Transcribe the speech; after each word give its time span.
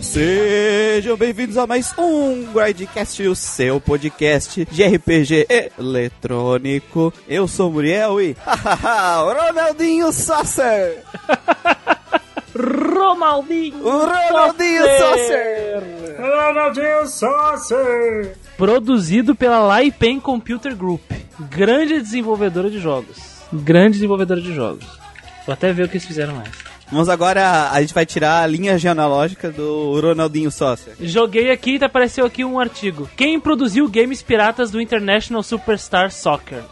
Sejam 0.00 1.14
bem-vindos 1.14 1.58
a 1.58 1.66
mais 1.66 1.92
um 1.98 2.46
Grindcast, 2.50 3.22
o 3.28 3.34
seu 3.36 3.78
podcast 3.78 4.64
de 4.64 4.82
RPG 4.82 5.46
eletrônico. 5.78 7.12
Eu 7.28 7.46
sou 7.46 7.70
Muriel 7.70 8.18
e 8.18 8.34
Ronaldinho 8.40 10.10
Sasser! 10.10 11.02
Romaldinho! 12.56 13.86
O 13.86 14.06
Ronaldinho 14.06 14.82
Sasser! 14.98 15.82
Ronaldinho 16.18 17.06
Sasser! 17.06 18.38
Produzido 18.56 19.34
pela 19.34 19.58
Laipen 19.58 20.18
Computer 20.18 20.74
Group, 20.74 21.02
grande 21.50 22.00
desenvolvedora 22.00 22.70
de 22.70 22.78
jogos. 22.78 23.18
Grande 23.52 23.96
desenvolvedora 23.96 24.40
de 24.40 24.54
jogos. 24.54 24.86
Vou 25.44 25.52
até 25.52 25.74
ver 25.74 25.82
o 25.82 25.88
que 25.90 25.96
eles 25.96 26.06
fizeram 26.06 26.36
mais. 26.36 26.75
Vamos 26.90 27.08
agora, 27.08 27.70
a 27.72 27.80
gente 27.80 27.92
vai 27.92 28.06
tirar 28.06 28.42
a 28.42 28.46
linha 28.46 28.78
genealógica 28.78 29.50
do 29.50 30.00
Ronaldinho 30.00 30.50
Sasser. 30.52 30.94
Joguei 31.00 31.50
aqui 31.50 31.78
e 31.80 31.84
apareceu 31.84 32.24
aqui 32.24 32.44
um 32.44 32.60
artigo. 32.60 33.08
Quem 33.16 33.40
produziu 33.40 33.88
games 33.88 34.22
piratas 34.22 34.70
do 34.70 34.80
International 34.80 35.42
Superstar 35.42 36.12
Soccer? 36.12 36.62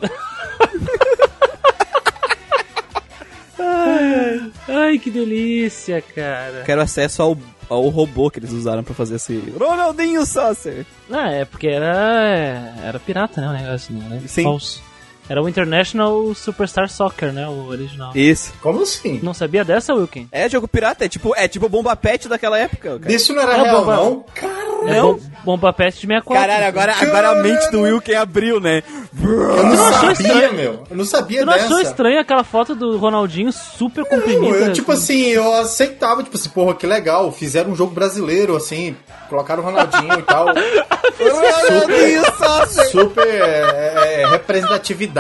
ai, 3.59 4.53
ai, 4.69 4.99
que 4.99 5.11
delícia, 5.11 6.01
cara. 6.01 6.63
Quero 6.65 6.81
acesso 6.81 7.21
ao, 7.21 7.37
ao 7.69 7.89
robô 7.89 8.31
que 8.31 8.39
eles 8.39 8.53
usaram 8.53 8.85
pra 8.85 8.95
fazer 8.95 9.17
esse 9.17 9.37
Ronaldinho 9.59 10.25
Sasser. 10.25 10.87
Ah, 11.11 11.31
é 11.31 11.45
porque 11.45 11.67
era 11.67 12.73
era 12.85 13.01
pirata, 13.01 13.41
né, 13.41 13.49
o 13.49 13.53
negócio, 13.53 13.93
né? 13.93 14.23
Sim. 14.29 14.45
Falso. 14.45 14.94
Era 15.29 15.43
o 15.43 15.49
International 15.49 16.35
Superstar 16.35 16.89
Soccer, 16.89 17.33
né, 17.33 17.47
o 17.49 17.67
original. 17.69 18.13
Isso. 18.15 18.53
Como 18.61 18.83
assim? 18.83 19.21
Não 19.23 19.33
sabia 19.33 19.65
dessa, 19.65 19.95
Wilkin? 19.95 20.29
É 20.31 20.49
jogo 20.49 20.69
pirata, 20.69 21.05
é 21.05 21.09
tipo, 21.09 21.35
é 21.37 21.49
tipo 21.49 21.69
bomba 21.69 21.97
pet 21.97 22.29
daquela 22.29 22.59
época, 22.59 22.99
cara. 22.99 23.13
Isso 23.13 23.33
não 23.33 23.43
era 23.43 23.53
É, 23.57 23.63
real, 23.63 23.81
bomba- 23.81 23.97
não? 23.97 24.25
Cara, 24.35 24.65
É 24.87 24.99
Não. 25.01 25.15
bom, 25.15 25.21
Bomba 25.45 25.73
Pet 25.73 25.95
de 25.95 26.07
64. 26.07 26.35
Caralho, 26.49 26.67
agora, 26.67 26.95
agora 27.01 27.29
a 27.31 27.35
mente 27.43 27.71
do 27.71 27.83
Wilken 27.83 28.17
abriu, 28.17 28.61
né? 28.61 28.83
eu 29.19 29.63
não 29.65 29.77
sabia, 29.77 30.11
estranho? 30.13 30.53
meu. 30.55 30.85
Eu 30.91 30.97
não 30.97 31.05
sabia 31.07 31.41
Tu 31.41 31.47
não 31.47 31.53
dessa. 31.55 31.65
achou 31.67 31.81
estranho 31.81 32.21
aquela 32.21 32.45
foto 32.45 32.75
do 32.75 32.97
Ronaldinho 32.99 33.51
super 33.53 34.05
comprimida? 34.05 34.57
Eu, 34.59 34.73
tipo 34.75 34.93
assim, 34.93 35.29
eu 35.29 35.55
aceitava, 35.55 36.23
tipo 36.23 36.37
assim, 36.37 36.51
porra, 36.51 36.75
que 36.75 36.87
legal. 36.87 37.33
Fizeram 37.33 37.71
um 37.71 37.77
jogo 37.77 37.95
brasileiro, 37.95 38.55
assim, 38.57 38.95
colocaram 39.31 39.63
o 39.63 39.67
Ronaldinho 39.67 40.19
e 40.19 40.23
tal. 40.23 40.47
Sasser! 42.39 42.91
Super 42.91 43.27
é, 43.27 44.21
é, 44.23 44.27
representatividade, 44.29 45.14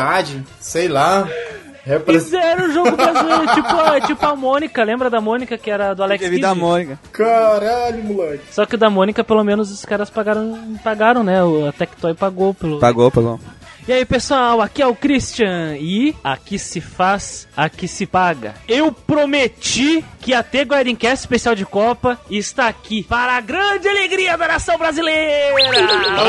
sei 0.60 0.88
lá. 0.88 1.26
Repre... 1.84 2.18
Fizeram 2.18 2.66
um 2.66 2.72
jogo 2.72 2.96
brasileiro, 2.96 3.46
tipo, 3.54 3.68
a- 3.68 4.00
tipo 4.00 4.24
a 4.26 4.34
Mônica, 4.34 4.82
lembra 4.82 5.10
da 5.10 5.20
Mônica 5.20 5.58
que 5.58 5.70
era 5.70 5.92
do 5.94 6.02
Alex 6.02 6.22
Teve 6.22 6.36
Kidd? 6.36 6.42
da 6.48 6.54
Mônica. 6.54 6.98
Caralho, 7.12 8.02
moleque. 8.04 8.42
Só 8.50 8.64
que 8.64 8.74
o 8.74 8.78
da 8.78 8.88
Mônica, 8.88 9.22
pelo 9.22 9.44
menos, 9.44 9.70
os 9.70 9.84
caras 9.84 10.08
pagaram, 10.08 10.78
pagaram 10.82 11.22
né? 11.22 11.44
O- 11.44 11.68
A 11.68 11.72
Tectoy 11.72 12.14
pagou 12.14 12.54
pelo... 12.54 12.80
Pagou, 12.80 13.10
pagou. 13.10 13.38
E 13.86 13.92
aí, 13.92 14.04
pessoal, 14.06 14.62
aqui 14.62 14.80
é 14.80 14.86
o 14.86 14.94
Christian 14.94 15.76
e 15.78 16.16
aqui 16.24 16.58
se 16.58 16.80
faz, 16.80 17.46
aqui 17.54 17.86
se 17.86 18.06
paga. 18.06 18.54
Eu 18.66 18.90
prometi 18.90 20.02
que 20.22 20.30
ia 20.30 20.42
ter 20.42 20.62
Guardiancast 20.66 21.20
especial 21.24 21.54
de 21.54 21.66
Copa 21.66 22.18
e 22.30 22.38
está 22.38 22.66
aqui 22.68 23.02
para 23.02 23.36
a 23.36 23.42
grande 23.42 23.86
alegria 23.86 24.38
da 24.38 24.48
nação 24.48 24.78
brasileira! 24.78 25.54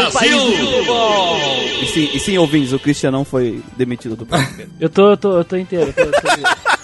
O 0.10 0.12
país 0.12 0.32
do 0.34 0.52
futebol! 0.52 1.38
E 1.82 1.86
sim, 1.88 2.10
e 2.14 2.20
sim, 2.20 2.38
ouvintes, 2.38 2.74
o 2.74 2.80
Christian 2.80 3.12
não 3.12 3.24
foi 3.24 3.64
demitido 3.78 4.18
do 4.18 4.26
podcast. 4.28 4.70
Eu 4.78 4.90
tô, 4.90 5.12
eu 5.12 5.18
tô, 5.18 5.38
eu 5.38 5.46
tô 5.46 5.56
inteiro. 5.56 5.86
eu 5.88 5.94
tô- 5.94 6.02
eu 6.02 6.12
tô- 6.12 6.75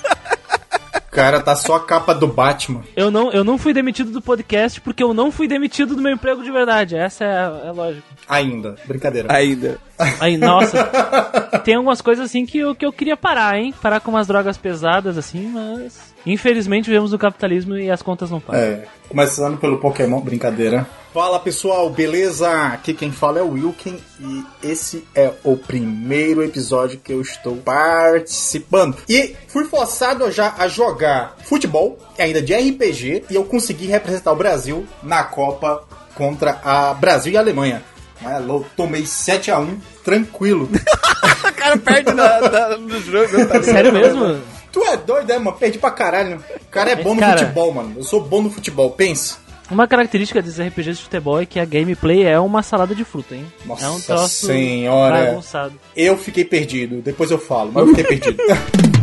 Cara, 1.11 1.41
tá 1.41 1.53
só 1.57 1.75
a 1.75 1.79
capa 1.81 2.15
do 2.15 2.25
Batman. 2.25 2.83
Eu 2.95 3.11
não, 3.11 3.29
eu 3.31 3.43
não 3.43 3.57
fui 3.57 3.73
demitido 3.73 4.11
do 4.11 4.21
podcast 4.21 4.79
porque 4.79 5.03
eu 5.03 5.13
não 5.13 5.29
fui 5.29 5.45
demitido 5.45 5.93
do 5.93 6.01
meu 6.01 6.13
emprego 6.13 6.41
de 6.41 6.49
verdade. 6.49 6.95
Essa 6.95 7.25
é 7.25 7.27
a, 7.27 7.61
é 7.65 7.71
lógica. 7.71 8.03
Ainda. 8.29 8.75
Brincadeira. 8.85 9.27
Ainda. 9.31 9.77
Aí, 10.21 10.37
nossa. 10.37 10.89
tem 11.65 11.75
algumas 11.75 12.01
coisas 12.01 12.25
assim 12.25 12.45
que 12.45 12.59
eu, 12.59 12.73
que 12.73 12.85
eu 12.85 12.93
queria 12.93 13.17
parar, 13.17 13.59
hein? 13.59 13.73
Parar 13.81 13.99
com 13.99 14.09
umas 14.09 14.25
drogas 14.25 14.57
pesadas 14.57 15.17
assim, 15.17 15.47
mas. 15.47 16.10
Infelizmente 16.25 16.85
vivemos 16.85 17.11
no 17.11 17.17
capitalismo 17.19 17.75
e 17.77 17.89
as 17.89 18.01
contas 18.01 18.29
não 18.29 18.39
pagam. 18.39 18.61
É, 18.61 18.85
começando 19.09 19.57
pelo 19.57 19.77
Pokémon, 19.79 20.19
brincadeira. 20.21 20.85
Fala 21.13 21.39
pessoal, 21.39 21.89
beleza? 21.89 22.49
Aqui 22.49 22.93
quem 22.93 23.11
fala 23.11 23.39
é 23.39 23.41
o 23.41 23.51
Wilken 23.51 23.99
e 24.19 24.43
esse 24.63 25.03
é 25.13 25.31
o 25.43 25.57
primeiro 25.57 26.41
episódio 26.43 26.99
que 27.03 27.11
eu 27.11 27.19
estou 27.21 27.57
participando. 27.57 28.97
E 29.09 29.35
fui 29.47 29.65
forçado 29.65 30.31
já 30.31 30.53
a 30.57 30.67
jogar 30.67 31.35
futebol, 31.43 31.97
ainda 32.17 32.41
de 32.41 32.53
RPG, 32.53 33.25
e 33.29 33.35
eu 33.35 33.43
consegui 33.43 33.87
representar 33.87 34.31
o 34.31 34.35
Brasil 34.37 34.85
na 35.03 35.23
Copa 35.23 35.83
contra 36.15 36.59
a 36.63 36.93
Brasil 36.93 37.33
e 37.33 37.37
a 37.37 37.39
Alemanha. 37.41 37.81
É, 38.23 38.37
lou- 38.37 38.65
tomei 38.77 39.05
7 39.05 39.49
a 39.51 39.59
1 39.59 39.79
tranquilo. 40.03 40.69
O 41.43 41.53
cara 41.63 41.77
perde 41.77 42.13
na, 42.13 42.39
na- 42.41 42.77
no 42.77 42.99
jogo. 43.01 43.45
Tá 43.47 43.61
Sério 43.61 43.91
mesmo? 43.93 44.39
Tu 44.71 44.83
é 44.83 44.97
doido, 44.97 45.31
é, 45.31 45.39
mano? 45.39 45.57
Perdi 45.57 45.77
pra 45.77 45.91
caralho. 45.91 46.43
O 46.61 46.65
cara 46.71 46.91
é 46.91 46.95
bom 46.95 47.13
no 47.13 47.19
Cara. 47.19 47.39
futebol, 47.39 47.73
mano. 47.73 47.93
Eu 47.97 48.03
sou 48.03 48.21
bom 48.21 48.41
no 48.41 48.49
futebol, 48.49 48.91
pensa. 48.91 49.37
Uma 49.69 49.87
característica 49.87 50.41
desses 50.41 50.59
RPGs 50.59 50.97
de 50.97 51.03
futebol 51.03 51.39
é 51.41 51.45
que 51.45 51.57
a 51.59 51.63
gameplay 51.63 52.25
é 52.25 52.37
uma 52.39 52.61
salada 52.61 52.93
de 52.93 53.05
fruta, 53.05 53.35
hein? 53.35 53.45
Nossa 53.65 53.85
é 53.85 53.89
um 53.89 54.01
troço 54.01 54.47
senhora. 54.47 55.25
bagunçado. 55.27 55.73
Eu 55.95 56.17
fiquei 56.17 56.43
perdido, 56.43 57.01
depois 57.01 57.31
eu 57.31 57.39
falo, 57.39 57.71
mas 57.73 57.87
eu 57.87 57.95
fiquei 57.95 58.19
perdido. 58.19 58.43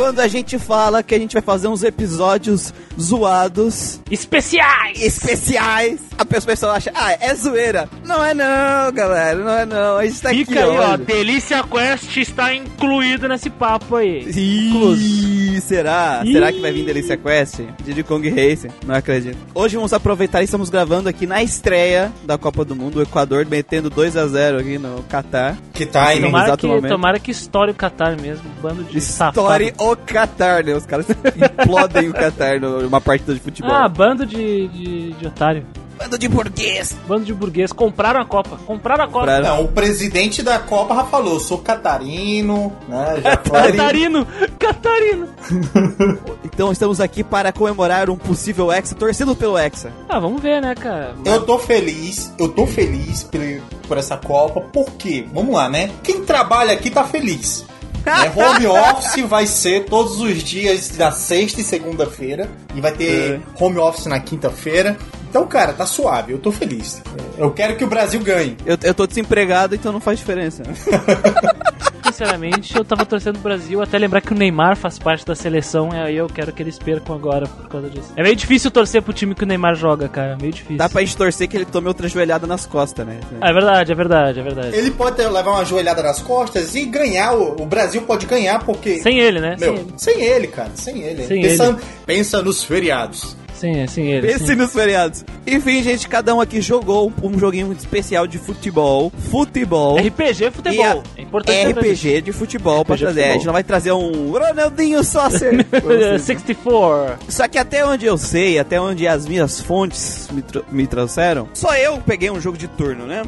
Quando 0.00 0.20
a 0.20 0.28
gente 0.28 0.58
fala 0.58 1.02
que 1.02 1.14
a 1.14 1.18
gente 1.18 1.34
vai 1.34 1.42
fazer 1.42 1.68
uns 1.68 1.84
episódios 1.84 2.72
zoados, 2.98 4.00
Especiais! 4.10 4.98
especiais, 5.02 6.00
a 6.16 6.24
pessoa 6.24 6.72
acha, 6.72 6.90
ah, 6.94 7.12
é 7.20 7.34
zoeira. 7.34 7.86
Não 8.02 8.24
é 8.24 8.32
não, 8.32 8.90
galera, 8.94 9.38
não 9.38 9.50
é 9.50 9.66
não. 9.66 9.98
A 9.98 10.06
gente 10.06 10.20
tá 10.22 10.30
Fica 10.30 10.52
aqui 10.52 10.58
aí, 10.58 10.78
ó. 10.78 10.96
Delícia 10.96 11.62
Quest 11.62 12.16
está 12.16 12.54
incluído 12.54 13.28
nesse 13.28 13.50
papo 13.50 13.96
aí. 13.96 14.26
Ih, 14.30 15.60
será? 15.60 16.22
Ih. 16.24 16.32
Será 16.32 16.50
que 16.50 16.60
vai 16.60 16.72
vir 16.72 16.86
Delícia 16.86 17.18
Quest? 17.18 17.60
Diddy 17.84 18.02
Kong 18.02 18.26
Racing? 18.28 18.70
Não 18.86 18.94
acredito. 18.94 19.36
Hoje 19.54 19.76
vamos 19.76 19.92
aproveitar 19.92 20.40
e 20.40 20.44
estamos 20.44 20.70
gravando 20.70 21.10
aqui 21.10 21.26
na 21.26 21.42
estreia 21.42 22.10
da 22.24 22.38
Copa 22.38 22.64
do 22.64 22.74
Mundo, 22.74 23.00
o 23.00 23.02
Equador 23.02 23.44
metendo 23.44 23.90
2 23.90 24.16
a 24.16 24.26
0 24.26 24.60
aqui 24.60 24.78
no 24.78 25.02
Catar. 25.10 25.58
que 25.74 25.84
tá 25.84 26.08
aí, 26.08 26.20
Tomara 26.22 26.46
exato 26.46 26.60
que, 26.60 26.66
momento. 26.66 26.88
tomara 26.90 27.18
que 27.18 27.30
estoure 27.30 27.70
o 27.72 27.74
Qatar 27.74 28.18
mesmo. 28.20 28.44
Bando 28.62 28.82
de 28.84 28.98
Story 28.98 29.66
safado. 29.68 29.89
O 29.92 29.96
Catar, 29.96 30.64
né? 30.64 30.74
Os 30.74 30.86
caras 30.86 31.06
implodem 31.08 32.08
o 32.08 32.12
Catar 32.12 32.60
numa 32.60 33.00
partida 33.00 33.34
de 33.34 33.40
futebol. 33.40 33.70
Ah, 33.70 33.88
bando 33.88 34.24
de, 34.26 34.68
de, 34.68 35.12
de 35.12 35.26
otário. 35.26 35.64
Bando 36.00 36.16
de 36.16 36.28
burguês. 36.28 36.96
Bando 37.06 37.26
de 37.26 37.34
burguês. 37.34 37.72
Compraram 37.72 38.20
a 38.20 38.24
Copa. 38.24 38.58
Compraram 38.66 39.04
a 39.04 39.06
Copa. 39.06 39.18
Compraram. 39.18 39.44
Não, 39.44 39.64
o 39.64 39.68
presidente 39.68 40.42
da 40.42 40.58
Copa 40.58 40.94
já 40.94 41.04
falou, 41.04 41.38
sou 41.38 41.58
catarino, 41.58 42.72
né? 42.88 43.20
Já. 43.22 43.36
Catarino! 43.36 44.26
Catarino! 44.58 45.28
Então 46.52 46.72
estamos 46.72 47.00
aqui 47.00 47.24
para 47.24 47.52
comemorar 47.52 48.10
um 48.10 48.16
possível 48.16 48.70
Hexa, 48.70 48.94
torcendo 48.94 49.34
pelo 49.34 49.56
Hexa. 49.56 49.92
Ah, 50.06 50.18
vamos 50.18 50.42
ver, 50.42 50.60
né, 50.60 50.74
cara? 50.74 51.14
Eu 51.24 51.46
tô 51.46 51.58
feliz, 51.58 52.34
eu 52.38 52.48
tô 52.48 52.66
feliz 52.66 53.24
por, 53.24 53.40
por 53.88 53.96
essa 53.96 54.18
Copa, 54.18 54.60
porque, 54.72 55.26
vamos 55.32 55.54
lá, 55.54 55.70
né? 55.70 55.90
Quem 56.02 56.22
trabalha 56.22 56.72
aqui 56.72 56.90
tá 56.90 57.04
feliz. 57.04 57.64
Né? 58.04 58.32
Home 58.34 58.66
office 58.66 59.22
vai 59.28 59.46
ser 59.46 59.84
todos 59.84 60.20
os 60.20 60.42
dias 60.42 60.88
da 60.90 61.10
sexta 61.12 61.60
e 61.60 61.64
segunda-feira. 61.64 62.48
E 62.74 62.80
vai 62.80 62.92
ter 62.92 63.34
É. 63.34 63.40
home 63.62 63.78
office 63.78 64.06
na 64.06 64.18
quinta-feira. 64.20 64.96
Então, 65.28 65.46
cara, 65.46 65.72
tá 65.72 65.86
suave, 65.86 66.32
eu 66.32 66.38
tô 66.38 66.50
feliz. 66.50 67.00
Eu 67.38 67.50
quero 67.52 67.76
que 67.76 67.84
o 67.84 67.86
Brasil 67.86 68.18
ganhe. 68.20 68.56
Eu, 68.66 68.76
eu 68.82 68.92
tô 68.94 69.06
desempregado, 69.06 69.74
então 69.76 69.92
não 69.92 70.00
faz 70.00 70.18
diferença. 70.18 70.62
Sinceramente, 72.24 72.76
eu 72.76 72.84
tava 72.84 73.06
torcendo 73.06 73.34
pro 73.38 73.44
Brasil 73.44 73.80
até 73.80 73.96
lembrar 73.96 74.20
que 74.20 74.30
o 74.32 74.36
Neymar 74.36 74.76
faz 74.76 74.98
parte 74.98 75.24
da 75.24 75.34
seleção. 75.34 75.88
E 75.94 75.96
aí 75.96 76.16
eu 76.18 76.26
quero 76.26 76.52
que 76.52 76.62
eles 76.62 76.78
percam 76.78 77.14
agora 77.16 77.46
por 77.46 77.66
causa 77.66 77.88
disso. 77.88 78.12
É 78.14 78.22
meio 78.22 78.36
difícil 78.36 78.70
torcer 78.70 79.00
pro 79.00 79.14
time 79.14 79.34
que 79.34 79.42
o 79.42 79.46
Neymar 79.46 79.74
joga, 79.74 80.06
cara. 80.06 80.36
Meio 80.38 80.52
difícil. 80.52 80.76
Dá 80.76 80.86
pra 80.86 81.00
gente 81.00 81.16
torcer 81.16 81.48
que 81.48 81.56
ele 81.56 81.64
tome 81.64 81.88
outra 81.88 82.06
joelhada 82.08 82.46
nas 82.46 82.66
costas, 82.66 83.06
né? 83.06 83.20
Ah, 83.40 83.48
é 83.48 83.52
verdade, 83.54 83.90
é 83.90 83.94
verdade, 83.94 84.38
é 84.38 84.42
verdade. 84.42 84.76
Ele 84.76 84.90
pode 84.90 85.16
ter- 85.16 85.30
levar 85.30 85.50
uma 85.52 85.64
joelhada 85.64 86.02
nas 86.02 86.20
costas 86.20 86.74
e 86.74 86.84
ganhar. 86.84 87.32
O, 87.32 87.62
o 87.62 87.64
Brasil 87.66 88.02
pode 88.02 88.26
ganhar 88.26 88.62
porque. 88.66 88.98
Sem 88.98 89.18
ele, 89.18 89.40
né? 89.40 89.56
Meu, 89.58 89.74
Sem 89.74 89.80
ele. 89.86 89.92
sem 89.96 90.22
ele, 90.22 90.46
cara, 90.48 90.70
sem 90.74 91.02
ele. 91.02 91.24
Sem 91.24 91.40
pensa, 91.40 91.78
pensa 92.04 92.42
nos 92.42 92.62
feriados. 92.62 93.34
Sem, 93.60 93.86
sem 93.86 94.06
ele. 94.10 94.26
Pense 94.26 94.46
sem- 94.46 94.56
nos 94.56 94.72
feriados. 94.72 95.22
Enfim, 95.46 95.82
gente, 95.82 96.08
cada 96.08 96.34
um 96.34 96.40
aqui 96.40 96.62
jogou 96.62 97.12
um, 97.22 97.38
joguinho 97.38 97.70
especial 97.72 98.26
de 98.26 98.38
futebol. 98.38 99.12
Futebol. 99.30 99.98
RPG 99.98 100.44
é 100.46 100.50
futebol. 100.50 100.74
E 100.74 100.82
a- 100.82 101.02
É 101.18 101.22
importante. 101.22 101.66
RPG 101.72 102.22
de 102.22 102.32
futebol 102.32 102.84
pra 102.84 102.94
RPG 102.94 102.98
de 102.98 103.04
trazer. 103.04 103.20
A 103.20 103.22
futebol. 103.24 103.34
gente 103.38 103.46
não 103.46 103.52
vai 103.52 103.62
trazer 103.64 103.92
um 103.92 104.30
Ronaldinho 104.32 105.04
Soccer. 105.04 105.66
64. 106.18 107.18
Só 107.28 107.46
que 107.48 107.58
até 107.58 107.84
onde 107.84 108.06
eu 108.06 108.16
sei, 108.16 108.58
até 108.58 108.80
onde 108.80 109.06
as 109.06 109.26
minhas 109.26 109.60
fontes 109.60 110.28
me, 110.32 110.42
me 110.70 110.86
trouxeram, 110.86 111.48
só 111.52 111.74
eu 111.76 111.98
peguei 111.98 112.30
um 112.30 112.40
jogo 112.40 112.56
de 112.56 112.66
turno, 112.68 113.06
né? 113.06 113.22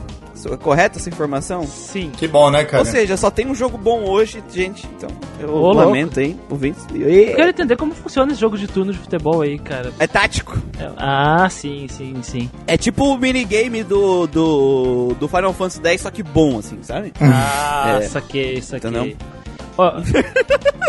É 0.50 0.56
correta 0.56 0.98
essa 0.98 1.08
informação? 1.08 1.66
Sim. 1.66 2.10
Que 2.16 2.26
bom, 2.26 2.50
né, 2.50 2.64
cara? 2.64 2.78
Ou 2.78 2.84
seja, 2.84 3.16
só 3.16 3.30
tem 3.30 3.46
um 3.46 3.54
jogo 3.54 3.76
bom 3.76 4.04
hoje, 4.04 4.42
gente. 4.52 4.86
Então, 4.96 5.10
eu 5.40 5.52
Ô, 5.54 5.72
lamento, 5.72 6.18
hein, 6.20 6.38
ouvintes. 6.50 6.84
Eu 6.94 7.34
quero 7.36 7.50
entender 7.50 7.76
como 7.76 7.94
funciona 7.94 8.32
esse 8.32 8.40
jogo 8.40 8.56
de 8.56 8.66
turno 8.66 8.92
de 8.92 8.98
futebol 8.98 9.40
aí, 9.42 9.58
cara. 9.58 9.92
É 9.98 10.06
tático. 10.06 10.56
É- 10.78 10.90
Ah, 10.96 11.48
sim, 11.50 11.86
sim, 11.88 12.16
sim. 12.22 12.50
É 12.66 12.76
tipo 12.76 13.04
o 13.04 13.18
minigame 13.18 13.82
do, 13.82 14.26
do, 14.26 15.14
do 15.18 15.28
Final 15.28 15.52
Fantasy 15.52 15.80
X, 15.84 16.00
só 16.02 16.10
que 16.10 16.22
bom, 16.22 16.58
assim, 16.58 16.78
sabe? 16.82 17.12
Ah, 17.20 17.98
É. 18.00 18.02
saquei, 18.08 18.60
saquei. 18.62 18.90
Entendeu? 18.90 19.16
Ó, 19.78 19.92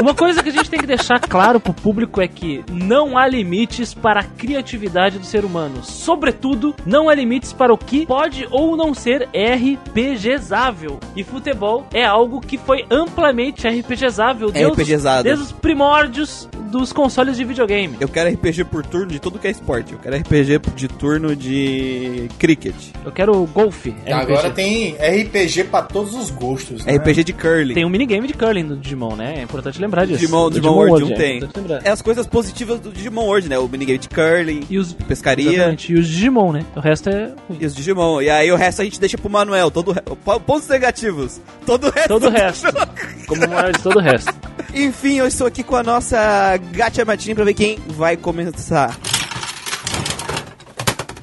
uma 0.02 0.14
coisa 0.14 0.42
que 0.44 0.50
a 0.50 0.52
gente 0.52 0.70
tem 0.70 0.80
que 0.80 0.86
deixar 0.88 1.20
claro 1.20 1.60
pro 1.60 1.74
público 1.74 2.22
é 2.22 2.28
que 2.28 2.64
não 2.72 3.18
há 3.18 3.28
limites 3.28 3.94
para 3.94 4.20
a 4.22 4.24
criatividade 4.24 5.18
do 5.20 5.26
ser 5.26 5.46
humano. 5.46 5.84
Sobretudo, 5.84 6.76
não 6.86 7.10
há 7.10 7.16
limites 7.16 7.54
para 7.54 7.74
o 7.74 7.78
que 7.78 8.06
pode 8.06 8.48
ou 8.52 8.76
não 8.76 8.94
ser 8.94 9.30
RPGzável. 9.34 11.00
E 11.16 11.24
futebol 11.24 11.86
é 11.94 12.04
algo 12.06 12.42
que 12.42 12.58
foi 12.58 12.86
amplamente 12.90 13.68
RPGzável 13.68 14.52
desde, 14.52 14.72
os- 14.72 14.78
RPGzado. 14.78 15.24
desde 15.24 15.44
os 15.46 15.52
primórdios 15.52 16.50
dos 16.72 16.92
consoles 16.92 17.38
de 17.38 17.44
videogame. 17.46 17.96
Eu 18.00 18.08
quero 18.08 18.32
RPG 18.34 18.64
por 18.66 18.84
turno 18.86 19.08
de 19.08 19.20
tudo 19.20 19.38
que 19.38 19.48
é 19.48 19.52
esporte. 19.52 19.94
Eu 19.94 20.00
quero 20.00 20.18
RPG 20.18 20.60
de 20.76 20.88
turno 20.88 21.36
de 21.36 22.28
cricket. 22.40 22.74
Eu 23.06 23.12
quero 23.12 23.46
golfe. 23.54 23.94
Agora 24.12 24.50
tem 24.50 24.94
RPG 24.96 25.66
pra 25.66 25.84
todos 25.84 26.16
os 26.16 26.32
gostos, 26.32 26.84
né? 26.84 26.96
RPG 26.96 27.24
de 27.26 27.34
curling. 27.34 27.74
Tem 27.76 27.86
um 27.86 27.90
minigame 27.90 28.28
de 28.28 28.34
curling 28.34 28.64
do 28.76 28.82
Digimon, 28.82 29.16
né? 29.16 29.36
É 29.38 29.42
importante 29.44 29.80
lembrar 29.80 30.06
disso. 30.06 30.20
Digimon, 30.20 30.50
Do 30.50 30.56
Digimon 30.56 30.76
World 30.76 31.04
1 31.06 31.12
é 31.12 31.16
tem. 31.16 31.50
É 31.84 31.90
as 31.90 32.02
coisas 32.02 32.28
positivas 32.28 32.80
do 32.80 32.92
Digimon 32.92 33.26
World, 33.26 33.50
né? 33.50 33.58
O 33.58 33.68
minigame 33.68 33.98
de 34.00 34.10
curling, 34.10 34.66
E 34.70 34.78
os 34.78 34.94
pescaria 34.94 35.52
Exatamente. 35.52 35.92
E 35.92 35.96
os 35.96 36.08
Digimon, 36.08 36.52
né? 36.54 36.66
O 36.76 36.80
resto 36.80 37.10
é 37.10 37.32
e 37.60 37.66
os 37.66 37.76
Digimon. 37.76 38.22
E 38.22 38.30
aí 38.30 38.52
o 38.52 38.56
resto 38.56 38.82
a 38.82 38.86
gente 38.86 39.00
deixa 39.00 39.18
pro 39.18 39.30
Manuel. 39.30 39.70
Todo 39.72 39.90
o 39.90 39.92
re- 39.94 40.02
po- 40.02 40.40
Pontos 40.40 40.68
negativos. 40.68 41.40
Todo 41.66 41.88
o 41.88 41.92
resto. 41.92 42.08
Todo 42.10 42.28
o 42.28 42.30
resto. 42.30 42.68
Como 43.28 43.48
maior 43.48 43.72
de 43.72 43.80
todo 43.82 43.98
o 43.98 44.02
resto. 44.02 44.34
Enfim, 44.74 45.16
eu 45.20 45.28
estou 45.28 45.46
aqui 45.48 45.64
com 45.64 45.76
a 45.76 45.84
nossa 45.84 46.58
Gacha 46.72 47.06
Matinha 47.06 47.36
pra 47.36 47.46
ver 47.46 47.54
quem 47.54 47.78
vai 47.90 48.18
começar. 48.18 48.98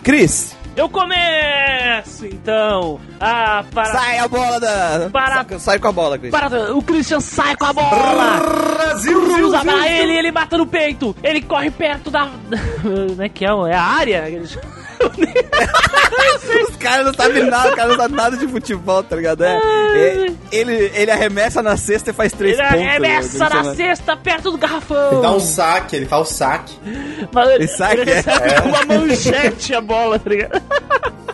Cris, 0.02 0.56
Eu 0.76 0.88
começo, 0.88 2.26
então, 2.26 3.00
a 3.18 3.64
para... 3.74 3.92
sai 3.92 4.18
a 4.18 4.28
bola 4.28 4.58
da. 4.60 5.10
Para- 5.12 5.44
Sai, 5.48 5.58
sai 5.58 5.78
com 5.78 5.88
a 5.88 5.92
bola, 5.92 6.18
Cris. 6.18 6.30
para... 6.30 6.74
O 6.74 6.80
Christian 6.82 7.20
sai 7.20 7.54
com 7.56 7.66
a 7.66 7.72
bola! 7.72 8.40
Brasil, 8.76 9.20
Cruza 9.20 9.60
pra 9.60 9.88
ele, 9.90 10.16
ele 10.16 10.30
mata 10.32 10.56
no 10.56 10.66
peito! 10.66 11.14
Ele 11.22 11.42
corre 11.42 11.70
perto 11.70 12.10
da... 12.10 12.30
Como 12.82 13.20
é 13.22 13.28
que 13.28 13.44
é? 13.44 13.48
É 13.48 13.74
a 13.74 13.82
área? 13.82 14.24
Os 16.68 16.76
caras 16.76 17.06
não 17.06 17.14
sabem 17.14 17.44
nada, 17.44 17.72
o 17.72 17.76
cara 17.76 17.88
não 17.88 17.96
sabe 17.96 18.14
nada 18.14 18.36
de 18.36 18.46
futebol, 18.48 19.02
tá 19.02 19.16
ligado? 19.16 19.44
É, 19.44 19.56
é, 19.56 20.26
ele, 20.52 20.90
ele 20.94 21.10
arremessa 21.10 21.62
na 21.62 21.76
cesta 21.76 22.10
e 22.10 22.12
faz 22.12 22.32
três 22.32 22.58
Ele 22.58 22.66
pontos. 22.68 22.80
arremessa 22.86 23.48
né? 23.48 23.54
na 23.62 23.74
cesta, 23.74 24.16
perto 24.16 24.50
do 24.50 24.58
garrafão! 24.58 25.12
Ele 25.12 25.22
dá 25.22 25.32
um 25.32 25.40
saque, 25.40 25.96
ele 25.96 26.06
faz 26.06 26.28
o 26.28 26.32
saque. 26.32 26.74
Mas 27.32 27.48
ele, 27.50 27.54
Ele 27.64 27.68
sabe 27.68 28.00
ele 28.00 28.10
é. 28.10 28.14
recebe 28.16 28.62
com 28.62 28.68
uma 28.68 28.84
manchete 28.84 29.74
a 29.74 29.80
bola, 29.80 30.18
tá 30.18 30.30
ligado? 30.30 30.62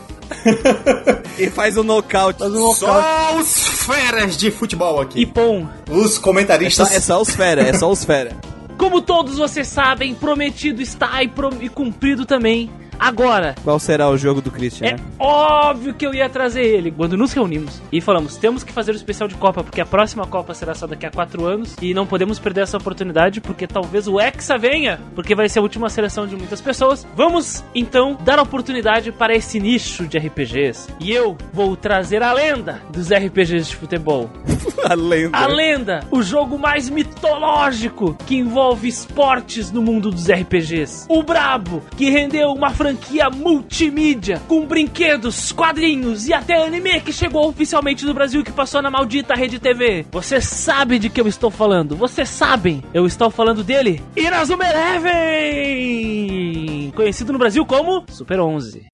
E 1.38 1.50
faz 1.50 1.76
um 1.76 1.82
nocaute. 1.82 2.38
Faz 2.38 2.52
um 2.52 2.72
Só 2.74 3.34
os 3.36 3.68
feras 3.84 4.36
de 4.36 4.50
futebol 4.52 5.00
aqui. 5.00 5.20
E 5.22 5.26
pom. 5.26 5.66
Os 5.90 6.12
É 6.12 6.14
só, 6.14 6.20
comentaristas. 6.20 6.92
é 6.92 7.00
só 7.00 7.20
os 7.20 7.34
fera, 7.34 7.62
é 7.62 7.72
só 7.72 7.90
os 7.90 8.04
fera. 8.04 8.30
Como 8.78 9.00
todos 9.02 9.38
vocês 9.38 9.66
sabem, 9.66 10.14
prometido 10.14 10.80
está 10.80 11.20
e, 11.22 11.28
prom- 11.28 11.58
e 11.60 11.68
cumprido 11.68 12.24
também. 12.24 12.70
Agora, 12.98 13.54
Qual 13.62 13.78
será 13.78 14.08
o 14.08 14.16
jogo 14.16 14.40
do 14.40 14.50
Christian? 14.50 14.86
É 14.88 14.92
né? 14.92 14.98
óbvio 15.18 15.94
que 15.94 16.06
eu 16.06 16.14
ia 16.14 16.28
trazer 16.28 16.62
ele 16.62 16.90
quando 16.90 17.16
nos 17.16 17.32
reunimos 17.32 17.80
e 17.92 18.00
falamos: 18.00 18.36
temos 18.36 18.64
que 18.64 18.72
fazer 18.72 18.92
o 18.92 18.96
especial 18.96 19.28
de 19.28 19.34
Copa, 19.34 19.62
porque 19.62 19.80
a 19.80 19.86
próxima 19.86 20.26
Copa 20.26 20.54
será 20.54 20.74
só 20.74 20.86
daqui 20.86 21.06
a 21.06 21.10
quatro 21.10 21.44
anos 21.44 21.76
e 21.80 21.94
não 21.94 22.06
podemos 22.06 22.38
perder 22.38 22.62
essa 22.62 22.76
oportunidade, 22.76 23.40
porque 23.40 23.66
talvez 23.66 24.08
o 24.08 24.20
Hexa 24.20 24.58
venha, 24.58 25.00
porque 25.14 25.34
vai 25.34 25.48
ser 25.48 25.58
a 25.58 25.62
última 25.62 25.88
seleção 25.88 26.26
de 26.26 26.36
muitas 26.36 26.60
pessoas. 26.60 27.06
Vamos 27.14 27.64
então 27.74 28.16
dar 28.24 28.38
a 28.38 28.42
oportunidade 28.42 29.12
para 29.12 29.34
esse 29.34 29.60
nicho 29.60 30.06
de 30.06 30.18
RPGs 30.18 30.88
e 31.00 31.12
eu 31.12 31.36
vou 31.52 31.76
trazer 31.76 32.22
a 32.22 32.32
lenda 32.32 32.80
dos 32.90 33.10
RPGs 33.12 33.68
de 33.68 33.76
futebol. 33.76 34.30
A 34.84 34.94
lenda. 34.94 35.36
A 35.36 35.46
lenda, 35.48 36.04
o 36.12 36.22
jogo 36.22 36.56
mais 36.56 36.88
mitológico 36.88 38.16
que 38.24 38.36
envolve 38.36 38.86
esportes 38.86 39.72
no 39.72 39.82
mundo 39.82 40.12
dos 40.12 40.30
RPGs. 40.30 41.06
O 41.08 41.24
Brabo, 41.24 41.82
que 41.96 42.08
rendeu 42.08 42.52
uma 42.52 42.70
franquia 42.70 42.85
multimídia 43.34 44.42
com 44.46 44.66
brinquedos, 44.66 45.52
quadrinhos 45.52 46.28
e 46.28 46.32
até 46.32 46.64
anime 46.64 47.00
que 47.00 47.12
chegou 47.12 47.48
oficialmente 47.48 48.04
no 48.04 48.14
Brasil 48.14 48.40
e 48.40 48.44
que 48.44 48.52
passou 48.52 48.82
na 48.82 48.90
maldita 48.90 49.34
Rede 49.34 49.58
TV. 49.58 50.06
Você 50.10 50.40
sabe 50.40 50.98
de 50.98 51.08
que 51.10 51.20
eu 51.20 51.28
estou 51.28 51.50
falando? 51.50 51.96
Vocês 51.96 52.28
sabem? 52.28 52.82
Eu 52.92 53.06
estou 53.06 53.30
falando 53.30 53.64
dele, 53.64 54.02
Inazuma 54.16 54.64
Eleven, 54.64 55.92
conhecido 56.94 57.32
no 57.32 57.38
Brasil 57.38 57.64
como 57.64 58.04
Super 58.08 58.40
11. 58.40 58.86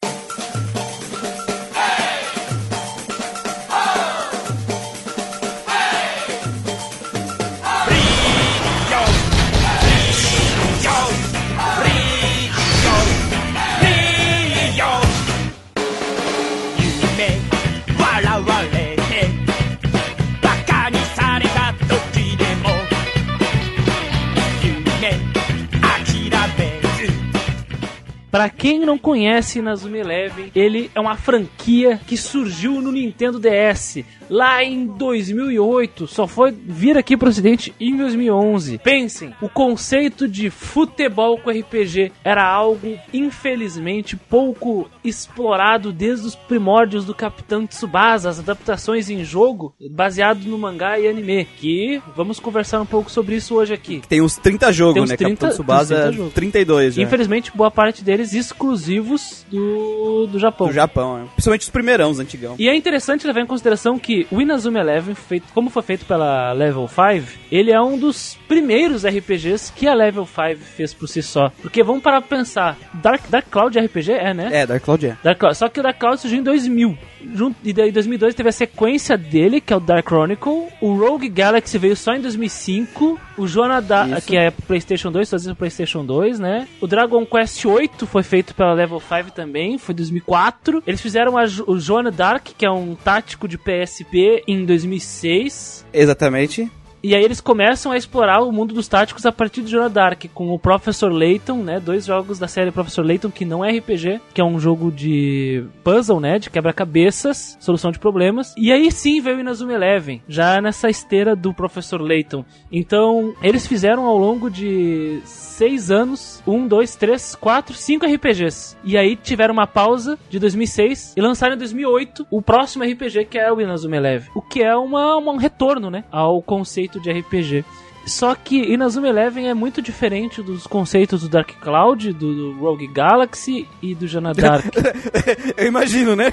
Pra 28.33 28.49
quem 28.49 28.81
não 28.81 28.97
conhece 28.97 29.59
Inazuma 29.59 29.99
Eleven, 29.99 30.51
ele 30.55 30.91
é 30.95 30.99
uma 30.99 31.19
franquia 31.19 32.01
que 32.07 32.17
surgiu 32.17 32.81
no 32.81 32.91
Nintendo 32.91 33.39
DS 33.39 34.03
lá 34.33 34.65
em 34.65 34.87
2008, 34.87 36.07
só 36.07 36.27
foi 36.27 36.53
vir 36.53 36.97
aqui 36.97 37.19
pro 37.19 37.29
ocidente 37.29 37.75
em 37.79 37.95
2011. 37.99 38.79
Pensem, 38.79 39.35
o 39.43 39.49
conceito 39.49 40.27
de 40.27 40.49
futebol 40.49 41.37
com 41.37 41.51
RPG 41.51 42.13
era 42.25 42.43
algo 42.43 42.99
infelizmente 43.13 44.17
pouco 44.17 44.89
explorado 45.05 45.93
desde 45.93 46.27
os 46.27 46.35
primórdios 46.35 47.05
do 47.05 47.15
Capitão 47.15 47.67
Tsubasa, 47.67 48.31
as 48.31 48.39
adaptações 48.39 49.11
em 49.11 49.23
jogo 49.23 49.75
baseado 49.91 50.45
no 50.45 50.57
mangá 50.57 50.99
e 50.99 51.07
anime, 51.07 51.45
que 51.45 52.01
vamos 52.17 52.41
conversar 52.41 52.81
um 52.81 52.87
pouco 52.87 53.11
sobre 53.11 53.37
isso 53.37 53.55
hoje 53.55 53.75
aqui. 53.75 54.01
Tem 54.09 54.23
uns 54.23 54.37
30 54.37 54.73
jogos, 54.73 54.95
Tem 54.95 55.03
uns 55.03 55.11
né? 55.11 55.17
30 55.17 55.31
Capitão 55.33 55.51
Tsubasa, 55.51 55.95
tem 55.95 56.05
uns 56.05 56.09
30 56.09 56.17
jogos. 56.17 56.35
32 56.35 56.95
já. 56.95 57.03
Infelizmente, 57.03 57.53
boa 57.55 57.71
parte 57.71 58.03
deles 58.03 58.22
exclusivos 58.35 59.45
do, 59.51 60.27
do 60.27 60.39
Japão. 60.39 60.69
Do 60.69 60.73
Japão, 60.73 61.19
né? 61.19 61.29
Principalmente 61.35 61.63
os 61.63 61.71
primeirão, 61.71 62.11
os 62.11 62.21
antigão. 62.21 62.55
E 62.59 62.69
é 62.69 62.77
interessante 62.77 63.27
levar 63.27 63.41
em 63.41 63.47
consideração 63.47 63.99
que 63.99 64.27
o 64.31 64.41
Inazuma 64.41 64.81
Eleven, 64.81 65.15
feito, 65.15 65.53
como 65.53 65.71
foi 65.71 65.83
feito 65.83 66.07
pela 66.07 66.53
Level 66.53 66.89
5, 66.89 67.39
ele 67.51 67.73
é 67.73 67.81
um 67.81 67.99
dos 67.99 68.39
primeiros 68.49 69.05
RPGs 69.05 69.73
que 69.73 69.87
a 69.87 69.95
Level 69.95 70.27
5 70.27 70.61
fez 70.61 70.95
por 70.95 71.09
si 71.09 71.23
só. 71.23 71.51
Porque 71.61 71.83
vamos 71.83 72.03
parar 72.03 72.21
pra 72.21 72.39
pensar, 72.39 72.77
Dark, 72.95 73.29
Dark 73.29 73.47
Cloud 73.51 73.79
RPG 73.79 74.13
é, 74.13 74.35
né? 74.35 74.49
É, 74.53 74.67
Dark 74.67 74.83
Cloud 74.83 75.07
é. 75.07 75.17
Dark 75.23 75.39
Cloud, 75.39 75.57
só 75.57 75.69
que 75.69 75.81
o 75.81 75.83
Dark 75.83 75.99
Cloud 75.99 76.21
surgiu 76.21 76.39
em 76.39 76.43
2000. 76.43 76.97
Junto, 77.35 77.57
e 77.65 77.73
daí 77.73 77.91
em 77.91 77.93
2002 77.93 78.35
teve 78.35 78.49
a 78.49 78.53
sequência 78.53 79.17
dele, 79.17 79.61
que 79.61 79.73
é 79.73 79.77
o 79.77 79.81
Dark 79.81 80.07
Chronicle. 80.07 80.69
O 80.81 80.95
Rogue 80.95 81.29
Galaxy 81.29 81.79
veio 81.79 81.97
só 81.97 82.15
em 82.15 82.21
2005. 82.21 83.19
O 83.39 83.47
Jonada, 83.47 84.07
Isso. 84.19 84.27
que 84.27 84.37
é 84.37 84.51
PlayStation 84.51 85.11
2, 85.11 85.29
todos 85.29 85.47
pro 85.47 85.57
PlayStation 85.57 86.05
2, 86.05 86.39
né? 86.39 86.69
O 86.81 86.87
Dragon 86.87 87.25
Quest 87.25 87.65
8 87.65 88.07
foi 88.07 88.23
feito 88.23 88.55
pela 88.55 88.73
Level 88.73 89.01
5 89.01 89.33
também, 89.33 89.79
foi 89.79 89.93
em 89.93 89.97
2004. 89.97 90.83
Eles 90.87 91.01
fizeram 91.01 91.39
a 91.39 91.45
o 91.67 91.79
Joana 91.79 92.11
Dark, 92.11 92.49
que 92.57 92.65
é 92.65 92.71
um 92.71 92.95
tático 92.95 93.49
de 93.49 93.59
PSP, 93.59 94.43
em 94.47 94.65
2006. 94.65 95.85
Exatamente. 95.93 96.71
E 97.03 97.15
aí 97.15 97.25
eles 97.25 97.41
começam 97.41 97.91
a 97.91 97.97
explorar 97.97 98.43
o 98.43 98.53
mundo 98.53 98.73
dos 98.75 98.87
táticos 98.87 99.27
a 99.27 99.33
partir 99.33 99.63
de 99.63 99.71
Joana 99.71 99.89
Dark, 99.91 100.25
com 100.33 100.51
o 100.53 100.59
Professor 100.59 101.13
Layton, 101.13 101.57
né? 101.63 101.81
Dois 101.81 102.07
jogos 102.07 102.39
da 102.39 102.47
série 102.47 102.71
Professor 102.71 103.05
Layton, 103.05 103.31
que 103.31 103.45
não 103.45 103.65
é 103.65 103.71
RPG, 103.77 104.21
que 104.33 104.41
é 104.41 104.45
um 104.45 104.59
jogo 104.61 104.91
de 104.91 105.65
puzzle, 105.83 106.21
né? 106.21 106.39
De 106.39 106.49
quebra-cabeças, 106.49 107.57
solução 107.61 107.91
de 107.91 107.99
problemas. 107.99 108.55
E 108.57 108.71
aí 108.71 108.91
sim 108.93 109.21
veio 109.21 109.37
o 109.39 109.41
Inazuma 109.41 109.73
Eleven, 109.73 110.23
já 110.29 110.61
nessa 110.61 110.89
esteira 110.89 111.35
do 111.35 111.53
Professor 111.53 112.01
Layton. 112.01 112.45
Então, 112.71 113.35
eles 113.43 113.67
fizeram 113.67 114.05
ao 114.07 114.17
longo 114.17 114.49
de 114.51 115.21
seis 115.25 115.91
anos, 115.91 116.43
um, 116.47 116.67
dois, 116.67 116.95
três, 116.97 117.35
quatro, 117.35 117.75
cinco 117.75 118.07
RPGs. 118.07 118.77
E 118.85 118.97
aí 118.97 119.17
tiveram 119.17 119.53
uma 119.55 119.67
pausa 119.67 120.19
de 120.31 120.39
2006 120.39 121.15
e 121.17 121.21
lançaram 121.21 121.55
em 121.55 121.59
2008 121.59 122.27
o 122.31 122.41
próximo 122.43 122.85
RPG, 122.85 123.25
que 123.27 123.39
é 123.39 123.53
o 123.53 123.61
Inazuma 123.61 123.97
Eleven. 123.97 124.31
O 124.35 124.43
que 124.43 124.63
é 124.63 124.75
uma, 124.77 125.17
uma- 125.17 125.33
um 125.33 125.37
retorno, 125.37 125.91
né? 125.91 126.05
Ao 126.11 126.41
conceito 126.43 126.92
de 127.01 127.13
RPG. 127.13 127.65
Só 128.07 128.35
que 128.35 128.73
Inazuma 128.73 129.09
Eleven 129.09 129.49
é 129.49 129.55
muito 129.55 129.81
diferente 129.81 130.43
dos 130.43 130.67
conceitos 130.67 131.23
do 131.23 131.29
Dark 131.29 131.53
Cloud, 131.61 132.13
do, 132.13 132.35
do 132.35 132.59
Rogue 132.59 132.87
Galaxy 132.87 133.69
e 133.81 133.95
do 133.95 134.07
Jana 134.07 134.33
Dark. 134.33 134.75
Eu 135.57 135.67
imagino, 135.67 136.17
né? 136.17 136.33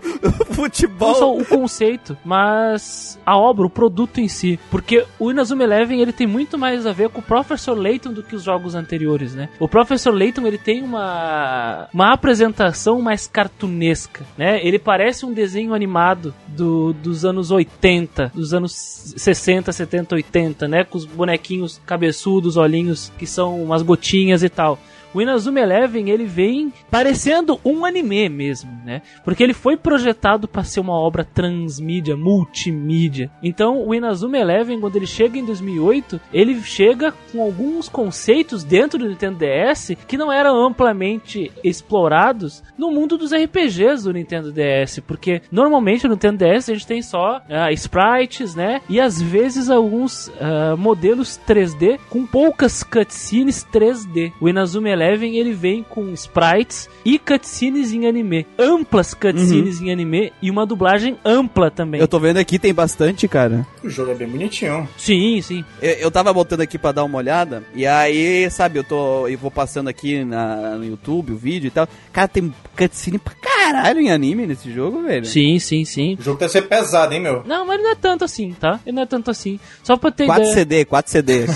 futebol. 0.52 1.08
Não 1.08 1.18
só 1.18 1.36
o 1.36 1.44
conceito, 1.44 2.16
mas 2.24 3.18
a 3.24 3.36
obra, 3.36 3.66
o 3.66 3.70
produto 3.70 4.20
em 4.20 4.28
si. 4.28 4.58
Porque 4.70 5.04
o 5.18 5.30
Inazuma 5.30 5.62
Eleven, 5.64 6.00
ele 6.00 6.12
tem 6.12 6.26
muito 6.26 6.58
mais 6.58 6.86
a 6.86 6.92
ver 6.92 7.08
com 7.08 7.20
o 7.20 7.24
Professor 7.24 7.76
Layton 7.76 8.12
do 8.12 8.22
que 8.22 8.34
os 8.34 8.42
jogos 8.42 8.74
anteriores, 8.74 9.34
né? 9.34 9.48
O 9.58 9.68
Professor 9.68 10.12
Layton, 10.12 10.46
ele 10.46 10.58
tem 10.58 10.82
uma, 10.82 11.88
uma 11.92 12.12
apresentação 12.12 13.00
mais 13.00 13.26
cartunesca, 13.26 14.24
né? 14.36 14.64
Ele 14.64 14.78
parece 14.78 15.24
um 15.24 15.32
desenho 15.32 15.74
animado 15.74 16.34
do, 16.48 16.92
dos 16.92 17.24
anos 17.24 17.50
80, 17.50 18.32
dos 18.34 18.54
anos 18.54 18.72
60, 19.16 19.72
70, 19.72 20.14
80, 20.14 20.68
né? 20.68 20.84
Com 20.84 20.98
os 20.98 21.06
bonequinhos 21.14 21.80
cabeçudos, 21.86 22.56
olhinhos 22.56 23.12
que 23.18 23.26
são 23.26 23.62
umas 23.62 23.82
gotinhas 23.82 24.42
e 24.42 24.48
tal. 24.48 24.78
O 25.12 25.20
Inazuma 25.20 25.60
Eleven, 25.60 26.10
ele 26.10 26.24
vem 26.24 26.72
parecendo 26.90 27.60
um 27.64 27.84
anime 27.84 28.28
mesmo, 28.28 28.70
né? 28.84 29.02
Porque 29.24 29.42
ele 29.42 29.54
foi 29.54 29.76
projetado 29.76 30.46
para 30.46 30.64
ser 30.64 30.80
uma 30.80 30.92
obra 30.92 31.24
transmídia, 31.24 32.16
multimídia. 32.16 33.30
Então, 33.42 33.86
o 33.86 33.94
Inazuma 33.94 34.38
Eleven, 34.38 34.80
quando 34.80 34.96
ele 34.96 35.06
chega 35.06 35.38
em 35.38 35.44
2008, 35.44 36.20
ele 36.32 36.60
chega 36.62 37.12
com 37.32 37.42
alguns 37.42 37.88
conceitos 37.88 38.62
dentro 38.64 38.98
do 38.98 39.08
Nintendo 39.08 39.38
DS 39.38 39.96
que 40.06 40.16
não 40.16 40.30
eram 40.30 40.64
amplamente 40.64 41.50
explorados 41.62 42.62
no 42.76 42.90
mundo 42.90 43.18
dos 43.18 43.32
RPGs 43.32 44.04
do 44.04 44.12
Nintendo 44.12 44.52
DS, 44.52 45.00
porque 45.06 45.42
normalmente 45.50 46.04
no 46.04 46.14
Nintendo 46.14 46.44
DS 46.44 46.68
a 46.68 46.72
gente 46.72 46.86
tem 46.86 47.02
só 47.02 47.38
uh, 47.38 47.72
sprites, 47.72 48.54
né? 48.54 48.80
E 48.88 49.00
às 49.00 49.20
vezes 49.20 49.70
alguns 49.70 50.28
uh, 50.28 50.76
modelos 50.76 51.38
3D 51.48 51.98
com 52.08 52.26
poucas 52.26 52.82
cutscenes 52.82 53.66
3D. 53.72 54.32
O 54.40 54.48
Inazuma 54.48 54.88
Eleven 55.00 55.36
ele 55.36 55.52
vem 55.52 55.82
com 55.82 56.12
sprites 56.12 56.88
e 57.04 57.18
cutscenes 57.18 57.92
em 57.92 58.06
anime. 58.06 58.46
Amplas 58.58 59.14
cutscenes 59.14 59.80
uhum. 59.80 59.86
em 59.86 59.92
anime 59.92 60.32
e 60.42 60.50
uma 60.50 60.66
dublagem 60.66 61.16
ampla 61.24 61.70
também. 61.70 62.00
Eu 62.00 62.06
tô 62.06 62.20
vendo 62.20 62.36
aqui, 62.36 62.58
tem 62.58 62.74
bastante, 62.74 63.26
cara. 63.26 63.66
O 63.82 63.88
jogo 63.88 64.10
é 64.10 64.14
bem 64.14 64.28
bonitinho. 64.28 64.86
Sim, 64.98 65.40
sim. 65.40 65.64
Eu, 65.80 65.92
eu 65.92 66.10
tava 66.10 66.32
botando 66.32 66.60
aqui 66.60 66.76
para 66.76 66.92
dar 66.92 67.04
uma 67.04 67.16
olhada, 67.16 67.64
e 67.74 67.86
aí, 67.86 68.50
sabe, 68.50 68.78
eu 68.78 68.84
tô. 68.84 69.26
Eu 69.26 69.38
vou 69.38 69.50
passando 69.50 69.88
aqui 69.88 70.22
na, 70.22 70.76
no 70.76 70.84
YouTube 70.84 71.32
o 71.32 71.36
vídeo 71.36 71.68
e 71.68 71.70
tal. 71.70 71.88
Cara, 72.12 72.28
tem 72.28 72.52
cutscene 72.76 73.18
pra 73.18 73.32
caralho 73.34 74.00
em 74.00 74.10
anime 74.10 74.46
nesse 74.46 74.70
jogo, 74.72 75.02
velho. 75.02 75.24
Sim, 75.24 75.58
sim, 75.58 75.84
sim. 75.84 76.16
O 76.18 76.22
jogo 76.22 76.38
deve 76.38 76.52
ser 76.52 76.62
pesado, 76.62 77.14
hein, 77.14 77.20
meu? 77.20 77.42
Não, 77.46 77.66
mas 77.66 77.82
não 77.82 77.90
é 77.90 77.94
tanto 77.94 78.24
assim, 78.24 78.52
tá? 78.52 78.80
Ele 78.84 78.96
não 78.96 79.02
é 79.02 79.06
tanto 79.06 79.30
assim. 79.30 79.58
Só 79.82 79.96
pra 79.96 80.10
ter 80.10 80.26
4 80.26 80.42
ideia. 80.42 80.54
CD, 80.54 80.84
4 80.84 81.10
CD. 81.12 81.46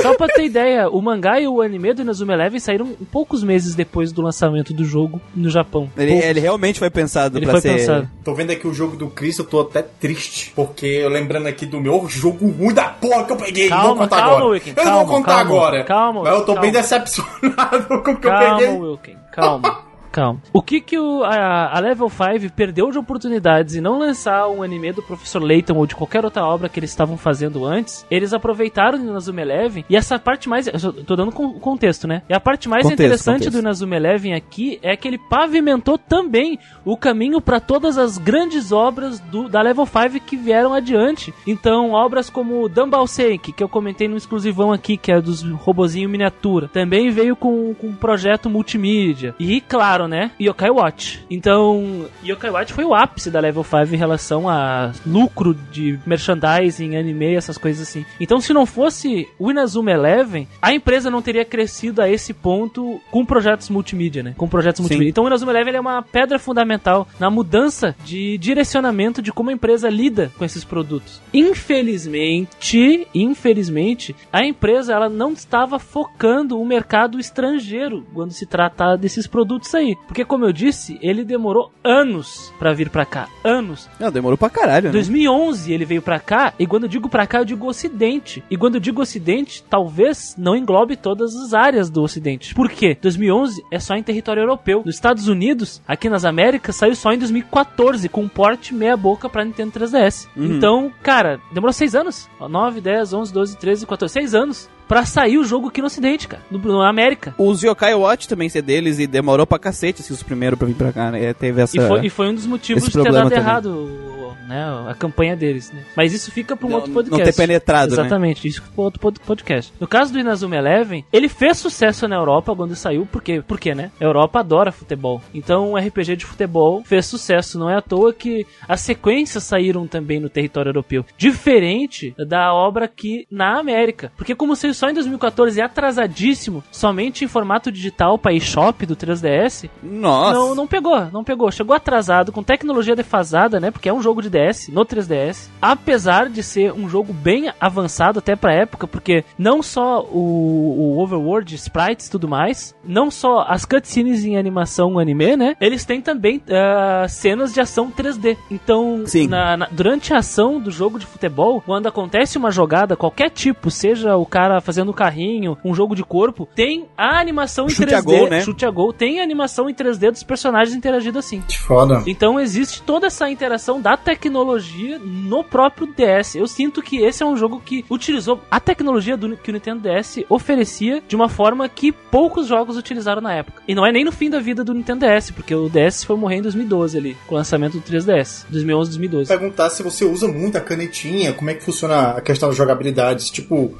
Só 0.00 0.16
pra 0.16 0.26
ter 0.28 0.44
ideia, 0.44 0.88
o 0.88 1.00
mangá 1.00 1.40
e 1.40 1.46
o 1.46 1.60
anime 1.60 1.92
do 1.94 2.02
Inazuma 2.02 2.32
Eleven 2.32 2.58
saíram 2.60 2.88
poucos 3.10 3.42
meses 3.42 3.74
depois 3.74 4.12
do 4.12 4.22
lançamento 4.22 4.72
do 4.72 4.84
jogo 4.84 5.20
no 5.34 5.50
Japão. 5.50 5.90
Ele, 5.96 6.12
ele 6.12 6.40
realmente 6.40 6.78
foi 6.78 6.90
pensado 6.90 7.38
ele 7.38 7.46
pra 7.46 7.54
foi 7.54 7.60
ser... 7.60 7.76
Pensado. 7.76 8.10
Tô 8.24 8.34
vendo 8.34 8.50
aqui 8.50 8.66
o 8.66 8.72
jogo 8.74 8.96
do 8.96 9.08
Chris, 9.08 9.38
eu 9.38 9.44
tô 9.44 9.60
até 9.60 9.82
triste. 9.82 10.52
Porque 10.54 10.86
eu 10.86 11.08
lembrando 11.08 11.46
aqui 11.46 11.66
do 11.66 11.80
meu 11.80 12.06
jogo 12.08 12.48
ruim 12.48 12.72
da 12.74 12.84
porra 12.84 13.24
que 13.24 13.32
eu 13.32 13.36
peguei. 13.36 13.68
Calma, 13.68 13.82
não 13.82 13.94
vou 13.94 13.98
contar 14.04 14.16
calma, 14.16 14.36
agora. 14.36 14.46
Wilkin, 14.46 14.70
eu 14.70 14.74
calma, 14.76 14.90
não 14.90 15.06
vou 15.06 15.16
contar 15.16 15.34
calma, 15.34 15.50
agora. 15.50 15.84
Calma, 15.84 16.22
Mas 16.22 16.32
eu 16.32 16.40
tô 16.40 16.46
calma. 16.46 16.60
bem 16.60 16.72
decepcionado 16.72 17.86
com 18.02 18.10
o 18.10 18.16
que 18.16 18.28
calma, 18.28 18.44
eu 18.44 18.56
peguei. 18.56 18.78
Wilkin, 18.78 19.16
calma. 19.32 19.91
Calma. 20.12 20.40
O 20.52 20.60
que 20.60 20.80
que 20.80 20.98
o, 20.98 21.24
a, 21.24 21.74
a, 21.74 21.80
Level 21.80 22.08
5 22.08 22.52
perdeu 22.54 22.90
de 22.90 22.98
oportunidades 22.98 23.74
e 23.74 23.80
não 23.80 23.98
lançar 23.98 24.46
um 24.48 24.62
anime 24.62 24.92
do 24.92 25.02
Professor 25.02 25.42
Layton 25.42 25.74
ou 25.74 25.86
de 25.86 25.96
qualquer 25.96 26.22
outra 26.24 26.44
obra 26.44 26.68
que 26.68 26.78
eles 26.78 26.90
estavam 26.90 27.16
fazendo 27.16 27.64
antes, 27.64 28.06
eles 28.10 28.34
aproveitaram 28.34 28.98
o 28.98 29.02
Inazuma 29.02 29.40
Eleven 29.40 29.84
e 29.88 29.96
essa 29.96 30.18
parte 30.18 30.48
mais... 30.48 30.66
Eu 30.66 30.92
tô 31.04 31.16
dando 31.16 31.32
contexto, 31.32 32.06
né? 32.06 32.22
E 32.28 32.34
a 32.34 32.40
parte 32.40 32.68
mais 32.68 32.82
contexto, 32.82 33.00
interessante 33.00 33.38
contexto. 33.38 33.52
do 33.52 33.60
Inazuma 33.60 33.96
Eleven 33.96 34.34
aqui 34.34 34.78
é 34.82 34.94
que 34.96 35.08
ele 35.08 35.18
pavimentou 35.18 35.96
também 35.96 36.58
o 36.84 36.96
caminho 36.96 37.40
para 37.40 37.58
todas 37.58 37.96
as 37.96 38.18
grandes 38.18 38.70
obras 38.70 39.18
do, 39.18 39.48
da 39.48 39.62
Level 39.62 39.86
5 39.86 40.20
que 40.26 40.36
vieram 40.36 40.74
adiante. 40.74 41.32
Então, 41.46 41.92
obras 41.92 42.28
como 42.28 42.68
Dumbbell 42.68 43.06
Senki, 43.06 43.52
que 43.52 43.62
eu 43.62 43.68
comentei 43.68 44.08
no 44.08 44.16
exclusivão 44.16 44.72
aqui, 44.72 44.96
que 44.96 45.10
é 45.10 45.20
dos 45.20 45.42
robozinho 45.42 46.08
miniatura, 46.08 46.68
também 46.68 47.10
veio 47.10 47.34
com, 47.34 47.74
com 47.74 47.88
um 47.88 47.94
projeto 47.94 48.50
multimídia. 48.50 49.34
E, 49.38 49.60
claro, 49.60 50.01
né? 50.08 50.30
Yokai 50.40 50.70
Watch. 50.70 51.24
Então, 51.30 52.06
Yokai 52.24 52.50
Watch 52.50 52.72
foi 52.72 52.84
o 52.84 52.94
ápice 52.94 53.30
da 53.30 53.40
Level 53.40 53.64
5 53.64 53.94
em 53.94 53.98
relação 53.98 54.48
a 54.48 54.92
lucro 55.06 55.54
de 55.54 55.98
merchandising, 56.06 56.96
anime, 56.96 57.34
essas 57.34 57.58
coisas 57.58 57.88
assim. 57.88 58.04
Então, 58.20 58.40
se 58.40 58.52
não 58.52 58.66
fosse 58.66 59.28
o 59.38 59.50
Inazuma 59.50 59.90
Eleven, 59.92 60.48
a 60.60 60.72
empresa 60.72 61.10
não 61.10 61.22
teria 61.22 61.44
crescido 61.44 62.02
a 62.02 62.08
esse 62.08 62.32
ponto 62.32 63.00
com 63.10 63.24
projetos 63.24 63.68
multimídia, 63.68 64.22
né? 64.22 64.34
Com 64.36 64.48
projetos 64.48 64.78
Sim. 64.78 64.82
multimídia. 64.84 65.10
Então, 65.10 65.24
o 65.24 65.26
Inazuma 65.26 65.52
Eleven 65.52 65.76
é 65.76 65.80
uma 65.80 66.02
pedra 66.02 66.38
fundamental 66.38 67.06
na 67.18 67.30
mudança 67.30 67.94
de 68.04 68.38
direcionamento 68.38 69.22
de 69.22 69.32
como 69.32 69.50
a 69.50 69.52
empresa 69.52 69.88
lida 69.88 70.30
com 70.38 70.44
esses 70.44 70.64
produtos. 70.64 71.20
Infelizmente, 71.32 73.06
infelizmente, 73.14 74.14
a 74.32 74.44
empresa 74.44 74.92
ela 74.92 75.08
não 75.08 75.32
estava 75.32 75.78
focando 75.78 76.60
o 76.60 76.66
mercado 76.66 77.18
estrangeiro 77.18 78.04
quando 78.12 78.32
se 78.32 78.46
trata 78.46 78.96
desses 78.96 79.26
produtos 79.26 79.74
aí. 79.74 79.91
Porque, 80.06 80.24
como 80.24 80.44
eu 80.44 80.52
disse, 80.52 80.98
ele 81.02 81.24
demorou 81.24 81.72
anos 81.82 82.52
pra 82.58 82.72
vir 82.72 82.90
pra 82.90 83.04
cá. 83.04 83.28
Anos. 83.44 83.88
Não, 83.98 84.10
demorou 84.10 84.36
pra 84.36 84.50
caralho, 84.50 84.86
né? 84.86 84.92
2011 84.92 85.72
ele 85.72 85.84
veio 85.84 86.02
pra 86.02 86.20
cá, 86.20 86.54
e 86.58 86.66
quando 86.66 86.84
eu 86.84 86.88
digo 86.88 87.08
pra 87.08 87.26
cá, 87.26 87.38
eu 87.38 87.44
digo 87.44 87.66
Ocidente. 87.66 88.42
E 88.50 88.56
quando 88.56 88.76
eu 88.76 88.80
digo 88.80 89.00
Ocidente, 89.00 89.64
talvez 89.68 90.34
não 90.38 90.56
englobe 90.56 90.96
todas 90.96 91.34
as 91.34 91.54
áreas 91.54 91.90
do 91.90 92.02
Ocidente. 92.02 92.54
Por 92.54 92.70
quê? 92.70 92.96
2011 93.00 93.62
é 93.70 93.78
só 93.78 93.94
em 93.94 94.02
território 94.02 94.42
europeu. 94.42 94.82
Nos 94.84 94.94
Estados 94.94 95.28
Unidos, 95.28 95.82
aqui 95.86 96.08
nas 96.08 96.24
Américas, 96.24 96.76
saiu 96.76 96.94
só 96.94 97.12
em 97.12 97.18
2014, 97.18 98.08
com 98.08 98.22
um 98.22 98.28
porte 98.28 98.74
meia-boca 98.74 99.28
pra 99.28 99.44
Nintendo 99.44 99.72
3DS. 99.72 100.28
Uhum. 100.36 100.56
Então, 100.56 100.92
cara, 101.02 101.40
demorou 101.52 101.72
6 101.72 101.94
anos. 101.94 102.28
9, 102.40 102.80
10, 102.80 103.12
11, 103.12 103.32
12, 103.32 103.56
13, 103.56 103.86
14, 103.86 104.12
6 104.12 104.34
anos 104.34 104.70
pra 104.88 105.04
sair 105.04 105.38
o 105.38 105.44
jogo 105.44 105.68
aqui 105.68 105.80
no 105.80 105.86
Ocidente, 105.86 106.28
cara. 106.28 106.42
No, 106.50 106.58
na 106.78 106.88
América. 106.88 107.34
Os 107.38 107.62
Yokai 107.62 107.94
Watch 107.94 108.28
também 108.28 108.48
ser 108.48 108.62
deles 108.62 108.98
e 108.98 109.06
demorou 109.06 109.46
pra 109.46 109.58
cacete 109.58 110.02
assim, 110.02 110.12
os 110.12 110.22
primeiros 110.22 110.58
pra 110.58 110.68
vir 110.68 110.74
pra 110.74 110.92
cá, 110.92 111.10
né? 111.10 111.32
Teve 111.34 111.62
essa... 111.62 111.76
E 111.76 111.86
foi, 111.86 112.06
e 112.06 112.10
foi 112.10 112.28
um 112.28 112.34
dos 112.34 112.46
motivos 112.46 112.84
de 112.84 112.90
ter 112.92 113.10
dado 113.10 113.30
também. 113.30 113.38
errado 113.38 114.11
né, 114.48 114.64
a 114.88 114.94
campanha 114.94 115.36
deles, 115.36 115.70
né? 115.72 115.82
Mas 115.96 116.12
isso 116.12 116.30
fica 116.30 116.56
pra 116.56 116.66
um 116.66 116.70
Não- 116.70 116.76
outro 116.76 116.90
não 116.92 117.00
podcast. 117.02 117.24
ter 117.32 117.36
penetrado, 117.36 117.94
né? 117.96 118.00
Exatamente, 118.02 118.46
isso 118.48 118.60
fica 118.62 118.74
pra 118.74 118.84
outro 118.84 119.00
pod- 119.00 119.20
podcast. 119.20 119.72
No 119.80 119.86
caso 119.86 120.12
do 120.12 120.18
Inazuma 120.18 120.56
Eleven, 120.56 121.04
ele 121.12 121.28
fez 121.28 121.58
sucesso 121.58 122.06
na 122.08 122.16
Europa 122.16 122.54
quando 122.54 122.74
saiu, 122.76 123.06
porque, 123.10 123.40
por 123.42 123.58
quê, 123.60 123.74
né? 123.74 123.90
A 124.00 124.04
Europa 124.04 124.40
adora 124.40 124.72
futebol. 124.72 125.20
Então, 125.34 125.72
um 125.72 125.76
RPG 125.76 126.16
de 126.16 126.24
futebol 126.26 126.82
fez 126.84 127.06
sucesso. 127.06 127.58
Não 127.58 127.68
é 127.70 127.76
à 127.76 127.82
toa 127.82 128.12
que 128.12 128.46
as 128.68 128.80
sequências 128.80 129.44
saíram 129.44 129.86
também 129.86 130.18
no 130.20 130.28
território 130.28 130.70
europeu. 130.70 131.04
Diferente 131.16 132.14
da 132.28 132.54
obra 132.54 132.84
aqui 132.86 133.26
na 133.30 133.58
América. 133.58 134.12
Porque 134.16 134.34
como 134.34 134.56
saiu 134.56 134.72
só 134.74 134.88
em 134.88 134.94
2014 134.94 135.58
e 135.58 135.62
atrasadíssimo, 135.62 136.62
somente 136.70 137.24
em 137.24 137.28
formato 137.28 137.70
digital 137.70 138.18
para 138.18 138.32
eShop 138.32 138.86
do 138.86 138.96
3DS, 138.96 139.68
Nossa. 139.82 140.38
não, 140.38 140.54
não 140.54 140.66
pegou, 140.66 141.06
não 141.12 141.22
pegou. 141.24 141.50
Chegou 141.50 141.76
atrasado, 141.76 142.32
com 142.32 142.42
tecnologia 142.42 142.96
defasada, 142.96 143.60
né? 143.60 143.70
Porque 143.70 143.88
é 143.88 143.92
um 143.92 144.00
jogo 144.02 144.21
de 144.22 144.30
DS, 144.30 144.68
no 144.68 144.84
3DS. 144.86 145.48
Apesar 145.60 146.28
de 146.28 146.42
ser 146.42 146.72
um 146.72 146.88
jogo 146.88 147.12
bem 147.12 147.52
avançado 147.60 148.18
até 148.18 148.34
pra 148.36 148.54
época, 148.54 148.86
porque 148.86 149.24
não 149.38 149.62
só 149.62 150.00
o, 150.02 150.96
o 150.96 151.02
Overworld, 151.02 151.54
sprites 151.54 152.06
e 152.06 152.10
tudo 152.10 152.28
mais, 152.28 152.74
não 152.84 153.10
só 153.10 153.44
as 153.48 153.64
cutscenes 153.64 154.24
em 154.24 154.36
animação 154.36 154.98
anime, 154.98 155.36
né? 155.36 155.56
Eles 155.60 155.84
têm 155.84 156.00
também 156.00 156.42
ah, 156.50 157.06
cenas 157.08 157.52
de 157.52 157.60
ação 157.60 157.90
3D. 157.90 158.36
Então, 158.50 159.02
Sim. 159.06 159.26
na- 159.28 159.56
na- 159.56 159.68
durante 159.70 160.12
a 160.14 160.18
ação 160.18 160.60
do 160.60 160.70
jogo 160.70 160.98
de 160.98 161.06
futebol, 161.06 161.60
quando 161.60 161.86
acontece 161.86 162.38
uma 162.38 162.50
jogada, 162.50 162.96
qualquer 162.96 163.30
tipo, 163.30 163.70
seja 163.70 164.16
o 164.16 164.26
cara 164.26 164.60
fazendo 164.60 164.90
um 164.90 164.94
carrinho, 164.94 165.56
um 165.64 165.74
jogo 165.74 165.94
de 165.94 166.04
corpo, 166.04 166.46
tem 166.54 166.86
a 166.96 167.18
animação 167.20 167.66
em 167.66 167.70
Chute 167.70 167.86
3D. 167.90 167.94
a 167.96 168.00
gol, 168.00 168.28
né? 168.30 168.40
Chute 168.40 168.64
a 168.66 168.70
gol, 168.70 168.92
tem 168.92 169.20
a 169.20 169.22
animação 169.22 169.68
em 169.68 169.74
3D 169.74 170.10
dos 170.10 170.22
personagens 170.22 170.76
interagindo 170.76 171.18
assim. 171.18 171.40
Que 171.48 171.58
foda. 171.58 172.02
Então 172.06 172.38
existe 172.38 172.82
toda 172.82 173.06
essa 173.06 173.28
interação 173.30 173.80
da 173.80 173.96
tecnologia 174.12 174.98
no 174.98 175.42
próprio 175.42 175.86
DS. 175.86 176.34
Eu 176.34 176.46
sinto 176.46 176.82
que 176.82 176.98
esse 176.98 177.22
é 177.22 177.26
um 177.26 177.34
jogo 177.34 177.62
que 177.64 177.82
utilizou 177.90 178.42
a 178.50 178.60
tecnologia 178.60 179.16
do, 179.16 179.36
que 179.38 179.50
o 179.50 179.54
Nintendo 179.54 179.80
DS 179.88 180.24
oferecia 180.28 181.02
de 181.08 181.16
uma 181.16 181.30
forma 181.30 181.66
que 181.66 181.90
poucos 181.90 182.46
jogos 182.46 182.76
utilizaram 182.76 183.22
na 183.22 183.32
época. 183.32 183.62
E 183.66 183.74
não 183.74 183.86
é 183.86 183.90
nem 183.90 184.04
no 184.04 184.12
fim 184.12 184.28
da 184.28 184.38
vida 184.38 184.62
do 184.62 184.74
Nintendo 184.74 185.06
DS, 185.06 185.30
porque 185.30 185.54
o 185.54 185.70
DS 185.70 186.04
foi 186.04 186.16
morrer 186.16 186.36
em 186.36 186.42
2012 186.42 186.98
ali, 186.98 187.16
com 187.26 187.34
o 187.34 187.38
lançamento 187.38 187.78
do 187.78 187.80
3DS, 187.80 188.44
2011, 188.50 188.90
2012. 188.90 189.28
Perguntar 189.28 189.70
se 189.70 189.82
você 189.82 190.04
usa 190.04 190.28
muito 190.28 190.58
a 190.58 190.60
canetinha, 190.60 191.32
como 191.32 191.48
é 191.48 191.54
que 191.54 191.64
funciona 191.64 192.10
a 192.10 192.20
questão 192.20 192.50
da 192.50 192.54
jogabilidade. 192.54 193.32
Tipo, 193.32 193.74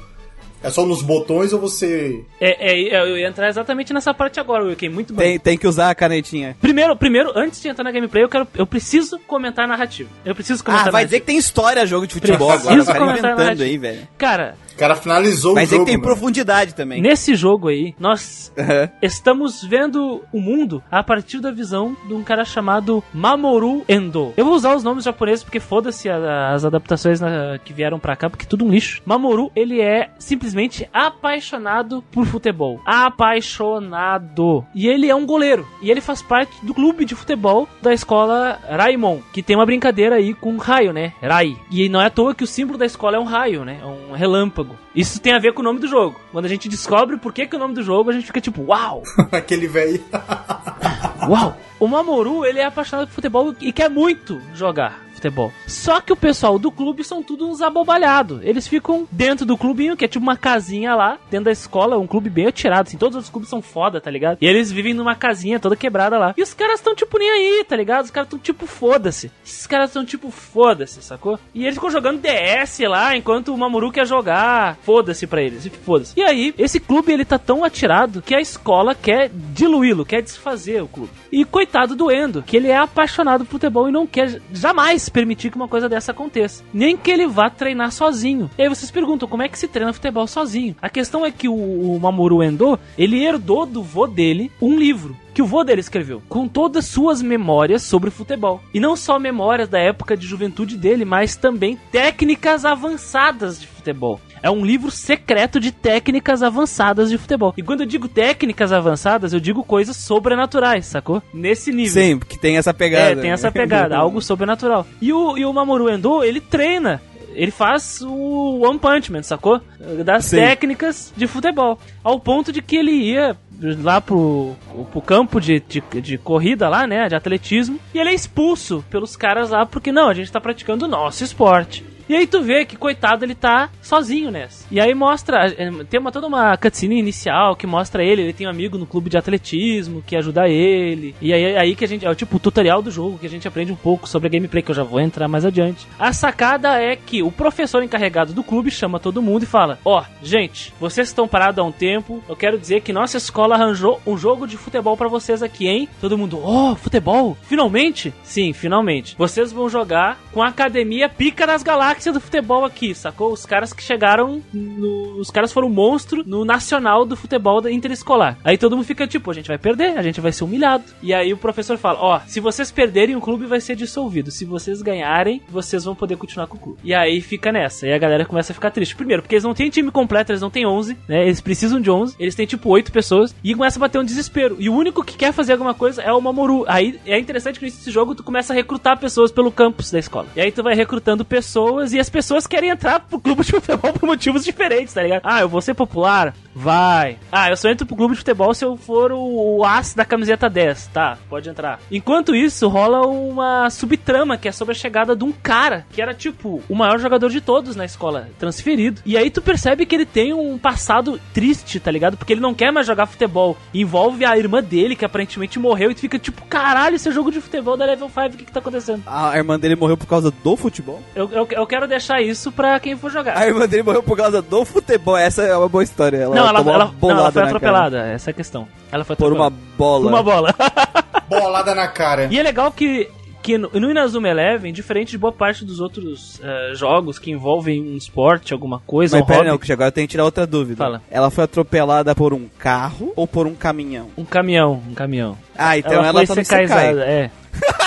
é 0.63 0.69
só 0.69 0.85
nos 0.85 1.01
botões 1.01 1.53
ou 1.53 1.59
você. 1.59 2.23
É, 2.39 2.71
é, 2.71 3.01
eu 3.09 3.17
ia 3.17 3.27
entrar 3.27 3.49
exatamente 3.49 3.93
nessa 3.93 4.13
parte 4.13 4.39
agora, 4.39 4.63
Wilken, 4.63 4.89
muito 4.89 5.13
bem. 5.13 5.31
Tem, 5.31 5.39
tem 5.39 5.57
que 5.57 5.67
usar 5.67 5.89
a 5.89 5.95
canetinha. 5.95 6.55
Primeiro, 6.61 6.95
primeiro, 6.95 7.31
antes 7.35 7.61
de 7.61 7.67
entrar 7.67 7.83
na 7.83 7.91
gameplay, 7.91 8.23
eu 8.23 8.29
quero, 8.29 8.47
eu 8.55 8.65
preciso 8.65 9.19
comentar 9.27 9.65
a 9.65 9.67
narrativa. 9.67 10.09
Eu 10.25 10.33
preciso 10.33 10.63
comentar 10.63 10.87
Ah, 10.87 10.89
a 10.89 10.91
vai 10.91 11.01
narrativa. 11.03 11.07
dizer 11.09 11.19
que 11.19 11.25
tem 11.27 11.37
história 11.37 11.85
jogo 11.85 12.07
de 12.07 12.13
futebol 12.13 12.47
Preciso 12.49 12.69
agora. 12.69 12.81
O 12.81 12.85
cara 12.85 12.99
comentar 12.99 13.15
a 13.25 13.33
inventando 13.33 13.37
narrativa. 13.45 13.63
aí, 13.65 13.77
velho. 13.77 14.07
Cara, 14.17 14.55
O 14.73 14.77
cara 14.77 14.95
finalizou 14.95 15.53
Mas 15.55 15.69
o 15.69 15.71
jogo. 15.71 15.81
ele 15.83 15.85
tem 15.91 15.97
mano. 15.97 16.07
profundidade 16.07 16.73
também. 16.75 17.01
Nesse 17.01 17.35
jogo 17.35 17.67
aí, 17.67 17.93
nós 17.99 18.51
Aham. 18.57 18.89
estamos 19.01 19.63
vendo 19.63 20.23
o 20.31 20.39
mundo 20.41 20.83
a 20.91 21.03
partir 21.03 21.39
da 21.39 21.51
visão 21.51 21.95
de 22.07 22.13
um 22.13 22.23
cara 22.23 22.43
chamado 22.43 23.03
Mamoru 23.13 23.83
Endo. 23.87 24.33
Eu 24.35 24.45
vou 24.45 24.55
usar 24.55 24.75
os 24.75 24.83
nomes 24.83 25.03
japoneses 25.03 25.43
porque 25.43 25.59
foda-se 25.59 26.09
as 26.09 26.65
adaptações 26.65 27.19
na- 27.19 27.57
que 27.63 27.71
vieram 27.73 27.99
pra 27.99 28.15
cá, 28.15 28.29
porque 28.29 28.45
tudo 28.45 28.65
um 28.65 28.69
lixo. 28.69 29.01
Mamoru, 29.05 29.51
ele 29.55 29.79
é 29.81 30.09
simplesmente 30.17 30.89
apaixonado 30.93 32.03
por 32.11 32.25
futebol. 32.25 32.79
Apaixonado. 32.85 34.65
E 34.73 34.87
ele 34.87 35.09
é 35.09 35.15
um 35.15 35.25
goleiro. 35.25 35.67
E 35.81 35.91
ele 35.91 36.01
faz 36.01 36.21
parte 36.21 36.53
do 36.65 36.73
clube 36.73 37.05
de 37.05 37.15
futebol 37.15 37.67
da 37.81 37.93
escola 37.93 38.59
Raimon, 38.69 39.19
que 39.31 39.43
tem 39.43 39.55
uma 39.55 39.65
brincadeira 39.65 40.15
aí 40.15 40.33
com 40.33 40.57
raio, 40.57 40.91
né? 40.93 41.13
Rai. 41.21 41.55
E 41.71 41.87
não 41.89 42.01
é 42.01 42.05
à 42.07 42.09
toa 42.09 42.33
que 42.35 42.43
o 42.43 42.47
símbolo 42.47 42.77
da 42.77 42.85
escola 42.85 43.17
é 43.17 43.19
um 43.19 43.23
raio, 43.23 43.63
né? 43.65 43.79
É 43.81 43.85
um 43.85 44.13
relâmpago. 44.13 44.62
Isso 44.95 45.19
tem 45.19 45.33
a 45.33 45.39
ver 45.39 45.53
com 45.53 45.61
o 45.61 45.63
nome 45.63 45.79
do 45.79 45.87
jogo. 45.87 46.19
Quando 46.31 46.45
a 46.45 46.49
gente 46.49 46.69
descobre 46.69 47.17
por 47.17 47.33
que, 47.33 47.45
que 47.45 47.55
é 47.55 47.57
o 47.57 47.59
nome 47.59 47.73
do 47.73 47.83
jogo, 47.83 48.09
a 48.09 48.13
gente 48.13 48.25
fica 48.25 48.41
tipo, 48.41 48.63
uau! 48.63 49.03
Aquele 49.31 49.67
velho. 49.67 50.03
Uau! 51.27 51.57
O 51.79 51.87
Mamoru, 51.87 52.45
ele 52.45 52.59
é 52.59 52.65
apaixonado 52.65 53.07
por 53.07 53.13
futebol 53.13 53.55
e 53.59 53.71
quer 53.71 53.89
muito 53.89 54.41
jogar 54.53 55.01
futebol. 55.23 55.53
Só 55.67 56.01
que 56.01 56.11
o 56.11 56.15
pessoal 56.15 56.59
do 56.59 56.71
clube 56.71 57.03
são 57.03 57.23
tudo 57.23 57.47
uns 57.47 57.61
abobalhados. 57.61 58.41
Eles 58.43 58.67
ficam 58.67 59.07
dentro 59.11 59.45
do 59.45 59.57
clubinho, 59.57 59.95
que 59.95 60.05
é 60.05 60.07
tipo 60.07 60.23
uma 60.23 60.35
casinha 60.35 60.95
lá, 60.95 61.17
dentro 61.31 61.45
da 61.45 61.51
escola, 61.51 61.97
um 61.97 62.07
clube 62.07 62.29
bem 62.29 62.47
atirado, 62.47 62.87
assim. 62.87 62.97
Todos 62.97 63.17
os 63.17 63.29
clubes 63.29 63.49
são 63.49 63.61
foda, 63.61 64.01
tá 64.01 64.11
ligado? 64.11 64.37
E 64.41 64.45
eles 64.45 64.71
vivem 64.71 64.93
numa 64.93 65.15
casinha 65.15 65.59
toda 65.59 65.75
quebrada 65.75 66.17
lá. 66.17 66.33
E 66.37 66.43
os 66.43 66.53
caras 66.53 66.79
estão 66.79 66.93
tipo 66.93 67.17
nem 67.17 67.29
aí, 67.29 67.63
tá 67.63 67.75
ligado? 67.75 68.05
Os 68.05 68.11
caras 68.11 68.27
estão 68.27 68.39
tipo 68.39 68.65
foda-se. 68.67 69.31
Esses 69.45 69.65
caras 69.65 69.89
estão 69.89 70.03
tipo 70.03 70.29
foda-se, 70.29 71.01
sacou? 71.01 71.39
E 71.53 71.63
eles 71.63 71.75
ficam 71.75 71.89
jogando 71.89 72.21
DS 72.21 72.79
lá, 72.79 73.15
enquanto 73.15 73.53
o 73.53 73.57
Mamoru 73.57 73.91
quer 73.91 74.05
jogar. 74.05 74.77
Foda-se 74.83 75.25
pra 75.25 75.41
eles, 75.41 75.69
foda-se. 75.85 76.13
E 76.19 76.23
aí, 76.23 76.53
esse 76.57 76.79
clube 76.79 77.11
ele 77.11 77.25
tá 77.25 77.37
tão 77.37 77.63
atirado 77.63 78.21
que 78.21 78.35
a 78.35 78.41
escola 78.41 78.93
quer 78.93 79.29
diluí-lo, 79.33 80.05
quer 80.05 80.21
desfazer 80.21 80.81
o 80.81 80.87
clube. 80.87 81.11
E 81.31 81.45
coitado 81.45 81.95
do 81.95 82.11
Endo, 82.11 82.43
que 82.43 82.57
ele 82.57 82.67
é 82.67 82.77
apaixonado 82.77 83.45
por 83.45 83.53
futebol 83.53 83.87
e 83.87 83.91
não 83.91 84.05
quer 84.05 84.41
jamais 84.51 85.09
permitir 85.13 85.51
que 85.51 85.55
uma 85.55 85.67
coisa 85.67 85.87
dessa 85.87 86.11
aconteça. 86.11 86.63
Nem 86.73 86.97
que 86.97 87.11
ele 87.11 87.27
vá 87.27 87.49
treinar 87.49 87.91
sozinho. 87.91 88.49
E 88.57 88.63
aí 88.63 88.67
vocês 88.67 88.91
perguntam, 88.91 89.29
como 89.29 89.43
é 89.43 89.47
que 89.47 89.59
se 89.59 89.67
treina 89.67 89.93
futebol 89.93 90.27
sozinho? 90.27 90.75
A 90.81 90.89
questão 90.89 91.25
é 91.25 91.31
que 91.31 91.47
o, 91.47 91.53
o 91.53 91.99
Mamoru 91.99 92.43
Endo, 92.43 92.79
ele 92.97 93.23
herdou 93.23 93.65
do 93.65 93.83
vô 93.83 94.07
dele 94.07 94.51
um 94.61 94.77
livro 94.77 95.15
que 95.33 95.41
o 95.41 95.47
vô 95.47 95.63
dele 95.63 95.81
escreveu, 95.81 96.21
com 96.29 96.47
todas 96.47 96.85
suas 96.85 97.21
memórias 97.21 97.81
sobre 97.81 98.11
futebol. 98.11 98.61
E 98.73 98.79
não 98.79 98.95
só 98.95 99.17
memórias 99.17 99.67
da 99.67 99.79
época 99.79 100.15
de 100.15 100.27
juventude 100.27 100.77
dele, 100.77 101.03
mas 101.05 101.35
também 101.35 101.77
técnicas 101.91 102.65
avançadas 102.65 103.59
de 103.59 103.65
futebol. 103.67 104.21
É 104.43 104.51
um 104.51 104.65
livro 104.65 104.91
secreto 104.91 105.57
de 105.57 105.71
técnicas 105.71 106.43
avançadas 106.43 107.09
de 107.09 107.17
futebol. 107.17 107.53
E 107.55 107.63
quando 107.63 107.79
eu 107.79 107.85
digo 107.85 108.09
técnicas 108.09 108.73
avançadas, 108.73 109.31
eu 109.31 109.39
digo 109.39 109.63
coisas 109.63 109.95
sobrenaturais, 109.95 110.85
sacou? 110.85 111.23
Nesse 111.33 111.71
nível. 111.71 111.93
Sim, 111.93 112.19
porque 112.19 112.37
tem 112.37 112.57
essa 112.57 112.73
pegada. 112.73 113.11
É, 113.11 113.15
tem 113.15 113.31
essa 113.31 113.49
pegada, 113.49 113.95
algo 113.97 114.21
sobrenatural. 114.21 114.85
E 115.01 115.13
o, 115.13 115.37
e 115.37 115.45
o 115.45 115.53
Mamoru 115.53 115.89
Endo, 115.89 116.21
ele 116.21 116.41
treina. 116.41 117.01
Ele 117.33 117.51
faz 117.51 118.01
o 118.01 118.59
One 118.61 118.77
Punch 118.77 119.11
Man, 119.11 119.23
sacou? 119.23 119.61
Das 120.05 120.25
Sim. 120.25 120.35
técnicas 120.35 121.13
de 121.15 121.25
futebol. 121.25 121.79
Ao 122.03 122.19
ponto 122.19 122.51
de 122.51 122.61
que 122.61 122.75
ele 122.75 122.91
ia 122.91 123.37
lá 123.81 124.01
pro, 124.01 124.55
pro 124.91 125.01
campo 125.01 125.39
de, 125.39 125.61
de, 125.61 125.81
de 126.01 126.17
corrida 126.17 126.67
lá, 126.67 126.85
né? 126.85 127.07
De 127.07 127.15
atletismo. 127.15 127.79
E 127.93 127.99
ele 127.99 128.09
é 128.09 128.13
expulso 128.13 128.83
pelos 128.89 129.15
caras 129.15 129.51
lá, 129.51 129.65
porque 129.65 129.91
não, 129.91 130.09
a 130.09 130.13
gente 130.13 130.31
tá 130.31 130.41
praticando 130.41 130.85
o 130.85 130.87
nosso 130.87 131.23
esporte. 131.23 131.92
E 132.07 132.15
aí 132.15 132.27
tu 132.27 132.41
vê 132.41 132.65
que, 132.65 132.75
coitado, 132.75 133.23
ele 133.23 133.35
tá 133.35 133.69
sozinho 133.81 134.29
nessa. 134.29 134.65
E 134.69 134.79
aí 134.79 134.93
mostra, 134.93 135.47
eh, 135.47 135.71
tem 135.89 135.99
uma, 135.99 136.11
toda 136.11 136.27
uma 136.27 136.57
cutscene 136.57 136.99
inicial 136.99 137.55
que 137.55 137.65
mostra 137.65 138.03
ele, 138.03 138.21
ele 138.21 138.33
tem 138.33 138.45
um 138.45 138.49
amigo 138.49 138.77
no 138.77 138.85
clube 138.85 139.09
de 139.09 139.17
atletismo 139.17 140.03
que 140.05 140.15
ajuda 140.15 140.47
ele. 140.47 141.15
E 141.21 141.33
aí, 141.33 141.55
aí 141.55 141.75
que 141.75 141.85
a 141.85 141.87
gente, 141.87 142.05
é 142.05 142.09
o 142.09 142.15
tipo 142.15 142.37
o 142.37 142.39
tutorial 142.39 142.81
do 142.81 142.91
jogo, 142.91 143.17
que 143.17 143.25
a 143.25 143.29
gente 143.29 143.47
aprende 143.47 143.71
um 143.71 143.75
pouco 143.75 144.07
sobre 144.07 144.27
a 144.27 144.31
gameplay, 144.31 144.61
que 144.61 144.71
eu 144.71 144.75
já 144.75 144.83
vou 144.83 144.99
entrar 144.99 145.27
mais 145.27 145.45
adiante. 145.45 145.87
A 145.97 146.11
sacada 146.11 146.81
é 146.81 146.95
que 146.95 147.23
o 147.23 147.31
professor 147.31 147.81
encarregado 147.81 148.33
do 148.33 148.43
clube 148.43 148.69
chama 148.69 148.99
todo 148.99 149.21
mundo 149.21 149.43
e 149.43 149.47
fala, 149.47 149.79
ó, 149.85 150.03
gente, 150.21 150.73
vocês 150.79 151.07
estão 151.07 151.27
parados 151.27 151.59
há 151.59 151.63
um 151.63 151.71
tempo, 151.71 152.21
eu 152.27 152.35
quero 152.35 152.57
dizer 152.57 152.81
que 152.81 152.91
nossa 152.91 153.17
escola 153.17 153.55
arranjou 153.55 154.01
um 154.05 154.17
jogo 154.17 154.45
de 154.45 154.57
futebol 154.57 154.97
pra 154.97 155.07
vocês 155.07 155.41
aqui, 155.41 155.67
hein? 155.67 155.87
Todo 156.01 156.17
mundo, 156.17 156.39
ó, 156.43 156.75
futebol? 156.75 157.37
Finalmente? 157.43 158.13
Sim, 158.23 158.51
finalmente. 158.51 159.15
Vocês 159.17 159.51
vão 159.51 159.69
jogar 159.69 160.19
com 160.31 160.41
a 160.41 160.47
academia 160.47 161.07
Pica 161.07 161.47
das 161.47 161.63
Galáxias 161.63 161.92
do 162.11 162.19
futebol 162.19 162.65
aqui, 162.65 162.93
sacou? 162.93 163.31
Os 163.31 163.45
caras 163.45 163.73
que 163.73 163.83
chegaram 163.83 164.41
no... 164.53 165.17
Os 165.19 165.29
caras 165.29 165.51
foram 165.53 165.69
monstro 165.69 166.23
no 166.25 166.43
nacional 166.43 167.05
do 167.05 167.15
futebol 167.15 167.61
da 167.61 167.71
interescolar. 167.71 168.37
Aí 168.43 168.57
todo 168.57 168.75
mundo 168.75 168.85
fica 168.85 169.07
tipo, 169.07 169.29
a 169.31 169.33
gente 169.33 169.47
vai 169.47 169.57
perder, 169.57 169.97
a 169.97 170.01
gente 170.01 170.21
vai 170.21 170.31
ser 170.31 170.43
humilhado. 170.43 170.83
E 171.01 171.13
aí 171.13 171.33
o 171.33 171.37
professor 171.37 171.77
fala, 171.77 171.99
ó, 171.99 172.19
se 172.25 172.39
vocês 172.39 172.71
perderem, 172.71 173.15
o 173.15 173.21
clube 173.21 173.45
vai 173.45 173.61
ser 173.61 173.75
dissolvido. 173.75 174.31
Se 174.31 174.45
vocês 174.45 174.81
ganharem, 174.81 175.41
vocês 175.49 175.83
vão 175.83 175.95
poder 175.95 176.17
continuar 176.17 176.47
com 176.47 176.57
o 176.57 176.59
clube. 176.59 176.79
E 176.83 176.93
aí 176.93 177.21
fica 177.21 177.51
nessa. 177.51 177.87
E 177.87 177.93
a 177.93 177.97
galera 177.97 178.25
começa 178.25 178.51
a 178.51 178.55
ficar 178.55 178.71
triste. 178.71 178.95
Primeiro, 178.95 179.21
porque 179.21 179.35
eles 179.35 179.43
não 179.43 179.53
têm 179.53 179.69
time 179.69 179.91
completo, 179.91 180.31
eles 180.31 180.41
não 180.41 180.49
têm 180.49 180.65
11, 180.65 180.97
né? 181.07 181.23
Eles 181.23 181.41
precisam 181.41 181.79
de 181.79 181.91
11. 181.91 182.15
Eles 182.19 182.35
têm 182.35 182.45
tipo 182.45 182.69
8 182.69 182.91
pessoas. 182.91 183.35
E 183.43 183.53
começa 183.53 183.77
a 183.77 183.81
bater 183.81 183.99
um 183.99 184.03
desespero. 184.03 184.55
E 184.59 184.69
o 184.69 184.73
único 184.73 185.03
que 185.03 185.17
quer 185.17 185.33
fazer 185.33 185.53
alguma 185.53 185.73
coisa 185.73 186.01
é 186.01 186.11
o 186.11 186.21
Mamoru. 186.21 186.65
Aí 186.67 186.99
é 187.05 187.19
interessante 187.19 187.59
que 187.59 187.65
nesse 187.65 187.91
jogo 187.91 188.15
tu 188.15 188.23
começa 188.23 188.53
a 188.53 188.55
recrutar 188.55 188.99
pessoas 188.99 189.31
pelo 189.31 189.51
campus 189.51 189.91
da 189.91 189.99
escola. 189.99 190.27
E 190.35 190.41
aí 190.41 190.51
tu 190.51 190.63
vai 190.63 190.75
recrutando 190.75 191.25
pessoas 191.25 191.82
e 191.91 191.99
as 191.99 192.09
pessoas 192.09 192.47
querem 192.47 192.69
entrar 192.69 192.99
pro 192.99 193.19
clube 193.19 193.43
de 193.43 193.51
futebol 193.51 193.91
por 193.91 194.05
motivos 194.05 194.45
diferentes, 194.45 194.93
tá 194.93 195.01
ligado? 195.01 195.21
Ah, 195.25 195.41
eu 195.41 195.49
vou 195.49 195.61
ser 195.61 195.73
popular? 195.73 196.33
Vai. 196.55 197.17
Ah, 197.31 197.49
eu 197.49 197.57
só 197.57 197.69
entro 197.69 197.85
pro 197.85 197.95
clube 197.95 198.13
de 198.13 198.19
futebol 198.19 198.53
se 198.53 198.63
eu 198.63 198.77
for 198.77 199.11
o, 199.11 199.57
o 199.57 199.65
as 199.65 199.93
da 199.93 200.05
camiseta 200.05 200.49
10. 200.49 200.87
Tá, 200.93 201.17
pode 201.29 201.49
entrar. 201.49 201.79
Enquanto 201.91 202.35
isso, 202.35 202.67
rola 202.67 203.07
uma 203.07 203.69
subtrama 203.69 204.37
que 204.37 204.47
é 204.47 204.51
sobre 204.51 204.73
a 204.73 204.77
chegada 204.77 205.15
de 205.15 205.23
um 205.23 205.31
cara 205.31 205.85
que 205.91 206.01
era 206.01 206.13
tipo 206.13 206.61
o 206.69 206.75
maior 206.75 206.99
jogador 206.99 207.29
de 207.29 207.41
todos 207.41 207.75
na 207.75 207.85
escola, 207.85 208.29
transferido. 208.37 209.01
E 209.05 209.17
aí 209.17 209.29
tu 209.29 209.41
percebe 209.41 209.85
que 209.85 209.95
ele 209.95 210.05
tem 210.05 210.33
um 210.33 210.57
passado 210.57 211.19
triste, 211.33 211.79
tá 211.79 211.89
ligado? 211.89 212.17
Porque 212.17 212.33
ele 212.33 212.41
não 212.41 212.53
quer 212.53 212.71
mais 212.71 212.85
jogar 212.85 213.07
futebol. 213.07 213.57
Envolve 213.73 214.23
a 214.23 214.37
irmã 214.37 214.61
dele, 214.61 214.95
que 214.95 215.05
aparentemente 215.05 215.57
morreu, 215.57 215.91
e 215.91 215.95
tu 215.95 216.01
fica 216.01 216.19
tipo, 216.19 216.43
caralho, 216.45 216.95
esse 216.95 217.09
é 217.09 217.11
jogo 217.11 217.31
de 217.31 217.41
futebol 217.41 217.75
da 217.75 217.85
Level 217.85 218.09
5, 218.09 218.27
o 218.27 218.29
que 218.31 218.45
que 218.45 218.51
tá 218.51 218.59
acontecendo? 218.59 219.03
A 219.05 219.35
irmã 219.35 219.59
dele 219.59 219.75
morreu 219.75 219.97
por 219.97 220.07
causa 220.07 220.31
do 220.31 220.55
futebol? 220.55 221.01
Eu, 221.15 221.29
eu, 221.31 221.47
eu 221.51 221.65
quero 221.73 221.87
deixar 221.87 222.21
isso 222.21 222.51
pra 222.51 222.79
quem 222.79 222.95
for 222.95 223.09
jogar. 223.11 223.35
A 223.35 223.47
irmã 223.47 223.67
dele 223.67 223.81
morreu 223.81 224.03
por 224.03 224.15
causa 224.15 224.41
do 224.43 224.63
futebol. 224.63 225.17
Essa 225.17 225.41
é 225.41 225.57
uma 225.57 225.67
boa 225.67 225.83
história. 225.83 226.17
Ela 226.17 226.35
não, 226.35 226.47
ela, 226.47 226.59
tomou 226.59 226.73
ela, 226.73 226.85
uma 226.85 226.93
não, 227.01 227.09
ela 227.09 227.31
foi 227.31 227.41
na 227.41 227.47
cara. 227.47 227.57
atropelada, 227.57 227.97
essa 228.07 228.29
é 228.29 228.31
a 228.31 228.33
questão. 228.33 228.67
Ela 228.91 229.03
foi 229.03 229.15
Por 229.15 229.33
uma 229.33 229.47
atropelada. 229.47 229.75
bola. 229.75 230.03
Por 230.03 230.09
uma 230.09 230.23
bola. 230.23 230.55
Bolada 231.27 231.73
na 231.73 231.87
cara. 231.87 232.27
E 232.29 232.37
é 232.37 232.43
legal 232.43 232.71
que, 232.71 233.09
que 233.41 233.57
no, 233.57 233.69
no 233.73 233.89
Inazuma 233.89 234.27
Eleven, 234.29 234.71
diferente 234.71 235.11
de 235.11 235.17
boa 235.17 235.33
parte 235.33 235.65
dos 235.65 235.79
outros 235.79 236.39
eh, 236.43 236.73
jogos 236.75 237.17
que 237.17 237.31
envolvem 237.31 237.81
um 237.81 237.97
esporte, 237.97 238.53
alguma 238.53 238.79
coisa, 238.79 239.15
Mas 239.15 239.23
um 239.23 239.25
pera, 239.25 239.39
hobby, 239.39 239.49
não, 239.49 239.57
que 239.57 239.71
agora 239.73 239.87
eu 239.87 239.91
tenho 239.91 240.07
que 240.07 240.11
tirar 240.11 240.25
outra 240.25 240.45
dúvida. 240.45 240.77
Fala. 240.77 241.01
Ela 241.09 241.31
foi 241.31 241.45
atropelada 241.45 242.13
por 242.13 242.33
um 242.33 242.47
carro 242.59 243.11
ou 243.15 243.25
por 243.25 243.47
um 243.47 243.55
caminhão? 243.55 244.09
um 244.15 244.25
caminhão, 244.25 244.83
um 244.87 244.93
caminhão. 244.93 245.35
Ah, 245.57 245.75
então 245.75 245.93
ela, 245.93 246.07
ela, 246.09 246.25
foi 246.25 246.27
tá 246.27 246.35
secaizada, 246.35 246.99
Sekai. 246.99 247.09
é. 247.09 247.31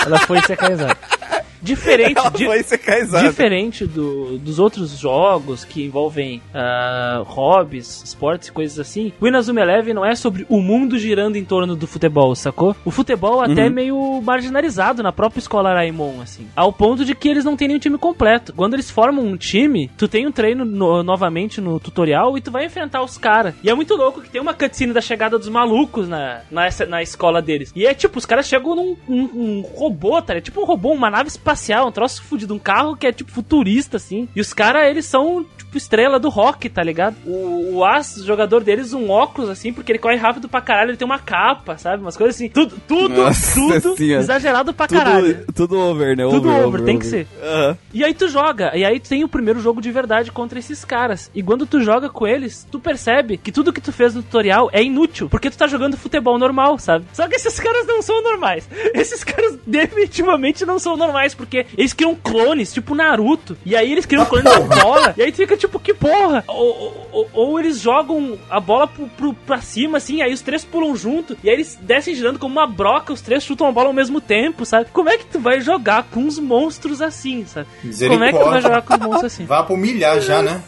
Ela 0.05 0.19
foi 0.19 0.41
secaizada. 0.41 0.97
Diferente, 1.61 2.17
Ela 2.19 2.29
di- 2.31 2.45
diferente 3.27 3.85
do- 3.85 4.37
dos 4.37 4.59
outros 4.59 4.97
jogos 4.97 5.63
que 5.65 5.83
envolvem 5.85 6.41
ah, 6.53 7.23
hobbies, 7.25 8.03
esportes 8.03 8.47
e 8.49 8.51
coisas 8.51 8.79
assim, 8.79 9.11
o 9.19 9.27
Inazuma 9.27 9.61
Eleven 9.61 9.93
não 9.93 10.05
é 10.05 10.15
sobre 10.15 10.45
o 10.49 10.59
mundo 10.61 10.97
girando 10.97 11.35
em 11.35 11.43
torno 11.45 11.75
do 11.75 11.87
futebol, 11.87 12.33
sacou? 12.35 12.75
O 12.85 12.91
futebol 12.91 13.41
até 13.41 13.65
é 13.65 13.69
meio 13.69 14.21
marginalizado 14.21 15.01
na 15.03 15.11
própria 15.11 15.39
escola 15.39 15.73
Raimon, 15.73 16.21
assim. 16.21 16.47
Ao 16.55 16.71
ponto 16.71 17.03
de 17.05 17.15
que 17.15 17.27
eles 17.29 17.43
não 17.45 17.55
têm 17.57 17.67
nenhum 17.67 17.79
time 17.79 17.97
completo. 17.97 18.53
Quando 18.53 18.73
eles 18.73 18.89
formam 18.91 19.25
um 19.25 19.37
time, 19.37 19.89
tu 19.97 20.07
tem 20.07 20.25
um 20.27 20.31
treino 20.31 20.63
no- 20.65 21.03
novamente 21.03 21.59
no 21.61 21.79
tutorial 21.79 22.37
e 22.37 22.41
tu 22.41 22.51
vai 22.51 22.65
enfrentar 22.65 23.01
os 23.03 23.17
caras. 23.17 23.53
E 23.63 23.69
é 23.69 23.73
muito 23.73 23.95
louco 23.95 24.21
que 24.21 24.29
tem 24.29 24.41
uma 24.41 24.53
cutscene 24.53 24.93
da 24.93 25.01
chegada 25.01 25.37
dos 25.37 25.49
malucos 25.49 26.07
na, 26.07 26.41
na, 26.51 26.67
na 26.87 27.01
escola 27.01 27.41
deles. 27.41 27.71
E 27.75 27.85
é 27.85 27.93
tipo, 27.93 28.17
os 28.17 28.25
caras 28.25 28.47
chegam 28.47 28.75
num 28.75 28.95
um, 29.07 29.21
um 29.21 29.61
robô, 29.75 30.21
tá? 30.21 30.33
ligado? 30.33 30.45
tipo 30.45 30.61
um 30.61 30.65
robô, 30.65 30.91
uma 30.91 31.09
nave 31.09 31.29
espacial, 31.29 31.46
um 31.85 31.91
troço 31.91 32.23
fudido, 32.23 32.53
um 32.53 32.59
carro 32.59 32.95
que 32.95 33.07
é 33.07 33.11
tipo 33.11 33.31
futurista, 33.31 33.97
assim. 33.97 34.27
E 34.35 34.41
os 34.41 34.53
caras, 34.53 34.87
eles 34.89 35.05
são 35.05 35.45
tipo 35.57 35.77
estrela 35.77 36.19
do 36.19 36.29
rock, 36.29 36.69
tá 36.69 36.81
ligado? 36.83 37.15
O, 37.25 37.75
o 37.77 37.85
As, 37.85 38.17
o 38.17 38.25
jogador 38.25 38.63
deles, 38.63 38.93
um 38.93 39.09
óculos, 39.09 39.49
assim, 39.49 39.73
porque 39.73 39.91
ele 39.91 39.99
corre 39.99 40.15
rápido 40.15 40.47
pra 40.47 40.61
caralho, 40.61 40.91
ele 40.91 40.97
tem 40.97 41.05
uma 41.05 41.19
capa, 41.19 41.77
sabe? 41.77 42.01
Umas 42.01 42.15
coisas 42.17 42.35
assim. 42.35 42.49
Tudo, 42.49 42.75
tudo, 42.87 43.21
Nossa 43.23 43.53
tudo 43.53 43.95
Senhora. 43.97 44.21
exagerado 44.21 44.73
pra 44.73 44.87
caralho. 44.87 45.45
Tudo, 45.45 45.53
tudo 45.53 45.79
over, 45.79 46.15
né? 46.17 46.23
Tudo 46.29 46.49
over, 46.49 46.81
tem 46.83 46.97
que 46.97 47.05
ser. 47.05 47.27
Aham. 47.41 47.77
E 47.93 48.03
aí 48.03 48.13
tu 48.13 48.27
joga, 48.27 48.75
e 48.75 48.83
aí 48.85 48.99
tu 48.99 49.09
tem 49.09 49.23
o 49.23 49.27
primeiro 49.27 49.59
jogo 49.59 49.81
de 49.81 49.91
verdade 49.91 50.31
contra 50.31 50.59
esses 50.59 50.83
caras. 50.85 51.29
E 51.33 51.41
quando 51.43 51.65
tu 51.65 51.81
joga 51.81 52.09
com 52.09 52.25
eles, 52.27 52.65
tu 52.71 52.79
percebe 52.79 53.37
que 53.37 53.51
tudo 53.51 53.73
que 53.73 53.81
tu 53.81 53.91
fez 53.91 54.15
no 54.15 54.23
tutorial 54.23 54.69
é 54.71 54.83
inútil, 54.83 55.29
porque 55.29 55.49
tu 55.49 55.57
tá 55.57 55.67
jogando 55.67 55.97
futebol 55.97 56.37
normal, 56.37 56.77
sabe? 56.79 57.05
Só 57.13 57.27
que 57.27 57.35
esses 57.35 57.59
caras 57.59 57.85
não 57.87 58.01
são 58.01 58.21
normais. 58.23 58.67
Esses 58.93 59.23
caras 59.23 59.57
definitivamente 59.65 60.65
não 60.65 60.79
são 60.79 60.95
normais, 60.97 61.33
porque 61.37 61.65
eles 61.77 61.93
criam 61.93 62.15
clones, 62.15 62.73
tipo 62.73 62.95
Naruto. 62.95 63.57
E 63.65 63.75
aí 63.75 63.91
eles 63.91 64.05
criam 64.05 64.25
clones 64.25 64.45
da 64.45 64.59
bola. 64.59 65.13
E 65.15 65.21
aí 65.21 65.31
tu 65.31 65.37
fica 65.37 65.55
tipo, 65.55 65.79
que 65.79 65.93
porra? 65.93 66.43
Ou, 66.47 67.07
ou, 67.11 67.29
ou 67.33 67.59
eles 67.59 67.79
jogam 67.79 68.37
a 68.49 68.59
bola 68.59 68.87
pro, 68.87 69.07
pro, 69.09 69.33
pra 69.33 69.61
cima, 69.61 69.97
assim, 69.97 70.21
aí 70.21 70.33
os 70.33 70.41
três 70.41 70.65
pulam 70.65 70.95
junto. 70.95 71.37
E 71.43 71.49
aí 71.49 71.55
eles 71.55 71.77
descem 71.81 72.15
girando 72.15 72.39
como 72.39 72.53
uma 72.53 72.67
broca, 72.67 73.13
os 73.13 73.21
três 73.21 73.43
chutam 73.43 73.67
a 73.67 73.71
bola 73.71 73.87
ao 73.87 73.93
mesmo 73.93 74.19
tempo, 74.19 74.65
sabe? 74.65 74.87
Como 74.91 75.09
é 75.09 75.17
que 75.17 75.25
tu 75.25 75.39
vai 75.39 75.61
jogar 75.61 76.03
com 76.03 76.21
uns 76.21 76.39
monstros 76.39 77.01
assim, 77.01 77.45
sabe? 77.45 77.67
Como 78.07 78.23
é 78.23 78.31
que 78.31 78.39
tu 78.39 78.45
vai 78.49 78.61
jogar 78.61 78.81
com 78.81 78.93
uns 78.95 78.99
monstros 78.99 79.33
assim? 79.33 79.45
Vá 79.45 79.63
pra 79.63 79.75
humilhar 79.75 80.19
já, 80.21 80.41
né? 80.41 80.61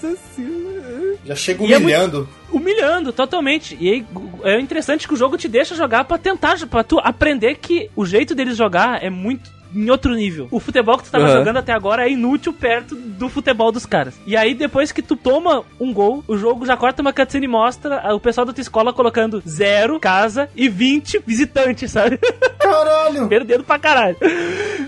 Já 1.26 1.36
chega 1.36 1.64
humilhando. 1.64 2.28
É 2.36 2.40
humilhando 2.52 3.14
totalmente. 3.14 3.78
E 3.80 3.90
aí, 3.90 4.06
é 4.44 4.60
interessante 4.60 5.08
que 5.08 5.14
o 5.14 5.18
jogo 5.18 5.38
te 5.38 5.48
deixa 5.48 5.76
jogar 5.76 6.06
para 6.06 6.18
tentar, 6.18 6.58
para 6.68 6.84
tu 6.84 7.00
aprender 7.00 7.56
que 7.56 7.90
o 7.96 8.06
jeito 8.06 8.34
deles 8.36 8.58
jogar 8.58 9.04
é 9.04 9.10
muito 9.10 9.59
em 9.74 9.90
outro 9.90 10.14
nível. 10.16 10.48
O 10.52 10.60
futebol 10.60 10.98
que 10.98 11.06
tu 11.06 11.12
tava 11.12 11.26
uhum. 11.26 11.34
jogando 11.34 11.58
até 11.58 11.72
agora 11.72 12.06
é 12.06 12.12
inútil 12.12 12.54
perto 12.54 12.96
do 12.96 13.30
futebol 13.30 13.72
dos 13.72 13.86
caras. 13.86 14.20
E 14.26 14.36
aí, 14.36 14.54
depois 14.54 14.92
que 14.92 15.02
tu 15.02 15.16
toma 15.16 15.64
um 15.80 15.94
gol, 15.94 16.24
o 16.28 16.38
jogo 16.38 16.66
já 16.66 16.76
corta 16.78 17.02
uma 17.02 17.14
cutscene 17.14 17.46
e 17.46 17.50
mostra 17.50 18.14
o 18.14 18.20
pessoal 18.20 18.46
da 18.46 18.54
tua 18.54 18.62
escola 18.62 18.94
colocando 18.94 19.42
zero, 19.48 20.00
casa 20.00 20.50
e 20.56 20.70
20 20.70 21.24
visitantes, 21.26 21.92
sabe? 21.92 22.20
Caralho! 22.60 23.28
Perdendo 23.30 23.64
pra 23.64 23.80
caralho. 23.80 24.18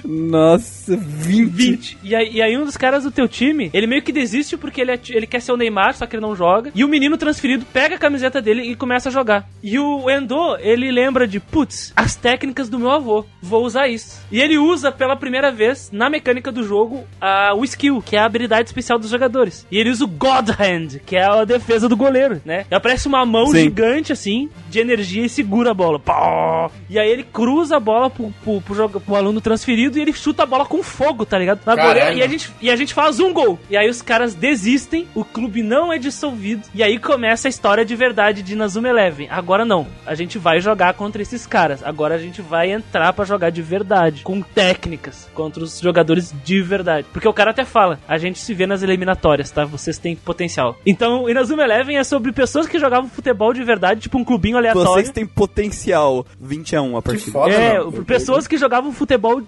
Nossa, 0.06 0.96
20. 0.96 1.50
20. 1.52 1.98
E 2.04 2.16
aí, 2.16 2.32
e 2.32 2.42
aí, 2.42 2.58
um 2.58 2.66
dos 2.66 2.78
caras 2.78 3.04
do 3.04 3.12
teu 3.12 3.28
time, 3.28 3.70
ele 3.74 3.88
meio 3.88 4.02
que 4.02 4.12
desiste 4.12 4.58
porque 4.58 4.82
ele, 4.82 4.92
é, 4.92 5.00
ele 5.10 5.28
quer 5.28 5.42
ser 5.42 5.52
o 5.52 5.58
Neymar, 5.58 5.94
só 5.96 6.06
que 6.06 6.16
ele 6.16 6.22
não 6.22 6.36
joga. 6.36 6.72
E 6.74 6.84
o 6.84 6.88
menino 6.88 7.18
transferido 7.18 7.66
pega 7.72 7.96
a 7.96 8.00
camiseta 8.00 8.42
dele 8.42 8.64
e 8.64 8.76
começa 8.76 9.10
a 9.10 9.12
jogar. 9.12 9.48
E 9.64 9.78
o 9.78 10.10
Endo, 10.10 10.58
ele 10.60 10.92
lembra 10.92 11.28
de, 11.28 11.40
putz, 11.40 11.94
as 11.96 12.16
técnicas 12.16 12.70
do 12.70 12.80
meu 12.80 12.92
avô. 12.92 13.26
Vou 13.42 13.66
usar 13.66 13.88
isso. 13.88 14.22
E 14.32 14.40
ele 14.40 14.58
usa 14.58 14.92
pela 14.92 15.16
primeira 15.16 15.52
vez 15.52 15.90
na 15.92 16.10
mecânica 16.10 16.52
do 16.52 16.64
jogo 16.64 17.06
a, 17.20 17.54
o 17.54 17.64
skill, 17.64 18.02
que 18.02 18.16
é 18.16 18.20
a 18.20 18.26
habilidade 18.26 18.70
especial 18.70 18.98
dos 18.98 19.10
jogadores. 19.10 19.66
E 19.72 19.78
ele 19.78 19.90
usa 19.90 20.06
o 20.06 20.08
God 20.08 20.50
Hand, 20.50 21.00
que 21.06 21.16
é 21.16 21.24
a 21.24 21.46
defesa 21.46 21.88
do 21.88 21.96
goleiro, 21.96 22.42
né? 22.46 22.66
E 22.70 22.76
aparece 22.76 23.08
uma 23.08 23.26
mão 23.26 23.48
Sim. 23.48 23.64
gigante 23.64 24.12
assim, 24.12 24.50
de 24.70 24.80
energia 24.80 25.26
e 25.26 25.30
segura 25.30 25.72
a 25.72 25.74
bola. 25.74 26.00
Pó! 26.00 26.72
E 26.90 27.00
aí 27.00 27.10
ele 27.10 27.24
cruza 27.24 27.78
a 27.78 27.80
bola 27.80 28.10
pro, 28.10 28.34
pro, 28.44 28.62
pro, 28.62 29.00
pro 29.02 29.16
aluno 29.16 29.42
transferido 29.42 29.90
e 29.97 30.01
ele 30.01 30.13
chuta 30.13 30.43
a 30.43 30.45
bola 30.45 30.65
com 30.65 30.82
fogo, 30.84 31.25
tá 31.25 31.38
ligado? 31.38 31.60
Na 31.65 31.75
goleira, 31.75 32.13
e, 32.13 32.21
a 32.21 32.27
gente, 32.27 32.51
e 32.62 32.69
a 32.69 32.75
gente 32.75 32.93
faz 32.93 33.19
um 33.19 33.32
gol. 33.34 33.60
E 33.69 33.77
aí 33.77 33.89
os 33.89 34.01
caras 34.01 34.34
desistem, 34.34 35.08
o 35.15 35.23
clube 35.23 35.62
não 35.63 35.91
é 35.91 35.97
dissolvido. 35.97 36.63
E 36.73 36.84
aí 36.84 36.97
começa 36.97 37.47
a 37.47 37.49
história 37.49 37.86
de 37.86 37.95
verdade 37.95 38.41
de 38.41 38.56
Nazuma 38.56 38.89
Eleven. 38.89 39.27
Agora 39.30 39.63
não. 39.65 39.88
A 40.06 40.15
gente 40.15 40.38
vai 40.38 40.60
jogar 40.60 40.93
contra 40.93 41.21
esses 41.21 41.45
caras. 41.45 41.84
Agora 41.84 42.15
a 42.15 42.17
gente 42.17 42.41
vai 42.41 42.71
entrar 42.71 43.13
para 43.13 43.25
jogar 43.25 43.49
de 43.49 43.62
verdade. 43.62 44.23
Com 44.23 44.41
técnicas 44.41 45.30
contra 45.34 45.63
os 45.63 45.80
jogadores 45.80 46.34
de 46.43 46.62
verdade. 46.62 47.08
Porque 47.12 47.27
o 47.27 47.34
cara 47.34 47.51
até 47.51 47.65
fala, 47.65 47.99
a 48.08 48.17
gente 48.17 48.39
se 48.39 48.54
vê 48.54 48.65
nas 48.65 48.84
eliminatórias, 48.84 49.51
tá? 49.51 49.65
Vocês 49.65 49.97
têm 49.97 50.15
potencial. 50.15 50.77
Então, 50.86 51.30
Inazuma 51.30 51.63
Eleven 51.63 51.97
é 51.97 52.04
sobre 52.04 52.32
pessoas 52.32 52.67
que 52.67 52.80
jogavam 52.80 53.10
futebol 53.10 53.54
de 53.54 53.63
verdade, 53.63 54.01
tipo 54.01 54.17
um 54.17 54.23
clubinho 54.23 54.58
aleatório. 54.58 54.89
Vocês 54.91 55.10
têm 55.12 55.25
potencial. 55.25 56.25
20 56.39 56.75
a 56.75 56.82
1 56.82 56.97
a 56.97 57.01
partir 57.01 57.32
foda, 57.32 57.54
É, 57.54 57.80
não. 57.80 57.91
pessoas 58.04 58.47
que 58.47 58.58
jogavam 58.58 58.91
futebol 58.91 59.41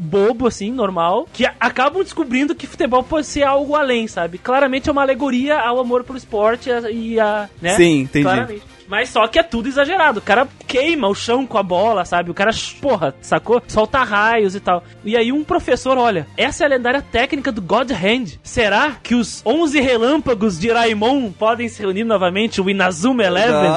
bobo, 0.00 0.46
assim, 0.46 0.72
normal, 0.72 1.28
que 1.32 1.44
acabam 1.44 2.02
descobrindo 2.02 2.54
que 2.54 2.66
futebol 2.66 3.02
pode 3.02 3.26
ser 3.26 3.42
algo 3.42 3.74
além, 3.74 4.08
sabe? 4.08 4.38
Claramente 4.38 4.88
é 4.88 4.92
uma 4.92 5.02
alegoria 5.02 5.58
ao 5.58 5.78
amor 5.78 6.04
pelo 6.04 6.18
esporte 6.18 6.70
e 6.90 7.20
a. 7.20 7.48
Né? 7.60 7.76
Sim, 7.76 8.00
entendi. 8.00 8.24
Claramente. 8.24 8.70
Mas 8.90 9.10
só 9.10 9.28
que 9.28 9.38
é 9.38 9.42
tudo 9.44 9.68
exagerado. 9.68 10.18
O 10.18 10.22
cara 10.22 10.48
queima 10.66 11.06
o 11.06 11.14
chão 11.14 11.46
com 11.46 11.56
a 11.56 11.62
bola, 11.62 12.04
sabe? 12.04 12.28
O 12.32 12.34
cara, 12.34 12.50
porra, 12.80 13.14
sacou? 13.22 13.62
Solta 13.68 14.02
raios 14.02 14.56
e 14.56 14.60
tal. 14.60 14.82
E 15.04 15.16
aí 15.16 15.30
um 15.30 15.44
professor, 15.44 15.96
olha, 15.96 16.26
essa 16.36 16.64
é 16.64 16.66
a 16.66 16.70
lendária 16.70 17.00
técnica 17.00 17.52
do 17.52 17.62
God 17.62 17.92
Hand. 17.92 18.40
Será 18.42 18.96
que 19.00 19.14
os 19.14 19.46
11 19.46 19.80
relâmpagos 19.80 20.58
de 20.58 20.72
Raimon 20.72 21.30
podem 21.30 21.68
se 21.68 21.80
reunir 21.80 22.02
novamente? 22.02 22.60
O 22.60 22.68
Inazuma 22.68 23.22
Eleven? 23.22 23.70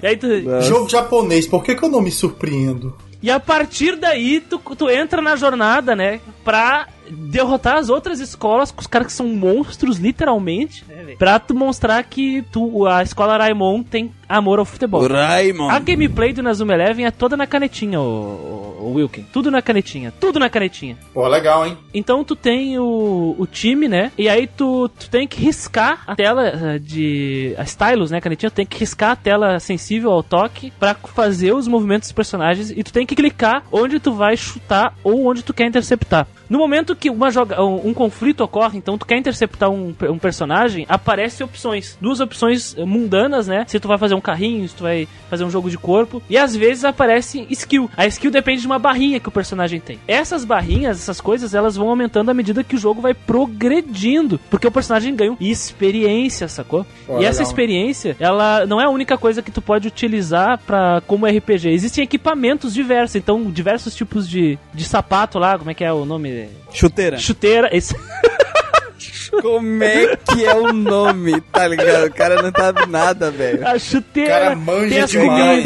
E 0.00 0.06
aí 0.06 0.16
tu... 0.16 0.28
Jogo 0.62 0.88
japonês, 0.88 1.48
por 1.48 1.64
que, 1.64 1.74
que 1.74 1.84
eu 1.84 1.88
não 1.88 2.00
me 2.00 2.12
surpreendo? 2.12 2.96
E 3.24 3.30
a 3.30 3.40
partir 3.40 3.96
daí, 3.96 4.38
tu, 4.38 4.58
tu 4.58 4.90
entra 4.90 5.22
na 5.22 5.34
jornada, 5.34 5.96
né? 5.96 6.20
Pra 6.44 6.86
derrotar 7.10 7.76
as 7.76 7.88
outras 7.88 8.20
escolas, 8.20 8.70
com 8.70 8.80
os 8.80 8.86
caras 8.86 9.06
que 9.08 9.12
são 9.12 9.26
monstros, 9.28 9.98
literalmente, 9.98 10.84
é, 10.88 11.16
pra 11.16 11.38
tu 11.38 11.54
mostrar 11.54 12.02
que 12.04 12.42
tu, 12.52 12.86
a 12.86 13.02
escola 13.02 13.36
Raimon 13.36 13.82
tem 13.82 14.12
amor 14.28 14.58
ao 14.58 14.64
futebol. 14.64 15.06
Raimon. 15.06 15.68
A 15.70 15.78
gameplay 15.78 16.32
do 16.32 16.42
Nazuma 16.42 16.74
Eleven 16.74 17.06
é 17.06 17.10
toda 17.10 17.36
na 17.36 17.46
canetinha, 17.46 18.00
o, 18.00 18.04
o, 18.04 18.86
o, 18.86 18.92
Wilkin. 18.94 19.26
Tudo 19.32 19.50
na 19.50 19.62
canetinha. 19.62 20.12
Tudo 20.18 20.38
na 20.38 20.48
canetinha. 20.48 20.96
Pô, 21.12 21.26
legal, 21.28 21.66
hein? 21.66 21.76
Então 21.92 22.24
tu 22.24 22.34
tem 22.34 22.78
o, 22.78 23.34
o 23.38 23.46
time, 23.46 23.88
né? 23.88 24.12
E 24.16 24.28
aí 24.28 24.46
tu, 24.46 24.88
tu 24.88 25.08
tem 25.10 25.26
que 25.26 25.40
riscar 25.40 26.02
a 26.06 26.16
tela 26.16 26.46
eh, 26.46 26.78
de. 26.78 27.54
A 27.58 27.64
stylus, 27.64 28.10
né? 28.10 28.20
Canetinha, 28.20 28.50
tu 28.50 28.54
tem 28.54 28.66
que 28.66 28.78
riscar 28.78 29.12
a 29.12 29.16
tela 29.16 29.60
sensível 29.60 30.10
ao 30.10 30.22
toque 30.22 30.72
pra 30.78 30.94
fazer 30.94 31.54
os 31.54 31.68
movimentos 31.68 32.08
dos 32.08 32.12
personagens 32.12 32.70
e 32.70 32.82
tu 32.82 32.92
tem 32.92 33.06
que 33.06 33.14
clicar 33.14 33.62
onde 33.70 34.00
tu 34.00 34.12
vai 34.12 34.36
chutar 34.36 34.94
ou 35.02 35.26
onde 35.26 35.42
tu 35.42 35.52
quer 35.52 35.66
interceptar. 35.66 36.26
No 36.48 36.58
momento 36.58 36.94
que 36.94 37.10
uma 37.10 37.30
joga, 37.30 37.62
um, 37.62 37.88
um, 37.88 37.94
conflito 37.94 38.42
ocorre, 38.42 38.78
então 38.78 38.98
tu 38.98 39.06
quer 39.06 39.16
interceptar 39.16 39.70
um, 39.70 39.94
um 40.08 40.18
personagem, 40.18 40.84
aparece 40.88 41.42
opções. 41.42 41.96
Duas 42.00 42.20
opções 42.20 42.74
mundanas, 42.74 43.46
né? 43.46 43.64
Se 43.66 43.80
tu 43.80 43.88
vai 43.88 43.98
fazer 43.98 44.14
um 44.14 44.20
carrinho, 44.20 44.68
se 44.68 44.74
tu 44.74 44.82
vai 44.82 45.08
fazer 45.30 45.44
um 45.44 45.50
jogo 45.50 45.70
de 45.70 45.78
corpo. 45.78 46.22
E 46.28 46.36
às 46.36 46.54
vezes 46.54 46.84
aparece 46.84 47.46
skill. 47.50 47.90
A 47.96 48.06
skill 48.06 48.30
depende 48.30 48.60
de 48.60 48.66
uma 48.66 48.78
barrinha 48.78 49.20
que 49.20 49.28
o 49.28 49.32
personagem 49.32 49.80
tem. 49.80 49.98
Essas 50.06 50.44
barrinhas, 50.44 50.98
essas 50.98 51.20
coisas, 51.20 51.54
elas 51.54 51.76
vão 51.76 51.88
aumentando 51.88 52.30
à 52.30 52.34
medida 52.34 52.64
que 52.64 52.76
o 52.76 52.78
jogo 52.78 53.00
vai 53.00 53.14
progredindo. 53.14 54.38
Porque 54.50 54.66
o 54.66 54.72
personagem 54.72 55.14
ganha 55.14 55.36
experiência, 55.40 56.48
sacou? 56.48 56.84
Pô, 57.06 57.14
e 57.14 57.16
legal. 57.16 57.30
essa 57.30 57.42
experiência, 57.42 58.16
ela 58.20 58.66
não 58.66 58.80
é 58.80 58.84
a 58.84 58.90
única 58.90 59.16
coisa 59.16 59.42
que 59.42 59.50
tu 59.50 59.62
pode 59.62 59.88
utilizar 59.88 60.58
para 60.58 61.00
como 61.06 61.26
RPG. 61.26 61.70
Existem 61.70 62.04
equipamentos 62.04 62.74
diversos. 62.74 63.16
Então, 63.16 63.50
diversos 63.50 63.94
tipos 63.94 64.28
de, 64.28 64.58
de 64.72 64.84
sapato 64.84 65.38
lá, 65.38 65.58
como 65.58 65.70
é 65.70 65.74
que 65.74 65.84
é 65.84 65.92
o 65.92 66.04
nome? 66.04 66.33
Chuteira. 66.72 67.18
Chuteira. 67.18 67.68
Esse... 67.76 67.94
Como 69.42 69.82
é 69.82 70.16
que 70.16 70.44
é 70.44 70.54
o 70.54 70.72
nome, 70.72 71.40
tá 71.40 71.66
ligado? 71.66 72.06
O 72.06 72.12
cara 72.12 72.42
não 72.42 72.50
sabe 72.50 72.86
nada, 72.86 73.30
velho. 73.30 73.66
A 73.66 73.78
chuteira. 73.78 74.30
O 74.30 74.38
cara 74.40 74.56
manja 74.56 74.94
tem 74.94 75.06
demais. 75.06 75.64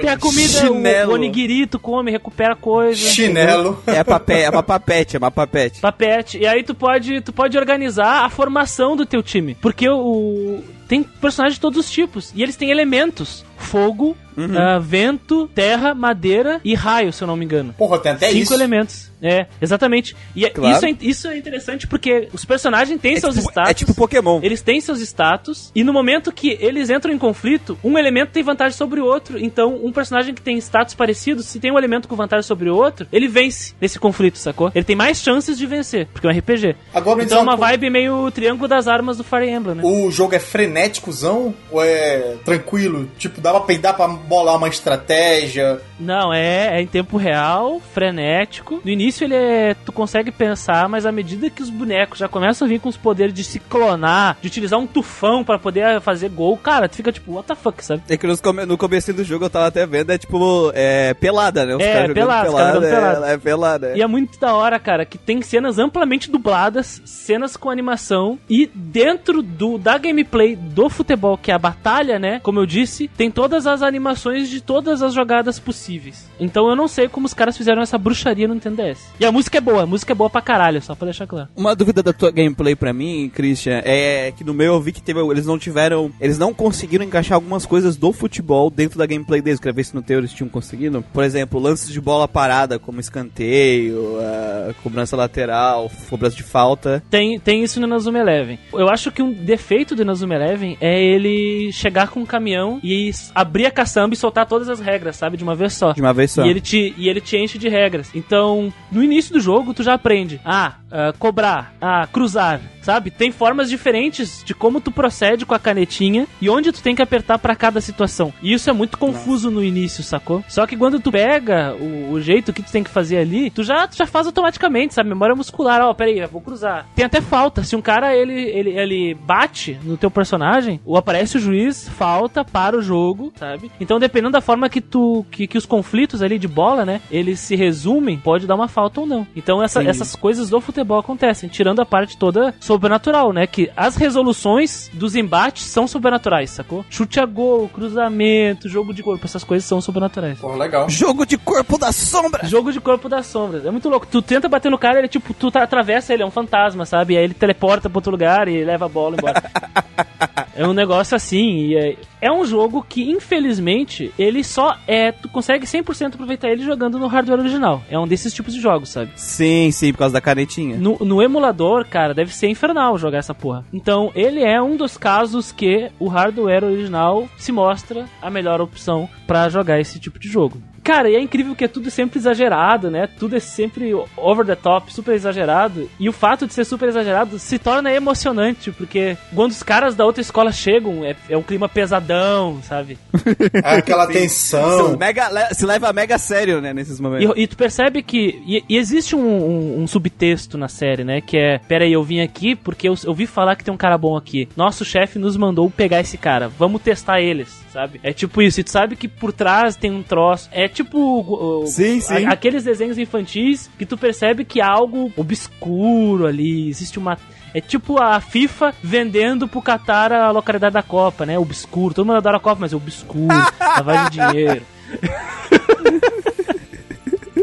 Tem 0.00 0.10
a 0.10 0.18
comida, 0.18 0.48
Chinelo. 0.48 1.12
o, 1.12 1.14
onigiri, 1.14 1.66
tu 1.66 1.78
come, 1.78 2.10
recupera 2.10 2.54
coisa. 2.54 3.00
Chinelo. 3.00 3.82
É, 3.86 4.02
papé, 4.04 4.42
é 4.42 4.50
uma 4.50 4.62
papete, 4.62 5.16
é 5.16 5.18
uma 5.18 5.30
papete. 5.30 5.80
Papete. 5.80 6.38
E 6.38 6.46
aí 6.46 6.62
tu 6.62 6.74
pode, 6.74 7.20
tu 7.20 7.32
pode 7.32 7.56
organizar 7.56 8.24
a 8.24 8.28
formação 8.30 8.96
do 8.96 9.06
teu 9.06 9.22
time. 9.22 9.54
Porque 9.54 9.88
o 9.88 10.62
tem 10.90 11.04
personagens 11.04 11.54
de 11.54 11.60
todos 11.60 11.78
os 11.78 11.88
tipos. 11.88 12.32
E 12.34 12.42
eles 12.42 12.56
têm 12.56 12.70
elementos: 12.70 13.44
fogo, 13.60 14.16
uhum. 14.36 14.46
uh, 14.46 14.80
vento, 14.80 15.48
terra, 15.54 15.94
madeira 15.94 16.60
e 16.64 16.74
raio, 16.74 17.12
se 17.12 17.22
eu 17.22 17.28
não 17.28 17.36
me 17.36 17.44
engano. 17.44 17.74
Porra, 17.76 17.98
tem 17.98 18.12
até 18.12 18.28
Cinco 18.28 18.42
isso. 18.42 18.54
elementos. 18.54 19.10
É, 19.22 19.46
exatamente. 19.60 20.16
E 20.34 20.46
é, 20.46 20.50
claro. 20.50 20.74
isso, 20.74 20.86
é, 20.86 20.96
isso 21.02 21.28
é 21.28 21.36
interessante 21.36 21.86
porque 21.86 22.28
os 22.32 22.44
personagens 22.44 22.98
têm 23.00 23.16
é 23.16 23.20
seus 23.20 23.34
tipo, 23.34 23.50
status. 23.50 23.70
É 23.70 23.74
tipo 23.74 23.94
Pokémon. 23.94 24.40
Eles 24.42 24.62
têm 24.62 24.80
seus 24.80 25.00
status. 25.00 25.70
E 25.74 25.84
no 25.84 25.92
momento 25.92 26.32
que 26.32 26.56
eles 26.60 26.88
entram 26.88 27.12
em 27.12 27.18
conflito, 27.18 27.78
um 27.84 27.98
elemento 27.98 28.30
tem 28.30 28.42
vantagem 28.42 28.76
sobre 28.76 29.00
o 29.00 29.04
outro. 29.04 29.38
Então, 29.38 29.78
um 29.82 29.92
personagem 29.92 30.34
que 30.34 30.40
tem 30.40 30.56
status 30.58 30.94
parecidos, 30.94 31.46
se 31.46 31.60
tem 31.60 31.70
um 31.70 31.78
elemento 31.78 32.08
com 32.08 32.16
vantagem 32.16 32.44
sobre 32.44 32.70
o 32.70 32.76
outro, 32.76 33.06
ele 33.12 33.28
vence 33.28 33.74
nesse 33.80 33.98
conflito, 33.98 34.38
sacou? 34.38 34.72
Ele 34.74 34.84
tem 34.84 34.96
mais 34.96 35.18
chances 35.18 35.58
de 35.58 35.66
vencer, 35.66 36.06
porque 36.06 36.26
é 36.26 36.30
um 36.30 36.38
RPG. 36.38 36.76
Agora, 36.94 37.22
então 37.22 37.38
é 37.38 37.42
uma 37.42 37.56
vibe 37.56 37.90
meio 37.90 38.30
triângulo 38.30 38.68
das 38.68 38.88
armas 38.88 39.18
do 39.18 39.24
Fire 39.24 39.50
Emblem, 39.50 39.76
né? 39.76 39.82
O 39.84 40.10
jogo 40.10 40.34
é 40.34 40.38
frenéticozão 40.38 41.54
ou 41.70 41.84
é 41.84 42.36
tranquilo? 42.44 43.10
Tipo, 43.18 43.40
dá 43.40 43.49
pra 43.52 43.60
peidar 43.60 43.94
pra 43.94 44.08
bolar 44.08 44.56
uma 44.56 44.68
estratégia? 44.68 45.80
Não, 45.98 46.32
é, 46.32 46.78
é 46.78 46.82
em 46.82 46.86
tempo 46.86 47.16
real, 47.16 47.80
frenético. 47.92 48.80
No 48.84 48.90
início 48.90 49.24
ele 49.24 49.34
é. 49.34 49.74
Tu 49.84 49.92
consegue 49.92 50.30
pensar, 50.30 50.88
mas 50.88 51.04
à 51.04 51.12
medida 51.12 51.50
que 51.50 51.62
os 51.62 51.70
bonecos 51.70 52.18
já 52.18 52.28
começam 52.28 52.66
a 52.66 52.68
vir 52.68 52.80
com 52.80 52.88
os 52.88 52.96
poderes 52.96 53.34
de 53.34 53.44
se 53.44 53.58
clonar, 53.58 54.38
de 54.40 54.48
utilizar 54.48 54.78
um 54.78 54.86
tufão 54.86 55.44
para 55.44 55.58
poder 55.58 56.00
fazer 56.00 56.28
gol, 56.30 56.56
cara, 56.56 56.88
tu 56.88 56.96
fica 56.96 57.12
tipo, 57.12 57.34
what 57.34 57.46
the 57.46 57.54
fuck, 57.54 57.84
sabe? 57.84 58.02
É 58.08 58.16
que 58.16 58.26
no 58.26 58.78
começo 58.78 59.12
do 59.12 59.24
jogo 59.24 59.44
eu 59.44 59.50
tava 59.50 59.66
até 59.66 59.86
vendo, 59.86 60.10
é 60.10 60.18
tipo, 60.18 60.72
é 60.74 61.14
pelada, 61.14 61.66
né? 61.66 61.76
Os 61.76 61.82
é, 61.82 62.08
pelada, 62.08 62.44
pelada, 62.50 62.86
é, 62.86 62.90
pelada. 62.90 63.26
É, 63.26 63.32
é 63.32 63.38
pelada. 63.38 63.96
E 63.96 64.02
é 64.02 64.06
muito 64.06 64.38
da 64.38 64.54
hora, 64.54 64.78
cara, 64.78 65.04
que 65.04 65.18
tem 65.18 65.42
cenas 65.42 65.78
amplamente 65.78 66.30
dubladas, 66.30 67.02
cenas 67.04 67.56
com 67.56 67.70
animação, 67.70 68.38
e 68.48 68.70
dentro 68.74 69.42
do 69.42 69.78
da 69.78 69.98
gameplay 69.98 70.56
do 70.56 70.88
futebol, 70.88 71.36
que 71.36 71.50
é 71.50 71.54
a 71.54 71.58
batalha, 71.58 72.18
né? 72.18 72.40
Como 72.42 72.58
eu 72.58 72.66
disse, 72.66 73.08
tem 73.08 73.30
todas 73.40 73.66
as 73.66 73.80
animações 73.80 74.50
de 74.50 74.60
todas 74.60 75.00
as 75.00 75.14
jogadas 75.14 75.58
possíveis. 75.58 76.28
Então 76.38 76.68
eu 76.68 76.76
não 76.76 76.86
sei 76.86 77.08
como 77.08 77.24
os 77.24 77.32
caras 77.32 77.56
fizeram 77.56 77.80
essa 77.80 77.96
bruxaria 77.96 78.46
no 78.46 78.52
Nintendo 78.52 78.82
DS. 78.82 78.98
E 79.18 79.24
a 79.24 79.32
música 79.32 79.56
é 79.56 79.60
boa, 79.62 79.84
a 79.84 79.86
música 79.86 80.12
é 80.12 80.14
boa 80.14 80.28
pra 80.28 80.42
caralho, 80.42 80.82
só 80.82 80.94
pra 80.94 81.06
deixar 81.06 81.26
claro. 81.26 81.48
Uma 81.56 81.74
dúvida 81.74 82.02
da 82.02 82.12
tua 82.12 82.30
gameplay 82.30 82.76
pra 82.76 82.92
mim, 82.92 83.30
Christian, 83.32 83.80
é 83.82 84.30
que 84.36 84.44
no 84.44 84.52
meu 84.52 84.74
eu 84.74 84.80
vi 84.82 84.92
que 84.92 85.00
teve, 85.00 85.20
eles 85.20 85.46
não 85.46 85.58
tiveram, 85.58 86.12
eles 86.20 86.38
não 86.38 86.52
conseguiram 86.52 87.02
encaixar 87.02 87.36
algumas 87.36 87.64
coisas 87.64 87.96
do 87.96 88.12
futebol 88.12 88.68
dentro 88.68 88.98
da 88.98 89.06
gameplay 89.06 89.40
deles. 89.40 89.58
Queria 89.58 89.72
ver 89.72 89.84
se 89.84 89.94
no 89.94 90.02
teu 90.02 90.18
eles 90.18 90.34
tinham 90.34 90.50
conseguido. 90.50 91.02
Por 91.10 91.24
exemplo, 91.24 91.58
lances 91.58 91.88
de 91.88 91.98
bola 91.98 92.28
parada, 92.28 92.78
como 92.78 93.00
escanteio, 93.00 94.18
uh, 94.18 94.74
cobrança 94.82 95.16
lateral, 95.16 95.90
cobrança 96.10 96.36
de 96.36 96.42
falta. 96.42 97.02
Tem, 97.08 97.40
tem 97.40 97.64
isso 97.64 97.80
no 97.80 97.86
Inazuma 97.86 98.18
Eleven. 98.18 98.58
Eu 98.70 98.90
acho 98.90 99.10
que 99.10 99.22
um 99.22 99.32
defeito 99.32 99.96
do 99.96 100.02
Inazuma 100.02 100.34
Eleven 100.34 100.76
é 100.78 101.02
ele 101.02 101.72
chegar 101.72 102.08
com 102.08 102.20
um 102.20 102.26
caminhão 102.26 102.78
e 102.82 103.08
abrir 103.34 103.66
a 103.66 103.70
caçamba 103.70 104.14
e 104.14 104.16
soltar 104.16 104.46
todas 104.46 104.68
as 104.68 104.80
regras, 104.80 105.16
sabe? 105.16 105.36
De 105.36 105.44
uma 105.44 105.54
vez 105.54 105.74
só. 105.74 105.92
De 105.92 106.00
uma 106.00 106.12
vez 106.12 106.30
só. 106.30 106.44
E 106.44 106.48
ele 106.48 106.60
te, 106.60 106.94
e 106.96 107.08
ele 107.08 107.20
te 107.20 107.36
enche 107.36 107.58
de 107.58 107.68
regras. 107.68 108.10
Então, 108.14 108.72
no 108.90 109.02
início 109.02 109.32
do 109.32 109.40
jogo, 109.40 109.74
tu 109.74 109.82
já 109.82 109.94
aprende. 109.94 110.40
Ah, 110.44 110.74
uh, 110.86 111.18
cobrar. 111.18 111.74
Ah, 111.80 112.06
cruzar 112.06 112.60
sabe? 112.82 113.10
Tem 113.10 113.30
formas 113.30 113.68
diferentes 113.68 114.42
de 114.44 114.54
como 114.54 114.80
tu 114.80 114.90
procede 114.90 115.46
com 115.46 115.54
a 115.54 115.58
canetinha 115.58 116.26
e 116.40 116.48
onde 116.48 116.72
tu 116.72 116.82
tem 116.82 116.94
que 116.94 117.02
apertar 117.02 117.38
para 117.38 117.54
cada 117.54 117.80
situação. 117.80 118.32
E 118.42 118.52
isso 118.52 118.68
é 118.70 118.72
muito 118.72 118.98
confuso 118.98 119.50
no 119.50 119.62
início, 119.62 120.02
sacou? 120.02 120.44
Só 120.48 120.66
que 120.66 120.76
quando 120.76 121.00
tu 121.00 121.10
pega 121.10 121.74
o, 121.74 122.12
o, 122.12 122.20
jeito 122.20 122.52
que 122.52 122.62
tu 122.62 122.72
tem 122.72 122.82
que 122.82 122.90
fazer 122.90 123.18
ali, 123.18 123.50
tu 123.50 123.62
já, 123.62 123.86
tu 123.86 123.96
já 123.96 124.06
faz 124.06 124.26
automaticamente, 124.26 124.94
sabe? 124.94 125.08
Memória 125.08 125.34
muscular, 125.34 125.80
ó, 125.80 125.90
oh, 125.90 125.94
peraí, 125.94 126.18
eu 126.18 126.28
vou 126.28 126.40
cruzar. 126.40 126.86
Tem 126.94 127.04
até 127.04 127.20
falta. 127.20 127.62
Se 127.62 127.76
um 127.76 127.82
cara 127.82 128.14
ele, 128.14 128.34
ele, 128.34 128.70
ele 128.70 129.14
bate 129.14 129.78
no 129.82 129.96
teu 129.96 130.10
personagem, 130.10 130.80
ou 130.84 130.96
aparece 130.96 131.36
o 131.36 131.40
juiz, 131.40 131.88
falta 131.88 132.44
para 132.44 132.76
o 132.76 132.82
jogo, 132.82 133.32
sabe? 133.36 133.70
Então, 133.80 133.98
dependendo 133.98 134.32
da 134.32 134.40
forma 134.40 134.68
que 134.68 134.80
tu 134.80 135.24
que, 135.30 135.46
que 135.46 135.58
os 135.58 135.66
conflitos 135.66 136.22
ali 136.22 136.38
de 136.38 136.48
bola, 136.48 136.84
né, 136.84 137.00
eles 137.10 137.40
se 137.40 137.56
resumem, 137.56 138.18
pode 138.18 138.46
dar 138.46 138.54
uma 138.54 138.68
falta 138.68 139.00
ou 139.00 139.06
não. 139.06 139.26
Então, 139.34 139.62
essa, 139.62 139.82
essas 139.82 140.14
coisas 140.16 140.50
do 140.50 140.60
futebol 140.60 140.98
acontecem, 140.98 141.48
tirando 141.48 141.80
a 141.80 141.86
parte 141.86 142.16
toda 142.16 142.54
sobrenatural, 142.70 143.32
né? 143.32 143.48
Que 143.48 143.68
as 143.76 143.96
resoluções 143.96 144.88
dos 144.92 145.16
embates 145.16 145.64
são 145.64 145.88
sobrenaturais, 145.88 146.50
sacou? 146.50 146.84
Chute 146.88 147.18
a 147.18 147.26
gol, 147.26 147.68
cruzamento, 147.68 148.68
jogo 148.68 148.94
de 148.94 149.02
corpo, 149.02 149.24
essas 149.24 149.42
coisas 149.42 149.66
são 149.66 149.80
sobrenaturais. 149.80 150.38
Pô, 150.38 150.54
legal. 150.54 150.88
Jogo 150.88 151.26
de 151.26 151.36
corpo 151.36 151.76
da 151.76 151.90
sombra! 151.90 152.46
Jogo 152.46 152.72
de 152.72 152.80
corpo 152.80 153.08
das 153.08 153.26
sombras. 153.26 153.66
É 153.66 153.72
muito 153.72 153.88
louco. 153.88 154.06
Tu 154.06 154.22
tenta 154.22 154.48
bater 154.48 154.70
no 154.70 154.78
cara, 154.78 155.00
ele 155.00 155.08
tipo, 155.08 155.34
tu 155.34 155.50
atravessa 155.58 156.14
ele, 156.14 156.22
é 156.22 156.26
um 156.26 156.30
fantasma, 156.30 156.86
sabe? 156.86 157.14
E 157.14 157.18
aí 157.18 157.24
ele 157.24 157.34
teleporta 157.34 157.90
pra 157.90 157.98
outro 157.98 158.12
lugar 158.12 158.46
e 158.46 158.62
leva 158.64 158.86
a 158.86 158.88
bola 158.88 159.16
embora. 159.16 159.42
é 160.60 160.68
um 160.68 160.74
negócio 160.74 161.16
assim, 161.16 161.68
e 161.68 161.74
é, 161.74 161.96
é 162.20 162.30
um 162.30 162.44
jogo 162.44 162.84
que, 162.86 163.10
infelizmente, 163.10 164.12
ele 164.18 164.44
só 164.44 164.76
é. 164.86 165.10
Tu 165.10 165.26
consegue 165.30 165.64
100% 165.64 166.16
aproveitar 166.16 166.50
ele 166.50 166.62
jogando 166.62 166.98
no 166.98 167.06
hardware 167.06 167.40
original. 167.40 167.82
É 167.88 167.98
um 167.98 168.06
desses 168.06 168.34
tipos 168.34 168.52
de 168.52 168.60
jogos, 168.60 168.90
sabe? 168.90 169.10
Sim, 169.16 169.70
sim, 169.70 169.90
por 169.90 170.00
causa 170.00 170.12
da 170.12 170.20
canetinha. 170.20 170.76
No, 170.76 170.98
no 170.98 171.22
emulador, 171.22 171.86
cara, 171.86 172.12
deve 172.12 172.34
ser 172.34 172.48
infernal 172.48 172.98
jogar 172.98 173.16
essa 173.16 173.34
porra. 173.34 173.64
Então, 173.72 174.12
ele 174.14 174.44
é 174.44 174.60
um 174.60 174.76
dos 174.76 174.98
casos 174.98 175.50
que 175.50 175.90
o 175.98 176.08
hardware 176.08 176.64
original 176.64 177.26
se 177.38 177.52
mostra 177.52 178.04
a 178.20 178.28
melhor 178.28 178.60
opção 178.60 179.08
para 179.26 179.48
jogar 179.48 179.80
esse 179.80 179.98
tipo 179.98 180.18
de 180.18 180.28
jogo. 180.28 180.60
Cara, 180.82 181.10
e 181.10 181.14
é 181.14 181.20
incrível 181.20 181.54
que 181.54 181.64
é 181.64 181.68
tudo 181.68 181.90
sempre 181.90 182.18
exagerado, 182.18 182.90
né? 182.90 183.08
Tudo 183.18 183.36
é 183.36 183.40
sempre 183.40 183.92
over 184.16 184.46
the 184.46 184.54
top, 184.54 184.92
super 184.92 185.14
exagerado. 185.14 185.88
E 185.98 186.08
o 186.08 186.12
fato 186.12 186.46
de 186.46 186.54
ser 186.54 186.64
super 186.64 186.88
exagerado 186.88 187.38
se 187.38 187.58
torna 187.58 187.92
emocionante, 187.92 188.72
porque 188.72 189.16
quando 189.34 189.50
os 189.50 189.62
caras 189.62 189.94
da 189.94 190.04
outra 190.04 190.20
escola 190.20 190.50
chegam, 190.52 191.04
é, 191.04 191.14
é 191.28 191.36
um 191.36 191.42
clima 191.42 191.68
pesadão, 191.68 192.60
sabe? 192.62 192.98
É 193.62 193.76
aquela 193.76 194.06
tensão. 194.06 194.90
Se, 194.90 194.96
mega, 194.96 195.54
se 195.54 195.66
leva 195.66 195.92
mega 195.92 196.18
sério, 196.18 196.60
né, 196.60 196.72
nesses 196.72 196.98
momentos. 197.00 197.36
E, 197.36 197.42
e 197.42 197.46
tu 197.46 197.56
percebe 197.56 198.02
que. 198.02 198.42
E, 198.46 198.64
e 198.68 198.76
existe 198.76 199.14
um, 199.14 199.20
um, 199.20 199.82
um, 199.82 199.86
subtexto 199.86 200.56
na 200.56 200.68
série, 200.68 201.04
né? 201.04 201.20
Que 201.20 201.36
é: 201.36 201.58
pera 201.58 201.84
aí, 201.84 201.92
eu 201.92 202.02
vim 202.02 202.20
aqui 202.20 202.54
porque 202.54 202.88
eu, 202.88 202.94
eu 203.02 203.10
ouvi 203.10 203.26
falar 203.26 203.56
que 203.56 203.64
tem 203.64 203.72
um 203.72 203.76
cara 203.76 203.98
bom 203.98 204.16
aqui. 204.16 204.48
Nosso 204.56 204.84
chefe 204.84 205.18
nos 205.18 205.36
mandou 205.36 205.70
pegar 205.70 206.00
esse 206.00 206.16
cara. 206.16 206.48
Vamos 206.48 206.82
testar 206.82 207.20
eles 207.20 207.69
sabe? 207.72 208.00
É 208.02 208.12
tipo 208.12 208.42
isso, 208.42 208.60
e 208.60 208.64
tu 208.64 208.70
sabe 208.70 208.96
que 208.96 209.08
por 209.08 209.32
trás 209.32 209.76
tem 209.76 209.90
um 209.90 210.02
troço. 210.02 210.48
É 210.52 210.68
tipo. 210.68 211.64
sim, 211.66 212.00
sim. 212.00 212.26
A, 212.26 212.32
aqueles 212.32 212.64
desenhos 212.64 212.98
infantis 212.98 213.70
que 213.78 213.86
tu 213.86 213.96
percebe 213.96 214.44
que 214.44 214.60
há 214.60 214.68
algo 214.68 215.12
obscuro 215.16 216.26
ali, 216.26 216.68
existe 216.68 216.98
uma. 216.98 217.18
É 217.52 217.60
tipo 217.60 218.00
a 218.00 218.20
FIFA 218.20 218.72
vendendo 218.82 219.48
pro 219.48 219.60
Qatar 219.60 220.12
a 220.12 220.30
localidade 220.30 220.74
da 220.74 220.82
Copa, 220.82 221.26
né? 221.26 221.38
Obscuro. 221.38 221.94
Todo 221.94 222.06
mundo 222.06 222.18
adora 222.18 222.36
a 222.36 222.40
Copa, 222.40 222.60
mas 222.60 222.72
é 222.72 222.76
obscuro. 222.76 223.26
lavagem 223.58 224.10
de 224.10 224.18
dinheiro. 224.18 224.62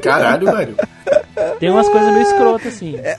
Caralho, 0.01 0.51
velho. 0.51 0.75
Tem 1.59 1.69
umas 1.69 1.89
coisas 1.89 2.09
meio 2.13 2.23
escrotas, 2.23 2.67
assim. 2.73 2.95
É, 2.97 3.17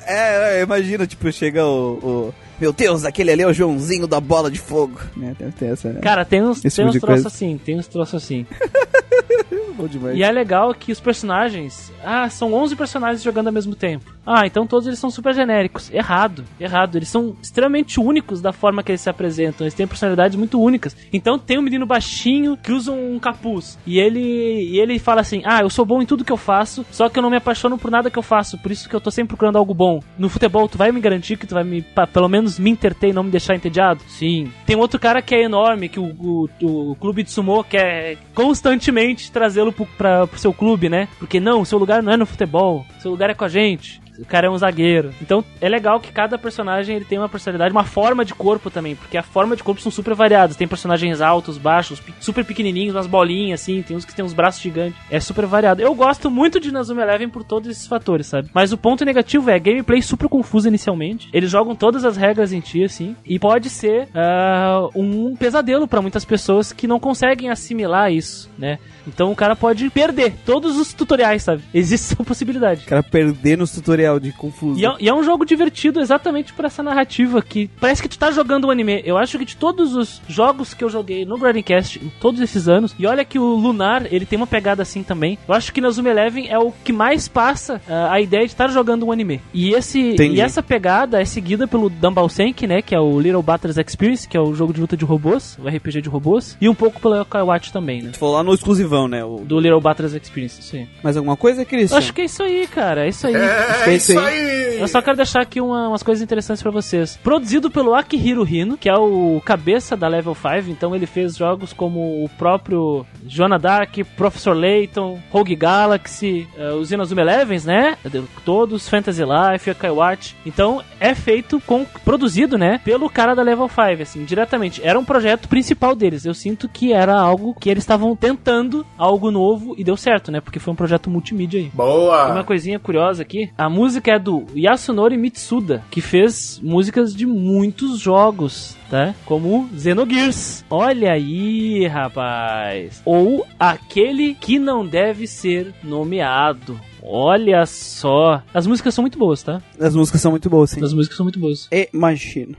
é, 0.58 0.62
imagina, 0.62 1.06
tipo, 1.06 1.30
chega 1.30 1.64
o, 1.64 1.98
o 2.02 2.34
meu 2.60 2.72
Deus, 2.72 3.04
aquele 3.04 3.30
ali 3.30 3.42
é 3.42 3.46
o 3.46 3.52
Joãozinho 3.52 4.06
da 4.06 4.20
bola 4.20 4.50
de 4.50 4.58
fogo. 4.58 5.00
Né? 5.16 5.34
Deve 5.38 5.52
ter 5.52 5.66
essa, 5.66 5.92
Cara, 5.94 6.24
tem 6.24 6.42
uns, 6.42 6.60
tem 6.60 6.70
tipo 6.70 6.88
uns 6.88 6.98
troços 6.98 7.26
assim, 7.26 7.60
tem 7.64 7.78
uns 7.78 7.86
troços 7.86 8.22
assim. 8.22 8.46
e 10.14 10.22
é 10.22 10.30
legal 10.30 10.74
que 10.74 10.92
os 10.92 11.00
personagens. 11.00 11.92
Ah, 12.04 12.28
são 12.28 12.52
11 12.52 12.76
personagens 12.76 13.22
jogando 13.22 13.48
ao 13.48 13.52
mesmo 13.52 13.74
tempo. 13.74 14.12
Ah, 14.26 14.46
então 14.46 14.66
todos 14.66 14.86
eles 14.86 14.98
são 14.98 15.10
super 15.10 15.34
genéricos. 15.34 15.90
Errado, 15.92 16.44
errado. 16.60 16.96
Eles 16.96 17.08
são 17.08 17.34
extremamente 17.42 17.98
únicos 17.98 18.42
da 18.42 18.52
forma 18.52 18.82
que 18.82 18.92
eles 18.92 19.00
se 19.00 19.08
apresentam. 19.08 19.64
Eles 19.64 19.74
têm 19.74 19.86
personalidades 19.86 20.36
muito 20.36 20.60
únicas. 20.60 20.96
Então 21.12 21.38
tem 21.38 21.58
um 21.58 21.62
menino 21.62 21.86
baixinho 21.86 22.56
que 22.56 22.72
usa 22.72 22.92
um 22.92 23.18
capuz. 23.18 23.78
E 23.86 23.98
ele, 23.98 24.20
e 24.20 24.78
ele 24.78 24.98
fala 24.98 25.22
assim: 25.22 25.42
Ah, 25.44 25.60
eu 25.60 25.70
sou 25.70 25.84
bom 25.84 26.02
em 26.02 26.06
tudo 26.06 26.24
que 26.24 26.32
eu 26.32 26.36
faço, 26.36 26.84
só 26.90 27.08
que 27.08 27.18
eu 27.18 27.22
não 27.22 27.30
me 27.30 27.36
apaixono 27.36 27.78
por 27.78 27.90
nada 27.90 28.10
que 28.10 28.18
eu 28.18 28.22
faço. 28.22 28.58
Por 28.58 28.70
isso 28.70 28.88
que 28.88 28.94
eu 28.94 29.00
tô 29.00 29.10
sempre 29.10 29.28
procurando 29.28 29.56
algo 29.56 29.72
bom. 29.72 30.00
No 30.18 30.28
futebol, 30.28 30.68
tu 30.68 30.76
vai 30.76 30.92
me 30.92 31.00
garantir 31.00 31.38
que 31.38 31.46
tu 31.46 31.54
vai 31.54 31.64
me, 31.64 31.82
pelo 32.12 32.28
menos 32.28 32.58
me 32.58 32.70
interter 32.70 33.08
e 33.08 33.12
não 33.12 33.22
me 33.22 33.30
deixar 33.30 33.54
entediado? 33.54 34.02
Sim. 34.08 34.52
Tem 34.66 34.76
outro 34.76 35.00
cara 35.00 35.22
que 35.22 35.34
é 35.34 35.42
enorme, 35.42 35.88
que 35.88 36.00
o, 36.00 36.48
o, 36.60 36.90
o 36.90 36.96
clube 36.96 37.22
de 37.22 37.30
sumo 37.30 37.64
quer 37.64 38.18
constantemente 38.34 39.32
trazê-lo 39.32 39.67
pro, 39.72 39.86
pra, 39.86 40.26
pro 40.26 40.38
seu 40.38 40.52
clube, 40.52 40.88
né? 40.88 41.08
Porque 41.18 41.40
não, 41.40 41.64
seu 41.64 41.78
lugar 41.78 42.02
não 42.02 42.12
é 42.12 42.16
no 42.16 42.26
futebol, 42.26 42.86
seu 43.00 43.10
lugar 43.10 43.30
é 43.30 43.34
com 43.34 43.44
a 43.44 43.48
gente 43.48 44.00
o 44.18 44.24
cara 44.24 44.46
é 44.46 44.50
um 44.50 44.58
zagueiro. 44.58 45.12
Então 45.20 45.44
é 45.60 45.68
legal 45.68 46.00
que 46.00 46.12
cada 46.12 46.38
personagem 46.38 46.96
ele 46.96 47.04
tem 47.04 47.18
uma 47.18 47.28
personalidade, 47.28 47.72
uma 47.72 47.84
forma 47.84 48.24
de 48.24 48.34
corpo 48.34 48.70
também, 48.70 48.96
porque 48.96 49.16
a 49.16 49.22
forma 49.22 49.56
de 49.56 49.62
corpo 49.62 49.80
são 49.80 49.92
super 49.92 50.14
variadas. 50.14 50.56
Tem 50.56 50.66
personagens 50.66 51.20
altos, 51.20 51.58
baixos, 51.58 52.02
super 52.20 52.44
pequenininhos, 52.44 52.94
umas 52.94 53.06
bolinhas 53.06 53.60
assim, 53.60 53.82
tem 53.82 53.96
uns 53.96 54.04
que 54.04 54.14
tem 54.14 54.24
uns 54.24 54.32
braços 54.32 54.60
gigantes. 54.60 54.98
É 55.10 55.20
super 55.20 55.46
variado. 55.46 55.80
Eu 55.80 55.94
gosto 55.94 56.30
muito 56.30 56.60
de 56.60 56.72
Nazuma 56.72 57.02
Eleven 57.02 57.28
por 57.28 57.44
todos 57.44 57.68
esses 57.68 57.86
fatores, 57.86 58.26
sabe? 58.26 58.50
Mas 58.52 58.72
o 58.72 58.78
ponto 58.78 59.04
negativo 59.04 59.50
é 59.50 59.58
gameplay 59.58 60.02
super 60.02 60.28
confuso 60.28 60.68
inicialmente. 60.68 61.28
Eles 61.32 61.50
jogam 61.50 61.74
todas 61.74 62.04
as 62.04 62.16
regras 62.16 62.52
em 62.52 62.60
ti 62.60 62.84
assim, 62.84 63.16
e 63.24 63.38
pode 63.38 63.70
ser 63.70 64.08
uh, 64.08 64.90
um 64.94 65.36
pesadelo 65.36 65.86
para 65.86 66.02
muitas 66.02 66.24
pessoas 66.24 66.72
que 66.72 66.86
não 66.86 66.98
conseguem 66.98 67.50
assimilar 67.50 68.12
isso, 68.12 68.50
né? 68.58 68.78
Então 69.06 69.32
o 69.32 69.36
cara 69.36 69.56
pode 69.56 69.88
perder 69.90 70.34
todos 70.44 70.76
os 70.76 70.92
tutoriais, 70.92 71.42
sabe? 71.42 71.62
Existe 71.72 72.12
essa 72.12 72.24
possibilidade. 72.24 72.84
O 72.84 72.88
cara 72.88 73.02
perder 73.02 73.56
nos 73.56 73.72
tutorial 73.72 74.07
de 74.18 74.32
confuso. 74.32 74.78
E 74.80 74.86
é, 74.86 74.94
e 75.00 75.08
é, 75.08 75.14
um 75.14 75.22
jogo 75.22 75.44
divertido 75.44 76.00
exatamente 76.00 76.52
por 76.52 76.64
essa 76.64 76.82
narrativa 76.82 77.42
que 77.42 77.68
parece 77.80 78.02
que 78.02 78.08
tu 78.08 78.18
tá 78.18 78.30
jogando 78.30 78.66
um 78.66 78.70
anime. 78.70 79.02
Eu 79.04 79.18
acho 79.18 79.38
que 79.38 79.44
de 79.44 79.56
todos 79.56 79.94
os 79.94 80.20
jogos 80.28 80.74
que 80.74 80.84
eu 80.84 80.90
joguei 80.90 81.24
no 81.24 81.38
Cast 81.62 81.98
em 81.98 82.10
todos 82.20 82.40
esses 82.40 82.68
anos, 82.68 82.94
e 82.98 83.06
olha 83.06 83.24
que 83.24 83.38
o 83.38 83.54
Lunar, 83.54 84.06
ele 84.10 84.26
tem 84.26 84.36
uma 84.36 84.46
pegada 84.46 84.82
assim 84.82 85.02
também. 85.02 85.38
Eu 85.46 85.54
acho 85.54 85.72
que 85.72 85.80
na 85.80 85.90
Zoom 85.90 86.06
Eleven 86.06 86.48
é 86.48 86.58
o 86.58 86.72
que 86.72 86.92
mais 86.92 87.28
passa 87.28 87.80
uh, 87.88 88.10
a 88.10 88.20
ideia 88.20 88.44
de 88.44 88.52
estar 88.52 88.68
jogando 88.68 89.06
um 89.06 89.12
anime. 89.12 89.40
E 89.52 89.72
esse 89.72 90.16
e 90.20 90.40
essa 90.40 90.62
pegada 90.62 91.20
é 91.20 91.24
seguida 91.24 91.66
pelo 91.66 91.88
Dumbbell 91.88 92.28
Senki, 92.28 92.66
né, 92.66 92.82
que 92.82 92.94
é 92.94 93.00
o 93.00 93.20
Little 93.20 93.42
Battles 93.42 93.76
Experience, 93.76 94.28
que 94.28 94.36
é 94.36 94.40
o 94.40 94.54
jogo 94.54 94.72
de 94.72 94.80
luta 94.80 94.96
de 94.96 95.04
robôs, 95.04 95.58
o 95.58 95.68
RPG 95.68 96.02
de 96.02 96.08
robôs, 96.08 96.56
e 96.60 96.68
um 96.68 96.74
pouco 96.74 97.00
pelo 97.00 97.16
Yokai 97.16 97.42
Watch 97.42 97.72
também, 97.72 98.02
né? 98.02 98.10
Tu 98.12 98.18
falou 98.18 98.34
lá 98.34 98.42
no 98.42 98.54
exclusivão 98.54 99.08
né? 99.08 99.24
O... 99.24 99.38
Do 99.38 99.58
Little 99.58 99.80
Battles 99.80 100.14
Experience, 100.14 100.62
sim. 100.62 100.86
Mais 101.02 101.16
alguma 101.16 101.36
coisa, 101.36 101.64
Cris? 101.64 101.92
Acho 101.92 102.12
que 102.12 102.22
é 102.22 102.24
isso 102.24 102.42
aí, 102.42 102.66
cara. 102.66 103.06
É 103.06 103.08
isso 103.08 103.26
aí. 103.26 103.34
É, 103.34 103.90
é 103.90 103.94
isso 103.98 104.18
aí. 104.18 104.80
Eu 104.80 104.88
só 104.88 105.02
quero 105.02 105.16
deixar 105.16 105.40
aqui 105.40 105.60
uma, 105.60 105.88
umas 105.88 106.02
coisas 106.02 106.22
interessantes 106.22 106.62
para 106.62 106.70
vocês. 106.70 107.18
Produzido 107.22 107.70
pelo 107.70 107.94
Akihiro 107.94 108.46
Hino, 108.46 108.76
que 108.76 108.88
é 108.88 108.94
o 108.94 109.40
cabeça 109.44 109.96
da 109.96 110.08
Level 110.08 110.34
5, 110.34 110.70
então 110.70 110.94
ele 110.94 111.06
fez 111.06 111.36
jogos 111.36 111.72
como 111.72 112.24
o 112.24 112.28
próprio 112.38 113.04
Joana 113.26 113.58
Dark, 113.58 113.96
Professor 114.16 114.56
Layton, 114.56 115.18
Rogue 115.30 115.56
Galaxy, 115.56 116.46
uh, 116.56 116.76
os 116.76 116.92
Inazuma 116.92 117.22
Elevens, 117.22 117.64
né? 117.64 117.96
Todos, 118.44 118.88
Fantasy 118.88 119.22
Life, 119.22 119.68
Yokai 119.68 119.90
Watch. 119.90 120.36
Então 120.46 120.82
é 121.00 121.14
feito 121.14 121.60
com 121.60 121.84
produzido, 122.04 122.56
né, 122.56 122.80
pelo 122.84 123.10
cara 123.10 123.34
da 123.34 123.42
Level 123.42 123.68
5, 123.68 124.02
assim, 124.02 124.24
diretamente. 124.24 124.80
Era 124.84 124.98
um 124.98 125.04
projeto 125.04 125.48
principal 125.48 125.94
deles. 125.94 126.24
Eu 126.24 126.34
sinto 126.34 126.68
que 126.68 126.92
era 126.92 127.18
algo 127.18 127.54
que 127.54 127.68
eles 127.68 127.82
estavam 127.82 128.14
tentando 128.14 128.86
algo 128.96 129.30
novo 129.30 129.74
e 129.76 129.84
deu 129.84 129.96
certo, 129.96 130.30
né? 130.30 130.40
Porque 130.40 130.58
foi 130.58 130.72
um 130.72 130.76
projeto 130.76 131.10
multimídia 131.10 131.60
aí. 131.60 131.70
Boa! 131.74 132.32
Uma 132.32 132.44
coisinha 132.44 132.78
curiosa 132.78 133.22
aqui, 133.22 133.50
a 133.56 133.68
música 133.68 133.87
música 133.88 134.12
é 134.12 134.18
do 134.18 134.44
Yasunori 134.54 135.16
Mitsuda, 135.16 135.82
que 135.90 136.02
fez 136.02 136.60
músicas 136.62 137.14
de 137.14 137.24
muitos 137.24 137.98
jogos, 137.98 138.76
tá? 138.90 139.14
Como 139.24 139.66
Xenogears. 139.74 140.62
Olha 140.68 141.12
aí, 141.12 141.86
rapaz. 141.86 143.00
Ou 143.02 143.46
aquele 143.58 144.34
que 144.34 144.58
não 144.58 144.86
deve 144.86 145.26
ser 145.26 145.72
nomeado. 145.82 146.78
Olha 147.02 147.64
só. 147.64 148.42
As 148.52 148.66
músicas 148.66 148.92
são 148.92 149.00
muito 149.00 149.18
boas, 149.18 149.42
tá? 149.42 149.62
As 149.80 149.96
músicas 149.96 150.20
são 150.20 150.32
muito 150.32 150.50
boas, 150.50 150.68
sim. 150.68 150.84
As 150.84 150.92
músicas 150.92 151.16
são 151.16 151.24
muito 151.24 151.40
boas. 151.40 151.66
Imagino. 151.90 152.54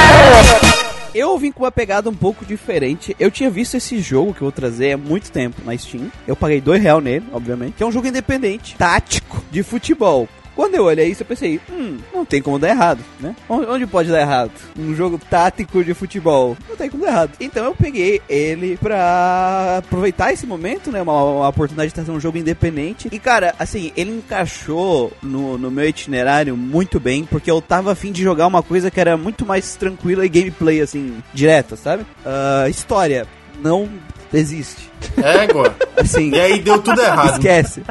Eu 1.19 1.37
vim 1.37 1.51
com 1.51 1.65
uma 1.65 1.71
pegada 1.71 2.09
um 2.09 2.15
pouco 2.15 2.45
diferente. 2.45 3.13
Eu 3.19 3.29
tinha 3.29 3.49
visto 3.49 3.75
esse 3.75 3.99
jogo 3.99 4.33
que 4.33 4.39
eu 4.39 4.45
vou 4.45 4.53
trazer 4.53 4.93
há 4.93 4.97
muito 4.97 5.29
tempo 5.29 5.61
na 5.65 5.77
Steam. 5.77 6.09
Eu 6.25 6.33
paguei 6.33 6.61
dois 6.61 6.81
real 6.81 7.01
nele, 7.01 7.25
obviamente. 7.33 7.73
Que 7.73 7.83
é 7.83 7.85
um 7.85 7.91
jogo 7.91 8.07
independente, 8.07 8.77
tático, 8.77 9.43
de 9.51 9.61
futebol. 9.61 10.29
Quando 10.59 10.75
eu 10.75 10.83
olhei 10.83 11.07
isso, 11.07 11.23
eu 11.23 11.25
pensei, 11.25 11.57
hum, 11.71 11.99
não 12.13 12.25
tem 12.25 12.41
como 12.41 12.59
dar 12.59 12.67
errado, 12.67 12.99
né? 13.17 13.33
Onde 13.47 13.87
pode 13.87 14.09
dar 14.09 14.19
errado? 14.19 14.51
Um 14.77 14.93
jogo 14.93 15.17
tático 15.17 15.81
de 15.85 15.93
futebol. 15.93 16.57
Não 16.67 16.75
tem 16.75 16.89
como 16.89 17.05
dar 17.05 17.11
errado. 17.11 17.31
Então 17.39 17.63
eu 17.63 17.73
peguei 17.73 18.21
ele 18.27 18.75
pra 18.75 19.77
aproveitar 19.77 20.33
esse 20.33 20.45
momento, 20.45 20.91
né? 20.91 21.01
Uma, 21.01 21.23
uma 21.23 21.47
oportunidade 21.47 21.87
de 21.87 21.93
trazer 21.93 22.11
um 22.11 22.19
jogo 22.19 22.37
independente. 22.37 23.07
E, 23.09 23.17
cara, 23.17 23.55
assim, 23.57 23.93
ele 23.95 24.11
encaixou 24.11 25.13
no, 25.23 25.57
no 25.57 25.71
meu 25.71 25.87
itinerário 25.87 26.57
muito 26.57 26.99
bem, 26.99 27.23
porque 27.23 27.49
eu 27.49 27.61
tava 27.61 27.93
afim 27.93 28.11
de 28.11 28.21
jogar 28.21 28.45
uma 28.45 28.61
coisa 28.61 28.91
que 28.91 28.99
era 28.99 29.15
muito 29.15 29.45
mais 29.45 29.77
tranquila 29.77 30.25
e 30.25 30.29
gameplay, 30.29 30.81
assim, 30.81 31.23
direta, 31.33 31.77
sabe? 31.77 32.03
Uh, 32.03 32.69
história. 32.69 33.25
Não 33.63 33.87
existe. 34.33 34.91
Égua. 35.15 35.73
Assim, 35.95 36.31
e 36.31 36.39
aí 36.41 36.59
deu 36.59 36.81
tudo 36.81 36.99
errado. 37.01 37.35
Esquece. 37.35 37.81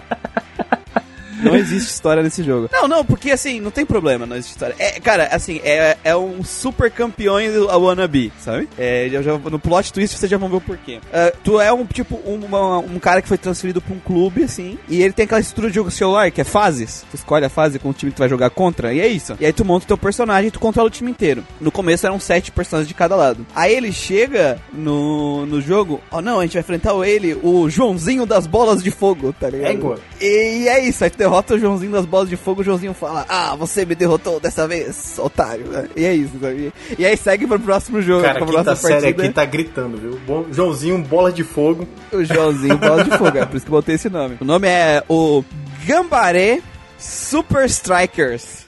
Não 1.42 1.56
existe 1.56 1.90
história 1.90 2.22
nesse 2.22 2.42
jogo. 2.42 2.68
Não, 2.72 2.88
não, 2.88 3.04
porque 3.04 3.30
assim, 3.30 3.60
não 3.60 3.70
tem 3.70 3.86
problema, 3.86 4.26
não 4.26 4.36
existe 4.36 4.52
história. 4.52 4.74
É, 4.78 5.00
cara, 5.00 5.28
assim, 5.32 5.60
é, 5.64 5.96
é 6.04 6.16
um 6.16 6.42
super 6.44 6.90
campeão 6.90 7.36
do 7.52 7.66
wannabe, 7.66 8.32
sabe? 8.38 8.68
É, 8.78 9.08
já, 9.10 9.22
já, 9.22 9.38
no 9.38 9.58
plot 9.58 9.92
twist 9.92 10.16
vocês 10.16 10.30
já 10.30 10.38
vão 10.38 10.48
ver 10.48 10.56
o 10.56 10.60
porquê. 10.60 10.96
Uh, 10.96 11.36
tu 11.42 11.60
é 11.60 11.72
um, 11.72 11.84
tipo, 11.84 12.20
um, 12.26 12.44
uma, 12.44 12.78
um 12.78 12.98
cara 12.98 13.22
que 13.22 13.28
foi 13.28 13.38
transferido 13.38 13.80
pra 13.80 13.94
um 13.94 13.98
clube, 13.98 14.44
assim, 14.44 14.78
e 14.88 15.02
ele 15.02 15.12
tem 15.12 15.24
aquela 15.24 15.40
estrutura 15.40 15.68
de 15.68 15.74
jogo 15.74 15.90
celular, 15.90 16.30
que 16.30 16.40
é 16.40 16.44
fases. 16.44 17.04
Tu 17.10 17.16
escolhe 17.16 17.44
a 17.44 17.50
fase 17.50 17.78
com 17.78 17.90
o 17.90 17.92
time 17.92 18.10
que 18.10 18.16
tu 18.16 18.20
vai 18.20 18.28
jogar 18.28 18.50
contra, 18.50 18.92
e 18.92 19.00
é 19.00 19.06
isso. 19.06 19.36
E 19.40 19.46
aí 19.46 19.52
tu 19.52 19.64
monta 19.64 19.84
o 19.84 19.88
teu 19.88 19.98
personagem 19.98 20.48
e 20.48 20.50
tu 20.50 20.60
controla 20.60 20.88
o 20.88 20.90
time 20.90 21.10
inteiro. 21.10 21.44
No 21.60 21.70
começo 21.70 22.06
eram 22.06 22.18
sete 22.18 22.50
personagens 22.50 22.88
de 22.88 22.94
cada 22.94 23.14
lado. 23.16 23.46
Aí 23.54 23.74
ele 23.74 23.92
chega 23.92 24.58
no, 24.72 25.46
no 25.46 25.60
jogo, 25.60 26.00
ó, 26.10 26.18
oh, 26.18 26.20
não, 26.20 26.40
a 26.40 26.42
gente 26.42 26.54
vai 26.54 26.60
enfrentar 26.60 26.94
ele, 27.06 27.38
o 27.42 27.68
Joãozinho 27.68 28.26
das 28.26 28.46
bolas 28.46 28.82
de 28.82 28.90
fogo, 28.90 29.32
tá 29.38 29.48
ligado? 29.48 30.00
É, 30.20 30.58
e 30.58 30.68
é 30.68 30.84
isso, 30.84 31.04
aí 31.04 31.10
tu 31.10 31.18
derrota 31.28 31.54
o 31.54 31.58
Joãozinho 31.58 31.92
das 31.92 32.06
bolas 32.06 32.28
de 32.28 32.36
fogo, 32.36 32.62
o 32.62 32.64
Joãozinho 32.64 32.94
fala: 32.94 33.26
Ah, 33.28 33.54
você 33.54 33.84
me 33.84 33.94
derrotou 33.94 34.40
dessa 34.40 34.66
vez, 34.66 35.18
otário. 35.18 35.66
E 35.94 36.04
é 36.04 36.14
isso, 36.14 36.32
sabe? 36.40 36.72
E 36.98 37.04
aí 37.04 37.16
segue 37.16 37.46
pro 37.46 37.60
próximo 37.60 38.00
jogo. 38.00 38.22
Cara, 38.22 38.42
a 38.42 38.46
quinta 38.46 38.76
série 38.76 39.08
aqui 39.08 39.28
tá 39.30 39.44
gritando, 39.44 39.96
viu? 39.98 40.18
Bom, 40.26 40.46
Joãozinho, 40.50 40.98
bola 40.98 41.30
de 41.30 41.44
fogo. 41.44 41.86
O 42.12 42.24
Joãozinho, 42.24 42.76
bola 42.78 43.04
de 43.04 43.16
fogo, 43.16 43.36
é 43.36 43.44
por 43.44 43.56
isso 43.56 43.66
que 43.66 43.72
eu 43.72 43.76
botei 43.76 43.94
esse 43.94 44.08
nome. 44.08 44.38
O 44.40 44.44
nome 44.44 44.66
é 44.66 45.02
o 45.08 45.44
Gambaré 45.86 46.60
Super 46.98 47.66
Strikers. 47.66 48.67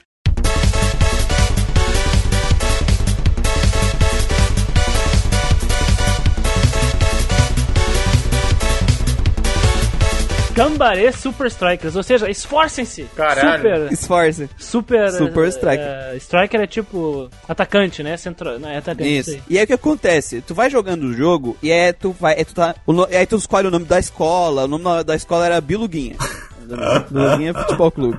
Gambaré 10.51 11.11
Super 11.11 11.47
Strikers, 11.47 11.95
ou 11.95 12.03
seja, 12.03 12.29
esforcem-se. 12.29 13.03
Caralho. 13.15 13.57
Super. 13.57 13.91
Esforce. 13.91 14.49
Super. 14.57 15.11
Super 15.11 15.47
Striker. 15.47 15.87
Uh, 16.13 16.17
striker 16.17 16.61
é 16.61 16.67
tipo 16.67 17.29
atacante, 17.47 18.03
né? 18.03 18.17
Centro, 18.17 18.59
não, 18.59 18.69
é 18.69 18.77
atacante. 18.77 19.17
Isso. 19.17 19.39
E 19.49 19.57
aí 19.57 19.63
o 19.63 19.67
que 19.67 19.73
acontece? 19.73 20.41
Tu 20.41 20.53
vai 20.53 20.69
jogando 20.69 21.03
o 21.03 21.13
jogo 21.13 21.57
e 21.63 21.71
é 21.71 21.93
tu 21.93 22.11
vai, 22.11 22.39
é 22.39 22.43
tu 22.43 22.53
tá, 22.53 22.75
o, 22.85 23.03
aí 23.03 23.25
tu 23.25 23.37
escolhe 23.37 23.67
o 23.67 23.71
nome 23.71 23.85
da 23.85 23.99
escola. 23.99 24.65
O 24.65 24.67
nome 24.67 25.03
da 25.03 25.15
escola 25.15 25.45
era 25.45 25.61
Biluguinha. 25.61 26.15
Biluguinha 27.09 27.53
Futebol 27.53 27.91
Clube. 27.91 28.17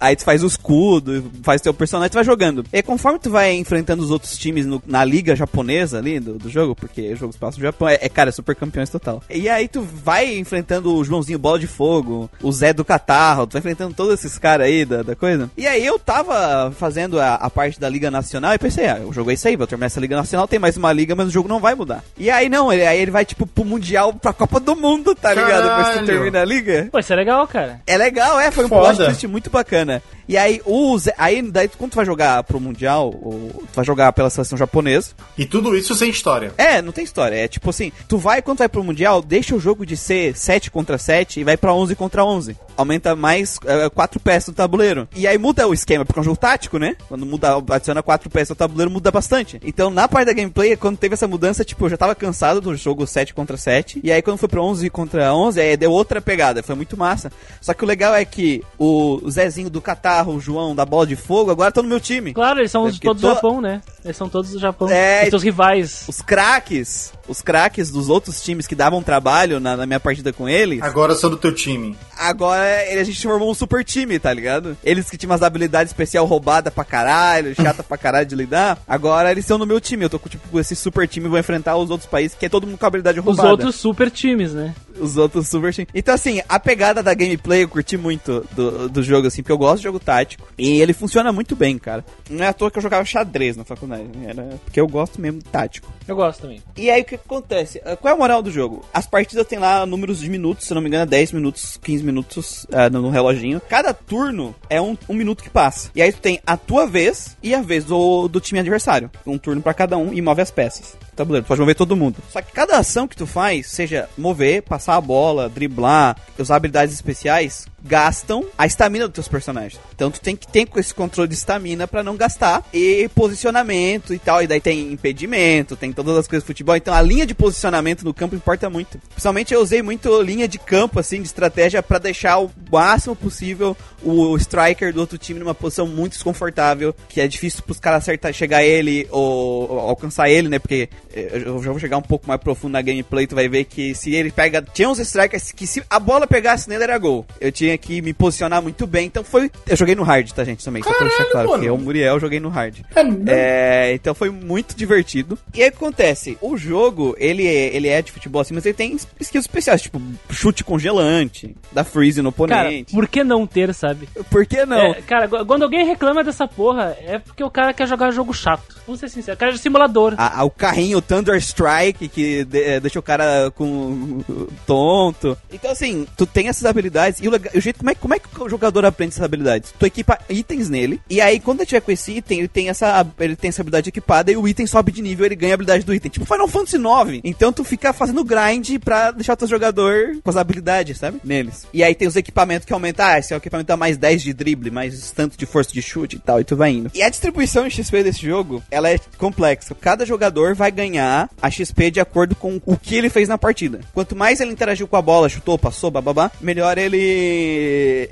Aí 0.00 0.14
tu 0.14 0.24
faz 0.24 0.42
o 0.42 0.46
escudo, 0.46 1.30
faz 1.42 1.60
teu 1.60 1.74
personagem, 1.74 2.10
tu 2.10 2.14
vai 2.14 2.24
jogando. 2.24 2.64
E 2.72 2.82
conforme 2.82 3.18
tu 3.18 3.30
vai 3.30 3.54
enfrentando 3.54 4.02
os 4.02 4.10
outros 4.10 4.36
times 4.36 4.64
no, 4.64 4.82
na 4.86 5.04
liga 5.04 5.34
japonesa 5.34 5.98
ali 5.98 6.20
do, 6.20 6.34
do 6.34 6.48
jogo, 6.48 6.74
porque 6.74 7.12
o 7.12 7.16
jogo 7.16 7.32
se 7.32 7.38
passa 7.38 7.58
no 7.58 7.64
Japão, 7.64 7.88
é, 7.88 7.98
é, 8.00 8.08
cara, 8.08 8.28
é 8.28 8.32
super 8.32 8.54
campeões 8.54 8.90
total. 8.90 9.22
E 9.28 9.48
aí 9.48 9.66
tu 9.66 9.82
vai 9.82 10.38
enfrentando 10.38 10.94
o 10.94 11.04
Joãozinho 11.04 11.38
Bola 11.38 11.58
de 11.58 11.66
Fogo, 11.66 12.30
o 12.42 12.52
Zé 12.52 12.72
do 12.72 12.84
Catarro, 12.84 13.46
tu 13.46 13.52
vai 13.52 13.60
enfrentando 13.60 13.94
todos 13.94 14.14
esses 14.14 14.38
caras 14.38 14.66
aí 14.66 14.84
da, 14.84 15.02
da 15.02 15.16
coisa. 15.16 15.50
E 15.56 15.66
aí 15.66 15.84
eu 15.84 15.98
tava 15.98 16.70
fazendo 16.72 17.20
a, 17.20 17.34
a, 17.34 17.50
parte 17.50 17.80
da 17.80 17.88
Liga 17.88 18.10
Nacional 18.10 18.54
e 18.54 18.58
pensei, 18.58 18.86
ah, 18.86 19.00
o 19.04 19.12
jogo 19.12 19.30
é 19.30 19.34
isso 19.34 19.48
aí, 19.48 19.56
vou 19.56 19.66
terminar 19.66 19.86
essa 19.86 20.00
Liga 20.00 20.16
Nacional, 20.16 20.46
tem 20.46 20.58
mais 20.58 20.76
uma 20.76 20.92
liga, 20.92 21.14
mas 21.16 21.28
o 21.28 21.30
jogo 21.30 21.48
não 21.48 21.58
vai 21.58 21.74
mudar. 21.74 22.04
E 22.16 22.30
aí 22.30 22.48
não, 22.48 22.72
ele, 22.72 22.86
aí 22.86 23.00
ele 23.00 23.10
vai 23.10 23.24
tipo 23.24 23.46
pro 23.46 23.64
Mundial, 23.64 24.12
pra 24.12 24.32
Copa 24.32 24.60
do 24.60 24.76
Mundo, 24.76 25.14
tá 25.14 25.34
ligado? 25.34 25.68
Depois 25.68 25.88
que 25.88 25.98
tu 26.00 26.06
termina 26.06 26.42
a 26.42 26.44
liga. 26.44 26.88
Pô, 26.92 26.98
isso 26.98 27.12
é 27.12 27.16
legal, 27.16 27.46
cara. 27.48 27.80
É 27.86 27.96
legal, 27.96 28.38
é, 28.38 28.50
foi 28.50 28.64
um 28.64 28.68
plot 28.68 28.96
twist 28.96 29.26
muito 29.26 29.50
bacana. 29.50 29.87
semana 29.88 30.02
E 30.28 30.36
aí, 30.36 30.60
o 30.66 30.98
Zé, 30.98 31.14
aí 31.16 31.40
daí 31.40 31.68
quando 31.68 31.92
tu 31.92 31.96
vai 31.96 32.04
jogar 32.04 32.44
pro 32.44 32.60
Mundial, 32.60 33.14
ou 33.22 33.50
tu 33.72 33.74
vai 33.74 33.84
jogar 33.84 34.12
pela 34.12 34.28
seleção 34.28 34.58
japonesa. 34.58 35.12
E 35.38 35.46
tudo 35.46 35.74
isso 35.74 35.94
sem 35.94 36.10
história. 36.10 36.52
É, 36.58 36.82
não 36.82 36.92
tem 36.92 37.02
história. 37.02 37.34
É 37.34 37.48
tipo 37.48 37.70
assim, 37.70 37.90
tu 38.06 38.18
vai, 38.18 38.42
quando 38.42 38.58
tu 38.58 38.60
vai 38.60 38.68
pro 38.68 38.84
Mundial, 38.84 39.22
deixa 39.22 39.54
o 39.54 39.60
jogo 39.60 39.86
de 39.86 39.96
ser 39.96 40.36
7 40.36 40.70
contra 40.70 40.98
7 40.98 41.40
e 41.40 41.44
vai 41.44 41.56
pra 41.56 41.72
11 41.72 41.96
contra 41.96 42.24
11. 42.24 42.56
Aumenta 42.76 43.16
mais 43.16 43.58
4 43.94 44.18
uh, 44.18 44.22
peças 44.22 44.48
no 44.48 44.54
tabuleiro. 44.54 45.08
E 45.16 45.26
aí 45.26 45.38
muda 45.38 45.66
o 45.66 45.72
esquema, 45.72 46.04
porque 46.04 46.20
é 46.20 46.22
um 46.22 46.24
jogo 46.24 46.36
tático, 46.36 46.78
né? 46.78 46.94
Quando 47.08 47.24
muda, 47.24 47.56
adiciona 47.70 48.02
4 48.02 48.28
peças 48.28 48.50
no 48.50 48.56
tabuleiro, 48.56 48.90
muda 48.90 49.10
bastante. 49.10 49.58
Então, 49.64 49.88
na 49.90 50.06
parte 50.06 50.26
da 50.26 50.32
gameplay, 50.34 50.76
quando 50.76 50.98
teve 50.98 51.14
essa 51.14 51.26
mudança, 51.26 51.64
tipo, 51.64 51.86
eu 51.86 51.90
já 51.90 51.96
tava 51.96 52.14
cansado 52.14 52.60
do 52.60 52.76
jogo 52.76 53.06
7 53.06 53.32
contra 53.32 53.56
7. 53.56 54.00
E 54.04 54.12
aí, 54.12 54.20
quando 54.20 54.36
foi 54.36 54.48
pra 54.48 54.60
11 54.60 54.90
contra 54.90 55.34
11, 55.34 55.58
aí 55.58 55.76
deu 55.76 55.90
outra 55.90 56.20
pegada. 56.20 56.62
Foi 56.62 56.74
muito 56.74 56.96
massa. 56.96 57.32
Só 57.60 57.72
que 57.72 57.82
o 57.82 57.86
legal 57.86 58.14
é 58.14 58.24
que 58.24 58.62
o 58.78 59.22
Zezinho 59.30 59.70
do 59.70 59.80
Catarro, 60.18 60.34
o 60.34 60.40
João 60.40 60.74
da 60.74 60.84
bola 60.84 61.06
de 61.06 61.16
fogo, 61.16 61.50
agora 61.50 61.68
estão 61.68 61.82
no 61.82 61.88
meu 61.88 62.00
time. 62.00 62.32
Claro, 62.32 62.60
eles 62.60 62.70
são 62.70 62.86
é 62.88 62.92
todos 62.92 63.22
do 63.22 63.28
Japão, 63.28 63.60
né? 63.60 63.80
Eles 64.04 64.16
são 64.16 64.28
todos 64.28 64.50
do 64.50 64.58
Japão. 64.58 64.90
É, 64.90 65.24
os 65.24 65.30
seus 65.30 65.42
rivais. 65.42 66.04
Os 66.08 66.20
craques 66.20 67.12
os 67.28 67.42
craques 67.42 67.90
dos 67.90 68.08
outros 68.08 68.42
times 68.42 68.66
que 68.66 68.74
davam 68.74 69.02
trabalho 69.02 69.60
na, 69.60 69.76
na, 69.76 69.86
minha 69.86 70.00
partida 70.00 70.32
com 70.32 70.48
eles. 70.48 70.82
Agora 70.82 71.14
são 71.14 71.28
do 71.28 71.36
teu 71.36 71.54
time. 71.54 71.96
Agora 72.16 72.64
a 72.90 73.04
gente 73.04 73.22
formou 73.22 73.50
um 73.50 73.54
super 73.54 73.84
time, 73.84 74.18
tá 74.18 74.32
ligado? 74.32 74.76
Eles 74.82 75.10
que 75.10 75.16
tinham 75.16 75.30
umas 75.30 75.42
habilidades 75.42 75.92
especial 75.92 76.24
roubada 76.24 76.70
pra 76.70 76.84
caralho, 76.84 77.54
chata 77.54 77.82
pra 77.82 77.98
caralho 77.98 78.26
de 78.26 78.34
lidar. 78.34 78.78
Agora 78.88 79.30
eles 79.30 79.44
estão 79.44 79.58
no 79.58 79.66
meu 79.66 79.80
time. 79.80 80.04
Eu 80.04 80.10
tô 80.10 80.18
com 80.18 80.28
tipo 80.28 80.58
esse 80.58 80.74
super 80.74 81.06
time 81.06 81.26
e 81.26 81.28
vou 81.28 81.38
enfrentar 81.38 81.76
os 81.76 81.90
outros 81.90 82.08
países 82.08 82.36
que 82.36 82.46
é 82.46 82.48
todo 82.48 82.66
mundo 82.66 82.78
com 82.78 82.86
habilidade 82.86 83.20
roubada. 83.20 83.46
Os 83.46 83.50
outros 83.50 83.74
super 83.76 84.10
times, 84.10 84.54
né? 84.54 84.74
Os 84.98 85.16
outros 85.16 85.48
super 85.48 85.72
times. 85.72 85.90
Então, 85.94 86.14
assim, 86.14 86.40
a 86.48 86.58
pegada 86.58 87.02
da 87.02 87.14
gameplay 87.14 87.62
eu 87.62 87.68
curti 87.68 87.96
muito 87.96 88.44
do, 88.52 88.88
do 88.88 89.02
jogo, 89.02 89.28
assim, 89.28 89.42
porque 89.42 89.52
eu 89.52 89.58
gosto 89.58 89.78
de 89.78 89.84
jogo 89.84 90.00
tático. 90.08 90.48
E 90.56 90.80
ele 90.80 90.94
funciona 90.94 91.30
muito 91.30 91.54
bem, 91.54 91.76
cara. 91.76 92.02
Não 92.30 92.42
é 92.42 92.48
à 92.48 92.52
toa 92.54 92.70
que 92.70 92.78
eu 92.78 92.82
jogava 92.82 93.04
xadrez 93.04 93.58
na 93.58 93.64
faculdade. 93.64 94.08
Era 94.26 94.58
porque 94.64 94.80
eu 94.80 94.88
gosto 94.88 95.20
mesmo 95.20 95.40
de 95.40 95.44
tático. 95.44 95.92
Eu 96.08 96.16
gosto 96.16 96.40
também. 96.40 96.62
E 96.74 96.90
aí 96.90 97.02
o 97.02 97.04
que 97.04 97.16
acontece? 97.16 97.82
Ah, 97.84 97.94
qual 97.94 98.12
é 98.12 98.16
a 98.16 98.18
moral 98.18 98.42
do 98.42 98.50
jogo? 98.50 98.82
As 98.94 99.06
partidas 99.06 99.46
tem 99.46 99.58
lá 99.58 99.84
números 99.84 100.20
de 100.20 100.30
minutos, 100.30 100.66
se 100.66 100.72
não 100.72 100.80
me 100.80 100.88
engano, 100.88 101.04
10 101.04 101.32
minutos, 101.32 101.78
15 101.82 102.02
minutos 102.02 102.64
uh, 102.64 102.90
no, 102.90 103.10
reloginho. 103.10 103.60
Cada 103.60 103.92
turno 103.92 104.54
é 104.70 104.80
um, 104.80 104.96
um 105.06 105.14
minuto 105.14 105.44
que 105.44 105.50
passa. 105.50 105.90
E 105.94 106.00
aí 106.00 106.10
tu 106.10 106.20
tem 106.20 106.40
a 106.46 106.56
tua 106.56 106.86
vez 106.86 107.36
e 107.42 107.54
a 107.54 107.60
vez 107.60 107.84
do, 107.84 108.26
do 108.26 108.40
time 108.40 108.58
adversário. 108.58 109.10
Um 109.26 109.36
turno 109.36 109.60
para 109.60 109.74
cada 109.74 109.98
um 109.98 110.14
e 110.14 110.22
move 110.22 110.40
as 110.40 110.50
peças 110.50 110.96
tabuleiro. 111.18 111.44
Tu 111.44 111.48
pode 111.48 111.60
mover 111.60 111.74
todo 111.74 111.96
mundo. 111.96 112.16
Só 112.30 112.40
que 112.40 112.52
cada 112.52 112.78
ação 112.78 113.08
que 113.08 113.16
tu 113.16 113.26
faz, 113.26 113.66
seja 113.66 114.08
mover, 114.16 114.62
passar 114.62 114.96
a 114.96 115.00
bola, 115.00 115.48
driblar, 115.48 116.16
usar 116.38 116.56
habilidades 116.56 116.94
especiais, 116.94 117.66
gastam 117.82 118.44
a 118.56 118.66
estamina 118.66 119.06
dos 119.06 119.14
teus 119.14 119.28
personagens. 119.28 119.80
Então 119.94 120.10
tu 120.10 120.20
tem 120.20 120.36
que 120.36 120.46
ter 120.46 120.68
esse 120.76 120.94
controle 120.94 121.28
de 121.28 121.34
estamina 121.34 121.86
para 121.86 122.02
não 122.02 122.16
gastar 122.16 122.64
e 122.72 123.08
posicionamento 123.14 124.14
e 124.14 124.18
tal. 124.18 124.42
E 124.42 124.46
daí 124.46 124.60
tem 124.60 124.92
impedimento, 124.92 125.76
tem 125.76 125.92
todas 126.04 126.20
as 126.20 126.28
coisas 126.28 126.44
do 126.44 126.46
futebol. 126.46 126.76
Então 126.76 126.94
a 126.94 127.02
linha 127.02 127.26
de 127.26 127.34
posicionamento 127.34 128.04
no 128.04 128.14
campo 128.14 128.34
importa 128.34 128.68
muito. 128.68 128.98
Principalmente 129.10 129.54
eu 129.54 129.60
usei 129.60 129.82
muito 129.82 130.22
linha 130.22 130.48
de 130.48 130.58
campo 130.58 131.00
assim 131.00 131.20
de 131.20 131.26
estratégia 131.26 131.82
para 131.82 131.98
deixar 131.98 132.38
o 132.38 132.50
máximo 132.70 133.16
possível 133.16 133.76
o 134.02 134.36
striker 134.36 134.92
do 134.92 135.00
outro 135.00 135.18
time 135.18 135.40
numa 135.40 135.54
posição 135.54 135.86
muito 135.86 136.12
desconfortável, 136.12 136.94
que 137.08 137.20
é 137.20 137.26
difícil 137.26 137.62
pros 137.62 137.80
caras 137.80 138.04
acertar, 138.04 138.32
chegar 138.32 138.62
ele 138.62 139.08
ou, 139.10 139.70
ou 139.70 139.80
alcançar 139.80 140.28
ele, 140.28 140.48
né? 140.48 140.58
Porque 140.58 140.88
eu 141.12 141.62
já 141.62 141.70
vou 141.70 141.80
chegar 141.80 141.96
um 141.96 142.02
pouco 142.02 142.28
mais 142.28 142.40
profundo 142.40 142.72
na 142.72 142.82
gameplay, 142.82 143.26
tu 143.26 143.34
vai 143.34 143.48
ver 143.48 143.64
que 143.64 143.94
se 143.94 144.14
ele 144.14 144.30
pega. 144.30 144.62
Tinha 144.62 144.88
uns 144.88 144.98
strikers 145.00 145.52
que 145.52 145.66
se 145.66 145.82
a 145.90 145.98
bola 145.98 146.26
pegasse 146.26 146.68
nele 146.68 146.84
era 146.84 146.96
gol. 146.98 147.26
Eu 147.40 147.50
tinha 147.50 147.76
que 147.76 148.00
me 148.00 148.12
posicionar 148.12 148.62
muito 148.62 148.86
bem. 148.86 149.06
Então 149.06 149.24
foi. 149.24 149.50
Eu 149.66 149.76
joguei 149.76 149.94
no 149.94 150.02
hard, 150.02 150.30
tá, 150.30 150.44
gente? 150.44 150.64
Também. 150.64 150.82
só 150.82 150.92
pra 150.92 151.08
deixar 151.08 151.24
claro. 151.24 151.48
mano. 151.48 151.58
Porque 151.58 151.68
eu, 151.68 151.78
Muriel, 151.78 152.20
joguei 152.20 152.38
no 152.38 152.48
hard. 152.48 152.78
É, 152.94 153.48
É, 153.88 153.94
então 153.94 154.14
foi 154.14 154.30
muito 154.30 154.76
divertido. 154.76 155.38
E 155.54 155.62
aí 155.62 155.70
que 155.70 155.78
acontece? 155.88 156.36
O 156.40 156.56
jogo, 156.56 157.14
ele 157.18 157.46
é, 157.46 157.74
ele 157.74 157.88
é 157.88 158.00
de 158.02 158.12
futebol 158.12 158.40
assim, 158.42 158.54
mas 158.54 158.64
ele 158.66 158.74
tem 158.74 158.96
skills 159.20 159.44
especiais, 159.44 159.82
tipo 159.82 160.00
chute 160.30 160.62
congelante, 160.64 161.54
dá 161.72 161.84
freeze 161.84 162.20
no 162.22 162.32
Cara, 162.32 162.68
oponente. 162.68 162.92
por 162.92 163.08
que 163.08 163.24
não 163.24 163.46
ter, 163.46 163.74
sabe? 163.74 164.08
por 164.30 164.46
que 164.46 164.64
não? 164.64 164.76
É, 164.78 164.94
cara, 165.02 165.28
quando 165.44 165.62
alguém 165.62 165.86
reclama 165.86 166.22
dessa 166.22 166.46
porra, 166.46 166.96
é 167.00 167.18
porque 167.18 167.42
o 167.42 167.50
cara 167.50 167.72
quer 167.72 167.86
jogar 167.88 168.10
jogo 168.10 168.32
chato. 168.32 168.76
Vamos 168.86 169.00
ser 169.00 169.08
sinceros, 169.08 169.36
o 169.36 169.40
cara 169.40 169.52
é 169.52 169.54
de 169.54 169.60
simulador. 169.60 170.14
A- 170.16 170.40
a- 170.40 170.44
o 170.44 170.50
carrinho 170.50 171.00
Thunder 171.00 171.36
Strike 171.36 172.08
que 172.08 172.44
de- 172.44 172.62
é, 172.62 172.80
deixa 172.80 172.98
o 172.98 173.02
cara 173.02 173.50
com 173.54 174.20
tonto. 174.66 175.36
Então 175.52 175.70
assim, 175.70 176.06
tu 176.16 176.26
tem 176.26 176.48
essas 176.48 176.64
habilidades 176.64 177.20
e 177.22 177.28
o, 177.28 177.32
o 177.32 177.60
jeito 177.60 177.78
como 177.78 177.90
é, 177.90 177.94
como 177.94 178.14
é 178.14 178.18
que 178.18 178.28
o 178.42 178.48
jogador 178.48 178.84
aprende 178.84 179.12
essas 179.12 179.24
habilidades? 179.24 179.72
Tu 179.78 179.86
equipa 179.86 180.18
itens 180.28 180.68
nele 180.68 181.00
e 181.08 181.20
aí 181.20 181.40
quando 181.40 181.60
ele 181.60 181.66
tiver 181.66 181.80
com 181.80 181.92
esse 181.92 182.12
item, 182.12 182.38
ele 182.40 182.48
tem 182.48 182.68
essa 182.68 183.06
ele 183.20 183.36
tem 183.36 183.48
essa 183.48 183.62
habilidade 183.62 183.88
equipada 183.88 184.30
e 184.32 184.36
o 184.36 184.46
item 184.48 184.66
sobe 184.66 184.92
de 184.92 185.02
nível, 185.02 185.26
ele 185.26 185.36
ganha 185.36 185.52
a 185.52 185.54
habilidade 185.78 185.86
do 185.86 185.94
item. 185.94 186.10
Tipo 186.10 186.24
Final 186.26 186.48
Fantasy 186.48 186.76
IX. 186.76 187.20
Então 187.24 187.52
tu 187.52 187.64
fica 187.64 187.92
fazendo 187.92 188.24
grind 188.24 188.78
pra 188.84 189.10
deixar 189.10 189.32
o 189.34 189.36
teu 189.36 189.48
jogador 189.48 190.16
com 190.22 190.30
as 190.30 190.36
habilidades, 190.36 190.98
sabe? 190.98 191.20
Neles. 191.24 191.66
E 191.72 191.82
aí 191.82 191.94
tem 191.94 192.06
os 192.08 192.16
equipamentos 192.16 192.66
que 192.66 192.72
aumentam, 192.72 193.06
ah, 193.06 193.18
esse 193.18 193.32
é 193.32 193.36
o 193.36 193.38
equipamento 193.38 193.68
dá 193.68 193.76
mais 193.76 193.96
10 193.96 194.22
de 194.22 194.32
drible, 194.32 194.70
mais 194.70 195.10
tanto 195.12 195.36
de 195.36 195.46
força 195.46 195.72
de 195.72 195.82
chute 195.82 196.16
e 196.16 196.18
tal, 196.18 196.40
e 196.40 196.44
tu 196.44 196.56
vai 196.56 196.70
indo. 196.70 196.90
E 196.94 197.02
a 197.02 197.08
distribuição 197.08 197.66
de 197.68 197.74
XP 197.74 198.02
desse 198.02 198.20
jogo, 198.26 198.62
ela 198.70 198.88
é 198.90 198.98
complexa. 199.16 199.74
Cada 199.74 200.04
jogador 200.06 200.54
vai 200.54 200.70
ganhar 200.70 201.28
a 201.40 201.50
XP 201.50 201.90
de 201.90 202.00
acordo 202.00 202.34
com 202.34 202.60
o 202.64 202.76
que 202.76 202.94
ele 202.94 203.08
fez 203.10 203.28
na 203.28 203.38
partida. 203.38 203.80
Quanto 203.92 204.16
mais 204.16 204.40
ele 204.40 204.50
interagiu 204.52 204.86
com 204.88 204.96
a 204.96 205.02
bola, 205.02 205.28
chutou, 205.28 205.58
passou, 205.58 205.90
bababá, 205.90 206.30
melhor 206.40 206.78
ele 206.78 206.98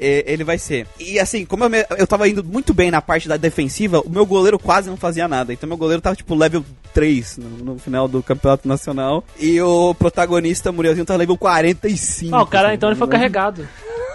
ele 0.01 0.45
vai 0.45 0.59
ser. 0.59 0.87
E 0.99 1.19
assim, 1.19 1.45
como 1.45 1.64
eu, 1.64 1.71
me- 1.71 1.87
eu 1.99 2.07
tava 2.07 2.29
indo 2.29 2.43
muito 2.45 2.73
bem 2.75 2.91
na 2.91 3.01
parte 3.03 3.29
da 3.29 3.37
defensiva, 3.37 4.01
o 4.01 4.11
meu 4.11 4.27
goleiro 4.27 4.59
quase 4.59 4.89
não 4.89 4.97
fazia 4.97 5.27
nada. 5.29 5.53
Então 5.53 5.67
meu 5.69 5.77
goleiro 5.77 6.03
tava 6.03 6.17
tipo 6.17 6.35
level 6.35 6.64
3 6.93 7.39
no, 7.47 7.78
final 7.78 8.09
do 8.09 8.22
campeonato 8.22 8.66
nacional. 8.68 9.24
E 9.38 9.61
o 9.61 9.94
protagonista, 9.94 10.72
Murielzinho, 10.72 11.07
tava 11.07 11.18
level 11.18 11.36
45. 11.36 12.34
Ah, 12.34 12.42
o 12.42 12.47
cara 12.47 12.74
então 12.74 12.88
ele 12.88 12.99
foi 12.99 13.09
carregado. 13.09 13.66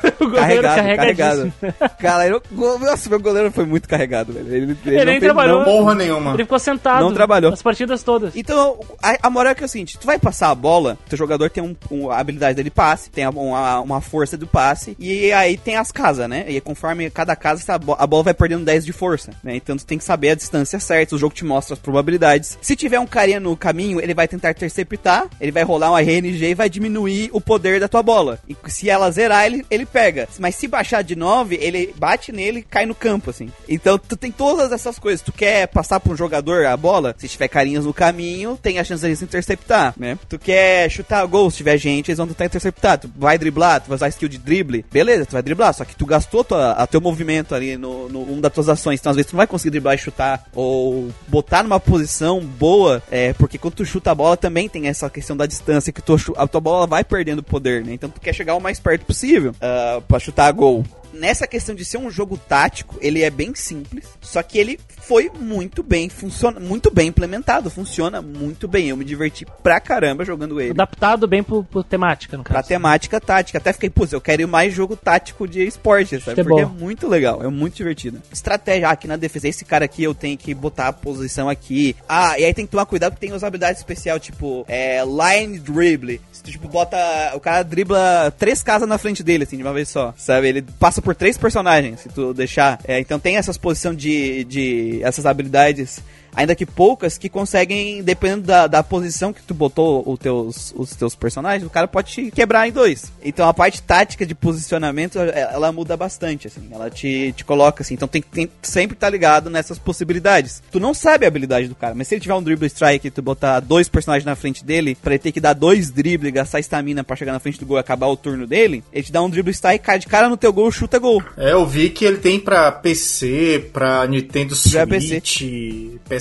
o 0.20 0.30
goleiro 0.30 0.62
Carregado, 0.64 0.96
carregado. 0.98 1.54
Cara, 2.00 2.28
eu, 2.28 2.42
nossa, 2.80 3.10
meu 3.10 3.20
goleiro 3.20 3.52
foi 3.52 3.66
muito 3.66 3.88
carregado, 3.88 4.34
velho. 4.34 4.48
Ele, 4.48 4.56
ele, 4.56 4.78
Ele 4.86 4.98
não 4.98 5.06
nem 5.06 5.20
fez- 5.20 5.24
trabalhou. 5.24 5.60
não- 5.60 5.66
Porra 5.66 5.96
nenhuma. 5.96 6.34
Ele 6.34 6.44
ficou 6.44 6.60
sentado. 6.60 7.02
Não 7.02 7.14
trabalhou. 7.14 7.52
As 7.54 7.62
partidas 7.62 8.04
todas. 8.04 8.36
Então, 8.36 8.80
a, 9.02 9.18
a 9.28 9.30
moral 9.30 9.52
é 9.52 9.56
que 9.56 9.64
é 9.64 9.66
o 9.66 9.70
seguinte, 9.70 9.98
tu 10.00 10.06
vai 10.06 10.18
passar 10.20 10.50
a 10.50 10.56
bola, 10.56 10.98
teu 11.10 11.18
jogador 11.18 11.50
tem 11.50 11.64
um, 11.64 11.76
um- 11.90 12.10
a 12.12 12.18
habilidade 12.20 12.56
dele 12.56 12.70
passe, 12.70 13.10
tem 13.10 13.28
uma, 13.28 13.80
uma 13.82 14.02
força 14.02 14.38
do 14.38 14.48
passe, 14.48 14.96
e 15.00 15.32
aí 15.32 15.58
tem 15.58 15.76
as 15.76 15.92
casas, 15.92 16.28
né? 16.30 16.46
E 16.48 16.60
conforme 16.62 17.10
cada 17.10 17.36
casa, 17.36 17.64
a, 17.74 17.78
bo- 17.78 17.96
a 17.98 18.08
bola 18.08 18.24
vai 18.24 18.34
perdendo 18.34 18.66
10 18.66 18.86
de 18.86 18.94
força, 18.94 19.32
né? 19.44 19.56
Então 19.56 19.76
tu 19.78 19.86
tem 19.86 19.98
que 19.98 20.04
saber 20.04 20.30
a 20.32 20.36
distância 20.36 20.80
certa, 20.80 21.16
o 21.16 21.20
jogo 21.20 21.34
te 21.36 21.46
mostra 21.46 21.74
as 21.74 21.80
probabilidades. 21.80 22.58
Se 22.62 22.76
tiver 22.76 23.00
um 23.00 23.06
carinha 23.08 23.40
no 23.40 23.56
caminho, 23.56 24.00
ele 24.02 24.14
vai 24.14 24.28
tentar 24.28 24.52
interceptar, 24.52 25.26
ele 25.40 25.52
vai 25.52 25.64
rolar 25.64 25.92
um 25.92 25.98
RNG 25.98 26.46
e 26.52 26.54
vai 26.56 26.70
diminuir 26.70 27.30
o 27.34 27.40
poder 27.42 27.80
da 27.80 27.88
tua 27.88 28.02
bola. 28.04 28.40
E 28.48 28.56
se 28.68 28.90
ela 28.90 29.10
zerar, 29.12 29.46
ele, 29.46 29.66
ele 29.70 29.86
pega. 29.92 30.28
Mas 30.40 30.56
se 30.56 30.68
baixar 30.68 31.02
de 31.02 31.16
9, 31.16 31.56
ele 31.56 31.94
bate 31.98 32.32
nele 32.32 32.60
e 32.60 32.64
cai 32.64 32.86
no 32.86 32.96
campo, 32.96 33.30
assim. 33.30 33.50
Então 33.68 33.98
tu 33.98 34.16
tem 34.16 34.32
todas 34.32 34.72
essas 34.72 34.98
coisas. 34.98 35.22
Tu 35.22 35.32
quer 35.32 35.68
passar 35.68 36.00
pra 36.00 36.14
um 36.14 36.18
jogador 36.18 36.66
a 36.66 36.76
bola, 36.78 37.16
se 37.18 37.28
tiver 37.28 37.48
carinhas 37.48 37.86
no 37.86 37.94
caminho, 37.94 38.58
tem 38.62 38.80
a 38.80 38.84
chance 38.84 39.02
deles 39.02 39.22
interceptar, 39.22 39.94
né? 39.98 40.18
Tu 40.30 40.40
quer 40.40 40.90
chutar 40.90 41.26
gol, 41.26 41.50
se 41.50 41.58
tiver 41.58 41.78
gente, 41.78 42.10
eles 42.10 42.18
vão 42.18 42.28
tentar 42.28 42.46
interceptar. 42.46 42.98
Tu 42.98 43.12
vai 43.16 43.38
driblar, 43.38 43.82
tu 43.82 43.88
vai 43.90 43.96
usar 43.96 44.10
skill 44.10 44.30
de 44.30 44.38
drible, 44.38 44.86
beleza, 44.92 45.26
tu 45.26 45.34
vai 45.34 45.42
driblar, 45.42 45.74
só 45.74 45.86
que 45.86 45.96
tu 45.96 46.06
gastou 46.06 46.44
tua, 46.44 46.72
a 46.72 46.88
teu 46.88 47.02
movimento 47.02 47.54
ali 47.54 47.78
no, 47.78 48.10
no 48.10 48.32
um 48.32 48.40
das 48.40 48.54
tuas 48.54 48.70
ações. 48.70 49.00
Então 49.00 49.12
às 49.12 49.16
vezes 49.16 49.30
tu 49.30 49.34
não 49.34 49.40
vai 49.40 49.48
conseguir 49.48 49.72
driblar 49.72 49.96
e 49.96 49.98
chutar, 49.98 50.44
ou 50.54 51.10
botar 51.28 51.64
numa 51.64 51.80
posição 51.80 52.40
boa, 52.40 53.02
é, 53.12 53.34
porque 53.34 53.58
quando 53.58 53.76
tu 53.76 53.86
chuta 53.86 54.12
a 54.12 54.16
bola 54.16 54.38
também 54.38 54.70
tem 54.70 54.88
essa 54.88 55.10
questão 55.10 55.36
da 55.36 55.46
distância, 55.46 55.92
que 55.92 56.02
tu, 56.02 56.16
a 56.38 56.48
tua 56.48 56.62
bola 56.62 56.88
vai 56.88 57.04
perdendo 57.04 57.44
poder, 57.44 57.84
né? 57.84 57.94
Então 57.94 58.10
tu 58.10 58.22
quer 58.22 58.34
chegar 58.34 58.56
o 58.56 58.62
mais 58.62 58.80
perto 58.80 59.06
possível 59.06 59.52
uh, 59.52 59.81
para 60.08 60.20
chutar 60.20 60.52
gol. 60.52 60.84
Nessa 61.14 61.46
questão 61.46 61.76
de 61.76 61.84
ser 61.84 61.98
um 61.98 62.10
jogo 62.10 62.38
tático, 62.38 62.98
ele 63.02 63.22
é 63.22 63.30
bem 63.30 63.54
simples, 63.54 64.06
só 64.22 64.42
que 64.42 64.58
ele 64.58 64.80
foi 65.02 65.30
muito 65.38 65.84
bem, 65.84 66.10
funciona 66.10 66.60
muito 66.60 66.92
bem 66.92 67.08
implementado, 67.10 67.70
funciona 67.70 68.22
muito 68.22 68.68
bem. 68.68 68.90
Eu 68.90 68.98
me 68.98 69.04
diverti 69.06 69.46
pra 69.64 69.80
caramba 69.80 70.24
jogando 70.24 70.60
ele. 70.62 70.72
Adaptado 70.72 71.28
bem 71.28 71.44
pro, 71.44 71.64
pro 71.64 71.84
temática, 71.84 72.38
no 72.38 72.44
Pra 72.44 72.56
caso. 72.56 72.68
temática 72.68 73.20
tática. 73.20 73.58
Até 73.58 73.74
fiquei, 73.74 73.90
putz, 73.90 74.14
eu 74.14 74.22
quero 74.22 74.42
ir 74.42 74.48
mais 74.48 74.74
jogo 74.74 74.96
tático 74.96 75.48
de 75.48 75.62
esporte, 75.66 76.20
sabe? 76.20 76.36
Futebol. 76.38 76.60
Porque 76.60 76.62
é 76.62 76.80
muito 76.86 77.08
legal, 77.08 77.44
é 77.44 77.48
muito 77.48 77.76
divertido. 77.76 78.22
Estratégia, 78.32 78.88
ah, 78.90 78.92
aqui 78.92 79.08
na 79.08 79.16
defesa, 79.16 79.48
esse 79.48 79.66
cara 79.66 79.86
aqui 79.86 80.04
eu 80.04 80.14
tenho 80.14 80.38
que 80.38 80.54
botar 80.54 80.88
a 80.88 80.94
posição 80.94 81.50
aqui. 81.50 81.96
Ah, 82.08 82.40
e 82.40 82.46
aí 82.46 82.54
tem 82.54 82.66
que 82.66 82.72
tomar 82.72 82.86
cuidado 82.86 83.14
porque 83.14 83.26
tem 83.28 83.36
as 83.36 83.44
habilidades 83.44 83.80
especiais, 83.82 84.22
tipo, 84.22 84.66
é, 84.68 85.02
line 85.04 85.60
dribble. 85.60 86.22
Se 86.32 86.44
tu, 86.44 86.52
tipo, 86.52 86.68
bota. 86.68 86.98
O 87.36 87.40
cara 87.40 87.64
dribla 87.64 88.34
três 88.38 88.64
casas 88.64 88.88
na 88.88 88.98
frente 88.98 89.24
dele, 89.24 89.44
assim, 89.44 89.58
de 89.58 89.64
uma 89.64 89.74
vez 89.74 89.90
só. 89.90 90.14
Sabe? 90.18 90.48
Ele 90.48 90.62
passa 90.80 91.02
por 91.02 91.16
três 91.16 91.38
personagens, 91.38 92.02
se 92.02 92.10
tu 92.10 92.34
deixar. 92.34 92.80
É, 92.88 93.00
então 93.00 93.20
tem 93.20 93.38
essas 93.38 93.58
posições 93.58 93.98
de, 93.98 94.44
de. 94.46 94.91
Essas 95.02 95.26
habilidades 95.26 96.02
ainda 96.36 96.56
que 96.56 96.66
poucas, 96.66 97.18
que 97.18 97.30
conseguem, 97.30 98.04
dependendo 98.04 98.44
da, 98.44 98.68
da 98.68 98.84
posição 98.84 99.34
que 99.34 99.42
tu 99.42 99.54
botou 99.54 100.04
os 100.06 100.20
teus, 100.20 100.74
os 100.76 100.96
teus 100.96 101.16
personagens, 101.16 101.66
o 101.66 101.70
cara 101.70 101.88
pode 101.88 102.12
te 102.12 102.32
quebrar 102.32 102.68
em 102.68 102.72
dois. 102.72 103.12
Então 103.24 103.48
a 103.48 103.54
parte 103.54 103.82
tática 103.82 104.26
de 104.26 104.36
posicionamento, 104.36 105.20
ela, 105.20 105.72
muda 105.72 105.96
bastante, 105.96 106.48
assim, 106.48 106.68
ela 106.72 106.90
te, 106.90 107.34
te 107.36 107.46
coloca 107.46 107.84
assim, 107.84 107.94
então 107.94 108.08
tem 108.08 108.22
que 108.22 108.50
sempre 108.62 108.96
estar 108.96 109.10
ligado 109.10 109.50
nessas 109.50 109.80
possibilidades. 109.80 110.62
Tu 110.72 110.80
não 110.80 110.94
sabe 110.94 111.26
a 111.26 111.28
habilidade 111.28 111.68
do 111.68 111.76
cara, 111.76 111.96
mas 111.96 112.08
se 112.08 112.16
ele 112.16 112.22
tiver 112.22 112.36
um 112.36 112.44
dribble 112.44 112.68
strike 112.68 113.08
e 113.08 113.12
tu 113.12 113.22
botar 113.22 113.60
dois 113.60 113.88
personagens 113.88 114.26
na 114.26 114.36
frente 114.36 114.64
dele, 114.64 114.96
pra 114.96 115.14
ele 115.14 115.24
ter 115.24 115.32
que 115.32 115.40
dar 115.40 115.54
dois 115.54 115.92
dribles, 115.92 116.34
gastar 116.34 116.60
estamina 116.60 117.04
pra 117.04 117.16
chegar 117.16 117.34
na 117.34 117.40
frente 117.40 117.60
do 117.60 117.66
gol 117.66 117.78
e 117.78 117.80
acabar 117.80 118.08
o 118.08 118.18
turno 118.18 118.46
dele, 118.46 118.84
ele 118.92 119.04
te 119.04 119.12
dá 119.12 119.22
um 119.22 119.30
dribble 119.30 119.54
strike, 119.54 119.86
cai 119.86 120.00
de 120.00 120.08
cara 120.08 120.30
no 120.30 120.38
teu 120.38 120.52
gol, 120.52 120.72
chuta 120.72 121.00
gol. 121.00 121.24
É, 121.38 121.52
eu 121.52 121.66
vi 121.66 121.90
que 121.90 122.06
ele 122.06 122.18
tem 122.18 122.40
pra 122.40 122.72
PC, 122.72 123.70
pra 123.72 124.06
Nintendo 124.08 124.56
Já 124.56 124.86
Switch, 124.86 125.42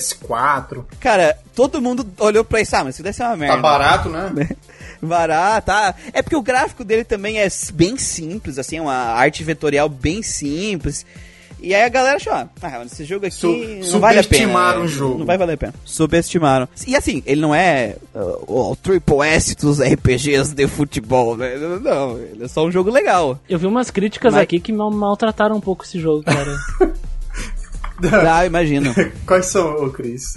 PS4. 0.01 0.83
Cara, 0.99 1.37
todo 1.55 1.81
mundo 1.81 2.05
olhou 2.19 2.43
pra 2.43 2.61
isso, 2.61 2.75
ah, 2.75 2.83
mas 2.83 2.95
isso 2.95 3.03
deve 3.03 3.15
ser 3.15 3.23
uma 3.23 3.37
merda. 3.37 3.55
Tá 3.55 3.61
barato, 3.61 4.09
né? 4.09 4.49
Barato, 5.03 5.65
tá? 5.65 5.95
É 6.13 6.21
porque 6.21 6.35
o 6.35 6.43
gráfico 6.43 6.83
dele 6.83 7.03
também 7.03 7.39
é 7.39 7.47
bem 7.73 7.97
simples, 7.97 8.59
assim, 8.59 8.77
é 8.77 8.81
uma 8.81 8.93
arte 8.93 9.43
vetorial 9.43 9.89
bem 9.89 10.21
simples. 10.21 11.03
E 11.59 11.73
aí 11.75 11.83
a 11.83 11.89
galera 11.89 12.17
achou, 12.17 12.31
ah, 12.33 12.47
ah, 12.61 12.83
esse 12.85 13.03
jogo 13.03 13.25
aqui 13.25 13.35
Su- 13.35 13.91
não 13.91 13.99
vale 13.99 14.19
a 14.19 14.23
pena. 14.23 14.23
subestimaram 14.23 14.81
o 14.83 14.87
jogo. 14.87 15.17
Não 15.19 15.25
vai 15.25 15.37
valer 15.39 15.53
a 15.53 15.57
pena. 15.57 15.73
Subestimaram. 15.85 16.67
E 16.87 16.95
assim, 16.95 17.21
ele 17.25 17.41
não 17.41 17.53
é 17.53 17.95
uh, 18.15 18.71
o 18.71 18.75
Triple 18.75 19.21
S 19.27 19.55
dos 19.55 19.79
RPGs 19.79 20.53
de 20.55 20.67
futebol, 20.67 21.35
né? 21.37 21.55
Não, 21.57 22.17
ele 22.19 22.45
é 22.45 22.47
só 22.47 22.63
um 22.65 22.71
jogo 22.71 22.89
legal. 22.91 23.39
Eu 23.49 23.57
vi 23.59 23.65
umas 23.67 23.89
críticas 23.91 24.33
Mas- 24.33 24.43
aqui 24.43 24.59
que 24.59 24.71
mal- 24.71 24.89
maltrataram 24.91 25.55
um 25.55 25.61
pouco 25.61 25.83
esse 25.83 25.99
jogo, 25.99 26.23
cara. 26.23 26.55
Ah, 28.31 28.45
imagino. 28.45 28.93
Quais 29.25 29.45
são, 29.47 29.85
ô 29.85 29.89
Cris? 29.89 30.33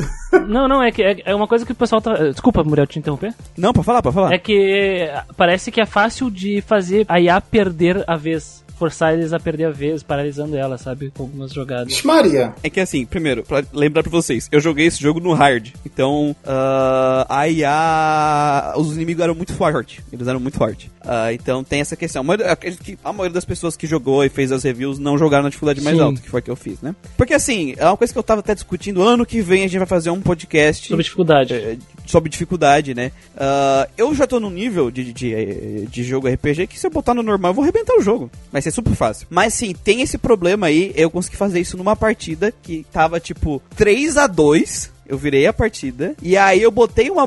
não, 0.49 0.67
não, 0.69 0.83
é 0.83 0.91
que 0.91 1.03
é, 1.03 1.17
é 1.25 1.35
uma 1.35 1.47
coisa 1.47 1.65
que 1.65 1.73
o 1.73 1.75
pessoal 1.75 2.01
tá. 2.01 2.15
Desculpa, 2.15 2.65
Muriel, 2.65 2.87
te 2.87 2.99
interromper. 2.99 3.35
Não, 3.57 3.73
pra 3.73 3.83
falar, 3.83 4.03
pra 4.03 4.13
falar. 4.13 4.33
É 4.33 4.39
que 4.39 5.09
parece 5.37 5.71
que 5.71 5.81
é 5.81 5.87
fácil 5.87 6.31
de 6.31 6.61
fazer 6.63 7.05
a 7.09 7.21
IA 7.21 7.41
perder 7.41 8.03
a 8.07 8.17
vez. 8.17 8.64
Forçar 8.79 9.15
eles 9.15 9.33
a 9.33 9.39
perder 9.41 9.67
a 9.67 9.71
vez, 9.71 10.03
paralisando 10.03 10.57
ela, 10.57 10.77
sabe? 10.79 11.13
Com 11.17 11.25
algumas 11.25 11.53
jogadas. 11.53 12.03
Maria. 12.03 12.55
É 12.63 12.69
que 12.71 12.81
assim, 12.81 13.05
primeiro, 13.07 13.43
pra 13.43 13.63
lembrar 13.73 14.03
pra 14.03 14.11
vocês, 14.11 14.49
eu 14.51 14.61
joguei 14.61 14.87
esse 14.87 15.01
jogo 15.01 15.21
no 15.21 15.33
hard. 15.33 15.69
Então, 15.85 16.35
ah, 16.45 17.27
a 17.29 17.49
IA. 17.49 18.75
Os 18.77 18.95
inimigos 18.95 19.23
eram 19.23 19.35
muito 19.35 19.53
fortes. 19.55 20.03
Eles 20.13 20.27
eram 20.27 20.41
muito 20.41 20.57
fortes. 20.59 20.91
Ah, 21.01 21.33
então 21.33 21.63
tem 21.63 21.81
essa 21.81 21.97
questão. 21.97 22.21
A 22.21 22.25
maioria, 22.25 22.59
a 23.05 23.13
maioria 23.13 23.35
das 23.35 23.45
pessoas 23.45 23.77
que 23.77 23.87
jogou 23.87 24.25
e 24.25 24.29
fez 24.29 24.51
as 24.53 24.63
reviews 24.63 24.99
não 24.99 25.17
jogaram 25.19 25.45
na 25.45 25.49
dificuldade 25.51 25.81
mais 25.81 25.97
Sim. 25.97 26.03
alta, 26.03 26.21
que 26.21 26.29
foi 26.29 26.41
a 26.41 26.43
que 26.43 26.51
eu 26.51 26.57
fiz, 26.57 26.81
né? 26.81 26.95
Porque 27.17 27.35
assim, 27.35 27.75
é 27.77 27.87
uma 27.87 27.97
coisa 27.97 28.13
que 28.13 28.19
eu 28.19 28.23
tava 28.23 28.41
até 28.41 28.55
discutindo. 28.55 29.03
Ano 29.03 29.25
que 29.27 29.41
vem 29.41 29.63
a 29.63 29.69
gente 29.69 29.79
vai 29.79 29.87
fazer 29.87 30.11
um 30.11 30.21
podcast 30.21 30.89
Sobre 30.89 31.03
dificuldade. 31.05 31.55
é, 31.55 31.77
sobre 32.07 32.31
dificuldade, 32.31 32.95
né? 32.95 33.13
Ah, 33.37 33.89
eu 33.97 34.15
já 34.15 34.27
tô 34.27 34.41
num 34.41 34.51
nível 34.51 34.91
de, 34.91 35.13
de, 35.13 35.87
de 35.87 36.05
jogo 36.05 36.29
RPG 36.29 36.67
que 36.67 36.79
se 36.79 36.87
eu 36.87 36.91
botar 36.91 37.15
no 37.15 37.23
normal 37.23 37.51
eu 37.51 37.55
vou 37.55 37.63
arrebentar 37.63 37.95
o 37.97 38.03
jogo. 38.03 38.31
Vai 38.51 38.63
ser 38.65 38.73
super 38.73 38.95
fácil. 38.95 39.27
Mas 39.31 39.55
sim, 39.55 39.73
tem 39.73 40.01
esse 40.01 40.19
problema 40.19 40.67
aí. 40.67 40.93
Eu 40.97 41.11
consegui 41.11 41.37
fazer 41.37 41.61
isso 41.61 41.77
numa 41.77 41.95
partida 41.97 42.53
que 42.63 42.85
tava 42.93 43.21
tipo 43.21 43.63
3 43.77 44.17
a 44.17 44.27
2 44.27 44.95
eu 45.07 45.19
virei 45.19 45.47
a 45.47 45.53
partida. 45.53 46.15
E 46.23 46.37
aí 46.37 46.63
eu 46.63 46.71
botei 46.71 47.11
uma, 47.11 47.25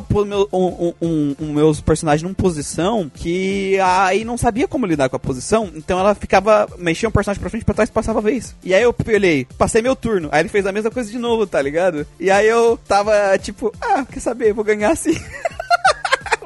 um, 0.52 0.94
um, 1.02 1.36
um, 1.40 1.54
meus 1.54 1.80
personagens 1.80 2.24
numa 2.24 2.34
posição 2.34 3.10
que 3.14 3.78
aí 3.80 4.26
não 4.26 4.38
sabia 4.38 4.68
como 4.68 4.86
lidar 4.86 5.10
com 5.10 5.16
a 5.16 5.20
posição. 5.20 5.72
Então 5.76 6.00
ela 6.00 6.16
ficava. 6.16 6.68
Mexia 6.78 7.08
um 7.08 7.12
personagem 7.12 7.40
pra 7.40 7.50
frente 7.50 7.66
pra 7.66 7.76
trás 7.76 7.90
passava 7.90 8.20
a 8.20 8.22
vez. 8.22 8.56
E 8.64 8.74
aí 8.74 8.84
eu 8.84 8.96
olhei, 9.08 9.48
passei 9.58 9.82
meu 9.82 9.96
turno. 9.96 10.30
Aí 10.32 10.42
ele 10.42 10.50
fez 10.50 10.66
a 10.66 10.72
mesma 10.72 10.92
coisa 10.92 11.12
de 11.12 11.18
novo, 11.18 11.46
tá 11.46 11.62
ligado? 11.62 12.06
E 12.20 12.32
aí 12.32 12.48
eu 12.48 12.78
tava 12.88 13.38
tipo, 13.38 13.72
ah, 13.82 14.06
quer 14.06 14.20
saber? 14.20 14.54
Vou 14.54 14.64
ganhar 14.64 14.92
assim. 14.92 15.18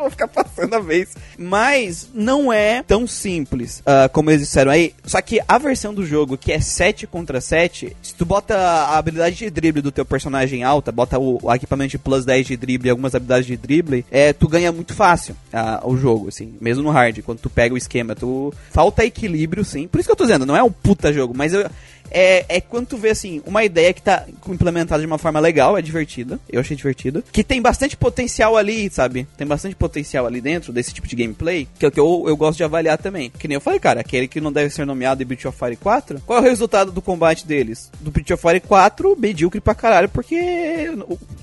vou 0.01 0.11
ficar 0.11 0.27
passando 0.27 0.73
a 0.73 0.79
vez. 0.79 1.15
Mas 1.37 2.09
não 2.13 2.51
é 2.51 2.83
tão 2.83 3.07
simples 3.07 3.81
uh, 3.81 4.09
como 4.11 4.29
eles 4.29 4.41
disseram 4.41 4.71
aí. 4.71 4.93
Só 5.03 5.21
que 5.21 5.39
a 5.47 5.57
versão 5.57 5.93
do 5.93 6.05
jogo, 6.05 6.37
que 6.37 6.51
é 6.51 6.59
7 6.59 7.07
contra 7.07 7.41
7, 7.41 7.95
se 8.01 8.13
tu 8.15 8.25
bota 8.25 8.57
a 8.57 8.97
habilidade 8.97 9.35
de 9.35 9.49
drible 9.49 9.81
do 9.81 9.91
teu 9.91 10.05
personagem 10.05 10.63
alta, 10.63 10.91
bota 10.91 11.19
o, 11.19 11.39
o 11.41 11.53
equipamento 11.53 11.91
de 11.91 11.97
plus 11.97 12.25
10 12.25 12.47
de 12.47 12.57
drible 12.57 12.87
e 12.87 12.91
algumas 12.91 13.15
habilidades 13.15 13.47
de 13.47 13.57
drible, 13.57 14.05
é, 14.11 14.33
tu 14.33 14.47
ganha 14.47 14.71
muito 14.71 14.93
fácil 14.93 15.35
uh, 15.53 15.89
o 15.89 15.97
jogo, 15.97 16.27
assim. 16.29 16.53
Mesmo 16.59 16.83
no 16.83 16.89
hard, 16.89 17.21
quando 17.21 17.39
tu 17.39 17.49
pega 17.49 17.73
o 17.73 17.77
esquema. 17.77 18.15
Tu 18.15 18.53
falta 18.71 19.05
equilíbrio, 19.05 19.63
sim. 19.63 19.87
Por 19.87 19.99
isso 19.99 20.07
que 20.07 20.11
eu 20.11 20.17
tô 20.17 20.23
dizendo, 20.23 20.45
não 20.45 20.55
é 20.55 20.63
um 20.63 20.71
puta 20.71 21.13
jogo, 21.13 21.33
mas 21.35 21.53
eu 21.53 21.69
é, 22.12 22.45
é 22.47 22.62
quando 22.62 22.88
tu 22.88 22.97
vê, 22.97 23.09
assim, 23.09 23.41
uma 23.45 23.64
ideia 23.64 23.93
que 23.93 24.01
tá 24.01 24.26
implementada 24.47 25.01
de 25.01 25.07
uma 25.07 25.18
forma 25.18 25.39
legal, 25.39 25.78
é 25.78 25.82
divertida. 25.82 26.39
Eu 26.49 26.59
achei 26.59 26.76
divertida. 26.76 27.24
Que 27.32 27.43
tem 27.43 27.62
bastante 27.62 27.95
potencial 27.95 28.57
ali, 28.57 28.89
sabe? 28.89 29.26
Tem 29.38 29.47
bastante 29.47 29.76
potencial 29.76 30.28
ali 30.28 30.41
dentro 30.41 30.74
desse 30.74 30.93
tipo 30.93 31.07
de 31.07 31.16
gameplay, 31.16 31.68
que 31.80 31.86
é 31.86 31.88
o 31.88 31.91
que 31.91 31.99
eu, 31.99 32.26
eu 32.28 32.36
gosto 32.36 32.57
de 32.57 32.64
avaliar 32.64 32.97
também. 32.97 33.32
Que 33.39 33.47
nem 33.47 33.55
eu 33.55 33.62
falei, 33.62 33.80
cara, 33.80 34.01
aquele 34.01 34.28
que 34.28 34.41
não 34.41 34.51
deve 34.51 34.70
ser 34.70 34.86
nomeado 34.86 35.24
em 35.24 35.26
Breath 35.26 35.45
of 35.45 35.57
Fire 35.57 35.78
4, 35.78 36.22
qual 36.26 36.39
é 36.39 36.41
o 36.41 36.45
resultado 36.45 36.91
do 36.91 37.01
combate 37.01 37.47
deles? 37.47 37.89
Do 38.01 38.12
Breath 38.12 38.32
of 38.32 38.41
Fire 38.41 38.59
4, 38.59 39.16
medíocre 39.18 39.62
pra 39.62 39.74
caralho, 39.74 40.09
porque 40.09 40.91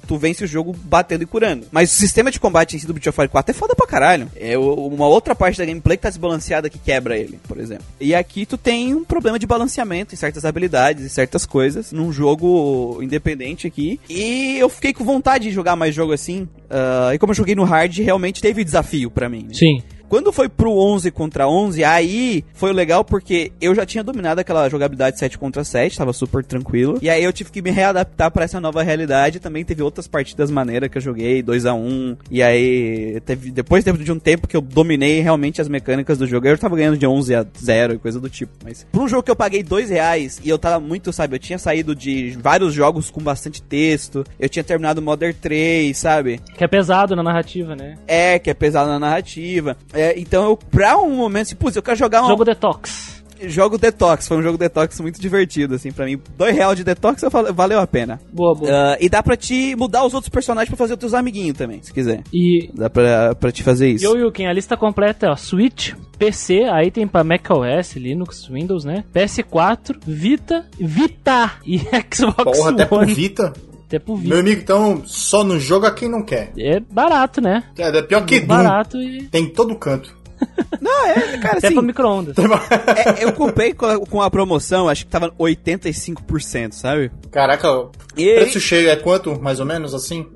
tu 0.06 0.18
vence 0.18 0.44
o 0.44 0.46
jogo 0.46 0.76
batendo 0.84 1.22
e 1.22 1.26
curando. 1.26 1.66
Mas 1.72 1.90
o 1.90 1.94
sistema 1.94 2.30
de 2.30 2.38
combate 2.38 2.76
em 2.76 2.78
si 2.78 2.86
do 2.86 2.92
Breath 2.92 3.08
of 3.08 3.16
Fire 3.16 3.28
4 3.28 3.50
é 3.50 3.54
foda 3.54 3.74
pra 3.74 3.86
caralho. 3.86 4.30
É 4.36 4.58
uma 4.58 5.06
outra 5.06 5.34
parte 5.34 5.58
da 5.58 5.64
gameplay 5.64 5.96
que 5.96 6.02
tá 6.02 6.10
desbalanceada 6.10 6.68
que 6.68 6.78
quebra 6.78 7.16
ele, 7.16 7.40
por 7.48 7.58
exemplo. 7.58 7.84
E 8.00 8.14
aqui 8.14 8.44
tu 8.44 8.58
tem 8.58 8.94
um 8.94 9.04
problema 9.04 9.38
de 9.38 9.46
balanceamento 9.46 10.14
em 10.14 10.18
certas 10.18 10.44
habilidades 10.44 10.57
habilidades 10.58 11.04
e 11.04 11.08
certas 11.08 11.46
coisas 11.46 11.92
num 11.92 12.12
jogo 12.12 12.98
independente 13.02 13.66
aqui. 13.66 13.98
E 14.08 14.58
eu 14.58 14.68
fiquei 14.68 14.92
com 14.92 15.04
vontade 15.04 15.44
de 15.44 15.50
jogar 15.50 15.76
mais 15.76 15.94
jogo 15.94 16.12
assim. 16.12 16.42
Uh, 16.42 17.14
e 17.14 17.18
como 17.18 17.30
eu 17.30 17.34
joguei 17.34 17.54
no 17.54 17.64
hard, 17.64 17.96
realmente 17.98 18.42
teve 18.42 18.62
desafio 18.62 19.10
para 19.10 19.28
mim. 19.28 19.44
Né? 19.44 19.54
Sim. 19.54 19.82
Quando 20.08 20.32
foi 20.32 20.48
pro 20.48 20.72
11 20.72 21.10
contra 21.10 21.46
11, 21.46 21.84
aí 21.84 22.44
foi 22.54 22.72
legal 22.72 23.04
porque 23.04 23.52
eu 23.60 23.74
já 23.74 23.84
tinha 23.84 24.02
dominado 24.02 24.40
aquela 24.40 24.68
jogabilidade 24.68 25.18
7 25.18 25.36
contra 25.38 25.62
7, 25.62 25.98
tava 25.98 26.12
super 26.14 26.42
tranquilo. 26.42 26.98
E 27.02 27.10
aí 27.10 27.22
eu 27.22 27.32
tive 27.32 27.50
que 27.50 27.60
me 27.60 27.70
readaptar 27.70 28.30
para 28.30 28.44
essa 28.44 28.60
nova 28.60 28.82
realidade. 28.82 29.38
Também 29.38 29.64
teve 29.64 29.82
outras 29.82 30.08
partidas 30.08 30.50
maneiras 30.50 30.90
que 30.90 30.96
eu 30.96 31.02
joguei, 31.02 31.42
2 31.42 31.66
a 31.66 31.74
1 31.74 32.16
E 32.30 32.42
aí, 32.42 33.20
teve, 33.20 33.50
depois 33.50 33.84
de 33.84 34.12
um 34.12 34.18
tempo 34.18 34.48
que 34.48 34.56
eu 34.56 34.62
dominei 34.62 35.20
realmente 35.20 35.60
as 35.60 35.68
mecânicas 35.68 36.16
do 36.16 36.26
jogo, 36.26 36.46
eu 36.46 36.56
tava 36.56 36.76
ganhando 36.76 36.96
de 36.96 37.06
11 37.06 37.34
a 37.34 37.46
0 37.58 37.94
e 37.94 37.98
coisa 37.98 38.18
do 38.18 38.30
tipo. 38.30 38.52
Mas 38.64 38.86
por 38.90 39.02
um 39.02 39.08
jogo 39.08 39.22
que 39.22 39.30
eu 39.30 39.36
paguei 39.36 39.62
2 39.62 39.90
reais 39.90 40.40
e 40.42 40.48
eu 40.48 40.58
tava 40.58 40.80
muito, 40.80 41.12
sabe, 41.12 41.36
eu 41.36 41.38
tinha 41.38 41.58
saído 41.58 41.94
de 41.94 42.30
vários 42.40 42.72
jogos 42.72 43.10
com 43.10 43.20
bastante 43.20 43.60
texto, 43.62 44.24
eu 44.40 44.48
tinha 44.48 44.64
terminado 44.64 45.02
Modern 45.02 45.34
3, 45.38 45.96
sabe? 45.96 46.40
Que 46.56 46.64
é 46.64 46.68
pesado 46.68 47.14
na 47.14 47.22
narrativa, 47.22 47.76
né? 47.76 47.98
É, 48.06 48.38
que 48.38 48.48
é 48.48 48.54
pesado 48.54 48.88
na 48.88 48.98
narrativa. 48.98 49.76
É, 49.98 50.18
então 50.18 50.44
eu, 50.44 50.56
pra 50.56 50.96
um 50.96 51.16
momento, 51.16 51.46
assim, 51.46 51.56
putz, 51.56 51.76
eu 51.76 51.82
quero 51.82 51.98
jogar 51.98 52.22
um. 52.22 52.28
Jogo 52.28 52.44
detox. 52.44 53.18
Jogo 53.40 53.78
detox, 53.78 54.26
foi 54.26 54.36
um 54.36 54.42
jogo 54.42 54.58
detox 54.58 55.00
muito 55.00 55.20
divertido, 55.20 55.74
assim, 55.74 55.92
pra 55.92 56.04
mim. 56.06 56.20
Dois 56.36 56.54
reais 56.54 56.76
de 56.76 56.82
detox 56.82 57.22
falo, 57.30 57.52
valeu 57.54 57.78
a 57.80 57.86
pena. 57.86 58.20
Boa, 58.32 58.54
boa. 58.54 58.70
Uh, 58.70 58.96
e 59.00 59.08
dá 59.08 59.22
pra 59.22 59.36
te 59.36 59.76
mudar 59.76 60.04
os 60.04 60.12
outros 60.12 60.28
personagens 60.28 60.68
pra 60.68 60.76
fazer 60.76 60.94
os 60.94 60.98
teus 60.98 61.14
amiguinhos 61.14 61.56
também, 61.56 61.80
se 61.82 61.92
quiser. 61.92 62.22
E. 62.32 62.68
Dá 62.74 62.90
pra, 62.90 63.34
pra 63.36 63.52
te 63.52 63.62
fazer 63.62 63.90
isso. 63.90 64.04
E 64.04 64.24
o 64.24 64.48
a 64.48 64.52
lista 64.52 64.76
completa 64.76 65.26
é 65.26 65.30
ó, 65.30 65.36
Switch, 65.36 65.94
PC, 66.18 66.64
aí 66.64 66.90
tem 66.90 67.06
pra 67.06 67.22
macOS, 67.22 67.94
Linux, 67.94 68.48
Windows, 68.48 68.84
né? 68.84 69.04
PS4, 69.14 69.98
Vita, 70.04 70.66
Vita 70.78 71.52
e 71.64 71.78
Xbox 72.12 72.42
Porra, 72.42 72.68
One. 72.70 72.74
até 72.74 72.86
pro 72.86 73.06
Vita. 73.06 73.52
Até 73.88 73.98
pro 73.98 74.16
Vita. 74.16 74.28
Meu 74.28 74.40
amigo, 74.40 74.60
então 74.60 75.02
só 75.06 75.42
não 75.42 75.58
joga 75.58 75.90
quem 75.90 76.10
não 76.10 76.22
quer. 76.22 76.52
É 76.58 76.78
barato, 76.78 77.40
né? 77.40 77.64
É, 77.78 77.88
é 77.88 78.02
pior 78.02 78.26
que 78.26 78.38
Doom. 78.38 78.46
Barato 78.46 78.98
e. 79.00 79.22
Tem 79.28 79.44
em 79.44 79.48
todo 79.48 79.74
canto. 79.74 80.14
Não, 80.80 81.06
é, 81.06 81.36
cara, 81.38 81.58
Até 81.58 81.66
assim, 81.66 81.74
pra 81.74 81.82
micro-ondas. 81.82 82.36
é, 82.38 83.24
eu 83.24 83.32
comprei 83.32 83.74
com 83.74 84.22
a, 84.22 84.30
promoção, 84.30 84.88
acho 84.88 85.04
que 85.04 85.10
tava 85.10 85.32
85%, 85.32 86.72
sabe? 86.74 87.10
Caraca, 87.32 87.72
o 87.72 87.90
E 88.16 88.36
preço 88.36 88.60
cheio 88.60 88.88
é 88.88 88.94
quanto, 88.94 89.40
mais 89.42 89.58
ou 89.58 89.66
menos, 89.66 89.94
assim? 89.94 90.28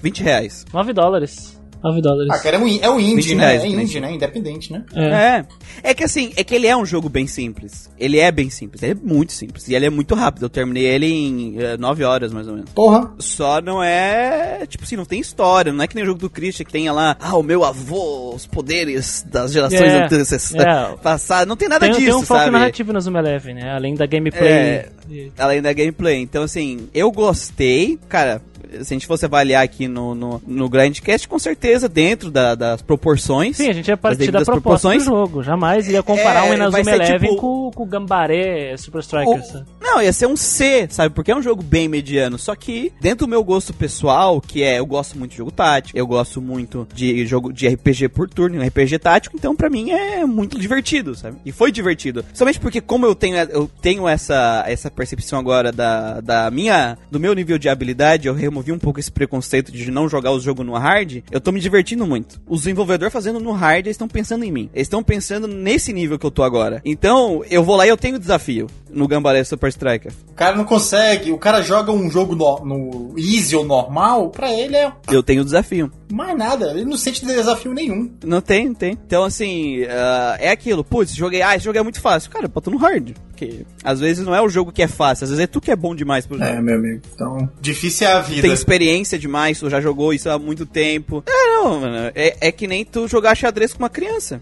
20 0.00 0.22
reais. 0.22 0.64
9 0.72 0.92
dólares. 0.92 1.57
9 1.82 2.00
dólares. 2.00 2.30
Ah, 2.32 2.38
cara, 2.38 2.56
é 2.56 2.58
um, 2.58 2.78
é 2.82 2.90
um 2.90 2.98
indie, 3.00 3.28
20 3.28 3.34
né? 3.36 3.46
reais, 3.46 3.62
É 3.62 3.66
indie, 3.68 4.00
né? 4.00 4.12
Independente, 4.12 4.72
né? 4.72 4.84
É. 4.94 5.04
É. 5.08 5.44
É 5.90 5.94
que 5.94 6.04
assim, 6.04 6.32
é 6.36 6.42
que 6.42 6.54
ele 6.54 6.66
é 6.66 6.76
um 6.76 6.84
jogo 6.84 7.08
bem 7.08 7.26
simples. 7.26 7.88
Ele 7.98 8.18
é 8.18 8.30
bem 8.32 8.50
simples, 8.50 8.82
ele 8.82 8.92
é 8.92 8.94
muito 8.94 9.32
simples. 9.32 9.68
E 9.68 9.74
ele 9.74 9.86
é 9.86 9.90
muito 9.90 10.14
rápido. 10.14 10.44
Eu 10.46 10.48
terminei 10.50 10.84
ele 10.84 11.06
em 11.06 11.56
9 11.78 12.04
horas, 12.04 12.32
mais 12.32 12.46
ou 12.48 12.54
menos. 12.54 12.70
Porra. 12.72 13.12
Só 13.18 13.60
não 13.60 13.82
é. 13.82 14.64
Tipo 14.66 14.84
assim, 14.84 14.96
não 14.96 15.04
tem 15.04 15.20
história. 15.20 15.72
Não 15.72 15.82
é 15.82 15.86
que 15.86 15.94
nem 15.94 16.04
o 16.04 16.06
jogo 16.06 16.18
do 16.20 16.30
Christian 16.30 16.64
que 16.64 16.72
tenha 16.72 16.92
lá, 16.92 17.16
ah, 17.20 17.36
o 17.36 17.42
meu 17.42 17.64
avô, 17.64 18.34
os 18.34 18.46
poderes 18.46 19.24
das 19.30 19.52
gerações 19.52 19.80
É, 19.80 20.04
anteriores 20.04 20.54
é. 20.54 20.96
passadas. 21.02 21.46
Não 21.46 21.56
tem 21.56 21.68
nada 21.68 21.86
Tem, 21.86 21.90
disso, 21.94 22.04
tem 22.06 22.14
um 22.14 22.22
foco 22.22 22.40
sabe? 22.40 22.50
narrativo 22.52 22.92
na 22.92 23.00
Zuma 23.00 23.18
Eleven, 23.20 23.54
né? 23.54 23.70
Além 23.72 23.94
da 23.94 24.06
gameplay. 24.06 24.48
É. 24.48 24.88
E- 25.10 25.32
Além 25.38 25.62
da 25.62 25.72
gameplay. 25.72 26.16
Então, 26.20 26.42
assim, 26.42 26.88
eu 26.92 27.10
gostei. 27.10 27.98
Cara, 28.08 28.42
se 28.82 28.94
a 28.94 28.96
gente 28.96 29.06
fosse 29.06 29.24
avaliar 29.24 29.62
aqui 29.64 29.88
no, 29.88 30.14
no, 30.14 30.42
no 30.46 30.68
Grindcast, 30.68 31.26
com 31.28 31.38
certeza, 31.38 31.88
dentro 31.88 32.30
da- 32.30 32.54
das 32.54 32.82
proporções. 32.82 33.56
Sim, 33.56 33.68
a 33.68 33.72
gente 33.72 33.88
ia 33.88 33.96
partir 33.96 34.30
da 34.30 34.40
proposta 34.42 34.52
do 34.52 34.60
proporções. 34.62 35.04
jogo. 35.04 35.42
Jamais 35.42 35.88
ia 35.88 36.02
comparar 36.02 36.46
É, 36.46 36.50
um 36.50 36.54
Inazuma 36.54 36.80
Eleven 36.80 37.30
tipo- 37.30 37.40
com, 37.40 37.70
com 37.74 37.82
o 37.82 37.86
Gambaré 37.86 38.76
Super 38.76 39.00
Strikers. 39.00 39.54
O- 39.54 39.64
Não, 39.80 40.02
ia 40.02 40.12
ser 40.12 40.26
um 40.26 40.36
C, 40.36 40.86
sabe? 40.90 41.14
Porque 41.14 41.30
é 41.30 41.36
um 41.36 41.42
jogo 41.42 41.62
bem 41.62 41.88
mediano. 41.88 42.38
Só 42.38 42.54
que, 42.54 42.92
dentro 43.00 43.26
do 43.26 43.30
meu 43.30 43.42
gosto 43.42 43.72
pessoal, 43.72 44.40
que 44.40 44.62
é, 44.62 44.78
eu 44.78 44.86
gosto 44.86 45.18
muito 45.18 45.30
de 45.32 45.38
jogo 45.38 45.50
tático, 45.50 45.98
eu 45.98 46.06
gosto 46.06 46.40
muito 46.42 46.86
de 46.94 47.26
jogo 47.26 47.52
de 47.52 47.66
RPG 47.68 48.08
por 48.08 48.28
turno, 48.28 48.60
um 48.60 48.66
RPG 48.66 48.98
tático, 48.98 49.36
então 49.36 49.54
pra 49.56 49.70
mim 49.70 49.90
é 49.90 50.24
muito 50.26 50.58
divertido, 50.58 51.14
sabe? 51.14 51.36
E 51.44 51.52
foi 51.52 51.72
divertido. 51.72 52.24
Somente 52.34 52.60
porque 52.60 52.80
como 52.80 53.06
eu 53.06 53.14
tenho, 53.14 53.36
eu 53.36 53.70
tenho 53.80 54.06
essa, 54.08 54.64
essa 54.66 54.90
percepção 54.90 55.38
agora 55.38 55.72
da, 55.72 56.20
da 56.20 56.50
minha, 56.50 56.98
do 57.10 57.18
meu 57.18 57.34
nível 57.34 57.58
de 57.58 57.68
habilidade, 57.68 58.28
eu 58.28 58.34
removi 58.58 58.72
um 58.72 58.78
pouco 58.78 58.98
esse 59.00 59.10
preconceito 59.10 59.70
de 59.72 59.90
não 59.90 60.08
jogar 60.08 60.32
o 60.32 60.40
jogo 60.40 60.64
no 60.64 60.74
hard, 60.74 61.22
eu 61.30 61.40
tô 61.40 61.52
me 61.52 61.60
divertindo 61.60 62.06
muito. 62.06 62.40
Os 62.46 62.60
desenvolvedores 62.60 63.12
fazendo 63.12 63.40
no 63.40 63.52
hard, 63.52 63.86
eles 63.86 63.94
estão 63.94 64.08
pensando 64.08 64.44
em 64.44 64.52
mim. 64.52 64.68
Eles 64.74 64.86
estão 64.86 65.02
pensando 65.02 65.46
nesse 65.46 65.92
nível 65.92 66.18
que 66.18 66.26
eu 66.26 66.30
tô 66.30 66.42
agora. 66.42 66.80
Então, 66.84 67.42
eu 67.50 67.62
vou 67.62 67.76
lá 67.76 67.86
e 67.86 67.88
eu 67.88 67.96
tenho 67.96 68.18
desafio 68.18 68.66
no 68.90 69.06
Gambalé 69.06 69.44
Super 69.44 69.68
Striker. 69.68 70.12
O 70.30 70.34
cara 70.34 70.56
não 70.56 70.64
consegue, 70.64 71.30
o 71.30 71.38
cara 71.38 71.62
joga 71.62 71.92
um 71.92 72.10
jogo 72.10 72.34
no, 72.34 72.64
no 72.64 73.14
easy 73.18 73.54
ou 73.54 73.64
normal, 73.64 74.30
pra 74.30 74.52
ele 74.52 74.76
é 74.76 74.92
Eu 75.10 75.22
tenho 75.22 75.44
desafio. 75.44 75.90
mais 76.10 76.36
nada. 76.36 76.70
Ele 76.70 76.84
não 76.84 76.96
sente 76.96 77.24
desafio 77.24 77.72
nenhum. 77.72 78.10
Não 78.24 78.40
tem, 78.40 78.68
não 78.68 78.74
tem. 78.74 78.92
Então, 79.06 79.24
assim, 79.24 79.84
ah, 79.84 80.36
é 80.40 80.50
aquilo. 80.50 80.82
Putz, 80.82 81.14
joguei. 81.14 81.42
Ah, 81.42 81.54
esse 81.54 81.64
jogo 81.64 81.78
é 81.78 81.82
muito 81.82 82.00
fácil. 82.00 82.30
Cara, 82.30 82.48
bota 82.48 82.70
no 82.70 82.78
hard. 82.78 83.12
Porque 83.28 83.64
às 83.84 84.00
vezes 84.00 84.26
não 84.26 84.34
é 84.34 84.42
o 84.42 84.48
jogo 84.48 84.72
que 84.72 84.82
é 84.82 84.88
fácil, 84.88 85.22
às 85.24 85.30
vezes 85.30 85.44
é 85.44 85.46
tu 85.46 85.60
que 85.60 85.70
é 85.70 85.76
bom 85.76 85.94
demais 85.94 86.26
pro 86.26 86.36
jogo. 86.36 86.50
É, 86.50 86.60
meu 86.60 86.74
amigo. 86.74 87.02
Então, 87.14 87.48
difícil 87.60 88.08
é 88.08 88.12
a 88.12 88.20
vida. 88.20 88.47
Tem 88.48 88.54
experiência 88.54 89.18
demais, 89.18 89.58
tu 89.58 89.70
já 89.70 89.80
jogou 89.80 90.12
isso 90.12 90.28
há 90.28 90.38
muito 90.38 90.66
tempo. 90.66 91.22
É, 91.26 91.46
não, 91.46 91.80
mano. 91.80 92.12
É, 92.14 92.36
é 92.40 92.52
que 92.52 92.66
nem 92.66 92.84
tu 92.84 93.06
jogar 93.08 93.34
xadrez 93.34 93.72
com 93.72 93.78
uma 93.78 93.90
criança. 93.90 94.40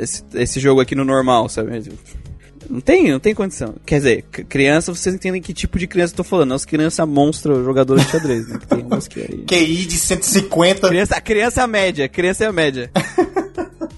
Esse, 0.00 0.22
esse 0.34 0.60
jogo 0.60 0.80
aqui 0.80 0.94
no 0.94 1.04
normal, 1.04 1.48
sabe? 1.48 1.82
Não 2.68 2.80
tem, 2.80 3.10
não 3.10 3.20
tem 3.20 3.34
condição. 3.34 3.74
Quer 3.84 3.96
dizer, 3.96 4.22
criança, 4.22 4.92
vocês 4.92 5.14
entendem 5.14 5.40
que 5.40 5.54
tipo 5.54 5.78
de 5.78 5.86
criança 5.86 6.12
eu 6.12 6.18
tô 6.18 6.24
falando. 6.24 6.48
Não 6.48 6.56
as 6.56 6.64
crianças 6.64 7.06
monstro 7.06 7.64
jogadoras 7.64 8.04
de 8.04 8.10
xadrez, 8.10 8.48
né? 8.48 8.58
Que 8.58 8.66
tem 8.66 8.82
umas 8.82 9.06
que 9.06 9.20
aí. 9.20 9.44
QI 9.46 9.86
de 9.86 9.96
150. 9.96 10.88
Criança, 10.88 11.16
a 11.16 11.20
criança 11.20 11.60
é 11.60 11.64
a 11.64 11.66
média, 11.66 12.08
criança 12.08 12.44
é 12.44 12.46
a 12.48 12.52
média. 12.52 12.90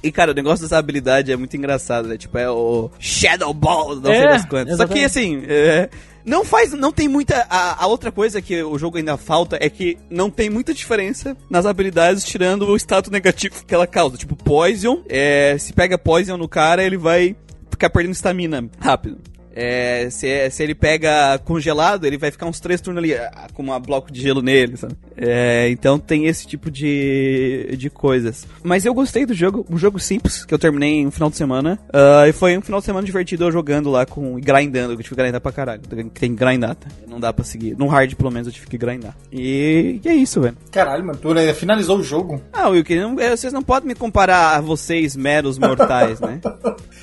E, 0.03 0.13
cara, 0.13 0.31
o 0.31 0.35
negócio 0.35 0.63
dessa 0.63 0.79
habilidade 0.79 1.33
é 1.33 1.37
muito 1.37 1.57
engraçado, 1.57 2.09
né? 2.09 2.17
Tipo, 2.17 2.39
é 2.39 2.49
o 2.49 2.91
Shadow 2.99 3.53
Ball, 3.53 3.97
não 3.97 4.05
sei 4.05 4.15
É, 4.15 4.29
das 4.29 4.45
quantas. 4.45 4.77
Só 4.77 4.87
que, 4.87 5.01
exatamente. 5.01 5.05
assim, 5.05 5.43
é, 5.49 5.91
não 6.29 6.45
faz, 6.45 6.73
não 6.73 6.93
tem 6.93 7.09
muita... 7.09 7.47
A, 7.49 7.85
a 7.85 7.87
outra 7.87 8.13
coisa 8.13 8.41
que 8.43 8.63
o 8.63 8.79
jogo 8.79 8.99
ainda 8.99 9.17
falta 9.17 9.59
é 9.61 9.69
que 9.69 9.99
não 10.11 10.31
tem 10.31 10.51
muita 10.51 10.75
diferença 10.75 11.37
nas 11.49 11.67
habilidades, 11.67 12.25
tirando 12.25 12.67
o 12.69 12.77
status 12.77 13.11
negativo 13.11 13.65
que 13.65 13.75
ela 13.75 13.87
causa. 13.87 14.17
Tipo, 14.17 14.37
Poison, 14.37 15.03
é, 15.09 15.57
se 15.59 15.73
pega 15.73 15.99
Poison 15.99 16.37
no 16.37 16.49
cara, 16.49 16.85
ele 16.85 16.97
vai 16.97 17.35
ficar 17.71 17.91
perdendo 17.91 18.13
estamina 18.13 18.69
rápido. 18.79 19.19
É, 19.61 20.09
se, 20.09 20.51
se 20.51 20.63
ele 20.63 20.73
pega 20.75 21.37
congelado, 21.45 22.05
ele 22.07 22.17
vai 22.17 22.31
ficar 22.31 22.47
uns 22.47 22.61
três 22.61 22.81
turnos 22.81 23.03
ali 23.03 23.13
ah, 23.15 23.49
com 23.53 23.61
uma 23.61 23.81
bloco 23.81 24.13
de 24.13 24.21
gelo 24.21 24.41
nele, 24.41 24.77
sabe? 24.77 24.95
É, 25.17 25.69
então 25.69 25.99
tem 25.99 26.27
esse 26.27 26.47
tipo 26.47 26.71
de, 26.71 27.75
de 27.77 27.91
coisas. 27.91 28.47
Mas 28.63 28.85
eu 28.85 28.95
gostei 28.95 29.27
do 29.27 29.35
jogo, 29.35 29.67
um 29.69 29.77
jogo 29.77 29.99
simples, 29.99 30.45
que 30.45 30.55
eu 30.55 30.59
terminei 30.61 30.91
em 31.01 31.09
um 31.09 31.11
final 31.11 31.29
de 31.29 31.37
semana. 31.37 31.77
Ah, 31.93 32.29
e 32.29 32.33
foi 32.33 32.57
um 32.57 32.61
final 32.63 32.79
de 32.79 32.87
semana 32.87 33.05
divertido 33.05 33.45
eu 33.45 33.51
jogando 33.51 33.91
lá 33.91 34.07
com. 34.07 34.39
e 34.39 34.41
grindando, 34.41 34.95
que 34.95 35.01
eu 35.01 35.05
tive 35.05 35.17
que 35.17 35.23
grindar 35.23 35.41
pra 35.41 35.51
caralho. 35.51 35.83
Tem 35.83 36.09
que 36.09 36.29
grindar, 36.29 36.77
tá? 36.77 36.87
Não 37.09 37.19
dá 37.19 37.33
pra 37.33 37.45
seguir. 37.45 37.77
No 37.77 37.89
hard, 37.89 38.15
pelo 38.15 38.31
menos, 38.31 38.47
eu 38.47 38.53
tive 38.53 38.69
que 38.69 38.79
grindar. 38.79 39.17
E, 39.33 40.01
e 40.05 40.09
é 40.09 40.15
isso, 40.15 40.41
velho. 40.41 40.57
Caralho, 40.71 41.05
mano, 41.05 41.19
tu 41.21 41.35
né, 41.35 41.53
finalizou 41.53 41.99
o 41.99 42.03
jogo. 42.05 42.41
Ah, 42.53 42.69
Wilkie, 42.69 42.95
não- 42.95 43.19
é, 43.19 43.37
vocês 43.37 43.53
não 43.53 43.63
podem 43.65 43.89
me 43.89 43.95
comparar 43.97 44.57
a 44.57 44.61
vocês, 44.61 45.17
meros 45.17 45.59
mortais, 45.59 46.21
né? 46.21 46.41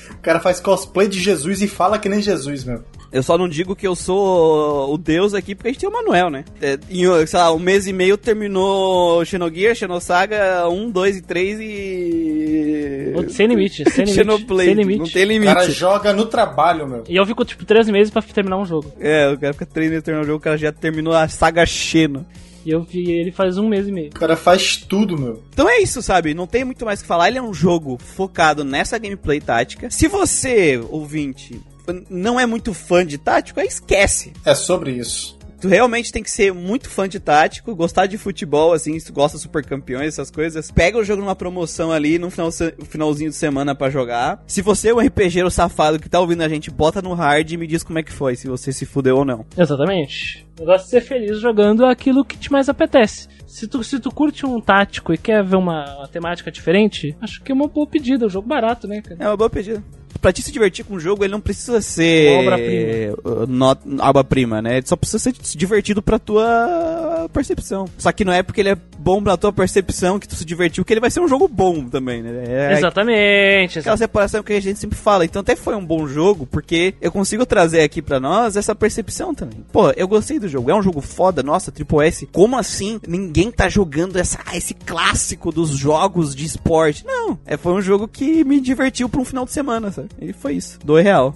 O 0.08 0.18
cara 0.26 0.40
faz 0.40 0.58
cosplay 0.60 1.06
de 1.08 1.20
Jesus 1.20 1.62
e 1.62 1.68
fala 1.68 1.98
que 1.98 2.08
nem 2.08 2.20
Jesus. 2.20 2.45
Jesus, 2.50 2.64
meu. 2.64 2.82
Eu 3.12 3.22
só 3.22 3.38
não 3.38 3.48
digo 3.48 3.74
que 3.76 3.86
eu 3.86 3.94
sou 3.94 4.92
o 4.92 4.98
deus 4.98 5.32
aqui 5.32 5.54
porque 5.54 5.68
a 5.68 5.72
gente 5.72 5.80
tem 5.80 5.88
o 5.88 5.92
Manuel, 5.92 6.28
né? 6.28 6.44
É, 6.60 6.78
em, 6.90 7.04
sei 7.26 7.38
lá, 7.38 7.52
um 7.52 7.58
mês 7.58 7.86
e 7.86 7.92
meio 7.92 8.16
terminou 8.18 9.24
Xenogear, 9.24 9.74
Xenosaga 9.74 10.68
1, 10.68 10.90
2 10.90 11.16
e 11.16 11.22
3 11.22 11.58
e... 11.60 13.12
Sem 13.30 13.46
limite, 13.46 13.84
sem 13.90 14.04
limite. 14.04 14.14
Xenoblade, 14.14 14.64
sem 14.66 14.74
limite. 14.74 14.98
não 14.98 15.06
tem 15.08 15.24
O 15.24 15.28
limite. 15.28 15.54
cara 15.54 15.70
joga 15.70 16.12
no 16.12 16.26
trabalho, 16.26 16.86
meu. 16.86 17.04
E 17.08 17.16
eu 17.16 17.24
fico, 17.26 17.44
tipo, 17.44 17.64
três 17.64 17.88
meses 17.88 18.10
pra 18.10 18.20
terminar 18.22 18.58
um 18.58 18.66
jogo. 18.66 18.92
É, 19.00 19.28
o 19.30 19.38
cara 19.38 19.52
fica 19.52 19.66
três 19.66 19.88
meses 19.90 20.04
terminando 20.04 20.24
o 20.24 20.28
jogo, 20.28 20.38
o 20.38 20.42
cara 20.42 20.56
já 20.58 20.72
terminou 20.72 21.14
a 21.14 21.28
saga 21.28 21.64
Xeno. 21.64 22.26
E 22.64 22.70
eu 22.70 22.82
vi 22.82 23.12
ele 23.12 23.30
faz 23.30 23.56
um 23.58 23.68
mês 23.68 23.86
e 23.86 23.92
meio. 23.92 24.08
O 24.08 24.14
cara 24.18 24.34
faz 24.36 24.76
tudo, 24.76 25.16
meu. 25.16 25.40
Então 25.52 25.68
é 25.70 25.78
isso, 25.80 26.02
sabe? 26.02 26.34
Não 26.34 26.48
tem 26.48 26.64
muito 26.64 26.84
mais 26.84 26.98
o 26.98 27.02
que 27.02 27.08
falar. 27.08 27.28
Ele 27.28 27.38
é 27.38 27.42
um 27.42 27.54
jogo 27.54 27.96
focado 27.96 28.64
nessa 28.64 28.98
gameplay 28.98 29.40
tática. 29.40 29.88
Se 29.88 30.08
você, 30.08 30.76
ouvinte, 30.90 31.60
não 32.08 32.38
é 32.38 32.46
muito 32.46 32.72
fã 32.74 33.04
de 33.04 33.18
tático, 33.18 33.60
aí 33.60 33.66
esquece. 33.66 34.32
É 34.44 34.54
sobre 34.54 34.92
isso. 34.92 35.36
Tu 35.60 35.68
realmente 35.68 36.12
tem 36.12 36.22
que 36.22 36.30
ser 36.30 36.52
muito 36.52 36.88
fã 36.88 37.08
de 37.08 37.18
tático, 37.18 37.74
gostar 37.74 38.06
de 38.06 38.18
futebol, 38.18 38.72
assim, 38.72 38.98
se 38.98 39.06
tu 39.06 39.12
gosta 39.12 39.38
de 39.38 39.42
super 39.42 39.64
campeões, 39.64 40.08
essas 40.08 40.30
coisas. 40.30 40.70
Pega 40.70 40.98
o 40.98 41.04
jogo 41.04 41.22
numa 41.22 41.34
promoção 41.34 41.90
ali, 41.90 42.18
no 42.18 42.30
final, 42.30 42.50
finalzinho 42.84 43.30
de 43.30 43.36
semana 43.36 43.74
pra 43.74 43.88
jogar. 43.88 44.42
Se 44.46 44.60
você 44.60 44.90
é 44.90 44.94
um 44.94 45.00
RPGero 45.00 45.50
safado 45.50 45.98
que 45.98 46.08
tá 46.08 46.20
ouvindo 46.20 46.42
a 46.42 46.48
gente, 46.48 46.70
bota 46.70 47.00
no 47.00 47.14
hard 47.14 47.50
e 47.50 47.56
me 47.56 47.66
diz 47.66 47.82
como 47.82 47.98
é 47.98 48.02
que 48.02 48.12
foi, 48.12 48.36
se 48.36 48.46
você 48.46 48.70
se 48.70 48.84
fudeu 48.84 49.16
ou 49.16 49.24
não. 49.24 49.46
Exatamente. 49.56 50.46
O 50.58 50.60
negócio 50.60 50.86
é 50.86 50.88
ser 50.88 51.00
feliz 51.00 51.40
jogando 51.40 51.86
aquilo 51.86 52.24
que 52.24 52.36
te 52.36 52.52
mais 52.52 52.68
apetece. 52.68 53.28
Se 53.46 53.66
tu, 53.66 53.82
se 53.82 53.98
tu 53.98 54.10
curte 54.10 54.44
um 54.44 54.60
tático 54.60 55.14
e 55.14 55.18
quer 55.18 55.42
ver 55.42 55.56
uma, 55.56 55.96
uma 55.96 56.08
temática 56.08 56.50
diferente, 56.50 57.16
acho 57.20 57.42
que 57.42 57.50
é 57.50 57.54
uma 57.54 57.68
boa 57.68 57.86
pedida. 57.86 58.24
É 58.24 58.26
um 58.26 58.30
jogo 58.30 58.46
barato, 58.46 58.86
né, 58.86 59.00
cara? 59.00 59.16
É 59.18 59.26
uma 59.26 59.36
boa 59.36 59.48
pedida. 59.48 59.82
Pra 60.20 60.32
te 60.32 60.42
se 60.42 60.52
divertir 60.52 60.84
com 60.84 60.94
o 60.94 61.00
jogo, 61.00 61.24
ele 61.24 61.32
não 61.32 61.40
precisa 61.40 61.80
ser. 61.80 62.40
Obra-prima. 62.40 63.16
uh, 63.24 64.08
obra-prima, 64.08 64.62
né? 64.62 64.78
Ele 64.78 64.86
só 64.86 64.96
precisa 64.96 65.18
ser 65.18 65.32
divertido 65.32 66.02
pra 66.02 66.18
tua 66.18 67.28
percepção. 67.32 67.86
Só 67.98 68.12
que 68.12 68.24
não 68.24 68.32
é 68.32 68.42
porque 68.42 68.60
ele 68.60 68.70
é 68.70 68.76
bom 68.98 69.22
pra 69.22 69.36
tua 69.36 69.52
percepção 69.52 70.18
que 70.18 70.28
tu 70.28 70.34
se 70.34 70.44
divertiu, 70.44 70.84
que 70.84 70.92
ele 70.92 71.00
vai 71.00 71.10
ser 71.10 71.20
um 71.20 71.28
jogo 71.28 71.48
bom 71.48 71.84
também, 71.88 72.22
né? 72.22 72.44
É 72.46 72.72
Exatamente. 72.72 73.78
aquela 73.78 73.96
separação 73.96 74.42
que 74.42 74.52
a 74.52 74.60
gente 74.60 74.78
sempre 74.78 74.96
fala. 74.96 75.24
Então 75.24 75.40
até 75.40 75.54
foi 75.56 75.74
um 75.74 75.84
bom 75.84 76.06
jogo, 76.06 76.46
porque 76.46 76.94
eu 77.00 77.12
consigo 77.12 77.44
trazer 77.46 77.82
aqui 77.82 78.00
pra 78.02 78.18
nós 78.20 78.56
essa 78.56 78.74
percepção 78.74 79.34
também. 79.34 79.64
Pô, 79.72 79.90
eu 79.90 80.08
gostei 80.08 80.38
do 80.38 80.48
jogo. 80.48 80.70
É 80.70 80.74
um 80.74 80.82
jogo 80.82 81.00
foda, 81.00 81.42
nossa, 81.42 81.72
Triple 81.72 82.06
S. 82.06 82.26
Como 82.26 82.56
assim 82.56 83.00
ninguém 83.06 83.50
tá 83.50 83.68
jogando 83.68 84.16
essa, 84.16 84.38
esse 84.54 84.74
clássico 84.74 85.52
dos 85.52 85.70
jogos 85.70 86.34
de 86.34 86.44
esporte? 86.44 87.04
Não, 87.06 87.38
é, 87.46 87.56
foi 87.56 87.72
um 87.72 87.80
jogo 87.80 88.08
que 88.08 88.44
me 88.44 88.60
divertiu 88.60 89.08
pra 89.08 89.20
um 89.20 89.24
final 89.24 89.44
de 89.44 89.52
semana, 89.52 89.90
sabe? 89.90 90.05
E 90.20 90.32
foi 90.32 90.54
isso. 90.54 90.78
Dois 90.84 91.04
real. 91.04 91.34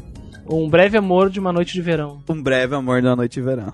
Um 0.49 0.69
breve 0.69 0.97
amor 0.99 1.31
de 1.31 1.39
uma 1.39 1.53
noite 1.53 1.73
de 1.73 1.81
verão. 1.81 2.23
Um 2.29 2.43
breve 2.43 2.75
amor 2.75 3.01
da 3.03 3.15
noite 3.15 3.35
de 3.35 3.43
verão. 3.43 3.73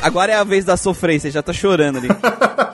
Agora 0.00 0.32
é 0.32 0.36
a 0.36 0.44
vez 0.44 0.64
da 0.64 0.76
sofrência, 0.76 1.30
já 1.30 1.42
tá 1.42 1.52
chorando 1.52 1.98
ali. 1.98 2.08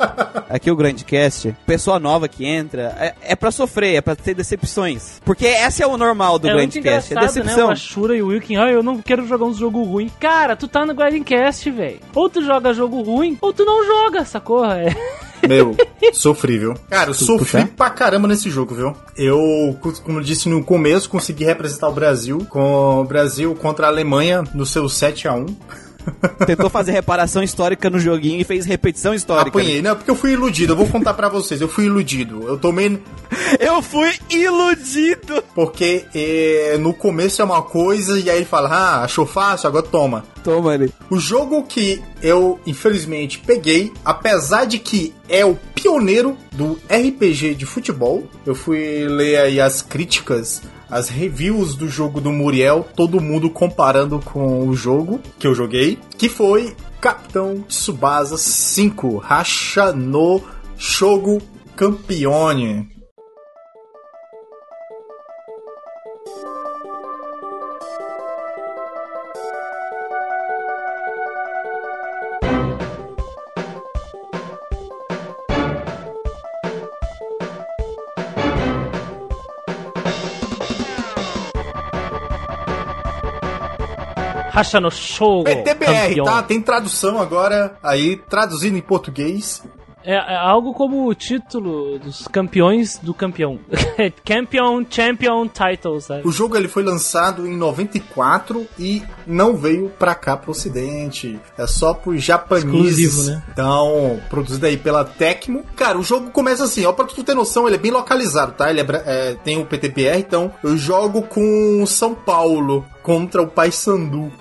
Aqui 0.55 0.70
o 0.70 0.76
Grande 0.76 1.05
Cast, 1.05 1.52
pessoa 1.66 1.98
nova 1.98 2.28
que 2.28 2.46
entra, 2.46 2.96
é, 3.00 3.14
é 3.32 3.34
pra 3.34 3.50
sofrer, 3.50 3.96
é 3.96 4.00
pra 4.00 4.14
ter 4.14 4.34
decepções. 4.34 5.20
Porque 5.24 5.46
esse 5.46 5.82
é 5.82 5.86
o 5.86 5.96
normal 5.96 6.38
do 6.38 6.48
é 6.48 6.55
muito 6.55 6.74
Grande 6.74 6.80
Cast, 6.80 7.12
é 7.12 7.16
engraçado, 7.16 7.34
né? 7.34 7.42
decepção. 7.42 7.68
O 7.68 7.72
Ashura 7.72 8.16
e 8.16 8.22
o 8.22 8.28
Wilkin, 8.28 8.57
ah, 8.59 8.70
eu 8.70 8.80
não 8.80 9.02
quero 9.02 9.26
jogar 9.26 9.46
uns 9.46 9.57
jogo 9.57 9.82
ruim. 9.82 10.09
Cara, 10.20 10.55
tu 10.55 10.68
tá 10.68 10.86
no 10.86 10.94
Grindcast, 10.94 11.68
velho. 11.72 11.98
Ou 12.14 12.30
tu 12.30 12.40
joga 12.40 12.72
jogo 12.72 13.02
ruim, 13.02 13.36
ou 13.40 13.52
tu 13.52 13.64
não 13.64 13.84
joga, 13.84 14.24
sacou? 14.24 14.64
É. 14.64 14.94
Meu, 15.48 15.76
sofri, 16.12 16.57
viu? 16.57 16.74
Cara, 16.88 17.11
eu 17.11 17.14
sofri 17.14 17.62
puxa. 17.62 17.70
pra 17.76 17.90
caramba 17.90 18.28
nesse 18.28 18.48
jogo, 18.48 18.76
viu? 18.76 18.96
Eu, 19.16 19.76
como 20.05 20.20
eu 20.20 20.22
disse 20.22 20.48
no 20.48 20.62
começo, 20.62 21.11
consegui 21.11 21.44
representar 21.44 21.88
o 21.88 21.92
Brasil 21.92 22.46
com 22.48 23.00
o 23.00 23.05
Brasil 23.05 23.57
contra 23.57 23.86
a 23.86 23.90
Alemanha 23.90 24.44
no 24.55 24.64
seu 24.64 24.88
7 24.88 25.26
a 25.26 25.34
1 25.34 25.46
Tentou 26.46 26.68
fazer 26.68 26.92
reparação 26.92 27.42
histórica 27.42 27.88
no 27.88 27.98
joguinho 27.98 28.40
e 28.40 28.44
fez 28.44 28.66
repetição 28.66 29.14
histórica. 29.14 29.48
Apanhei, 29.48 29.82
não, 29.82 29.96
porque 29.96 30.11
eu 30.11 30.16
fui 30.16 30.32
iludido. 30.32 30.72
Eu 30.72 30.76
vou 30.76 30.86
contar 30.86 31.14
pra 31.14 31.28
vocês, 31.28 31.61
eu 31.61 31.68
fui 31.68 31.84
iludido. 31.86 32.46
Eu 32.46 32.59
tomei. 32.59 32.98
Eu 33.59 33.82
fui 33.82 34.12
iludido! 34.30 35.42
Porque 35.55 36.05
eh, 36.14 36.76
no 36.80 36.92
começo 36.92 37.40
é 37.42 37.44
uma 37.44 37.62
coisa 37.62 38.18
e 38.18 38.30
aí 38.30 38.38
ele 38.38 38.44
fala, 38.44 38.68
ah, 38.68 39.05
achou 39.05 39.26
fácil, 39.26 39.68
agora 39.68 39.84
toma. 39.84 40.24
Toma 40.42 40.72
ali. 40.72 40.92
O 41.09 41.18
jogo 41.18 41.62
que 41.62 42.02
eu, 42.22 42.59
infelizmente, 42.66 43.38
peguei, 43.38 43.92
apesar 44.05 44.66
de 44.66 44.78
que 44.78 45.14
é 45.28 45.44
o 45.44 45.57
pioneiro 45.74 46.36
do 46.52 46.78
RPG 46.88 47.55
de 47.55 47.66
futebol, 47.66 48.24
eu 48.44 48.55
fui 48.55 49.07
ler 49.09 49.38
aí 49.38 49.61
as 49.61 49.82
críticas, 49.82 50.62
as 50.89 51.09
reviews 51.09 51.74
do 51.74 51.89
jogo 51.89 52.20
do 52.20 52.32
Muriel, 52.32 52.87
todo 52.95 53.20
mundo 53.20 53.51
comparando 53.51 54.20
com 54.20 54.68
o 54.68 54.74
jogo 54.74 55.20
que 55.39 55.47
eu 55.47 55.55
joguei, 55.55 55.99
que 56.16 56.28
foi 56.28 56.74
Capitão 57.01 57.64
Tsubasa 57.68 58.37
5, 58.37 59.18
Racha 59.18 59.93
no 59.93 60.41
Shogo 60.76 61.43
Campione. 61.76 62.93
Racha 84.55 84.80
no 84.80 84.88
show. 84.88 85.42
PTBR, 85.42 86.22
tá? 86.24 86.40
Tem 86.40 86.61
tradução 86.61 87.20
agora 87.20 87.76
aí, 87.82 88.16
traduzindo 88.16 88.78
em 88.78 88.80
português. 88.80 89.62
É, 90.05 90.14
é 90.14 90.36
algo 90.36 90.74
como 90.74 91.09
o 91.09 91.14
título 91.14 91.98
dos 91.98 92.28
campeões 92.28 92.98
do 92.98 93.14
campeão. 93.14 93.59
Campeon, 94.24 94.84
Champion 94.88 95.48
Title, 95.48 96.00
sabe? 96.00 96.26
O 96.26 96.32
jogo 96.32 96.57
ele 96.57 96.68
foi 96.68 96.82
lançado 96.82 97.46
em 97.46 97.57
94 97.57 98.66
e 98.78 99.02
não 99.26 99.57
veio 99.57 99.88
pra 99.98 100.14
cá 100.14 100.36
pro 100.36 100.50
ocidente. 100.50 101.38
É 101.57 101.66
só 101.66 101.94
pros 101.94 102.22
japoneses. 102.22 102.64
Exclusivo, 102.64 103.22
né? 103.24 103.42
Então, 103.52 104.20
produzido 104.28 104.66
aí 104.66 104.76
pela 104.76 105.05
Tecmo. 105.05 105.64
Cara, 105.74 105.98
o 105.98 106.02
jogo 106.02 106.30
começa 106.30 106.64
assim, 106.64 106.84
ó, 106.84 106.92
pra 106.92 107.07
tu 107.07 107.24
ter 107.24 107.34
noção, 107.34 107.66
ele 107.66 107.76
é 107.76 107.78
bem 107.78 107.90
localizado, 107.90 108.52
tá? 108.52 108.70
Ele 108.70 108.80
é 108.80 108.84
é, 109.05 109.36
tem 109.42 109.61
o 109.61 109.66
PTBR, 109.66 110.18
então 110.18 110.52
eu 110.62 110.76
jogo 110.76 111.22
com 111.22 111.84
São 111.86 112.14
Paulo 112.14 112.84
contra 113.02 113.42
o 113.42 113.46
Paysandu. 113.46 114.32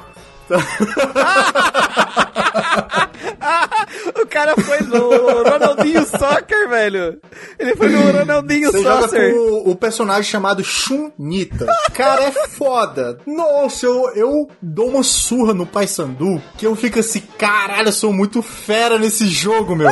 O 4.21 4.25
cara 4.27 4.55
foi 4.55 4.79
no 4.81 5.09
Ronaldinho 5.43 6.05
Soccer, 6.05 6.69
velho. 6.69 7.19
Ele 7.59 7.75
foi 7.75 7.89
no 7.89 8.11
Ronaldinho 8.11 8.71
Você 8.71 8.81
joga 8.81 9.07
Soccer. 9.07 9.33
com 9.33 9.39
o, 9.39 9.71
o 9.71 9.75
personagem 9.75 10.23
chamado 10.23 10.63
Shunita. 10.63 11.65
Cara, 11.93 12.23
é 12.25 12.31
foda. 12.47 13.17
Nossa, 13.25 13.85
eu, 13.85 14.09
eu 14.15 14.49
dou 14.61 14.89
uma 14.89 15.03
surra 15.03 15.53
no 15.53 15.65
Paysandu 15.65 16.41
que 16.57 16.65
eu 16.65 16.75
fico 16.75 16.99
assim, 16.99 17.21
caralho, 17.37 17.89
eu 17.89 17.93
sou 17.93 18.13
muito 18.13 18.41
fera 18.41 18.97
nesse 18.97 19.27
jogo, 19.27 19.75
meu. 19.75 19.91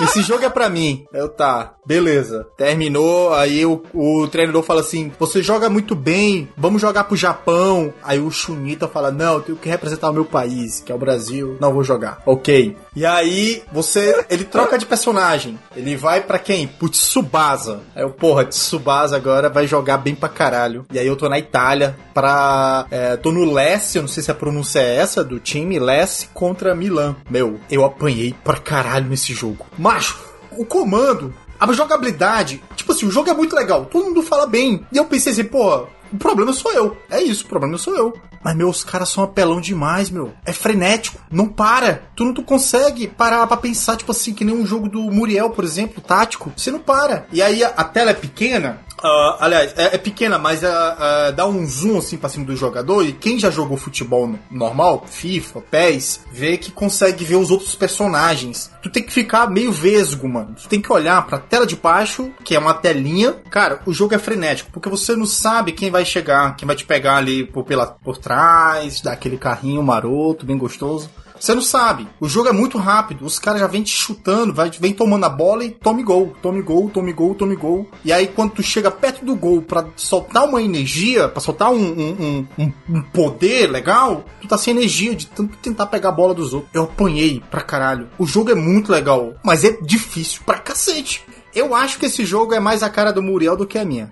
Esse 0.00 0.22
jogo 0.22 0.44
é 0.44 0.50
pra 0.50 0.68
mim. 0.68 1.06
Eu 1.12 1.28
tá, 1.28 1.74
beleza. 1.86 2.46
Terminou, 2.56 3.32
aí 3.32 3.64
o, 3.64 3.82
o 3.94 4.28
treinador 4.28 4.62
fala 4.62 4.80
assim: 4.80 5.10
Você 5.18 5.42
joga 5.42 5.70
muito 5.70 5.94
bem, 5.94 6.48
vamos 6.56 6.82
jogar 6.82 7.04
pro 7.04 7.16
Japão. 7.16 7.92
Aí 8.02 8.18
o 8.18 8.30
Shunita 8.30 8.88
fala: 8.88 9.10
Não, 9.10 9.34
eu 9.34 9.40
tenho 9.40 9.58
que 9.58 9.68
representar 9.68 10.10
o 10.10 10.12
meu 10.12 10.24
país, 10.24 10.80
que 10.80 10.92
é 10.92 10.94
o 10.94 10.98
Brasil. 10.98 11.56
Não 11.60 11.72
vou 11.72 11.82
jogar. 11.82 12.22
Ok. 12.26 12.76
E 12.96 13.04
aí 13.04 13.62
você. 13.70 14.24
Ele 14.30 14.44
troca 14.44 14.78
de 14.78 14.86
personagem. 14.86 15.58
Ele 15.76 15.94
vai 15.96 16.22
pra 16.22 16.38
quem? 16.38 16.66
Pro 16.66 16.88
Tsubasa. 16.88 17.82
Aí 17.94 18.02
eu, 18.02 18.10
porra, 18.10 18.46
Tsubasa 18.46 19.14
agora 19.14 19.50
vai 19.50 19.66
jogar 19.66 19.98
bem 19.98 20.14
pra 20.14 20.30
caralho. 20.30 20.86
E 20.90 20.98
aí 20.98 21.06
eu 21.06 21.14
tô 21.14 21.28
na 21.28 21.38
Itália 21.38 21.94
pra. 22.14 22.86
É, 22.90 23.16
tô 23.16 23.30
no 23.30 23.44
Lesse, 23.52 23.98
eu 23.98 24.02
não 24.02 24.08
sei 24.08 24.22
se 24.22 24.30
a 24.30 24.34
pronúncia 24.34 24.80
é 24.80 24.96
essa, 24.96 25.22
do 25.22 25.38
time 25.38 25.78
Lesse 25.78 26.28
contra 26.28 26.74
Milan. 26.74 27.14
Meu, 27.28 27.60
eu 27.70 27.84
apanhei 27.84 28.34
pra 28.42 28.56
caralho 28.56 29.06
nesse 29.06 29.34
jogo. 29.34 29.66
Macho, 29.78 30.18
o 30.56 30.64
comando, 30.64 31.34
a 31.60 31.72
jogabilidade, 31.72 32.62
tipo 32.74 32.92
assim, 32.92 33.06
o 33.06 33.10
jogo 33.10 33.30
é 33.30 33.34
muito 33.34 33.54
legal, 33.54 33.84
todo 33.86 34.06
mundo 34.06 34.22
fala 34.22 34.46
bem. 34.46 34.86
E 34.92 34.96
eu 34.96 35.04
pensei 35.04 35.32
assim, 35.32 35.44
pô, 35.44 35.86
o 36.16 36.18
problema 36.18 36.52
sou 36.52 36.72
eu. 36.72 36.96
É 37.10 37.22
isso, 37.22 37.44
o 37.44 37.48
problema 37.48 37.76
sou 37.78 37.94
eu. 37.94 38.14
Mas, 38.42 38.56
meu, 38.56 38.68
os 38.68 38.84
caras 38.84 39.08
são 39.08 39.24
apelão 39.24 39.60
demais, 39.60 40.08
meu. 40.08 40.32
É 40.44 40.52
frenético. 40.52 41.18
Não 41.30 41.48
para. 41.48 42.02
Tu 42.14 42.24
não 42.24 42.32
tu 42.32 42.42
consegue 42.42 43.06
parar 43.06 43.46
pra 43.46 43.56
pensar, 43.56 43.96
tipo 43.96 44.12
assim, 44.12 44.32
que 44.32 44.44
nem 44.44 44.54
um 44.54 44.66
jogo 44.66 44.88
do 44.88 45.00
Muriel, 45.00 45.50
por 45.50 45.64
exemplo, 45.64 46.00
tático. 46.00 46.52
Você 46.56 46.70
não 46.70 46.78
para. 46.78 47.26
E 47.32 47.42
aí 47.42 47.62
a, 47.62 47.68
a 47.68 47.84
tela 47.84 48.12
é 48.12 48.14
pequena, 48.14 48.80
Uh, 49.02 49.36
aliás, 49.40 49.74
é, 49.76 49.94
é, 49.94 49.98
pequena, 49.98 50.38
mas 50.38 50.62
uh, 50.62 50.66
uh, 50.66 51.32
dá 51.32 51.46
um 51.46 51.66
zoom 51.66 51.98
assim 51.98 52.16
pra 52.16 52.28
cima 52.28 52.46
do 52.46 52.56
jogador. 52.56 53.04
E 53.04 53.12
quem 53.12 53.38
já 53.38 53.50
jogou 53.50 53.76
futebol 53.76 54.34
normal, 54.50 55.04
FIFA, 55.06 55.60
PES, 55.60 56.20
vê 56.32 56.56
que 56.56 56.70
consegue 56.70 57.24
ver 57.24 57.36
os 57.36 57.50
outros 57.50 57.74
personagens. 57.74 58.70
Tu 58.82 58.90
tem 58.90 59.02
que 59.02 59.12
ficar 59.12 59.50
meio 59.50 59.70
vesgo, 59.70 60.28
mano. 60.28 60.54
Tu 60.54 60.68
tem 60.68 60.80
que 60.80 60.92
olhar 60.92 61.26
pra 61.26 61.38
tela 61.38 61.66
de 61.66 61.76
baixo, 61.76 62.30
que 62.42 62.54
é 62.54 62.58
uma 62.58 62.74
telinha. 62.74 63.34
Cara, 63.50 63.80
o 63.84 63.92
jogo 63.92 64.14
é 64.14 64.18
frenético, 64.18 64.70
porque 64.72 64.88
você 64.88 65.14
não 65.14 65.26
sabe 65.26 65.72
quem 65.72 65.90
vai 65.90 66.04
chegar, 66.04 66.56
quem 66.56 66.66
vai 66.66 66.76
te 66.76 66.84
pegar 66.84 67.16
ali 67.16 67.44
por, 67.44 67.64
pela, 67.64 67.86
por 67.86 68.16
trás, 68.16 69.00
dar 69.00 69.12
aquele 69.12 69.36
carrinho 69.36 69.82
maroto, 69.82 70.46
bem 70.46 70.56
gostoso. 70.56 71.10
Você 71.38 71.54
não 71.54 71.62
sabe. 71.62 72.08
O 72.20 72.28
jogo 72.28 72.48
é 72.48 72.52
muito 72.52 72.78
rápido. 72.78 73.24
Os 73.24 73.38
caras 73.38 73.60
já 73.60 73.66
vêm 73.66 73.82
te 73.82 73.90
chutando, 73.90 74.52
vai, 74.52 74.70
vem 74.70 74.92
tomando 74.92 75.24
a 75.24 75.28
bola 75.28 75.64
e 75.64 75.70
tome 75.70 76.02
gol. 76.02 76.34
Tome 76.42 76.62
gol, 76.62 76.90
tome 76.90 77.12
gol, 77.12 77.34
tome 77.34 77.56
gol. 77.56 77.88
E 78.04 78.12
aí, 78.12 78.26
quando 78.26 78.52
tu 78.52 78.62
chega 78.62 78.90
perto 78.90 79.24
do 79.24 79.34
gol 79.34 79.62
para 79.62 79.86
soltar 79.96 80.44
uma 80.44 80.62
energia, 80.62 81.28
para 81.28 81.40
soltar 81.40 81.70
um, 81.70 81.76
um, 81.76 82.46
um, 82.58 82.72
um, 82.88 83.02
poder 83.02 83.70
legal, 83.70 84.24
tu 84.40 84.48
tá 84.48 84.58
sem 84.58 84.74
energia 84.74 85.14
de 85.14 85.26
tanto 85.26 85.56
tentar 85.58 85.86
pegar 85.86 86.10
a 86.10 86.12
bola 86.12 86.34
dos 86.34 86.52
outros. 86.52 86.70
Eu 86.74 86.84
apanhei 86.84 87.42
pra 87.50 87.60
caralho. 87.60 88.08
O 88.18 88.26
jogo 88.26 88.50
é 88.50 88.54
muito 88.54 88.90
legal, 88.90 89.34
mas 89.42 89.64
é 89.64 89.72
difícil 89.82 90.42
pra 90.44 90.58
cacete. 90.58 91.24
Eu 91.54 91.74
acho 91.74 91.98
que 91.98 92.06
esse 92.06 92.24
jogo 92.24 92.54
é 92.54 92.60
mais 92.60 92.82
a 92.82 92.90
cara 92.90 93.12
do 93.12 93.22
Muriel 93.22 93.56
do 93.56 93.66
que 93.66 93.78
a 93.78 93.84
minha. 93.84 94.10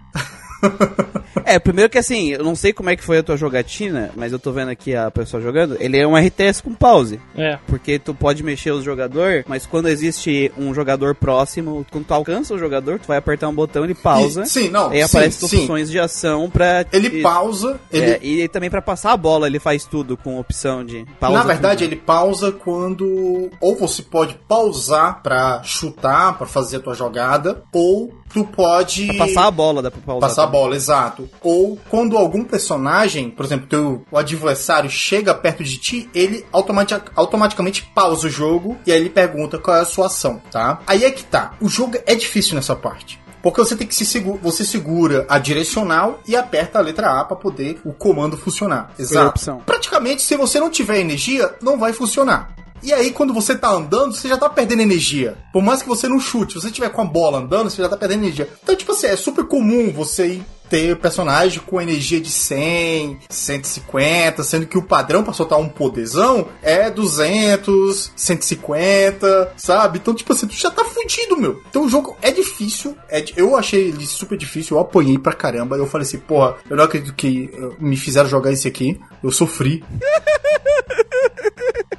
é, 1.44 1.58
primeiro 1.58 1.90
que 1.90 1.98
assim, 1.98 2.30
eu 2.30 2.44
não 2.44 2.54
sei 2.54 2.72
como 2.72 2.90
é 2.90 2.96
que 2.96 3.02
foi 3.02 3.18
a 3.18 3.22
tua 3.22 3.36
jogatina, 3.36 4.10
mas 4.16 4.32
eu 4.32 4.38
tô 4.38 4.52
vendo 4.52 4.70
aqui 4.70 4.94
a 4.94 5.10
pessoa 5.10 5.42
jogando. 5.42 5.76
Ele 5.80 5.98
é 5.98 6.06
um 6.06 6.16
RTS 6.16 6.62
com 6.62 6.74
pause. 6.74 7.20
É. 7.36 7.58
Porque 7.66 7.98
tu 7.98 8.14
pode 8.14 8.42
mexer 8.42 8.70
os 8.70 8.84
jogador, 8.84 9.44
mas 9.48 9.66
quando 9.66 9.88
existe 9.88 10.52
um 10.56 10.74
jogador 10.74 11.14
próximo, 11.14 11.84
quando 11.90 12.04
tu 12.04 12.14
alcança 12.14 12.54
o 12.54 12.58
jogador, 12.58 12.98
tu 12.98 13.08
vai 13.08 13.16
apertar 13.16 13.48
um 13.48 13.54
botão, 13.54 13.84
ele 13.84 13.94
pausa. 13.94 14.42
E, 14.42 14.46
sim, 14.46 14.68
não. 14.68 14.92
E 14.94 15.02
aparecem 15.02 15.60
opções 15.60 15.90
de 15.90 15.98
ação 15.98 16.50
pra. 16.50 16.84
Ele 16.92 17.22
pausa. 17.22 17.80
Ele... 17.90 18.04
É, 18.04 18.20
e 18.22 18.48
também 18.48 18.70
pra 18.70 18.82
passar 18.82 19.12
a 19.12 19.16
bola, 19.16 19.46
ele 19.46 19.58
faz 19.58 19.84
tudo 19.84 20.16
com 20.16 20.38
opção 20.38 20.84
de 20.84 21.04
pausa. 21.18 21.38
Na 21.38 21.44
verdade, 21.44 21.84
tudo. 21.84 21.92
ele 21.92 22.00
pausa 22.00 22.52
quando. 22.52 23.50
Ou 23.60 23.74
você 23.74 24.02
pode 24.02 24.38
pausar 24.46 25.22
pra 25.22 25.62
chutar, 25.64 26.36
pra 26.36 26.46
fazer 26.46 26.76
a 26.76 26.80
tua 26.80 26.94
jogada, 26.94 27.62
ou 27.72 28.12
tu 28.34 28.44
pode. 28.44 29.06
Pra 29.06 29.26
passar 29.26 29.46
a 29.46 29.50
bola, 29.50 29.80
dá 29.80 29.90
pra 29.90 30.00
pausar. 30.00 30.28
Passar 30.28 30.46
também. 30.46 30.60
a 30.60 30.62
bola, 30.62 30.76
exato. 30.76 31.30
Ou 31.40 31.78
quando 31.88 32.18
algum 32.18 32.42
personagem, 32.42 33.30
por 33.30 33.46
exemplo, 33.46 33.68
teu, 33.68 34.04
o 34.10 34.18
adversário 34.18 34.90
chega 34.90 35.32
perto 35.32 35.62
de 35.62 35.78
ti, 35.78 36.10
ele 36.12 36.44
automatic, 36.52 37.04
automaticamente 37.14 37.88
pausa 37.94 38.26
o 38.26 38.30
jogo 38.30 38.76
e 38.84 38.90
aí 38.90 38.98
ele 38.98 39.08
pergunta 39.08 39.56
qual 39.56 39.76
é 39.76 39.80
a 39.80 39.84
sua 39.84 40.06
ação, 40.06 40.42
tá? 40.50 40.80
Aí 40.86 41.04
é 41.04 41.10
que 41.12 41.22
tá. 41.22 41.54
O 41.60 41.68
jogo 41.68 41.96
é 42.04 42.14
difícil 42.16 42.56
nessa 42.56 42.74
parte. 42.74 43.22
Porque 43.40 43.60
você 43.60 43.76
tem 43.76 43.86
que 43.86 43.94
se 43.94 44.06
segura, 44.06 44.38
você 44.42 44.64
segura 44.64 45.26
a 45.28 45.38
direcional 45.38 46.18
e 46.26 46.34
aperta 46.34 46.78
a 46.78 46.82
letra 46.82 47.20
A 47.20 47.24
para 47.26 47.36
poder 47.36 47.78
o 47.84 47.92
comando 47.92 48.38
funcionar. 48.38 48.90
Exato. 48.98 49.62
Praticamente, 49.66 50.22
se 50.22 50.34
você 50.34 50.58
não 50.58 50.70
tiver 50.70 50.98
energia, 50.98 51.54
não 51.60 51.78
vai 51.78 51.92
funcionar. 51.92 52.63
E 52.84 52.92
aí, 52.92 53.10
quando 53.10 53.32
você 53.32 53.56
tá 53.56 53.70
andando, 53.70 54.14
você 54.14 54.28
já 54.28 54.36
tá 54.36 54.46
perdendo 54.46 54.82
energia. 54.82 55.38
Por 55.50 55.62
mais 55.62 55.80
que 55.80 55.88
você 55.88 56.06
não 56.06 56.20
chute, 56.20 56.52
se 56.52 56.60
você 56.60 56.70
tiver 56.70 56.90
com 56.90 57.00
a 57.00 57.04
bola 57.04 57.38
andando, 57.38 57.70
você 57.70 57.80
já 57.80 57.88
tá 57.88 57.96
perdendo 57.96 58.24
energia. 58.24 58.46
Então, 58.62 58.76
tipo 58.76 58.92
assim, 58.92 59.06
é 59.06 59.16
super 59.16 59.46
comum 59.46 59.90
você 59.90 60.42
ter 60.68 60.96
personagem 60.96 61.60
com 61.60 61.80
energia 61.80 62.20
de 62.20 62.30
100, 62.30 63.20
150, 63.28 64.42
sendo 64.42 64.66
que 64.66 64.76
o 64.76 64.82
padrão 64.82 65.22
para 65.22 65.32
soltar 65.32 65.58
um 65.58 65.68
poderzão 65.68 66.48
é 66.62 66.90
200, 66.90 68.12
150, 68.14 69.52
sabe? 69.56 69.98
Então, 69.98 70.14
tipo 70.14 70.32
assim, 70.32 70.46
tu 70.46 70.54
já 70.54 70.70
tá 70.70 70.84
fudido, 70.84 71.36
meu. 71.38 71.62
Então 71.70 71.84
o 71.84 71.88
jogo 71.88 72.16
é 72.20 72.30
difícil, 72.30 72.96
é, 73.08 73.24
eu 73.36 73.56
achei 73.56 73.88
ele 73.88 74.06
super 74.06 74.36
difícil, 74.36 74.76
eu 74.76 74.80
apanhei 74.80 75.18
pra 75.18 75.32
caramba. 75.32 75.76
Eu 75.76 75.86
falei 75.86 76.06
assim, 76.06 76.18
porra, 76.18 76.56
eu 76.68 76.76
não 76.76 76.84
acredito 76.84 77.14
que 77.14 77.50
me 77.78 77.96
fizeram 77.96 78.28
jogar 78.28 78.52
esse 78.52 78.68
aqui, 78.68 79.00
eu 79.22 79.30
sofri. 79.30 79.82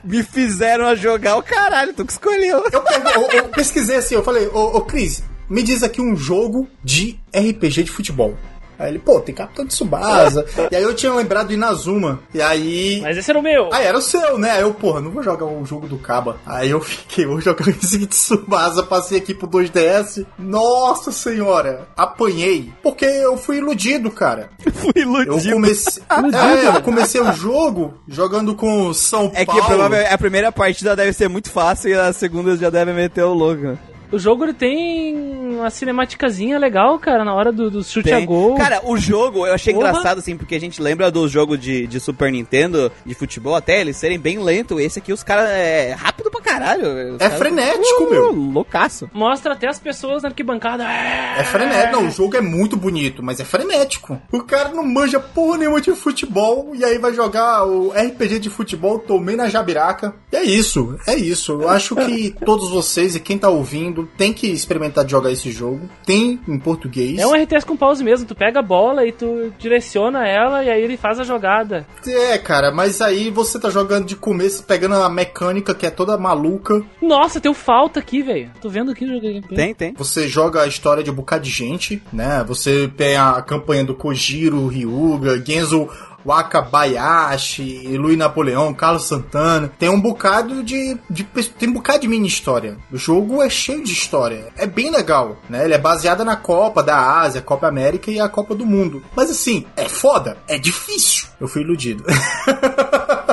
me 0.05 0.23
fizeram 0.23 0.85
a 0.85 0.95
jogar 0.95 1.35
o 1.37 1.43
caralho, 1.43 1.93
tu 1.93 2.05
que 2.05 2.11
escolheu. 2.11 2.63
Eu, 2.71 2.83
eu, 3.15 3.31
eu 3.31 3.49
pesquisei 3.49 3.97
assim, 3.97 4.15
eu 4.15 4.23
falei, 4.23 4.47
ô, 4.47 4.77
ô 4.77 4.81
Cris, 4.81 5.23
me 5.49 5.63
diz 5.63 5.83
aqui 5.83 6.01
um 6.01 6.15
jogo 6.15 6.67
de 6.83 7.19
RPG 7.35 7.83
de 7.83 7.91
futebol. 7.91 8.37
Aí 8.77 8.89
ele, 8.89 8.99
pô, 8.99 9.19
tem 9.19 9.33
Capitão 9.33 9.65
de 9.65 9.73
Subasa. 9.73 10.45
e 10.71 10.75
aí 10.75 10.83
eu 10.83 10.93
tinha 10.93 11.13
lembrado 11.13 11.47
do 11.47 11.53
Inazuma. 11.53 12.19
E 12.33 12.41
aí. 12.41 12.99
Mas 13.01 13.17
esse 13.17 13.29
era 13.29 13.39
o 13.39 13.43
meu. 13.43 13.69
Ah, 13.71 13.81
era 13.81 13.97
o 13.97 14.01
seu, 14.01 14.37
né? 14.37 14.51
Aí 14.51 14.61
eu, 14.61 14.73
porra, 14.73 15.01
não 15.01 15.11
vou 15.11 15.23
jogar 15.23 15.45
o 15.45 15.65
jogo 15.65 15.87
do 15.87 15.97
Caba. 15.97 16.37
Aí 16.45 16.69
eu 16.69 16.79
fiquei, 16.81 17.25
vou 17.25 17.39
jogar 17.41 17.67
esse 17.69 18.05
de 18.05 18.15
Subasa, 18.15 18.83
passei 18.83 19.17
aqui 19.17 19.33
pro 19.33 19.47
2DS. 19.47 20.25
Nossa 20.37 21.11
senhora, 21.11 21.87
apanhei. 21.95 22.71
Porque 22.83 23.05
eu 23.05 23.37
fui 23.37 23.57
iludido, 23.57 24.11
cara. 24.11 24.49
fui 24.73 24.93
iludido. 24.95 25.49
Eu 25.49 25.53
comecei. 25.53 26.03
é, 26.09 26.77
eu 26.77 26.81
comecei 26.81 27.21
o 27.21 27.33
jogo 27.33 27.93
jogando 28.07 28.55
com 28.55 28.93
São 28.93 29.31
é 29.33 29.45
Paulo. 29.45 29.59
É 29.59 29.63
que 29.63 29.67
provavelmente 29.67 30.13
a 30.13 30.17
primeira 30.17 30.51
partida 30.51 30.95
deve 30.95 31.13
ser 31.13 31.27
muito 31.29 31.49
fácil 31.49 31.89
e 31.89 31.93
a 31.93 32.11
segunda 32.13 32.55
já 32.57 32.69
deve 32.69 32.93
meter 32.93 33.23
o 33.23 33.33
louco. 33.33 33.77
O 34.11 34.19
jogo 34.19 34.43
ele 34.43 34.53
tem 34.53 35.15
uma 35.55 35.69
cinemáticazinha 35.69 36.57
legal, 36.57 36.97
cara, 36.99 37.23
na 37.23 37.33
hora 37.33 37.51
do, 37.51 37.69
do 37.69 37.83
chute 37.83 38.09
tem. 38.09 38.23
a 38.23 38.25
gol. 38.25 38.55
Cara, 38.55 38.81
o 38.83 38.97
jogo 38.97 39.45
eu 39.45 39.53
achei 39.53 39.73
Porra. 39.73 39.89
engraçado, 39.89 40.19
assim, 40.19 40.37
porque 40.37 40.55
a 40.55 40.59
gente 40.59 40.81
lembra 40.81 41.09
dos 41.11 41.31
jogos 41.31 41.59
de, 41.59 41.87
de 41.87 41.99
Super 41.99 42.31
Nintendo, 42.31 42.91
de 43.05 43.13
futebol, 43.13 43.55
até 43.55 43.81
eles 43.81 43.97
serem 43.97 44.19
bem 44.19 44.39
lentos. 44.39 44.79
Esse 44.79 44.99
aqui, 44.99 45.11
os 45.11 45.23
caras 45.23 45.49
é 45.49 45.93
rápido 45.93 46.29
pra 46.29 46.41
caralho. 46.41 47.15
Os 47.15 47.21
é 47.21 47.29
frenético, 47.31 48.03
uh, 48.03 48.09
meu. 48.09 48.31
Loucaço. 48.31 49.09
Mostra 49.13 49.53
até 49.53 49.67
as 49.67 49.79
pessoas 49.79 50.23
na 50.23 50.29
arquibancada. 50.29 50.83
É 50.83 51.43
frenético. 51.43 51.93
Não, 51.93 52.07
o 52.07 52.11
jogo 52.11 52.37
é 52.37 52.41
muito 52.41 52.77
bonito, 52.77 53.23
mas 53.23 53.39
é 53.39 53.45
frenético. 53.45 54.19
O 54.31 54.43
cara 54.43 54.69
não 54.69 54.85
manja 54.85 55.19
porra 55.19 55.57
nenhuma 55.57 55.81
de 55.81 55.91
futebol 55.93 56.71
e 56.75 56.83
aí 56.83 56.97
vai 56.97 57.13
jogar 57.13 57.65
o 57.65 57.91
RPG 57.91 58.39
de 58.39 58.49
futebol, 58.49 58.99
tomei 58.99 59.35
na 59.35 59.47
jabiraca. 59.49 60.13
E 60.31 60.35
é 60.35 60.43
isso, 60.43 60.97
é 61.07 61.15
isso. 61.15 61.53
Eu 61.53 61.69
acho 61.69 61.95
que 61.95 62.35
todos 62.45 62.69
vocês 62.69 63.15
e 63.15 63.19
quem 63.19 63.37
tá 63.37 63.49
ouvindo 63.49 63.94
tem 64.03 64.33
que 64.33 64.47
experimentar 64.47 65.05
de 65.05 65.11
jogar 65.11 65.31
esse 65.31 65.51
jogo. 65.51 65.89
Tem 66.05 66.39
em 66.47 66.59
português. 66.59 67.19
É 67.19 67.27
um 67.27 67.33
RTS 67.33 67.65
com 67.65 67.77
pause 67.77 68.03
mesmo. 68.03 68.27
Tu 68.27 68.35
pega 68.35 68.59
a 68.59 68.63
bola 68.63 69.05
e 69.05 69.11
tu 69.11 69.53
direciona 69.57 70.27
ela 70.27 70.63
e 70.63 70.69
aí 70.69 70.81
ele 70.81 70.97
faz 70.97 71.19
a 71.19 71.23
jogada. 71.23 71.85
É, 72.05 72.37
cara, 72.37 72.71
mas 72.71 73.01
aí 73.01 73.29
você 73.29 73.59
tá 73.59 73.69
jogando 73.69 74.05
de 74.05 74.15
começo, 74.15 74.63
pegando 74.63 74.95
a 74.95 75.09
mecânica 75.09 75.75
que 75.75 75.85
é 75.85 75.89
toda 75.89 76.17
maluca. 76.17 76.83
Nossa, 77.01 77.39
tem 77.39 77.51
o 77.51 77.55
falta 77.55 77.99
aqui, 77.99 78.21
velho. 78.21 78.51
Tô 78.61 78.69
vendo 78.69 78.91
aqui 78.91 79.05
no 79.05 79.41
Tem, 79.41 79.73
tem. 79.73 79.93
Você 79.93 80.27
joga 80.27 80.61
a 80.61 80.67
história 80.67 81.03
de 81.03 81.11
um 81.11 81.15
bocado 81.15 81.43
de 81.43 81.51
gente, 81.51 82.01
né? 82.11 82.43
Você 82.47 82.87
tem 82.95 83.15
a 83.15 83.41
campanha 83.41 83.83
do 83.83 83.95
Kojiro, 83.95 84.67
Ryuga, 84.67 85.43
Genzo 85.45 85.89
Wakabayashi, 86.25 87.97
Luiz 87.97 88.17
Napoleão, 88.17 88.73
Carlos 88.73 89.03
Santana. 89.03 89.71
Tem 89.77 89.89
um 89.89 89.99
bocado 89.99 90.63
de, 90.63 90.97
de, 91.09 91.23
Tem 91.23 91.69
um 91.69 91.73
bocado 91.73 91.99
de 91.99 92.07
mini 92.07 92.27
história. 92.27 92.77
O 92.91 92.97
jogo 92.97 93.43
é 93.43 93.49
cheio 93.49 93.83
de 93.83 93.93
história. 93.93 94.47
É 94.57 94.65
bem 94.65 94.89
legal, 94.91 95.37
né? 95.49 95.63
Ele 95.63 95.73
é 95.73 95.77
baseado 95.77 96.25
na 96.25 96.35
Copa 96.35 96.81
da 96.81 97.19
Ásia, 97.19 97.41
Copa 97.41 97.67
América 97.67 98.09
e 98.09 98.19
a 98.19 98.27
Copa 98.27 98.55
do 98.55 98.65
Mundo. 98.65 99.03
Mas 99.15 99.29
assim, 99.29 99.65
é 99.75 99.87
foda, 99.87 100.37
é 100.47 100.57
difícil. 100.57 101.27
Eu 101.39 101.47
fui 101.47 101.61
iludido. 101.61 102.03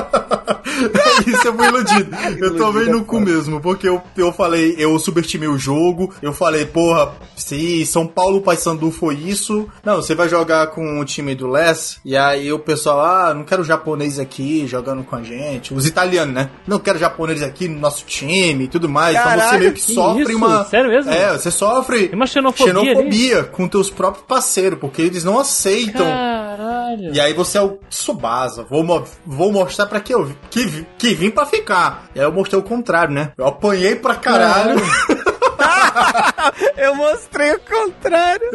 É 0.93 1.29
isso, 1.29 1.47
eu 1.47 1.53
fui 1.55 1.67
iludido. 1.67 2.15
Eu 2.39 2.57
tomei 2.57 2.85
no 2.85 3.03
cu 3.03 3.19
mesmo, 3.19 3.59
porque 3.59 3.87
eu, 3.87 4.01
eu 4.17 4.31
falei, 4.31 4.75
eu 4.77 4.97
subestimei 4.97 5.47
o 5.47 5.57
jogo, 5.57 6.13
eu 6.21 6.33
falei, 6.33 6.65
porra, 6.65 7.13
se 7.35 7.85
São 7.85 8.07
Paulo 8.07 8.41
Paysandu 8.41 8.91
foi 8.91 9.15
isso, 9.15 9.67
não, 9.83 9.97
você 9.97 10.15
vai 10.15 10.29
jogar 10.29 10.67
com 10.67 10.99
o 10.99 11.05
time 11.05 11.35
do 11.35 11.47
Les, 11.47 11.99
e 12.03 12.15
aí 12.15 12.51
o 12.51 12.59
pessoal, 12.59 13.01
ah, 13.01 13.33
não 13.33 13.43
quero 13.43 13.63
japonês 13.63 14.19
aqui 14.19 14.65
jogando 14.67 15.03
com 15.03 15.15
a 15.15 15.23
gente, 15.23 15.73
os 15.73 15.85
italianos, 15.85 16.33
né? 16.33 16.49
Não 16.67 16.79
quero 16.79 16.99
japonês 16.99 17.41
aqui 17.41 17.67
no 17.67 17.79
nosso 17.79 18.05
time 18.05 18.65
e 18.65 18.67
tudo 18.67 18.89
mais, 18.89 19.15
Caraca, 19.15 19.35
então 19.35 19.49
você 19.49 19.57
meio 19.57 19.73
que, 19.73 19.81
que 19.81 19.93
sofre 19.93 20.23
isso? 20.23 20.37
uma... 20.37 20.65
Sério 20.65 20.89
mesmo? 20.89 21.11
É, 21.11 21.37
você 21.37 21.51
sofre... 21.51 22.07
Tem 22.07 22.15
uma 22.15 22.27
xenofobia, 22.27 22.73
xenofobia 22.73 23.43
com 23.43 23.67
teus 23.67 23.89
próprios 23.89 24.25
parceiros, 24.25 24.79
porque 24.79 25.01
eles 25.01 25.23
não 25.23 25.39
aceitam. 25.39 26.05
Caralho. 26.55 27.13
E 27.13 27.19
aí 27.19 27.33
você 27.33 27.57
é 27.57 27.61
o 27.61 27.79
Tsubasa, 27.89 28.63
vou, 28.63 29.05
vou 29.25 29.51
mostrar 29.51 29.87
pra 29.87 29.99
que 29.99 30.13
eu 30.13 30.31
que 30.49 30.85
que 30.97 31.13
vim 31.15 31.31
pra 31.31 31.45
ficar. 31.45 32.09
E 32.15 32.19
aí 32.19 32.25
eu 32.25 32.31
mostrei 32.31 32.59
o 32.59 32.63
contrário, 32.63 33.13
né? 33.13 33.31
Eu 33.37 33.47
apanhei 33.47 33.95
pra 33.95 34.15
caralho. 34.15 34.79
eu 36.77 36.95
mostrei 36.95 37.53
o 37.53 37.59
contrário. 37.59 38.51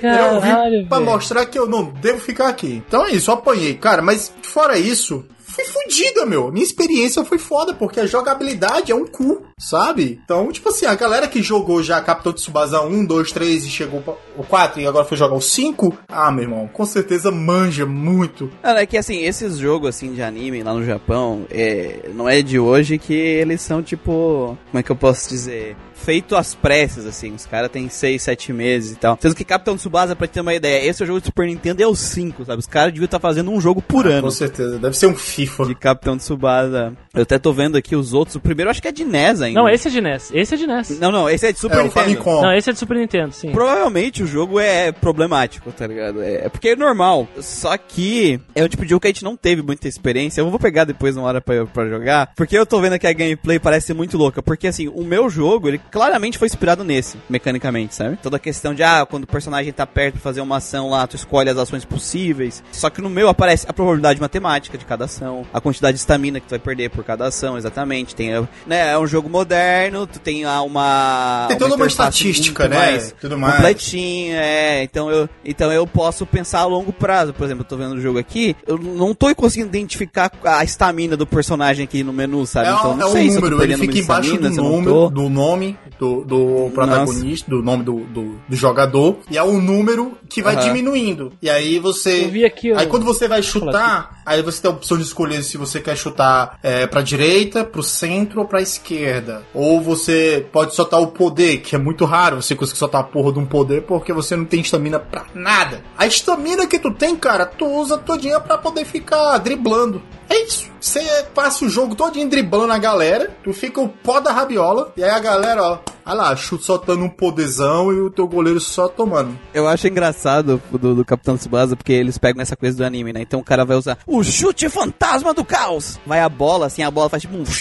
Caralho, 0.00 0.76
eu 0.76 0.82
vim 0.82 0.88
pra 0.88 1.00
mostrar 1.00 1.44
que 1.46 1.58
eu 1.58 1.66
não 1.66 1.84
devo 1.84 2.18
ficar 2.18 2.48
aqui. 2.48 2.82
Então 2.86 3.04
é 3.04 3.10
isso, 3.10 3.30
eu 3.30 3.34
apanhei. 3.34 3.74
Cara, 3.74 4.00
mas 4.00 4.32
fora 4.42 4.78
isso, 4.78 5.24
fui 5.54 5.64
fodida, 5.64 6.26
meu. 6.26 6.50
Minha 6.50 6.64
experiência 6.64 7.24
foi 7.24 7.38
foda, 7.38 7.74
porque 7.74 8.00
a 8.00 8.06
jogabilidade 8.06 8.90
é 8.90 8.94
um 8.94 9.06
cu, 9.06 9.42
sabe? 9.58 10.20
Então, 10.24 10.50
tipo 10.50 10.68
assim, 10.68 10.86
a 10.86 10.94
galera 10.94 11.28
que 11.28 11.42
jogou 11.42 11.82
já 11.82 12.00
Capitão 12.00 12.32
Tsubasa 12.32 12.80
1, 12.80 13.04
2, 13.06 13.32
3 13.32 13.64
e 13.64 13.70
chegou 13.70 14.02
o 14.36 14.44
4 14.44 14.80
e 14.80 14.86
agora 14.86 15.04
foi 15.04 15.16
jogar 15.16 15.36
o 15.36 15.40
5, 15.40 15.96
ah, 16.08 16.30
meu 16.30 16.44
irmão, 16.44 16.68
com 16.72 16.84
certeza 16.84 17.30
manja 17.30 17.86
muito. 17.86 18.50
Não, 18.62 18.76
é 18.76 18.86
que 18.86 18.96
assim, 18.96 19.24
esses 19.24 19.56
jogos 19.56 19.90
assim 19.90 20.12
de 20.12 20.22
anime 20.22 20.62
lá 20.62 20.74
no 20.74 20.84
Japão, 20.84 21.46
é, 21.50 22.10
não 22.14 22.28
é 22.28 22.42
de 22.42 22.58
hoje 22.58 22.98
que 22.98 23.14
eles 23.14 23.60
são 23.60 23.82
tipo, 23.82 24.58
como 24.70 24.80
é 24.80 24.82
que 24.82 24.90
eu 24.90 24.96
posso 24.96 25.28
dizer? 25.28 25.76
Feito 26.04 26.36
às 26.36 26.54
pressas, 26.54 27.06
assim. 27.06 27.34
Os 27.34 27.46
caras 27.46 27.70
têm 27.70 27.88
6, 27.88 28.22
7 28.22 28.52
meses 28.52 28.92
e 28.92 28.96
tal. 28.96 29.18
Sendo 29.20 29.34
que 29.34 29.44
Capitão 29.44 29.76
Tsubasa, 29.76 30.14
pra 30.14 30.26
ter 30.26 30.40
uma 30.40 30.54
ideia, 30.54 30.86
esse 30.88 31.02
é 31.02 31.04
o 31.04 31.06
jogo 31.06 31.20
do 31.20 31.26
Super 31.26 31.46
Nintendo 31.46 31.82
é 31.82 31.86
o 31.86 31.94
5, 31.94 32.44
sabe? 32.44 32.58
Os 32.58 32.66
caras 32.66 32.92
deviam 32.92 33.06
estar 33.06 33.18
tá 33.18 33.22
fazendo 33.22 33.50
um 33.50 33.60
jogo 33.60 33.80
por 33.80 34.06
ah, 34.06 34.10
ano. 34.10 34.22
Com 34.22 34.30
certeza, 34.30 34.78
deve 34.78 34.96
ser 34.96 35.06
um 35.06 35.14
FIFA. 35.14 35.64
De 35.66 35.74
Capitão 35.74 36.16
Tsubasa. 36.16 36.92
Eu 37.14 37.22
até 37.22 37.38
tô 37.38 37.52
vendo 37.52 37.76
aqui 37.76 37.96
os 37.96 38.12
outros. 38.12 38.36
O 38.36 38.40
primeiro 38.40 38.68
eu 38.68 38.70
acho 38.70 38.82
que 38.82 38.88
é 38.88 38.92
de 38.92 39.04
NES 39.04 39.40
ainda. 39.40 39.60
Não, 39.60 39.68
esse 39.68 39.88
é 39.88 39.90
de 39.90 40.00
NES. 40.00 40.30
Esse 40.34 40.54
é 40.54 40.56
de 40.56 40.66
NES. 40.66 40.98
Não, 40.98 41.10
não, 41.10 41.30
esse 41.30 41.46
é 41.46 41.52
de 41.52 41.58
Super 41.58 41.78
é, 41.78 41.82
Nintendo. 41.84 42.06
Famicom. 42.06 42.42
Não, 42.42 42.52
esse 42.52 42.70
é 42.70 42.72
de 42.72 42.78
Super 42.78 42.96
Nintendo, 42.96 43.32
sim. 43.32 43.50
Provavelmente 43.52 44.22
o 44.22 44.26
jogo 44.26 44.58
é 44.60 44.92
problemático, 44.92 45.70
tá 45.72 45.86
ligado? 45.86 46.22
É, 46.22 46.46
é 46.46 46.48
porque 46.48 46.70
é 46.70 46.76
normal. 46.76 47.28
Só 47.40 47.76
que 47.76 48.40
é 48.54 48.64
um 48.64 48.68
tipo 48.68 48.82
de 48.84 48.90
jogo 48.90 49.00
que 49.00 49.06
a 49.06 49.10
gente 49.10 49.24
não 49.24 49.36
teve 49.36 49.62
muita 49.62 49.88
experiência. 49.88 50.40
Eu 50.40 50.50
vou 50.50 50.58
pegar 50.58 50.84
depois 50.84 51.16
uma 51.16 51.26
hora 51.26 51.40
pra, 51.40 51.64
pra 51.66 51.88
jogar. 51.88 52.32
Porque 52.36 52.56
eu 52.56 52.66
tô 52.66 52.80
vendo 52.80 52.98
que 52.98 53.06
a 53.06 53.12
gameplay 53.12 53.58
parece 53.58 53.94
muito 53.94 54.18
louca. 54.18 54.42
Porque 54.42 54.66
assim, 54.66 54.88
o 54.88 55.04
meu 55.04 55.30
jogo, 55.30 55.68
ele 55.68 55.80
claramente 55.94 56.36
foi 56.38 56.48
inspirado 56.48 56.82
nesse, 56.82 57.16
mecanicamente, 57.30 57.94
sabe? 57.94 58.18
Toda 58.20 58.36
a 58.36 58.40
questão 58.40 58.74
de, 58.74 58.82
ah, 58.82 59.06
quando 59.08 59.22
o 59.22 59.26
personagem 59.28 59.72
tá 59.72 59.86
perto 59.86 60.14
pra 60.14 60.22
fazer 60.22 60.40
uma 60.40 60.56
ação 60.56 60.90
lá, 60.90 61.06
tu 61.06 61.14
escolhe 61.14 61.48
as 61.48 61.56
ações 61.56 61.84
possíveis. 61.84 62.64
Só 62.72 62.90
que 62.90 63.00
no 63.00 63.08
meu 63.08 63.28
aparece 63.28 63.64
a 63.68 63.72
probabilidade 63.72 64.20
matemática 64.20 64.76
de 64.76 64.84
cada 64.84 65.04
ação, 65.04 65.46
a 65.54 65.60
quantidade 65.60 65.94
de 65.94 66.00
estamina 66.00 66.40
que 66.40 66.48
tu 66.48 66.50
vai 66.50 66.58
perder 66.58 66.90
por 66.90 67.04
cada 67.04 67.26
ação, 67.26 67.56
exatamente. 67.56 68.12
Tem, 68.16 68.32
né, 68.66 68.90
é 68.90 68.98
um 68.98 69.06
jogo 69.06 69.28
moderno, 69.28 70.04
tu 70.04 70.18
tem 70.18 70.44
lá 70.44 70.62
uma. 70.62 71.46
Tem 71.46 71.56
toda 71.56 71.76
uma, 71.76 71.86
estatística, 71.86 72.66
né? 72.66 72.76
Mais 72.76 73.14
Tudo 73.20 73.38
mais. 73.38 73.54
Completinha, 73.54 74.40
é. 74.40 74.82
Então 74.82 75.08
eu, 75.08 75.28
então 75.44 75.72
eu 75.72 75.86
posso 75.86 76.26
pensar 76.26 76.60
a 76.60 76.64
longo 76.64 76.92
prazo. 76.92 77.32
Por 77.32 77.44
exemplo, 77.44 77.62
eu 77.62 77.68
tô 77.68 77.76
vendo 77.76 77.92
o 77.92 78.00
jogo 78.00 78.18
aqui, 78.18 78.56
eu 78.66 78.76
não 78.76 79.14
tô 79.14 79.32
conseguindo 79.36 79.68
identificar 79.68 80.32
a 80.42 80.64
estamina 80.64 81.16
do 81.16 81.24
personagem 81.26 81.84
aqui 81.84 82.02
no 82.02 82.12
menu, 82.12 82.44
sabe? 82.46 82.68
É, 82.68 82.72
então 82.72 82.96
não 82.96 83.08
é 83.08 83.12
sei 83.12 83.30
um 83.30 83.34
número, 83.34 83.62
ele 83.62 83.76
fica 83.76 83.98
embaixo 83.98 84.36
do, 84.36 84.50
número, 84.50 85.08
do 85.08 85.28
nome 85.28 85.78
do, 85.98 86.24
do 86.24 86.70
protagonista, 86.74 87.50
Nossa. 87.50 87.62
do 87.62 87.62
nome 87.62 87.84
do, 87.84 88.00
do, 88.00 88.40
do, 88.48 88.56
jogador, 88.56 89.18
e 89.30 89.38
é 89.38 89.42
o 89.42 89.60
número 89.60 90.16
que 90.28 90.42
vai 90.42 90.56
uhum. 90.56 90.62
diminuindo. 90.62 91.32
E 91.40 91.48
aí 91.48 91.78
você. 91.78 92.24
Eu 92.24 92.30
vi 92.30 92.44
aqui, 92.44 92.72
Aí 92.72 92.86
quando 92.86 93.04
você 93.04 93.28
vai 93.28 93.42
chutar, 93.42 94.20
aí 94.24 94.42
você 94.42 94.62
tem 94.62 94.70
a 94.70 94.74
opção 94.74 94.96
de 94.96 95.02
escolher 95.02 95.42
se 95.42 95.56
você 95.56 95.80
quer 95.80 95.96
chutar 95.96 96.58
é, 96.62 96.86
pra 96.86 97.02
direita, 97.02 97.64
pro 97.64 97.82
centro 97.82 98.40
ou 98.40 98.46
pra 98.46 98.60
esquerda. 98.60 99.42
Ou 99.54 99.80
você 99.80 100.46
pode 100.52 100.74
soltar 100.74 101.00
o 101.00 101.08
poder, 101.08 101.58
que 101.58 101.74
é 101.74 101.78
muito 101.78 102.04
raro 102.04 102.40
você 102.42 102.54
conseguir 102.54 102.78
soltar 102.78 103.00
a 103.00 103.04
porra 103.04 103.32
de 103.32 103.38
um 103.38 103.46
poder 103.46 103.82
porque 103.82 104.12
você 104.12 104.36
não 104.36 104.44
tem 104.44 104.60
estamina 104.60 104.98
pra 104.98 105.24
nada. 105.34 105.82
A 105.96 106.06
estamina 106.06 106.66
que 106.66 106.78
tu 106.78 106.92
tem, 106.92 107.16
cara, 107.16 107.46
tu 107.46 107.66
usa 107.66 107.98
todinha 107.98 108.40
pra 108.40 108.58
poder 108.58 108.84
ficar 108.84 109.38
driblando. 109.38 110.02
É 110.28 110.42
isso. 110.42 110.70
Você 110.80 111.00
passa 111.34 111.64
o 111.64 111.68
jogo 111.68 111.94
todinho 111.94 112.28
driblando 112.28 112.72
a 112.72 112.78
galera, 112.78 113.34
tu 113.42 113.52
fica 113.52 113.80
o 113.80 113.88
pó 113.88 114.20
da 114.20 114.32
rabiola, 114.32 114.92
e 114.96 115.02
aí 115.02 115.10
a 115.10 115.18
galera, 115.18 115.62
ó, 115.62 115.73
olha 116.04 116.14
lá, 116.14 116.36
chute 116.36 116.64
soltando 116.64 117.04
um 117.04 117.08
poderzão 117.08 117.92
e 117.92 118.00
o 118.00 118.10
teu 118.10 118.26
goleiro 118.26 118.60
só 118.60 118.88
tomando. 118.88 119.38
Eu 119.52 119.66
acho 119.66 119.88
engraçado 119.88 120.60
do, 120.70 120.94
do 120.94 121.04
Capitão 121.04 121.36
Tsubasa, 121.36 121.76
porque 121.76 121.92
eles 121.92 122.18
pegam 122.18 122.42
essa 122.42 122.56
coisa 122.56 122.76
do 122.76 122.84
anime, 122.84 123.12
né? 123.12 123.22
Então 123.22 123.40
o 123.40 123.44
cara 123.44 123.64
vai 123.64 123.76
usar 123.76 123.98
o 124.06 124.22
chute 124.22 124.68
fantasma 124.68 125.32
do 125.32 125.44
caos. 125.44 125.98
Vai 126.06 126.20
a 126.20 126.28
bola, 126.28 126.66
assim, 126.66 126.82
a 126.82 126.90
bola 126.90 127.08
faz 127.08 127.22
tipo 127.22 127.36
um 127.36 127.44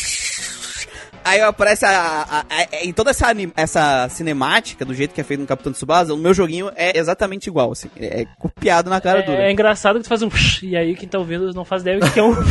Aí 1.25 1.39
aparece 1.39 1.85
a, 1.85 1.89
a, 1.89 2.39
a, 2.41 2.83
em 2.83 2.91
toda 2.91 3.11
essa, 3.11 3.27
essa 3.55 4.09
cinemática, 4.09 4.83
do 4.83 4.93
jeito 4.93 5.13
que 5.13 5.21
é 5.21 5.23
feito 5.23 5.39
no 5.39 5.47
Capitão 5.47 5.71
Tsubasa, 5.71 6.13
o 6.13 6.17
meu 6.17 6.33
joguinho 6.33 6.69
é 6.75 6.97
exatamente 6.97 7.47
igual, 7.47 7.71
assim. 7.71 7.89
É, 7.97 8.23
é 8.23 8.25
copiado 8.37 8.89
na 8.89 8.99
cara 8.99 9.19
é, 9.19 9.21
dura. 9.21 9.37
É 9.43 9.51
engraçado 9.51 9.97
que 9.97 10.03
tu 10.03 10.09
faz 10.09 10.21
um 10.21 10.29
e 10.61 10.75
aí 10.75 10.95
quem 10.95 11.07
tá 11.07 11.17
ouvindo 11.17 11.53
não 11.53 11.63
faz 11.63 11.81
ideia 11.81 11.99
do 11.99 12.11
que 12.11 12.19
é 12.19 12.23
um 12.23 12.35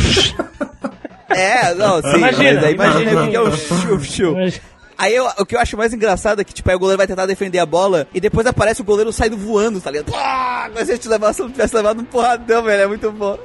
É, 1.29 1.73
não, 1.73 2.01
sim. 2.01 2.17
Imagina, 2.17 2.53
mas 2.53 2.63
aí 2.63 2.73
imagina, 2.73 3.11
imagina 3.11 3.23
o 3.23 3.29
que 3.29 3.35
é 3.35 3.41
o 3.41 3.99
chup. 3.99 4.61
Aí 4.97 5.15
eu, 5.15 5.25
o 5.37 5.45
que 5.45 5.55
eu 5.55 5.59
acho 5.59 5.77
mais 5.77 5.93
engraçado 5.93 6.41
é 6.41 6.43
que, 6.43 6.53
tipo, 6.53 6.69
aí 6.69 6.75
o 6.75 6.79
goleiro 6.79 6.97
vai 6.97 7.07
tentar 7.07 7.25
defender 7.25 7.59
a 7.59 7.65
bola 7.65 8.07
e 8.13 8.19
depois 8.19 8.45
aparece 8.45 8.81
o 8.81 8.85
goleiro 8.85 9.11
saindo 9.11 9.37
voando, 9.37 9.81
tá 9.81 9.91
ligado? 9.91 10.13
Ah, 10.15 10.69
mas 10.73 10.85
se 10.85 10.91
a 10.91 10.95
gente 10.95 11.07
levasse, 11.07 11.41
não 11.41 11.51
tivesse 11.51 11.75
levado 11.75 12.01
um 12.01 12.05
porradão, 12.05 12.63
velho. 12.63 12.83
É 12.83 12.87
muito 12.87 13.11
bom. 13.11 13.37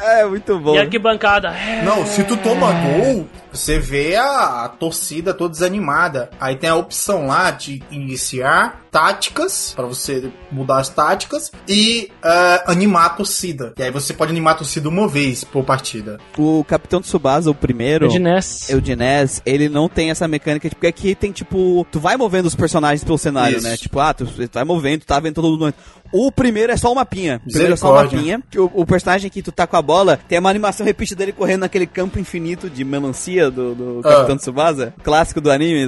É, 0.00 0.24
muito 0.24 0.58
bom. 0.58 0.74
E 0.74 0.78
arquibancada. 0.78 1.54
Não, 1.84 2.04
se 2.06 2.24
tu 2.24 2.36
toma 2.36 2.72
gol, 2.72 3.26
você 3.54 3.78
vê 3.78 4.16
a, 4.16 4.64
a, 4.64 4.68
torcida 4.68 5.32
toda 5.32 5.52
desanimada. 5.52 6.30
Aí 6.40 6.56
tem 6.56 6.68
a 6.68 6.76
opção 6.76 7.26
lá 7.26 7.50
de 7.50 7.82
iniciar 7.90 8.82
táticas, 8.90 9.72
para 9.74 9.86
você 9.86 10.30
mudar 10.52 10.78
as 10.78 10.88
táticas, 10.88 11.50
e 11.68 12.10
uh, 12.24 12.70
animar 12.70 13.06
a 13.06 13.10
torcida. 13.10 13.72
E 13.76 13.82
aí 13.82 13.90
você 13.90 14.12
pode 14.12 14.30
animar 14.30 14.52
a 14.52 14.58
torcida 14.58 14.88
uma 14.88 15.08
vez 15.08 15.42
por 15.42 15.64
partida. 15.64 16.18
O 16.38 16.62
Capitão 16.64 17.00
Tsubasa, 17.00 17.50
o 17.50 17.54
primeiro... 17.54 18.06
Eudinese. 18.06 18.72
Eudinese, 18.72 19.42
ele 19.44 19.68
não 19.68 19.88
tem 19.88 20.10
essa 20.10 20.28
mecânica, 20.28 20.68
porque 20.68 20.86
aqui 20.86 21.14
tem, 21.14 21.32
tipo... 21.32 21.84
Tu 21.90 21.98
vai 21.98 22.16
movendo 22.16 22.46
os 22.46 22.54
personagens 22.54 23.02
pelo 23.02 23.18
cenário, 23.18 23.58
Isso. 23.58 23.66
né? 23.66 23.76
Tipo, 23.76 23.98
ah, 23.98 24.14
tu, 24.14 24.26
tu 24.26 24.50
vai 24.52 24.64
movendo, 24.64 25.00
tu 25.00 25.06
tá 25.06 25.18
vendo 25.18 25.34
todo 25.34 25.58
mundo... 25.58 25.74
O 26.16 26.30
primeiro 26.30 26.72
é 26.72 26.76
só 26.76 26.90
uma 26.90 27.00
mapinha. 27.00 27.40
O 27.44 27.50
primeiro 27.50 27.74
é 27.74 27.76
só 27.76 27.90
uma 27.90 28.04
mapinha. 28.04 28.40
Que 28.48 28.60
o, 28.60 28.70
o, 28.72 28.86
personagem 28.86 29.28
que 29.28 29.42
tu 29.42 29.50
tá 29.50 29.66
com 29.66 29.76
a 29.76 29.82
bola 29.82 30.16
tem 30.28 30.38
uma 30.38 30.48
animação 30.48 30.86
repetida 30.86 31.18
dele 31.18 31.32
correndo 31.32 31.62
naquele 31.62 31.88
campo 31.88 32.20
infinito 32.20 32.70
de 32.70 32.84
melancia 32.84 33.43
do, 33.50 33.74
do 33.74 34.00
ah. 34.04 34.10
Capitão 34.10 34.36
Tsubasa, 34.36 34.94
clássico 35.02 35.40
do 35.40 35.50
anime. 35.50 35.86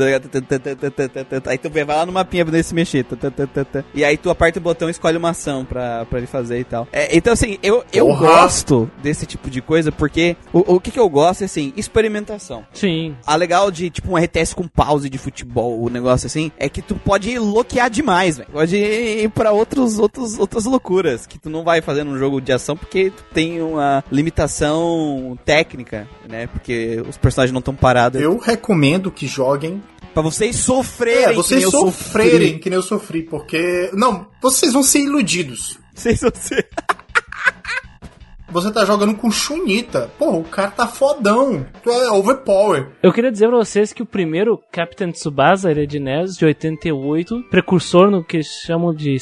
Aí 1.47 1.59
tu 1.59 1.71
vai 1.71 1.85
lá 1.85 2.07
no 2.07 2.13
mapinha 2.13 2.45
pra 2.45 2.63
se 2.63 2.75
mexer. 2.75 3.05
E 3.95 4.05
aí 4.05 4.17
tu 4.17 4.31
aperta 4.31 4.59
o 4.59 4.63
botão 4.63 4.89
e 4.89 4.91
escolhe 4.91 5.17
uma 5.17 5.31
ação 5.31 5.65
pra, 5.65 6.05
pra 6.07 6.19
ele 6.19 6.27
fazer 6.27 6.61
e 6.61 6.65
tal. 6.65 6.89
É, 6.93 7.17
então, 7.17 7.33
assim, 7.33 7.59
eu, 7.63 7.85
eu 7.93 8.07
gosto 8.17 8.91
desse 9.03 9.27
tipo 9.27 9.51
de 9.51 9.61
coisa 9.61 9.93
porque 9.93 10.37
o, 10.53 10.75
o 10.75 10.81
que, 10.81 10.91
que 10.91 11.01
eu 11.01 11.09
gosto 11.09 11.43
é, 11.43 11.45
assim, 11.45 11.73
experimentação. 11.77 12.65
Sim. 12.73 13.17
A 13.27 13.37
legal 13.37 13.71
de, 13.71 13.91
tipo, 13.91 14.11
um 14.11 14.17
RTS 14.17 14.55
com 14.55 14.67
pause 14.67 15.09
de 15.09 15.19
futebol, 15.19 15.83
o 15.83 15.89
negócio 15.89 16.27
assim, 16.27 16.51
é 16.59 16.69
que 16.69 16.83
tu 16.83 16.95
pode 16.95 17.39
loquear 17.39 17.91
demais, 17.91 18.39
velho. 18.39 18.51
Pode 18.53 18.77
ir 18.77 19.29
pra 19.31 19.53
outros 19.53 19.99
outros, 19.99 20.39
outras 20.39 20.65
loucuras 20.65 21.27
que 21.27 21.39
tu 21.39 21.51
não 21.51 21.65
vai 21.65 21.81
fazer 21.81 22.05
num 22.05 22.19
jogo 22.19 22.41
de 22.41 22.53
ação 22.53 22.77
porque 22.77 23.11
tu 23.11 23.25
tem 23.33 23.61
uma 23.61 24.05
limitação 24.11 25.39
técnica, 25.45 26.09
né? 26.29 26.47
Porque 26.47 27.03
os 27.09 27.17
personagens 27.17 27.46
não 27.53 27.61
estão 27.61 27.75
parados. 27.75 28.21
Eu 28.21 28.39
recomendo 28.39 29.11
que 29.11 29.27
joguem 29.27 29.83
Pra 30.17 30.23
vocês 30.23 30.57
sofrerem. 30.57 31.25
É, 31.25 31.33
vocês 31.35 31.63
que 31.63 31.71
sofrerem 31.71 32.59
que 32.59 32.71
nem 32.71 32.79
eu 32.79 32.83
sofri, 32.83 33.23
porque. 33.23 33.91
Não, 33.93 34.27
vocês 34.41 34.73
vão 34.73 34.83
ser 34.83 35.01
iludidos. 35.01 35.79
Vocês 35.95 36.21
vão 36.21 36.33
ser. 36.35 36.67
Você 38.49 38.73
tá 38.73 38.85
jogando 38.85 39.15
com 39.15 39.31
Chunita. 39.31 40.11
Porra, 40.19 40.39
o 40.39 40.45
cara 40.45 40.71
tá 40.71 40.87
fodão. 40.87 41.67
Tu 41.83 41.91
é 41.91 42.11
overpower. 42.11 42.89
Eu 43.03 43.13
queria 43.13 43.33
dizer 43.33 43.49
pra 43.49 43.57
vocês 43.59 43.93
que 43.93 44.03
o 44.03 44.07
primeiro 44.07 44.63
Captain 44.71 45.11
Tsubasa, 45.11 45.71
ele 45.71 45.83
é 45.83 45.87
de 45.87 45.99
NES, 45.99 46.37
de 46.37 46.45
88, 46.45 47.45
precursor 47.51 48.11
no 48.11 48.25
que 48.25 48.43
chamam 48.43 48.95
de 48.95 49.17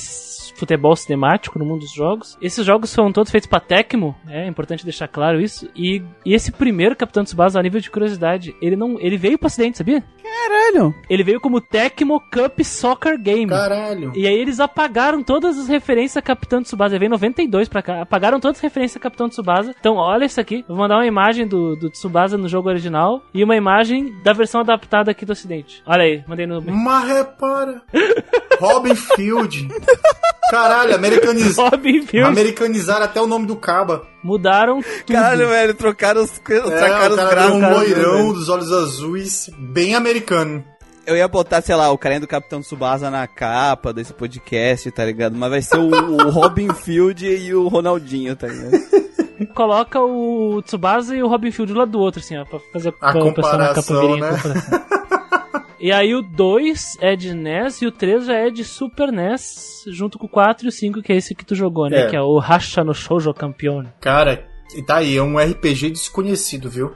futebol 0.56 0.94
cinemático 0.94 1.58
no 1.58 1.64
mundo 1.64 1.80
dos 1.80 1.92
jogos. 1.92 2.36
Esses 2.40 2.64
jogos 2.64 2.90
são 2.90 3.12
todos 3.12 3.30
feitos 3.30 3.48
pra 3.48 3.60
Tecmo, 3.60 4.14
é 4.28 4.46
importante 4.46 4.84
deixar 4.84 5.08
claro 5.08 5.40
isso. 5.40 5.68
E, 5.74 6.02
e 6.24 6.34
esse 6.34 6.52
primeiro 6.52 6.96
Capitão 6.96 7.24
Tsubasa, 7.24 7.58
a 7.58 7.62
nível 7.62 7.80
de 7.80 7.90
curiosidade, 7.90 8.54
ele 8.60 8.76
não, 8.76 8.98
ele 9.00 9.16
veio 9.16 9.38
pro 9.38 9.46
acidente, 9.46 9.78
sabia? 9.78 10.02
Caralho! 10.22 10.94
Ele 11.08 11.22
veio 11.22 11.40
como 11.40 11.60
Tecmo 11.60 12.20
Cup 12.20 12.60
Soccer 12.62 13.18
Game. 13.20 13.48
Caralho! 13.48 14.12
E 14.14 14.26
aí 14.26 14.34
eles 14.34 14.60
apagaram 14.60 15.22
todas 15.22 15.58
as 15.58 15.68
referências 15.68 16.16
a 16.16 16.22
Capitão 16.22 16.62
Tsubasa. 16.62 16.94
Ele 16.94 17.00
veio 17.00 17.08
em 17.08 17.12
92 17.12 17.68
pra 17.68 17.82
cá. 17.82 18.02
Apagaram 18.02 18.40
todas 18.40 18.58
as 18.58 18.62
referências 18.62 18.96
a 18.96 19.00
Capitão 19.00 19.13
Tsubasa. 19.28 19.74
Então, 19.78 19.96
olha 19.96 20.24
isso 20.24 20.40
aqui. 20.40 20.64
Vou 20.66 20.76
mandar 20.76 20.96
uma 20.96 21.06
imagem 21.06 21.46
do, 21.46 21.76
do 21.76 21.90
Tsubasa 21.90 22.36
no 22.36 22.48
jogo 22.48 22.68
original 22.68 23.22
e 23.32 23.42
uma 23.42 23.56
imagem 23.56 24.14
da 24.22 24.32
versão 24.32 24.60
adaptada 24.60 25.10
aqui 25.10 25.24
do 25.24 25.32
ocidente. 25.32 25.82
Olha 25.86 26.02
aí, 26.02 26.24
mandei 26.26 26.46
no... 26.46 26.60
Mas 26.70 27.08
repara! 27.08 27.82
Robin 28.60 28.94
Field! 28.94 29.68
Caralho, 30.50 30.94
americaniz... 30.94 31.56
americanizaram 32.26 33.04
até 33.04 33.20
o 33.20 33.26
nome 33.26 33.46
do 33.46 33.56
Caba. 33.56 34.06
Mudaram 34.22 34.80
tudo. 34.80 35.12
Caralho, 35.12 35.48
velho, 35.48 35.74
trocaram 35.74 36.22
os, 36.22 36.30
é, 36.30 36.60
trocaram 36.60 37.10
os 37.10 37.28
gráficos. 37.30 37.62
um 37.62 37.70
loirão 37.70 38.32
dos 38.32 38.48
olhos 38.48 38.72
azuis, 38.72 39.50
bem 39.58 39.94
americano. 39.94 40.64
Eu 41.06 41.16
ia 41.16 41.28
botar, 41.28 41.60
sei 41.60 41.74
lá, 41.74 41.90
o 41.90 41.98
carinha 41.98 42.20
do 42.20 42.26
Capitão 42.26 42.60
Tsubasa 42.60 43.10
na 43.10 43.26
capa 43.26 43.92
desse 43.92 44.12
podcast, 44.12 44.90
tá 44.90 45.04
ligado? 45.04 45.36
Mas 45.36 45.50
vai 45.50 45.62
ser 45.62 45.78
o, 45.78 45.90
o 45.90 46.30
Robin 46.30 46.72
Field 46.72 47.26
e 47.26 47.54
o 47.54 47.68
Ronaldinho, 47.68 48.34
tá 48.34 48.46
ligado? 48.48 48.72
Coloca 49.54 50.00
o 50.00 50.62
Tsubasa 50.62 51.14
e 51.14 51.22
o 51.22 51.28
Robin 51.28 51.50
Field 51.50 51.72
lado 51.74 51.90
do 51.90 52.00
outro, 52.00 52.20
assim, 52.20 52.38
ó, 52.38 52.44
pra 52.44 52.58
fazer 52.72 52.94
a 53.00 53.12
comparação, 53.12 53.58
na 53.58 53.74
capa 53.74 53.92
né? 53.92 54.30
comparação. 54.30 54.84
E 55.84 55.92
aí 55.92 56.14
o 56.14 56.22
2 56.22 56.96
é 57.02 57.14
de 57.14 57.34
NES 57.34 57.82
e 57.82 57.86
o 57.86 57.92
3 57.92 58.24
já 58.24 58.34
é 58.34 58.48
de 58.48 58.64
Super 58.64 59.12
NES, 59.12 59.84
junto 59.88 60.18
com 60.18 60.24
o 60.24 60.30
4 60.30 60.64
e 60.64 60.68
o 60.68 60.72
5, 60.72 61.02
que 61.02 61.12
é 61.12 61.16
esse 61.16 61.34
que 61.34 61.44
tu 61.44 61.54
jogou, 61.54 61.90
né? 61.90 62.04
É. 62.04 62.06
Que 62.08 62.16
é 62.16 62.22
o 62.22 62.38
Hasha 62.38 62.82
no 62.82 62.94
Shoujo 62.94 63.34
Campione. 63.34 63.90
Cara, 64.00 64.46
e 64.74 64.82
tá 64.82 64.96
aí, 64.96 65.16
é 65.16 65.22
um 65.22 65.38
RPG 65.38 65.90
desconhecido, 65.90 66.70
viu? 66.70 66.92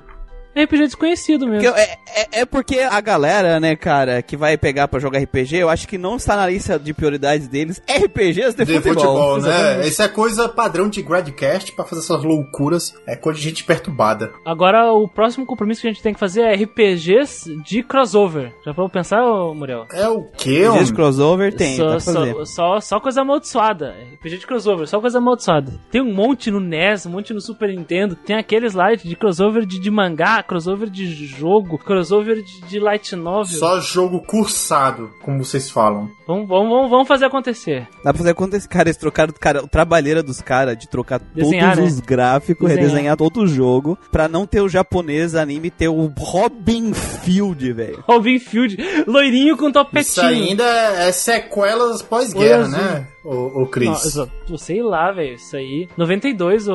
RPG 0.63 0.79
desconhecido 0.87 1.47
mesmo. 1.47 1.71
Porque 1.71 1.81
é, 1.81 1.99
é, 2.07 2.41
é 2.41 2.47
porque 2.47 2.81
a 2.81 3.01
galera, 3.01 3.59
né, 3.61 3.77
cara, 3.77 4.23
que 4.23 4.37
vai 4.37 4.57
pegar 4.57 4.89
pra 4.89 5.01
jogar 5.01 5.19
RPG, 5.21 5.57
eu 5.57 5.69
acho 5.69 5.87
que 5.87 5.99
não 5.99 6.17
está 6.17 6.37
na 6.37 6.47
lista 6.47 6.79
de 6.79 6.93
prioridades 6.93 7.49
deles 7.49 7.81
RPGs 7.89 8.57
de, 8.57 8.65
De 8.65 8.75
futebol. 8.75 8.95
futebol, 8.95 9.41
né? 9.41 9.49
exatamente. 9.49 9.89
Isso 9.89 10.03
é 10.03 10.09
coisa 10.09 10.49
padrão 10.49 10.89
de 10.89 11.03
Gradcast 11.03 11.73
pra 11.73 11.85
fazer 11.85 12.03
essas 12.03 12.23
loucuras. 12.23 12.95
É 13.07 13.17
coisa 13.17 13.39
de 13.39 13.45
gente 13.45 13.65
perturbada. 13.65 14.33
Agora, 14.45 14.93
o 14.93 15.09
próximo 15.09 15.47
compromisso 15.47 15.81
que 15.83 15.89
a 15.89 15.93
gente 15.93 16.03
tem 16.03 16.15
que 16.15 16.21
fazer 16.21 16.43
é 16.43 16.55
RPGs 16.55 17.57
de 17.65 17.83
crossover. 17.83 18.53
Já 18.65 18.73
vou 18.73 18.89
pensar, 18.89 19.23
Muriel? 19.55 19.87
É 19.93 20.09
o 20.09 20.25
quê, 20.37 20.67
RPGs 20.67 20.69
homem? 20.69 20.95
crossover 20.95 21.55
tem, 21.55 21.77
só, 21.77 21.99
só, 21.99 22.45
só, 22.45 22.81
só 22.81 23.01
coisa 23.01 23.21
amaldiçoada. 23.23 23.95
RPG 24.15 24.39
de 24.39 24.47
crossover, 24.47 24.87
só 24.87 25.01
coisa 25.01 25.19
amaldiçoada. 25.19 25.73
Tem 25.91 26.01
um 26.01 26.13
monte 26.13 26.51
no 26.51 26.61
NES, 26.61 27.07
um 27.07 27.11
monte 27.11 27.33
no 27.33 27.41
Super 27.41 27.69
Nintendo. 27.71 28.15
Tem 28.17 28.37
aqueles 28.37 28.75
lá 28.75 28.95
de 28.95 29.17
crossover 29.17 29.65
de, 29.67 29.79
de 29.79 29.91
mangá, 29.91 30.43
crossover 30.49 30.89
de 30.89 31.07
jogo, 31.27 31.77
crossover 31.79 32.43
de, 32.43 32.63
de 32.63 32.81
light 32.81 33.15
novel. 33.15 33.59
Só 33.59 33.79
jogo 33.81 34.21
cursado, 34.23 35.11
como 35.23 35.45
vocês 35.45 35.71
falam. 35.71 36.11
Vamos, 36.27 36.49
vamos, 36.49 36.69
vamos, 36.71 36.91
vamos 36.91 37.07
fazer 37.09 37.27
acontecer. 37.27 37.87
Dá 38.03 38.13
pra 38.13 38.15
fazer 38.15 38.31
acontecer. 38.31 38.67
Cara, 38.69 38.89
eles 38.89 38.97
trocaram 38.97 39.33
cara, 39.39 39.63
o 39.63 39.69
trabalheira 39.69 40.23
dos 40.23 40.41
caras 40.41 40.77
de 40.77 40.89
trocar 40.89 41.21
Desenhar, 41.21 41.77
todos 41.77 41.91
né? 41.91 41.95
os 41.97 42.01
gráficos, 42.01 42.67
Desenhar. 42.69 42.87
redesenhar 42.89 43.17
todo 43.17 43.43
o 43.43 43.47
jogo, 43.47 43.99
pra 44.11 44.27
não 44.27 44.47
ter 44.47 44.63
o 44.63 44.69
japonês 44.69 45.35
anime, 45.35 45.71
ter 45.71 45.89
o 45.89 46.07
Robin 46.19 46.95
Field, 46.95 47.73
velho. 47.73 48.03
Robin 48.09 48.39
Field, 48.39 48.77
loirinho 49.07 49.57
com 49.57 49.67
Isso 49.67 49.73
topetinho. 49.75 50.27
ainda 50.27 50.65
é 50.65 51.13
sequelas 51.13 52.01
pós-guerra, 52.03 52.69
né, 52.69 53.07
ô, 53.25 53.63
ô 53.63 53.67
Cris? 53.67 53.89
Nossa, 53.89 54.31
sei 54.57 54.83
lá, 54.83 55.13
velho. 55.13 55.35
Isso 55.35 55.57
aí. 55.57 55.89
92, 55.97 56.69
ô, 56.69 56.75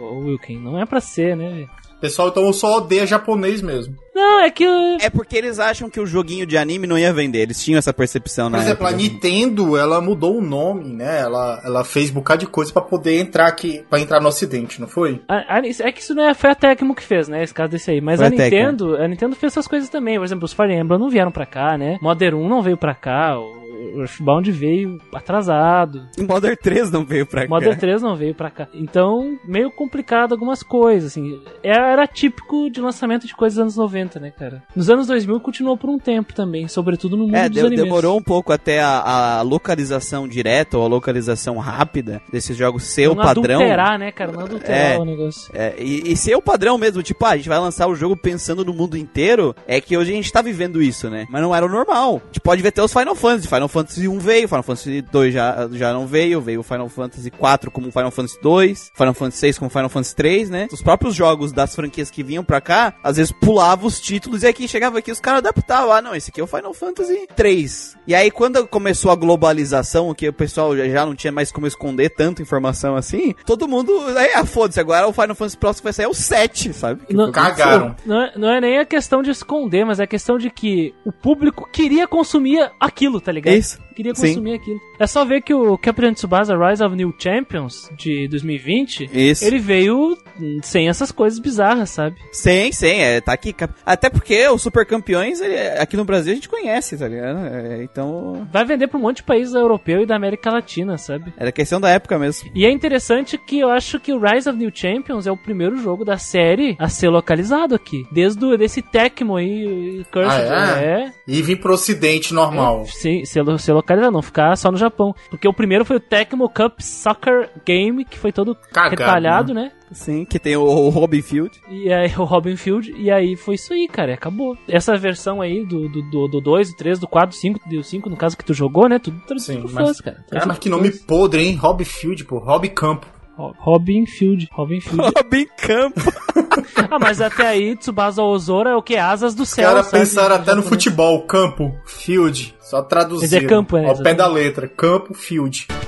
ô 0.00 0.18
Wilkin. 0.20 0.58
Não 0.58 0.80
é 0.80 0.86
pra 0.86 1.00
ser, 1.00 1.36
né, 1.36 1.48
velho? 1.50 1.70
Pessoal, 2.00 2.28
então 2.28 2.52
só 2.52 2.76
odeia 2.78 3.06
japonês 3.06 3.60
mesmo. 3.60 3.96
Não, 4.18 4.40
é 4.40 4.50
que. 4.50 4.64
É 5.00 5.08
porque 5.10 5.36
eles 5.36 5.58
acham 5.58 5.88
que 5.88 6.00
o 6.00 6.06
joguinho 6.06 6.44
de 6.46 6.56
anime 6.58 6.86
não 6.86 6.98
ia 6.98 7.12
vender. 7.12 7.38
Eles 7.42 7.62
tinham 7.62 7.78
essa 7.78 7.92
percepção 7.92 8.50
Por 8.50 8.56
na 8.56 8.62
exemplo, 8.64 8.86
a 8.86 8.90
época. 8.90 9.02
Nintendo, 9.02 9.76
ela 9.76 10.00
mudou 10.00 10.36
o 10.38 10.42
nome, 10.42 10.84
né? 10.92 11.20
Ela, 11.20 11.60
ela 11.64 11.84
fez 11.84 12.10
um 12.10 12.14
bocado 12.14 12.40
de 12.40 12.46
coisa 12.46 12.72
pra 12.72 12.82
poder 12.82 13.18
entrar 13.20 13.46
aqui, 13.46 13.84
pra 13.88 14.00
entrar 14.00 14.20
no 14.20 14.28
ocidente, 14.28 14.80
não 14.80 14.88
foi? 14.88 15.20
a- 15.28 15.56
a- 15.56 15.62
é 15.66 15.92
que 15.92 16.00
isso 16.00 16.14
não 16.14 16.28
é, 16.28 16.34
foi 16.34 16.50
a 16.50 16.54
Tecmo 16.54 16.94
que 16.94 17.02
fez, 17.02 17.28
né? 17.28 17.42
Esse 17.42 17.54
caso 17.54 17.70
desse 17.70 17.90
aí. 17.90 18.00
Mas 18.00 18.16
Foi 18.18 18.26
a 18.26 18.28
a. 18.28 18.30
Nintendo, 18.30 18.96
a 18.96 19.06
Nintendo 19.08 19.36
fez 19.36 19.52
essas 19.52 19.68
coisas 19.68 19.88
também. 19.88 20.16
Por 20.18 20.24
exemplo, 20.24 20.44
os 20.44 20.52
Fire 20.52 20.74
Emblem 20.74 20.98
não 20.98 21.08
vieram 21.10 21.30
pra 21.30 21.46
cá, 21.46 21.78
né? 21.78 21.98
Modern 22.02 22.36
1 22.36 22.48
não 22.48 22.62
veio 22.62 22.76
pra 22.76 22.94
cá. 22.94 23.38
O 23.38 24.00
Earthbound 24.00 24.50
veio 24.50 24.98
atrasado. 25.14 26.08
O 26.18 26.24
Modern 26.24 26.56
3 26.60 26.90
não 26.90 27.04
veio 27.04 27.24
pra 27.26 27.42
cá. 27.42 27.48
Modern 27.48 27.78
3 27.78 28.02
não 28.02 28.16
veio 28.16 28.34
pra 28.34 28.50
cá. 28.50 28.66
Então, 28.74 29.38
meio 29.46 29.70
complicado 29.70 30.32
algumas 30.32 30.62
coisas, 30.62 31.12
assim. 31.12 31.40
Era, 31.62 31.92
era 31.92 32.06
típico 32.06 32.68
de 32.70 32.80
lançamento 32.80 33.26
de 33.26 33.34
coisas 33.36 33.56
dos 33.56 33.62
anos 33.62 33.76
90, 33.76 34.07
né, 34.18 34.30
cara? 34.30 34.62
Nos 34.74 34.88
anos 34.88 35.06
2000 35.06 35.40
continuou 35.40 35.76
por 35.76 35.90
um 35.90 35.98
tempo 35.98 36.32
também, 36.32 36.68
sobretudo 36.68 37.16
no 37.16 37.24
mundo 37.24 37.34
É, 37.36 37.48
dos 37.48 37.58
de- 37.58 37.66
animes. 37.66 37.84
demorou 37.84 38.16
um 38.16 38.22
pouco 38.22 38.52
até 38.52 38.80
a, 38.80 39.38
a 39.38 39.42
localização 39.42 40.26
direta 40.28 40.78
ou 40.78 40.84
a 40.84 40.88
localização 40.88 41.58
rápida 41.58 42.22
desses 42.32 42.56
jogos 42.56 42.84
ser 42.84 43.08
o 43.08 43.14
não 43.14 43.22
padrão. 43.24 43.56
adulterar, 43.56 43.98
né, 43.98 44.10
cara? 44.12 44.32
Não 44.32 44.40
adulterar 44.42 44.92
É. 44.92 44.98
o 44.98 45.04
negócio. 45.04 45.50
É, 45.54 45.74
e, 45.78 46.12
e 46.12 46.16
ser 46.16 46.34
o 46.36 46.42
padrão 46.42 46.78
mesmo, 46.78 47.02
tipo, 47.02 47.24
ah, 47.24 47.30
a 47.30 47.36
gente 47.36 47.48
vai 47.48 47.58
lançar 47.58 47.86
o 47.88 47.94
jogo 47.94 48.16
pensando 48.16 48.64
no 48.64 48.72
mundo 48.72 48.96
inteiro, 48.96 49.54
é 49.66 49.80
que 49.80 49.96
hoje 49.96 50.12
a 50.12 50.14
gente 50.14 50.32
tá 50.32 50.40
vivendo 50.40 50.80
isso, 50.80 51.10
né? 51.10 51.26
Mas 51.30 51.42
não 51.42 51.54
era 51.54 51.66
o 51.66 51.68
normal. 51.68 52.22
A 52.22 52.26
gente 52.26 52.40
pode 52.40 52.62
ver 52.62 52.68
até 52.68 52.82
os 52.82 52.92
Final 52.92 53.14
Fantasy. 53.14 53.48
Final 53.48 53.68
Fantasy 53.68 54.08
1 54.08 54.18
veio, 54.18 54.48
Final 54.48 54.62
Fantasy 54.62 55.02
2 55.02 55.34
já, 55.34 55.68
já 55.72 55.92
não 55.92 56.06
veio, 56.06 56.40
veio 56.40 56.60
o 56.60 56.62
Final 56.62 56.88
Fantasy 56.88 57.30
4 57.30 57.70
como 57.70 57.90
Final 57.90 58.10
Fantasy 58.10 58.38
2, 58.42 58.92
Final 58.94 59.14
Fantasy 59.14 59.38
6 59.38 59.58
como 59.58 59.70
Final 59.70 59.88
Fantasy 59.88 60.14
3, 60.16 60.50
né? 60.50 60.68
Os 60.72 60.82
próprios 60.82 61.14
jogos 61.14 61.52
das 61.52 61.74
franquias 61.74 62.10
que 62.10 62.22
vinham 62.22 62.44
pra 62.44 62.60
cá, 62.60 62.94
às 63.02 63.16
vezes 63.16 63.32
pulavam 63.32 63.88
os 63.98 64.00
títulos 64.00 64.42
e 64.42 64.46
aqui 64.46 64.68
chegava 64.68 64.98
aqui 64.98 65.10
os 65.10 65.20
caras 65.20 65.38
adaptavam. 65.38 65.92
Ah, 65.92 66.00
não, 66.02 66.14
esse 66.14 66.30
aqui 66.30 66.40
é 66.40 66.44
o 66.44 66.46
Final 66.46 66.72
Fantasy 66.72 67.26
3. 67.34 67.96
E 68.06 68.14
aí 68.14 68.30
quando 68.30 68.66
começou 68.66 69.10
a 69.10 69.16
globalização, 69.16 70.14
que 70.14 70.28
o 70.28 70.32
pessoal 70.32 70.76
já, 70.76 70.88
já 70.88 71.04
não 71.06 71.14
tinha 71.14 71.32
mais 71.32 71.50
como 71.50 71.66
esconder 71.66 72.10
tanta 72.10 72.42
informação 72.42 72.96
assim, 72.96 73.34
todo 73.46 73.68
mundo, 73.68 73.92
aí, 74.16 74.32
ah, 74.34 74.44
foda-se, 74.46 74.80
agora 74.80 75.08
o 75.08 75.12
Final 75.12 75.34
Fantasy 75.34 75.56
próximo 75.56 75.84
vai 75.84 75.92
sair 75.92 76.04
é 76.06 76.08
o 76.08 76.14
7, 76.14 76.72
sabe? 76.72 77.04
Que 77.06 77.14
Não- 77.14 77.32
Cagaram. 77.32 77.94
Não 78.06 78.20
é, 78.22 78.32
não 78.36 78.48
é 78.50 78.60
nem 78.60 78.78
a 78.78 78.84
questão 78.84 79.22
de 79.22 79.30
esconder, 79.30 79.84
mas 79.84 80.00
é 80.00 80.04
a 80.04 80.06
questão 80.06 80.38
de 80.38 80.50
que 80.50 80.94
o 81.04 81.12
público 81.12 81.68
queria 81.72 82.06
consumir 82.06 82.70
aquilo, 82.80 83.20
tá 83.20 83.32
ligado? 83.32 83.54
É 83.54 83.58
isso. 83.58 83.78
Queria 83.98 84.14
Sim. 84.14 84.28
consumir 84.28 84.54
aquilo. 84.54 84.80
É 84.96 85.08
só 85.08 85.24
ver 85.24 85.42
que 85.42 85.52
o 85.52 85.76
Captain 85.76 86.12
Tsubasa 86.12 86.56
Rise 86.56 86.84
of 86.84 86.94
New 86.94 87.12
Champions 87.18 87.90
de 87.98 88.28
2020, 88.28 89.10
Isso. 89.12 89.44
ele 89.44 89.58
veio 89.58 90.16
sem 90.62 90.88
essas 90.88 91.10
coisas 91.10 91.40
bizarras, 91.40 91.90
sabe? 91.90 92.14
Sim, 92.30 92.70
sim, 92.70 93.00
é, 93.00 93.20
tá 93.20 93.32
aqui. 93.32 93.52
Até 93.84 94.08
porque 94.08 94.46
os 94.48 94.62
super 94.62 94.86
campeões, 94.86 95.40
ele- 95.40 95.58
aqui 95.80 95.96
no 95.96 96.04
Brasil 96.04 96.30
a 96.30 96.34
gente 96.36 96.48
conhece, 96.48 96.96
tá 96.96 97.08
ligado? 97.08 97.38
É, 97.46 97.82
então, 97.82 98.46
Vai 98.52 98.64
vender 98.64 98.86
pra 98.86 98.98
um 98.98 99.02
monte 99.02 99.16
de 99.16 99.22
país 99.24 99.52
europeu 99.52 100.02
e 100.02 100.06
da 100.06 100.14
América 100.14 100.48
Latina, 100.52 100.96
sabe? 100.96 101.32
era 101.36 101.50
questão 101.50 101.80
da 101.80 101.90
época 101.90 102.16
mesmo. 102.20 102.48
E 102.54 102.64
é 102.64 102.70
interessante 102.70 103.36
que 103.36 103.58
eu 103.58 103.68
acho 103.68 103.98
que 103.98 104.12
o 104.12 104.20
Rise 104.20 104.48
of 104.48 104.56
New 104.56 104.70
Champions 104.72 105.26
é 105.26 105.32
o 105.32 105.36
primeiro 105.36 105.76
jogo 105.76 106.04
da 106.04 106.18
série 106.18 106.76
a 106.78 106.88
ser 106.88 107.08
localizado 107.08 107.74
aqui. 107.74 108.06
Desde 108.12 108.44
o, 108.44 108.56
desse 108.56 108.80
Tecmo 108.80 109.34
aí, 109.36 110.04
Cursed. 110.12 110.48
Ah, 110.52 110.80
é? 110.80 110.84
é. 110.84 111.12
E 111.26 111.42
vir 111.42 111.56
pro 111.56 111.72
ocidente 111.74 112.32
normal. 112.32 112.86
Sim, 112.86 113.24
ser, 113.24 113.42
ser 113.58 113.72
localizado, 113.72 113.87
não 113.96 114.22
ficar 114.22 114.56
só 114.56 114.70
no 114.70 114.76
Japão. 114.78 115.14
Porque 115.30 115.48
o 115.48 115.52
primeiro 115.52 115.84
foi 115.84 115.96
o 115.96 116.00
Tecmo 116.00 116.48
Cup 116.48 116.80
Soccer 116.80 117.50
Game, 117.64 118.04
que 118.04 118.18
foi 118.18 118.32
todo 118.32 118.54
Cagado, 118.54 118.90
retalhado, 118.90 119.54
né? 119.54 119.72
Sim, 119.90 120.24
que 120.24 120.38
tem 120.38 120.54
o, 120.56 120.62
o 120.62 120.88
Robin 120.90 121.22
Field. 121.22 121.58
E 121.70 121.92
aí 121.92 122.12
o 122.18 122.24
Robin 122.24 122.56
Field, 122.56 122.92
e 122.96 123.10
aí 123.10 123.36
foi 123.36 123.54
isso 123.54 123.72
aí, 123.72 123.88
cara, 123.88 124.10
e 124.10 124.14
acabou. 124.14 124.56
Essa 124.68 124.96
versão 124.96 125.40
aí 125.40 125.64
do 125.64 125.88
2, 125.88 126.10
do, 126.10 126.28
do, 126.28 126.40
2, 126.40 126.70
do 126.72 126.76
3, 126.76 126.98
do 126.98 127.08
4, 127.08 127.30
do 127.30 127.40
5, 127.40 127.68
do 127.68 127.82
5, 127.82 128.10
no 128.10 128.16
caso 128.16 128.36
que 128.36 128.44
tu 128.44 128.52
jogou, 128.52 128.88
né? 128.88 128.98
Tudo 128.98 129.18
traduzido 129.20 129.60
Sim, 129.60 129.64
pro 129.66 129.74
mas- 129.74 129.86
fãs, 129.88 130.00
cara. 130.00 130.24
Cara, 130.30 130.46
mas 130.46 130.58
que 130.58 130.68
nome 130.68 130.90
podre, 130.90 131.42
hein? 131.42 131.54
Hobby 131.56 131.84
Field, 131.84 132.24
pô. 132.24 132.38
Hobby 132.38 132.68
Campo. 132.68 133.06
Ro- 133.38 133.54
Robin 133.56 134.04
Field, 134.04 134.48
Robin 134.52 134.80
Field. 134.80 135.12
Robin 135.16 135.46
Campo. 135.56 136.00
ah, 136.90 136.98
mas 136.98 137.20
até 137.20 137.46
aí 137.46 137.76
Tsubasa 137.76 138.20
Ozora 138.20 138.70
é 138.70 138.74
o 138.74 138.82
que? 138.82 138.96
Asas 138.96 139.32
do 139.34 139.44
Os 139.44 139.50
céu, 139.50 139.68
caras 139.68 139.86
sabe? 139.86 139.98
pensaram 140.00 140.34
até 140.34 140.54
no 140.56 140.62
futebol. 140.62 141.22
Campo, 141.22 141.72
Field. 141.86 142.56
Só 142.60 142.82
traduzir. 142.82 143.44
É 143.44 143.46
campo, 143.46 143.78
né? 143.78 143.88
Ao 143.88 143.96
pé 143.96 144.12
da 144.12 144.26
letra. 144.26 144.66
Campo, 144.66 145.14
Field. 145.14 145.68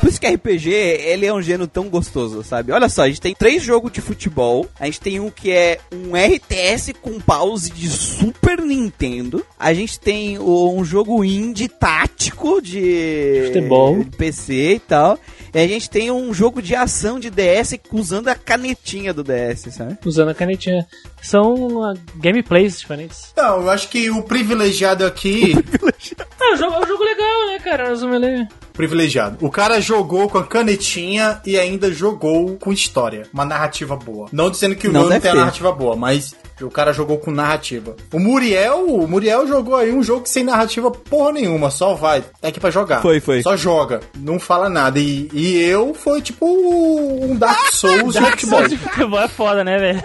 Por 0.00 0.08
isso 0.08 0.18
que 0.18 0.26
RPG, 0.26 0.70
ele 0.70 1.26
é 1.26 1.32
um 1.32 1.42
gênero 1.42 1.66
tão 1.66 1.88
gostoso, 1.90 2.42
sabe? 2.42 2.72
Olha 2.72 2.88
só, 2.88 3.02
a 3.02 3.08
gente 3.08 3.20
tem 3.20 3.34
três 3.34 3.62
jogos 3.62 3.92
de 3.92 4.00
futebol. 4.00 4.66
A 4.80 4.86
gente 4.86 4.98
tem 4.98 5.20
um 5.20 5.28
que 5.30 5.52
é 5.52 5.78
um 5.92 6.16
RTS 6.16 6.94
com 7.02 7.20
pause 7.20 7.70
de 7.70 7.86
Super 7.86 8.62
Nintendo. 8.62 9.44
A 9.58 9.74
gente 9.74 10.00
tem 10.00 10.38
um 10.38 10.82
jogo 10.82 11.22
indie 11.22 11.68
tático 11.68 12.62
de, 12.62 13.42
Futebol. 13.48 13.98
de 13.98 14.16
PC 14.16 14.74
e 14.76 14.78
tal. 14.80 15.18
E 15.52 15.58
a 15.58 15.66
gente 15.66 15.90
tem 15.90 16.10
um 16.10 16.32
jogo 16.32 16.62
de 16.62 16.74
ação 16.74 17.20
de 17.20 17.28
DS 17.28 17.74
usando 17.92 18.28
a 18.28 18.34
canetinha 18.34 19.12
do 19.12 19.22
DS, 19.22 19.74
sabe? 19.74 19.98
Usando 20.04 20.30
a 20.30 20.34
canetinha. 20.34 20.86
São 21.20 21.84
ah, 21.84 21.94
gameplays 22.16 22.78
diferentes. 22.78 23.34
Não, 23.36 23.62
eu 23.62 23.70
acho 23.70 23.88
que 23.88 24.10
o 24.10 24.22
privilegiado 24.22 25.04
aqui. 25.04 25.54
Ah, 26.42 26.54
o 26.54 26.56
jogo, 26.56 26.74
é 26.74 26.78
um 26.80 26.86
jogo 26.86 27.04
legal, 27.04 27.46
né, 27.48 27.58
cara? 27.58 27.88
Resume 27.90 28.48
privilegiado. 28.80 29.36
O 29.40 29.50
cara 29.50 29.80
jogou 29.80 30.28
com 30.28 30.38
a 30.38 30.44
canetinha 30.44 31.40
e 31.44 31.58
ainda 31.58 31.92
jogou 31.92 32.56
com 32.56 32.72
história. 32.72 33.26
Uma 33.32 33.44
narrativa 33.44 33.94
boa. 33.94 34.28
Não 34.32 34.50
dizendo 34.50 34.74
que 34.74 34.88
o 34.88 34.92
Não 34.92 35.08
não 35.08 35.20
tem 35.20 35.30
a 35.30 35.34
narrativa 35.34 35.70
boa, 35.70 35.94
mas 35.94 36.34
o 36.62 36.70
cara 36.70 36.92
jogou 36.92 37.18
com 37.18 37.30
narrativa. 37.30 37.94
O 38.12 38.18
Muriel, 38.18 38.86
o 38.86 39.06
Muriel 39.06 39.46
jogou 39.46 39.76
aí 39.76 39.92
um 39.92 40.02
jogo 40.02 40.26
sem 40.26 40.44
narrativa 40.44 40.90
porra 40.90 41.32
nenhuma, 41.32 41.70
só 41.70 41.94
vai. 41.94 42.24
É 42.42 42.48
aqui 42.48 42.60
pra 42.60 42.70
jogar. 42.70 43.02
Foi, 43.02 43.20
foi. 43.20 43.42
Só 43.42 43.56
joga. 43.56 44.00
Não 44.16 44.38
fala 44.38 44.68
nada. 44.68 44.98
E, 44.98 45.28
e 45.32 45.58
eu 45.62 45.94
foi 45.94 46.22
tipo 46.22 46.46
um 46.46 47.36
Dark 47.36 47.58
Souls 47.72 48.14
de 48.14 48.20
Dark 48.20 48.32
futebol. 48.32 48.58
Souls 48.60 48.70
de 48.70 48.78
futebol 48.78 49.20
é 49.20 49.28
foda, 49.28 49.64
né, 49.64 49.78
velho? 49.78 50.02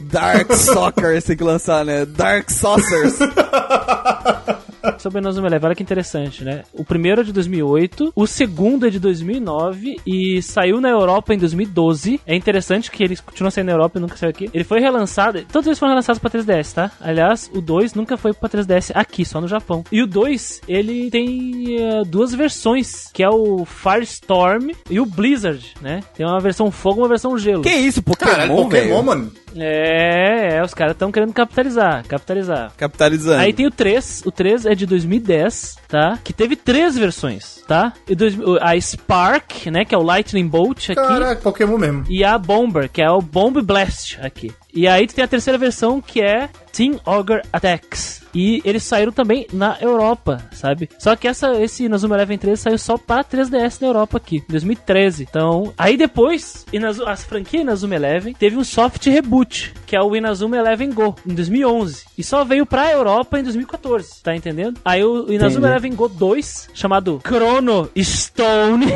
Dark 0.00 0.52
Soccer, 0.54 1.22
tem 1.22 1.36
que 1.36 1.44
lançar, 1.44 1.84
né? 1.84 2.04
Dark 2.04 2.50
Saucers. 2.50 3.18
Sobre 4.98 5.20
Inazuma 5.20 5.46
Eleven, 5.48 5.66
olha 5.68 5.74
que 5.74 5.82
interessante, 5.82 6.44
né? 6.44 6.62
O 6.72 6.84
primeiro 6.84 7.20
é 7.20 7.24
de 7.24 7.32
2008, 7.32 8.12
o 8.14 8.26
segundo 8.26 8.86
é 8.86 8.90
de 8.90 8.98
2009 8.98 10.00
e 10.06 10.42
saiu 10.42 10.80
na 10.80 10.88
Europa 10.88 11.34
em 11.34 11.38
2012. 11.38 12.20
É 12.26 12.34
interessante 12.34 12.90
que 12.90 13.02
ele 13.02 13.16
continua 13.16 13.50
saindo 13.50 13.66
na 13.66 13.72
Europa 13.72 13.98
e 13.98 14.00
nunca 14.00 14.16
saiu 14.16 14.30
aqui. 14.30 14.50
Ele 14.52 14.64
foi 14.64 14.80
relançado, 14.80 15.44
todos 15.52 15.66
eles 15.66 15.78
foram 15.78 15.92
relançados 15.92 16.18
pra 16.20 16.30
3DS, 16.30 16.72
tá? 16.74 16.90
Aliás, 17.00 17.50
o 17.54 17.60
2 17.60 17.94
nunca 17.94 18.16
foi 18.16 18.32
pra 18.32 18.48
3DS 18.48 18.90
aqui, 18.94 19.24
só 19.24 19.40
no 19.40 19.48
Japão. 19.48 19.84
E 19.90 20.02
o 20.02 20.06
2, 20.06 20.62
ele 20.68 21.10
tem 21.10 21.76
eh, 21.78 22.02
duas 22.06 22.34
versões, 22.34 23.08
que 23.12 23.22
é 23.22 23.28
o 23.28 23.64
Firestorm 23.64 24.70
e 24.88 25.00
o 25.00 25.06
Blizzard, 25.06 25.74
né? 25.80 26.00
Tem 26.14 26.26
uma 26.26 26.40
versão 26.40 26.70
fogo 26.70 27.00
e 27.00 27.02
uma 27.02 27.08
versão 27.08 27.36
gelo. 27.38 27.62
que 27.62 27.70
isso, 27.70 28.02
Caralho, 28.02 28.48
Pokémon, 28.50 28.62
Pokémon, 28.64 28.90
velho? 28.90 29.02
mano. 29.04 29.32
É, 29.56 30.56
é, 30.56 30.62
os 30.62 30.74
caras 30.74 30.92
estão 30.92 31.10
querendo 31.10 31.32
capitalizar, 31.32 32.06
capitalizar. 32.06 32.72
Capitalizando. 32.76 33.40
Aí 33.40 33.52
tem 33.52 33.66
o 33.66 33.70
3, 33.70 34.22
o 34.24 34.30
3 34.30 34.66
é 34.66 34.74
de 34.74 34.86
2010, 34.86 35.76
tá? 35.88 36.18
Que 36.22 36.32
teve 36.32 36.56
três 36.56 36.96
versões, 36.96 37.62
tá? 37.66 37.92
E 38.08 38.14
dois, 38.14 38.36
a 38.60 38.78
Spark, 38.80 39.66
né, 39.66 39.84
que 39.84 39.94
é 39.94 39.98
o 39.98 40.02
Lightning 40.02 40.46
Bolt 40.46 40.90
aqui. 40.90 40.94
Caraca, 40.94 41.40
Pokémon 41.40 41.78
mesmo. 41.78 42.04
E 42.08 42.24
a 42.24 42.38
Bomber, 42.38 42.88
que 42.90 43.02
é 43.02 43.10
o 43.10 43.20
Bomb 43.20 43.60
Blast 43.62 44.18
aqui. 44.20 44.52
E 44.74 44.86
aí 44.88 45.06
tu 45.06 45.14
tem 45.14 45.24
a 45.24 45.28
terceira 45.28 45.58
versão 45.58 46.00
que 46.00 46.20
é 46.20 46.48
Team 46.72 46.98
Ogre 47.04 47.42
Attacks. 47.52 48.20
E 48.32 48.62
eles 48.64 48.84
saíram 48.84 49.10
também 49.10 49.44
na 49.52 49.76
Europa, 49.80 50.40
sabe? 50.52 50.88
Só 51.00 51.16
que 51.16 51.26
essa, 51.26 51.60
esse 51.60 51.82
Inazuma 51.86 52.14
Eleven 52.14 52.38
3 52.38 52.60
saiu 52.60 52.78
só 52.78 52.96
para 52.96 53.24
3DS 53.24 53.80
na 53.80 53.88
Europa 53.88 54.18
aqui, 54.18 54.36
em 54.36 54.44
2013. 54.52 55.26
Então, 55.28 55.72
aí 55.76 55.96
depois, 55.96 56.64
Inazuma, 56.72 57.10
a 57.10 57.16
franquia 57.16 57.62
Inazuma 57.62 57.96
Eleven 57.96 58.32
teve 58.32 58.56
um 58.56 58.62
soft 58.62 59.04
reboot, 59.06 59.74
que 59.84 59.96
é 59.96 60.00
o 60.00 60.14
Inazuma 60.14 60.56
Eleven 60.56 60.92
Go, 60.92 61.16
em 61.26 61.34
2011. 61.34 62.04
E 62.16 62.22
só 62.22 62.44
veio 62.44 62.64
pra 62.64 62.92
Europa 62.92 63.36
em 63.40 63.42
2014, 63.42 64.22
tá 64.22 64.36
entendendo? 64.36 64.78
Aí 64.84 65.02
o 65.02 65.24
Inazuma 65.32 65.66
Entendi. 65.66 65.66
Eleven 65.66 65.94
Go 65.96 66.08
2, 66.08 66.68
chamado 66.72 67.20
Chrono 67.26 67.90
Stone. 68.00 68.86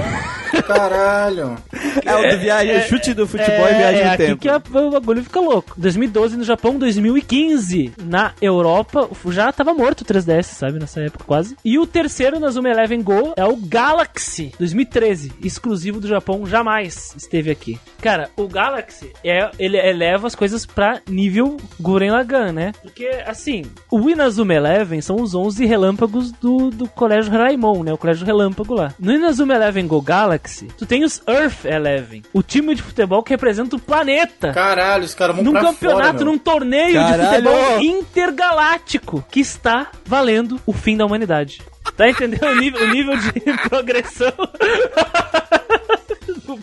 Caralho. 0.66 1.57
É 2.05 2.14
o 2.14 2.31
do 2.31 2.39
viagem, 2.39 2.81
chute 2.83 3.12
do 3.14 3.27
futebol 3.27 3.68
e 3.68 3.75
viagem 3.75 4.01
é 4.01 4.05
no 4.05 4.11
aqui 4.12 4.27
tempo. 4.27 4.41
que 4.41 4.49
a- 4.49 4.62
o 4.81 4.91
bagulho 4.93 5.22
fica 5.25 5.41
louco. 5.41 5.63
2012 5.76 6.36
no 6.36 6.44
Japão, 6.44 6.78
2015 6.78 7.92
na 8.02 8.32
Europa. 8.40 9.08
Já 9.28 9.52
tava 9.52 9.74
morto 9.74 10.02
o 10.02 10.04
3DS, 10.04 10.44
sabe? 10.44 10.78
Nessa 10.78 11.00
época 11.00 11.24
quase. 11.24 11.56
E 11.64 11.78
o 11.78 11.86
terceiro 11.86 12.38
na 12.38 12.50
Zuma 12.50 12.68
Eleven 12.68 13.02
Go 13.02 13.32
é 13.36 13.44
o 13.44 13.56
Galaxy 13.56 14.52
2013, 14.58 15.32
exclusivo 15.42 16.00
do 16.00 16.08
Japão, 16.08 16.46
jamais 16.46 17.14
esteve 17.16 17.50
aqui. 17.50 17.78
Cara, 18.00 18.30
o 18.36 18.46
Galaxy 18.46 19.12
é, 19.24 19.50
ele 19.58 19.76
eleva 19.76 20.26
as 20.26 20.34
coisas 20.34 20.66
pra 20.66 21.00
nível 21.08 21.56
Guren 21.80 22.10
Lagann, 22.10 22.52
né? 22.52 22.72
Porque, 22.82 23.06
assim, 23.26 23.64
o 23.90 24.08
Inazuma 24.08 24.54
Eleven 24.54 25.00
são 25.00 25.16
os 25.16 25.34
11 25.34 25.64
relâmpagos 25.66 26.32
do, 26.32 26.70
do 26.70 26.88
Colégio 26.88 27.32
Raimon, 27.32 27.82
né? 27.82 27.92
O 27.92 27.98
Colégio 27.98 28.26
Relâmpago 28.26 28.74
lá. 28.74 28.94
No 28.98 29.12
Inazuma 29.12 29.54
Eleven 29.54 29.86
Go 29.86 30.00
Galaxy, 30.00 30.68
tu 30.78 30.86
tem 30.86 31.04
os 31.04 31.22
Earth 31.26 31.64
Eleven, 31.64 32.22
o 32.32 32.42
time 32.42 32.74
de 32.74 32.82
futebol 32.82 33.22
que 33.22 33.32
representa 33.32 33.76
o 33.76 33.80
planeta 33.80 34.52
Caralho, 34.52 35.04
os 35.04 35.14
caras 35.14 35.36
vão 35.36 35.44
num 35.62 35.72
campeonato, 35.72 36.12
fora, 36.18 36.24
num 36.24 36.38
torneio 36.38 36.88
de 36.88 36.94
Caralho! 36.94 37.44
futebol 37.50 37.80
intergaláctico 37.82 39.24
que 39.30 39.40
está 39.40 39.88
valendo 40.05 40.61
o 40.66 40.72
fim 40.72 40.96
da 40.96 41.07
humanidade. 41.07 41.62
Tá 41.96 42.09
entendendo 42.09 42.44
o 42.46 42.55
nível, 42.57 42.82
o 42.82 42.90
nível 42.90 43.16
de 43.16 43.30
progressão? 43.68 44.32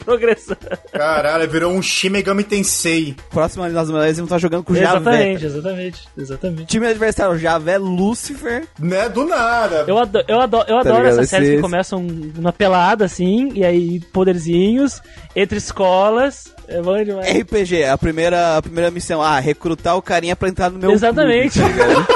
progressão. 0.05 0.57
Caralho, 0.91 1.49
virou 1.49 1.71
um 1.73 1.81
Shin 1.81 2.09
Megami 2.09 2.43
Tensei. 2.43 3.15
Próximo 3.29 3.63
ali 3.63 3.73
nas 3.73 3.89
mulheres 3.89 4.17
vão 4.17 4.25
estar 4.25 4.37
jogando 4.37 4.63
com 4.63 4.73
o 4.73 4.75
Javé. 4.75 4.97
Exatamente, 4.97 5.45
exatamente, 5.45 5.99
exatamente. 6.17 6.65
Time 6.65 6.87
adversário, 6.87 7.37
Javé 7.37 7.77
Lúcifer. 7.77 8.67
Né? 8.79 9.09
Do 9.09 9.25
nada. 9.25 9.85
Eu 9.87 9.97
adoro, 9.97 10.25
eu 10.27 10.39
adoro, 10.41 10.65
eu 10.69 10.77
adoro 10.77 10.97
ligado? 10.97 11.13
essas 11.13 11.29
séries 11.29 11.47
Esse- 11.49 11.55
que 11.57 11.61
começam 11.61 11.99
numa 12.01 12.53
pelada 12.53 13.05
assim, 13.05 13.51
e 13.53 13.63
aí 13.65 13.99
poderzinhos, 14.11 15.01
entre 15.35 15.57
escolas. 15.57 16.53
É 16.71 16.81
bom 16.81 17.03
demais. 17.03 17.37
RPG, 17.39 17.83
a 17.85 17.97
primeira, 17.97 18.57
a 18.57 18.61
primeira 18.61 18.89
missão. 18.89 19.21
Ah, 19.21 19.39
recrutar 19.39 19.95
o 19.97 20.01
carinha 20.01 20.35
pra 20.35 20.49
entrar 20.49 20.69
no 20.69 20.79
meu 20.79 20.91
Exatamente. 20.91 21.59
clube, 21.59 21.73
tá? 21.77 22.07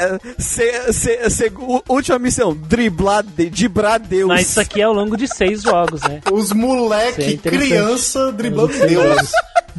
É, 0.00 0.18
se- 0.38 0.92
se- 0.92 1.30
se- 1.30 1.52
última 1.88 2.18
missão, 2.18 2.54
driblar, 2.54 3.22
de, 3.24 3.48
driblar 3.50 3.98
Deus. 4.00 4.28
Mas 4.28 4.48
isso 4.50 4.60
aqui 4.60 4.80
é 4.80 4.84
ao 4.84 4.92
longo 4.92 5.16
de 5.16 5.26
seis 5.28 5.62
jogos, 5.62 6.00
né? 6.02 6.20
Os 6.32 6.50
é 6.50 6.54
moleque, 6.54 7.34
interessante. 7.34 7.68
criança, 7.68 8.32
driblando 8.32 8.72
Deus. 8.86 9.30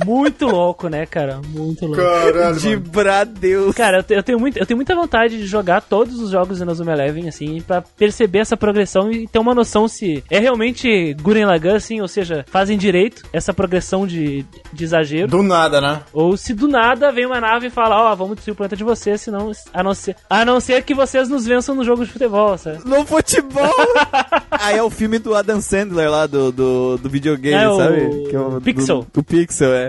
Muito 0.05 0.45
louco, 0.47 0.87
né, 0.87 1.05
cara? 1.05 1.39
Muito 1.47 1.85
louco. 1.85 2.01
Caralho, 2.01 2.35
mano. 2.45 2.55
Driblar 2.59 3.25
Deus. 3.25 3.75
Cara, 3.75 3.97
eu, 3.97 4.03
te- 4.03 4.13
eu 4.13 4.23
tenho 4.23 4.39
muito, 4.39 4.57
eu 4.57 4.65
tenho 4.65 4.77
muita 4.77 4.95
vontade 4.95 5.37
de 5.37 5.45
jogar 5.45 5.81
todos 5.81 6.19
os 6.19 6.31
jogos 6.31 6.57
do 6.59 6.63
Inazuma 6.63 6.91
Eleven, 6.93 7.27
assim, 7.27 7.61
pra 7.61 7.81
perceber 7.81 8.39
essa 8.39 8.57
progressão 8.57 9.11
e 9.11 9.27
ter 9.27 9.39
uma 9.39 9.53
noção 9.55 9.87
se 9.87 10.23
é 10.29 10.39
realmente 10.39 11.13
Guren 11.21 11.45
Lagann, 11.45 11.75
assim, 11.75 12.01
ou 12.01 12.07
seja, 12.07 12.45
fazem 12.49 12.77
direito 12.77 13.23
essa 13.33 13.53
progressão 13.53 14.05
de, 14.07 14.45
de 14.73 14.83
exagero, 14.83 15.27
Do 15.27 15.43
nada, 15.43 15.79
né? 15.81 16.01
ou 16.13 16.35
se 16.37 16.53
do 16.53 16.67
nada 16.67 17.11
vem 17.11 17.25
uma 17.25 17.39
nave 17.41 17.67
e 17.67 17.69
fala, 17.71 18.11
ó, 18.11 18.15
vamos 18.15 18.35
destruir 18.35 18.53
o 18.53 18.57
planeta 18.57 18.75
de 18.75 18.83
vocês, 18.83 19.21
senão, 19.21 19.51
a 19.73 19.83
não 19.83 19.93
ser, 19.93 20.15
a 20.29 20.43
não 20.45 20.59
ser 20.59 20.83
que 20.83 20.93
vocês 20.93 21.29
nos 21.29 21.45
vençam 21.45 21.75
no 21.75 21.83
jogo 21.83 22.05
de 22.05 22.11
futebol, 22.11 22.57
sabe? 22.57 22.79
No 22.85 23.05
futebol! 23.05 23.69
Aí 24.51 24.77
é 24.77 24.83
o 24.83 24.89
filme 24.89 25.19
do 25.19 25.35
Adam 25.35 25.61
Sandler 25.61 26.09
lá, 26.09 26.25
do, 26.27 26.51
do, 26.51 26.97
do 26.97 27.09
videogame, 27.09 27.55
É 27.63 27.69
o 27.69 27.77
sabe? 27.77 28.27
Que 28.29 28.35
é 28.35 28.39
o 28.39 28.49
do- 28.51 28.61
Pixel. 28.61 29.05
Do, 29.13 29.23
Pixel, 29.23 29.73
é, 29.73 29.88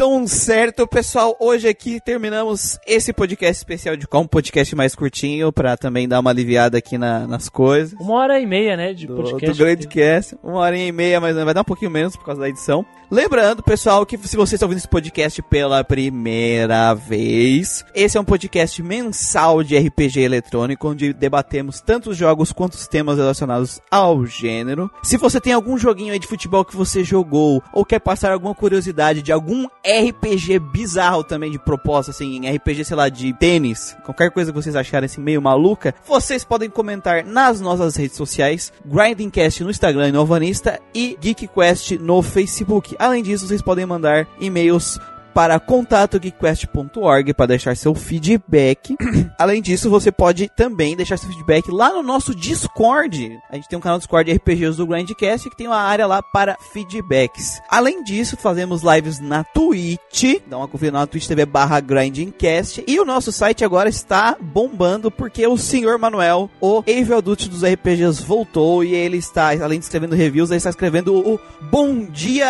Então, 0.00 0.26
certo, 0.26 0.86
pessoal. 0.86 1.36
Hoje 1.38 1.68
aqui 1.68 2.00
terminamos 2.00 2.78
esse 2.86 3.12
podcast 3.12 3.58
especial 3.58 3.98
de 3.98 4.06
qual 4.06 4.22
um 4.22 4.26
podcast 4.26 4.74
mais 4.74 4.94
curtinho, 4.94 5.52
pra 5.52 5.76
também 5.76 6.08
dar 6.08 6.20
uma 6.20 6.30
aliviada 6.30 6.78
aqui 6.78 6.96
na- 6.96 7.26
nas 7.26 7.50
coisas. 7.50 7.92
Uma 8.00 8.14
hora 8.14 8.40
e 8.40 8.46
meia, 8.46 8.78
né, 8.78 8.94
de 8.94 9.06
do, 9.06 9.14
podcast. 9.16 9.50
do 9.50 9.62
Grande 9.62 9.86
Cast. 9.86 10.38
Uma 10.42 10.60
hora 10.60 10.74
e 10.74 10.90
meia, 10.90 11.20
mas 11.20 11.36
vai 11.36 11.52
dar 11.52 11.60
um 11.60 11.64
pouquinho 11.64 11.90
menos 11.90 12.16
por 12.16 12.24
causa 12.24 12.40
da 12.40 12.48
edição. 12.48 12.82
Lembrando, 13.10 13.62
pessoal, 13.62 14.06
que 14.06 14.16
se 14.16 14.36
vocês 14.36 14.52
estão 14.54 14.68
ouvindo 14.68 14.78
esse 14.78 14.88
podcast 14.88 15.42
pela 15.42 15.82
primeira 15.84 16.94
vez, 16.94 17.84
esse 17.92 18.16
é 18.16 18.20
um 18.20 18.24
podcast 18.24 18.80
mensal 18.82 19.62
de 19.64 19.76
RPG 19.76 20.20
eletrônico, 20.20 20.88
onde 20.88 21.12
debatemos 21.12 21.80
tanto 21.80 22.10
os 22.10 22.16
jogos 22.16 22.52
quanto 22.52 22.74
os 22.74 22.86
temas 22.86 23.18
relacionados 23.18 23.82
ao 23.90 24.24
gênero. 24.24 24.88
Se 25.02 25.16
você 25.16 25.40
tem 25.40 25.52
algum 25.52 25.76
joguinho 25.76 26.12
aí 26.12 26.20
de 26.20 26.26
futebol 26.28 26.64
que 26.64 26.76
você 26.76 27.02
jogou, 27.02 27.60
ou 27.74 27.84
quer 27.84 27.98
passar 27.98 28.32
alguma 28.32 28.54
curiosidade 28.54 29.22
de 29.22 29.32
algum 29.32 29.66
RPG 29.90 30.58
bizarro 30.58 31.24
também 31.24 31.50
de 31.50 31.58
proposta, 31.58 32.10
assim, 32.10 32.48
RPG, 32.48 32.84
sei 32.84 32.96
lá, 32.96 33.08
de 33.08 33.32
tênis, 33.34 33.96
qualquer 34.04 34.30
coisa 34.30 34.52
que 34.52 34.62
vocês 34.62 34.76
acharem 34.76 35.06
assim 35.06 35.20
meio 35.20 35.42
maluca, 35.42 35.94
vocês 36.06 36.44
podem 36.44 36.70
comentar 36.70 37.24
nas 37.24 37.60
nossas 37.60 37.96
redes 37.96 38.16
sociais, 38.16 38.72
Grindingcast 38.84 39.64
no 39.64 39.70
Instagram 39.70 40.08
e 40.08 40.12
no 40.12 40.20
Alvanista 40.20 40.80
e 40.94 41.18
GeekQuest 41.20 41.98
no 41.98 42.22
Facebook. 42.22 42.94
Além 42.98 43.22
disso, 43.22 43.46
vocês 43.46 43.62
podem 43.62 43.86
mandar 43.86 44.26
e-mails 44.38 44.98
para 45.34 45.58
contato.geekquest.org 45.58 47.34
para 47.34 47.46
deixar 47.46 47.76
seu 47.76 47.94
feedback. 47.94 48.96
Além 49.38 49.62
disso, 49.62 49.90
você 49.90 50.10
pode 50.10 50.48
também 50.48 50.96
deixar 50.96 51.16
seu 51.16 51.28
feedback 51.28 51.70
lá 51.70 51.92
no 51.92 52.02
nosso 52.02 52.34
Discord. 52.34 53.38
A 53.50 53.56
gente 53.56 53.68
tem 53.68 53.78
um 53.78 53.82
canal 53.82 53.98
Discord 53.98 54.30
de 54.30 54.36
RPGs 54.36 54.76
do 54.76 54.86
Grindcast 54.86 55.48
que 55.48 55.56
tem 55.56 55.66
uma 55.66 55.80
área 55.80 56.06
lá 56.06 56.22
para 56.22 56.56
feedbacks. 56.72 57.60
Além 57.68 58.02
disso, 58.02 58.36
fazemos 58.36 58.82
lives 58.82 59.20
na 59.20 59.44
Twitch. 59.44 60.40
Dá 60.46 60.58
uma 60.58 60.68
conferida 60.68 60.98
na 60.98 61.06
Twitch 61.06 61.26
TV 61.26 61.46
barra 61.46 61.80
Grindcast. 61.80 62.84
E 62.86 62.98
o 62.98 63.04
nosso 63.04 63.32
site 63.32 63.64
agora 63.64 63.88
está 63.88 64.36
bombando 64.40 65.10
porque 65.10 65.46
o 65.46 65.56
senhor 65.56 65.98
Manuel, 65.98 66.50
o 66.60 66.82
Evil 66.86 67.16
Adult 67.16 67.48
dos 67.48 67.64
RPGs, 67.64 68.22
voltou 68.22 68.82
e 68.84 68.94
ele 68.94 69.16
está, 69.16 69.50
além 69.50 69.78
de 69.78 69.84
escrevendo 69.84 70.14
reviews, 70.14 70.50
ele 70.50 70.58
está 70.58 70.70
escrevendo 70.70 71.14
o 71.14 71.38
Bom 71.70 72.04
Dia 72.06 72.48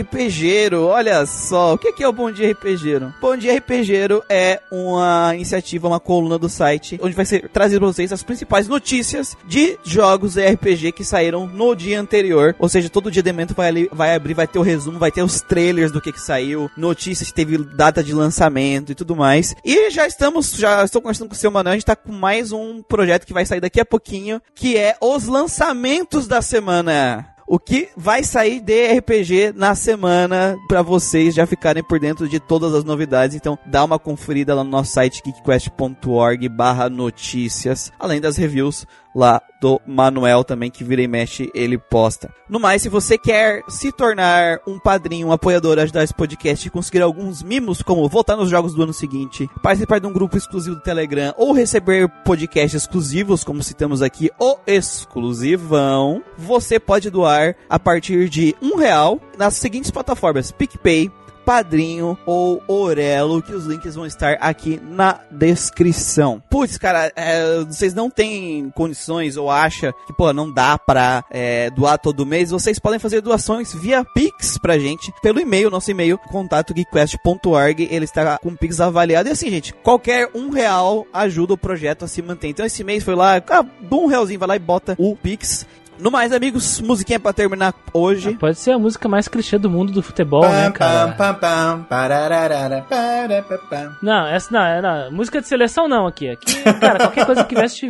RPGero. 0.00 0.86
Olha 0.86 1.26
só, 1.26 1.74
o 1.74 1.78
que 1.78 1.92
que 1.92 2.02
é 2.02 2.08
o 2.08 2.12
Bom 2.12 2.21
Dia 2.30 2.52
RPGero? 2.52 3.14
Bom 3.20 3.36
Dia 3.36 3.56
RPGero 3.56 4.22
é 4.28 4.60
uma 4.70 5.32
iniciativa, 5.34 5.88
uma 5.88 6.00
coluna 6.00 6.38
do 6.38 6.48
site, 6.48 6.98
onde 7.02 7.14
vai 7.14 7.24
ser 7.24 7.48
trazido 7.48 7.80
para 7.80 7.88
vocês 7.88 8.12
as 8.12 8.22
principais 8.22 8.68
notícias 8.68 9.36
de 9.46 9.78
jogos 9.84 10.36
RPG 10.36 10.92
que 10.92 11.04
saíram 11.04 11.46
no 11.46 11.74
dia 11.74 12.00
anterior. 12.00 12.54
Ou 12.58 12.68
seja, 12.68 12.88
todo 12.88 13.10
dia 13.10 13.22
de 13.22 13.30
evento 13.30 13.54
vai, 13.54 13.68
ali, 13.68 13.88
vai 13.92 14.14
abrir, 14.14 14.34
vai 14.34 14.46
ter 14.46 14.58
o 14.58 14.62
resumo, 14.62 14.98
vai 14.98 15.10
ter 15.10 15.22
os 15.22 15.40
trailers 15.40 15.90
do 15.90 16.00
que, 16.00 16.12
que 16.12 16.20
saiu, 16.20 16.70
notícias 16.76 17.28
que 17.28 17.34
teve 17.34 17.58
data 17.58 18.02
de 18.02 18.12
lançamento 18.12 18.92
e 18.92 18.94
tudo 18.94 19.16
mais. 19.16 19.54
E 19.64 19.90
já 19.90 20.06
estamos, 20.06 20.52
já 20.52 20.84
estou 20.84 21.00
conversando 21.00 21.28
com 21.28 21.34
o 21.34 21.38
seu 21.38 21.50
Manuel, 21.50 21.72
a 21.72 21.76
gente 21.76 21.86
tá 21.86 21.96
com 21.96 22.12
mais 22.12 22.52
um 22.52 22.82
projeto 22.82 23.26
que 23.26 23.32
vai 23.32 23.46
sair 23.46 23.60
daqui 23.60 23.80
a 23.80 23.84
pouquinho, 23.84 24.40
que 24.54 24.76
é 24.76 24.96
os 25.00 25.26
lançamentos 25.26 26.26
da 26.26 26.42
semana. 26.42 27.31
O 27.52 27.58
que 27.58 27.90
vai 27.94 28.24
sair 28.24 28.62
de 28.62 28.94
RPG 28.94 29.52
na 29.54 29.74
semana 29.74 30.56
pra 30.66 30.80
vocês 30.80 31.34
já 31.34 31.46
ficarem 31.46 31.82
por 31.82 32.00
dentro 32.00 32.26
de 32.26 32.40
todas 32.40 32.72
as 32.72 32.82
novidades. 32.82 33.36
Então 33.36 33.58
dá 33.66 33.84
uma 33.84 33.98
conferida 33.98 34.54
lá 34.54 34.64
no 34.64 34.70
nosso 34.70 34.92
site 34.92 35.20
geekquest.org 35.22 36.48
barra 36.48 36.88
notícias, 36.88 37.92
além 38.00 38.22
das 38.22 38.38
reviews 38.38 38.86
lá 39.14 39.40
do 39.60 39.80
Manuel 39.86 40.42
também, 40.42 40.70
que 40.70 40.82
vira 40.82 41.02
e 41.02 41.08
mexe, 41.08 41.50
ele 41.54 41.78
posta. 41.78 42.30
No 42.48 42.58
mais, 42.58 42.82
se 42.82 42.88
você 42.88 43.16
quer 43.16 43.62
se 43.68 43.92
tornar 43.92 44.58
um 44.66 44.78
padrinho, 44.78 45.28
um 45.28 45.32
apoiador, 45.32 45.78
ajudar 45.78 46.02
esse 46.02 46.14
podcast 46.14 46.66
e 46.66 46.70
conseguir 46.70 47.02
alguns 47.02 47.42
mimos, 47.42 47.80
como 47.80 48.08
voltar 48.08 48.36
nos 48.36 48.50
jogos 48.50 48.74
do 48.74 48.82
ano 48.82 48.92
seguinte, 48.92 49.48
participar 49.62 50.00
de 50.00 50.06
um 50.06 50.12
grupo 50.12 50.36
exclusivo 50.36 50.76
do 50.76 50.82
Telegram, 50.82 51.32
ou 51.36 51.52
receber 51.52 52.08
podcasts 52.24 52.82
exclusivos, 52.82 53.44
como 53.44 53.62
citamos 53.62 54.02
aqui, 54.02 54.30
o 54.38 54.56
exclusivão, 54.66 56.22
você 56.36 56.80
pode 56.80 57.08
doar 57.08 57.54
a 57.70 57.78
partir 57.78 58.28
de 58.28 58.54
um 58.60 58.76
real 58.76 59.20
nas 59.38 59.54
seguintes 59.54 59.90
plataformas, 59.90 60.50
PicPay, 60.50 61.10
Padrinho 61.44 62.18
ou 62.24 62.62
Orelo, 62.66 63.42
que 63.42 63.52
os 63.52 63.64
links 63.66 63.94
vão 63.94 64.06
estar 64.06 64.34
aqui 64.40 64.80
na 64.82 65.20
descrição. 65.30 66.42
Putz, 66.50 66.78
cara, 66.78 67.12
é, 67.16 67.64
vocês 67.64 67.94
não 67.94 68.08
têm 68.10 68.70
condições 68.70 69.36
ou 69.36 69.50
acha 69.50 69.92
que, 70.06 70.12
pô, 70.12 70.32
não 70.32 70.52
dá 70.52 70.78
pra 70.78 71.24
é, 71.30 71.70
doar 71.70 71.98
todo 71.98 72.26
mês, 72.26 72.50
vocês 72.50 72.78
podem 72.78 72.98
fazer 72.98 73.20
doações 73.20 73.72
via 73.74 74.04
Pix 74.04 74.58
pra 74.58 74.78
gente, 74.78 75.12
pelo 75.22 75.40
e-mail, 75.40 75.70
nosso 75.70 75.90
e-mail, 75.90 76.18
contato 76.18 76.72
ele 77.90 78.04
está 78.04 78.38
com 78.38 78.56
Pix 78.56 78.80
avaliado. 78.80 79.28
E 79.28 79.32
assim, 79.32 79.50
gente, 79.50 79.72
qualquer 79.72 80.28
um 80.34 80.50
real 80.50 81.06
ajuda 81.12 81.54
o 81.54 81.58
projeto 81.58 82.04
a 82.04 82.08
se 82.08 82.22
manter. 82.22 82.48
Então 82.48 82.66
esse 82.66 82.84
mês 82.84 83.04
foi 83.04 83.14
lá, 83.14 83.36
ah, 83.36 83.64
um 83.90 84.06
realzinho, 84.06 84.38
vai 84.38 84.48
lá 84.48 84.56
e 84.56 84.60
bota 84.60 84.94
o 84.98 85.16
Pix 85.16 85.66
no 86.02 86.10
mais, 86.10 86.32
amigos, 86.32 86.80
musiquinha 86.80 87.20
pra 87.20 87.32
terminar 87.32 87.72
hoje. 87.92 88.30
Ah, 88.34 88.38
pode 88.38 88.58
ser 88.58 88.72
a 88.72 88.78
música 88.78 89.08
mais 89.08 89.28
clichê 89.28 89.56
do 89.56 89.70
mundo 89.70 89.92
do 89.92 90.02
futebol, 90.02 90.42
né, 90.42 90.70
cara? 90.72 91.12
Não, 94.02 94.26
essa 94.26 94.52
não, 94.52 94.62
é, 94.62 94.82
não, 94.82 95.12
música 95.12 95.40
de 95.40 95.46
seleção 95.46 95.88
não 95.88 96.06
aqui. 96.06 96.28
Aqui, 96.28 96.62
cara, 96.80 96.98
qualquer 96.98 97.24
coisa 97.24 97.44
que 97.44 97.54
veste 97.54 97.88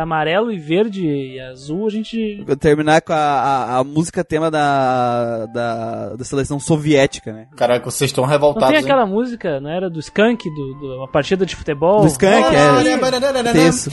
amarelo 0.00 0.50
e 0.50 0.58
verde 0.58 1.06
e 1.06 1.40
azul, 1.40 1.86
a 1.86 1.90
gente. 1.90 2.42
Vou 2.44 2.56
terminar 2.56 3.00
com 3.00 3.12
a, 3.12 3.16
a, 3.16 3.78
a, 3.78 3.84
música 3.84 4.24
tema 4.24 4.50
da, 4.50 5.46
da, 5.46 6.16
da 6.16 6.24
seleção 6.24 6.58
soviética, 6.58 7.32
né? 7.32 7.46
Caraca, 7.56 7.88
vocês 7.88 8.10
estão 8.10 8.24
revoltados. 8.24 8.68
Não 8.68 8.74
tem 8.74 8.84
aquela 8.84 9.06
hein? 9.06 9.12
música, 9.12 9.60
não 9.60 9.70
era 9.70 9.88
do 9.88 10.00
Skank, 10.00 10.42
do, 10.50 10.74
do, 10.74 10.96
uma 10.98 11.08
partida 11.08 11.46
de 11.46 11.54
futebol? 11.54 12.00
Do 12.00 12.08
Skank, 12.08 12.54
é. 12.54 13.68
Isso. 13.68 13.90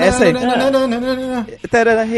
Essa 0.00 0.24
aí. 0.24 0.32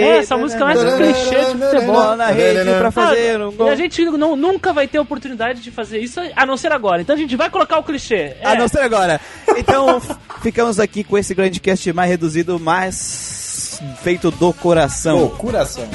É, 0.00 0.18
essa 0.18 0.36
música 0.36 0.64
mais 0.64 0.75
clichê 0.96 1.54
de 1.54 1.64
futebol. 1.64 2.16
na 2.16 2.26
rede 2.28 2.70
pra 2.78 2.90
fazer 2.90 3.40
um 3.40 3.52
gol. 3.52 3.68
E 3.68 3.70
a 3.70 3.76
gente 3.76 4.04
não, 4.04 4.36
nunca 4.36 4.72
vai 4.72 4.86
ter 4.86 4.98
oportunidade 4.98 5.60
de 5.60 5.70
fazer 5.70 5.98
isso, 5.98 6.20
a 6.34 6.46
não 6.46 6.56
ser 6.56 6.72
agora. 6.72 7.02
Então 7.02 7.14
a 7.14 7.18
gente 7.18 7.36
vai 7.36 7.50
colocar 7.50 7.78
o 7.78 7.82
clichê. 7.82 8.36
É. 8.40 8.42
A 8.42 8.54
não 8.54 8.68
ser 8.68 8.80
agora. 8.80 9.20
Então, 9.56 10.00
ficamos 10.42 10.78
aqui 10.78 11.04
com 11.04 11.16
esse 11.16 11.34
grande 11.34 11.60
cast 11.60 11.92
mais 11.92 12.10
reduzido, 12.10 12.58
mais 12.58 13.80
feito 14.02 14.30
do 14.30 14.52
coração. 14.52 15.28
Do 15.28 15.30
coração. 15.30 15.88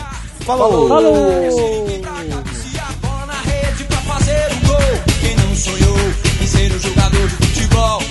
Falou! 0.45 0.87
Falou! 0.87 1.87
Quem 5.21 5.35
não 5.35 5.55
sonhou 5.55 5.97
em 6.41 6.47
ser 6.47 6.71
um 6.73 6.79
jogador 6.79 7.27
de 7.27 7.35
futebol? 7.35 8.01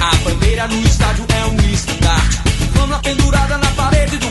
A 0.00 0.16
bandeira 0.16 0.68
no 0.68 0.80
estádio 0.82 1.26
é 1.28 1.46
um 1.46 1.72
estandarte. 1.72 2.38
Flama 2.72 3.00
pendurada 3.02 3.58
na 3.58 3.70
parede 3.72 4.16
do 4.18 4.30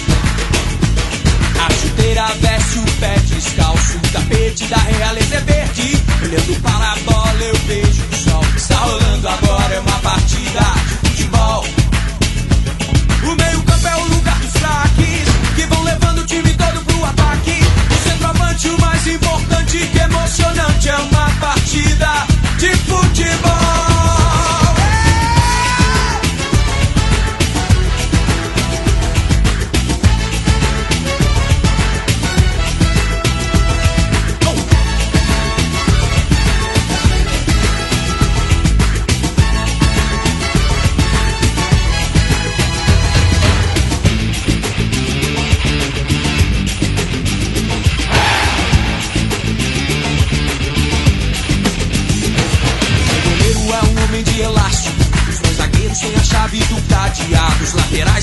A 1.61 1.69
chuteira 1.73 2.25
veste 2.41 2.79
o 2.79 2.91
pé 2.99 3.15
descalço. 3.19 3.97
O 3.97 4.11
tapete 4.11 4.65
da 4.65 4.77
realeza 4.77 5.35
é 5.35 5.39
verde. 5.41 6.03
Olhando 6.23 6.61
para 6.61 6.91
a 6.91 6.95
bola, 7.05 7.41
eu 7.41 7.55
vejo 7.67 8.03
o 8.11 8.15
sol. 8.15 8.43
Está 8.55 8.75
rolando 8.77 9.27
agora, 9.29 9.75
é 9.75 9.79
uma 9.79 9.99
partida 9.99 10.61
de 10.87 11.09
futebol. 11.09 11.65
O 13.23 13.35
meio-campo 13.35 13.87
é 13.87 13.95
o 13.95 14.05
lugar 14.05 14.39
dos 14.39 14.53
craques. 14.53 15.27
Que 15.55 15.65
vão 15.67 15.83
levando 15.83 16.19
o 16.19 16.25
time 16.25 16.51
todo 16.53 16.83
pro 16.85 17.05
ataque. 17.05 17.59
O 17.91 18.09
centroavante, 18.09 18.67
o 18.69 18.81
mais 18.81 19.07
importante, 19.07 19.77
que 19.77 19.99
emocionante. 19.99 20.89
É 20.89 20.97
uma 20.97 21.29
partida 21.39 22.27
de 22.57 22.75
futebol. 22.75 24.20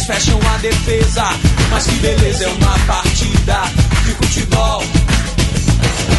Fecham 0.08 0.40
a 0.54 0.56
defesa. 0.56 1.24
Mas 1.70 1.86
que 1.86 1.96
beleza 1.96 2.44
é 2.44 2.48
uma 2.48 2.78
partida 2.86 3.60
de 4.06 4.14
futebol. 4.14 4.82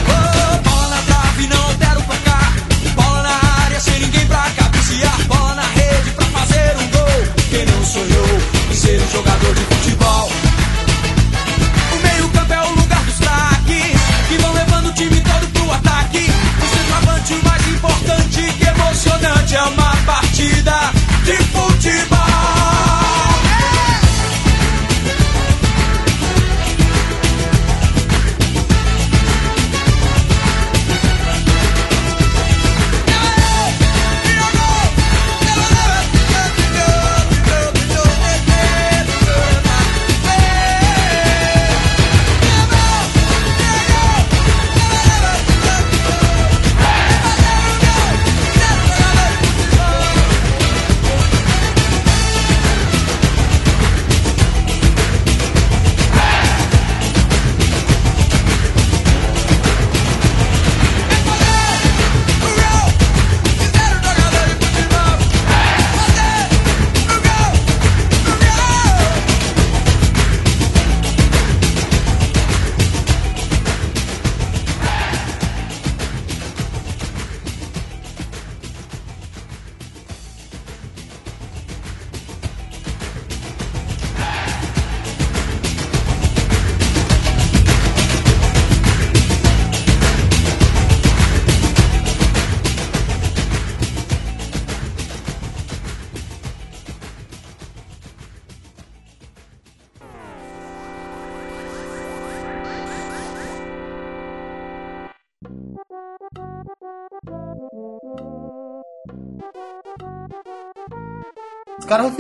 Oh, 0.05 0.69
bola 0.69 1.01
trave, 1.07 1.47
não 1.47 1.73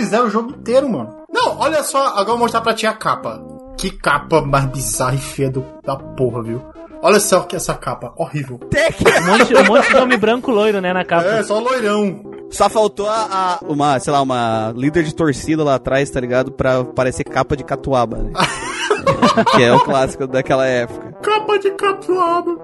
caras 0.09 0.25
refizeram 0.25 0.25
o 0.27 0.29
jogo 0.29 0.51
inteiro, 0.51 0.89
mano. 0.89 1.15
Não, 1.31 1.57
olha 1.59 1.83
só, 1.83 2.07
agora 2.07 2.21
eu 2.21 2.25
vou 2.27 2.37
mostrar 2.39 2.61
pra 2.61 2.73
ti 2.73 2.85
a 2.87 2.93
capa. 2.93 3.41
Que 3.77 3.89
capa 3.91 4.41
mais 4.41 4.65
bizarra 4.65 5.15
e 5.15 5.19
feia 5.19 5.49
do, 5.49 5.65
da 5.85 5.95
porra, 5.95 6.43
viu? 6.43 6.61
Olha 7.01 7.19
só 7.19 7.39
que 7.41 7.55
essa 7.55 7.73
capa, 7.75 8.11
horrível. 8.17 8.59
Um 8.61 9.25
monte, 9.25 9.55
um 9.55 9.63
monte 9.65 9.87
de 9.89 9.95
homem 9.97 10.17
branco 10.17 10.51
loiro, 10.51 10.81
né, 10.81 10.91
na 10.91 11.05
capa. 11.05 11.25
É, 11.29 11.43
só 11.43 11.57
loirão. 11.59 12.21
Só 12.51 12.67
faltou 12.67 13.07
a, 13.07 13.13
a- 13.31 13.59
uma, 13.65 13.97
sei 13.99 14.11
lá, 14.11 14.21
uma 14.21 14.73
líder 14.75 15.03
de 15.03 15.15
torcida 15.15 15.63
lá 15.63 15.75
atrás, 15.75 16.09
tá 16.09 16.19
ligado? 16.19 16.51
Pra 16.51 16.83
parecer 16.83 17.23
capa 17.23 17.55
de 17.55 17.63
catuaba, 17.63 18.17
né? 18.17 18.31
que 19.55 19.63
é 19.63 19.71
o 19.73 19.79
clássico 19.79 20.27
daquela 20.27 20.65
época. 20.65 21.13
Capa 21.21 21.57
de 21.59 21.71
catuaba. 21.71 22.57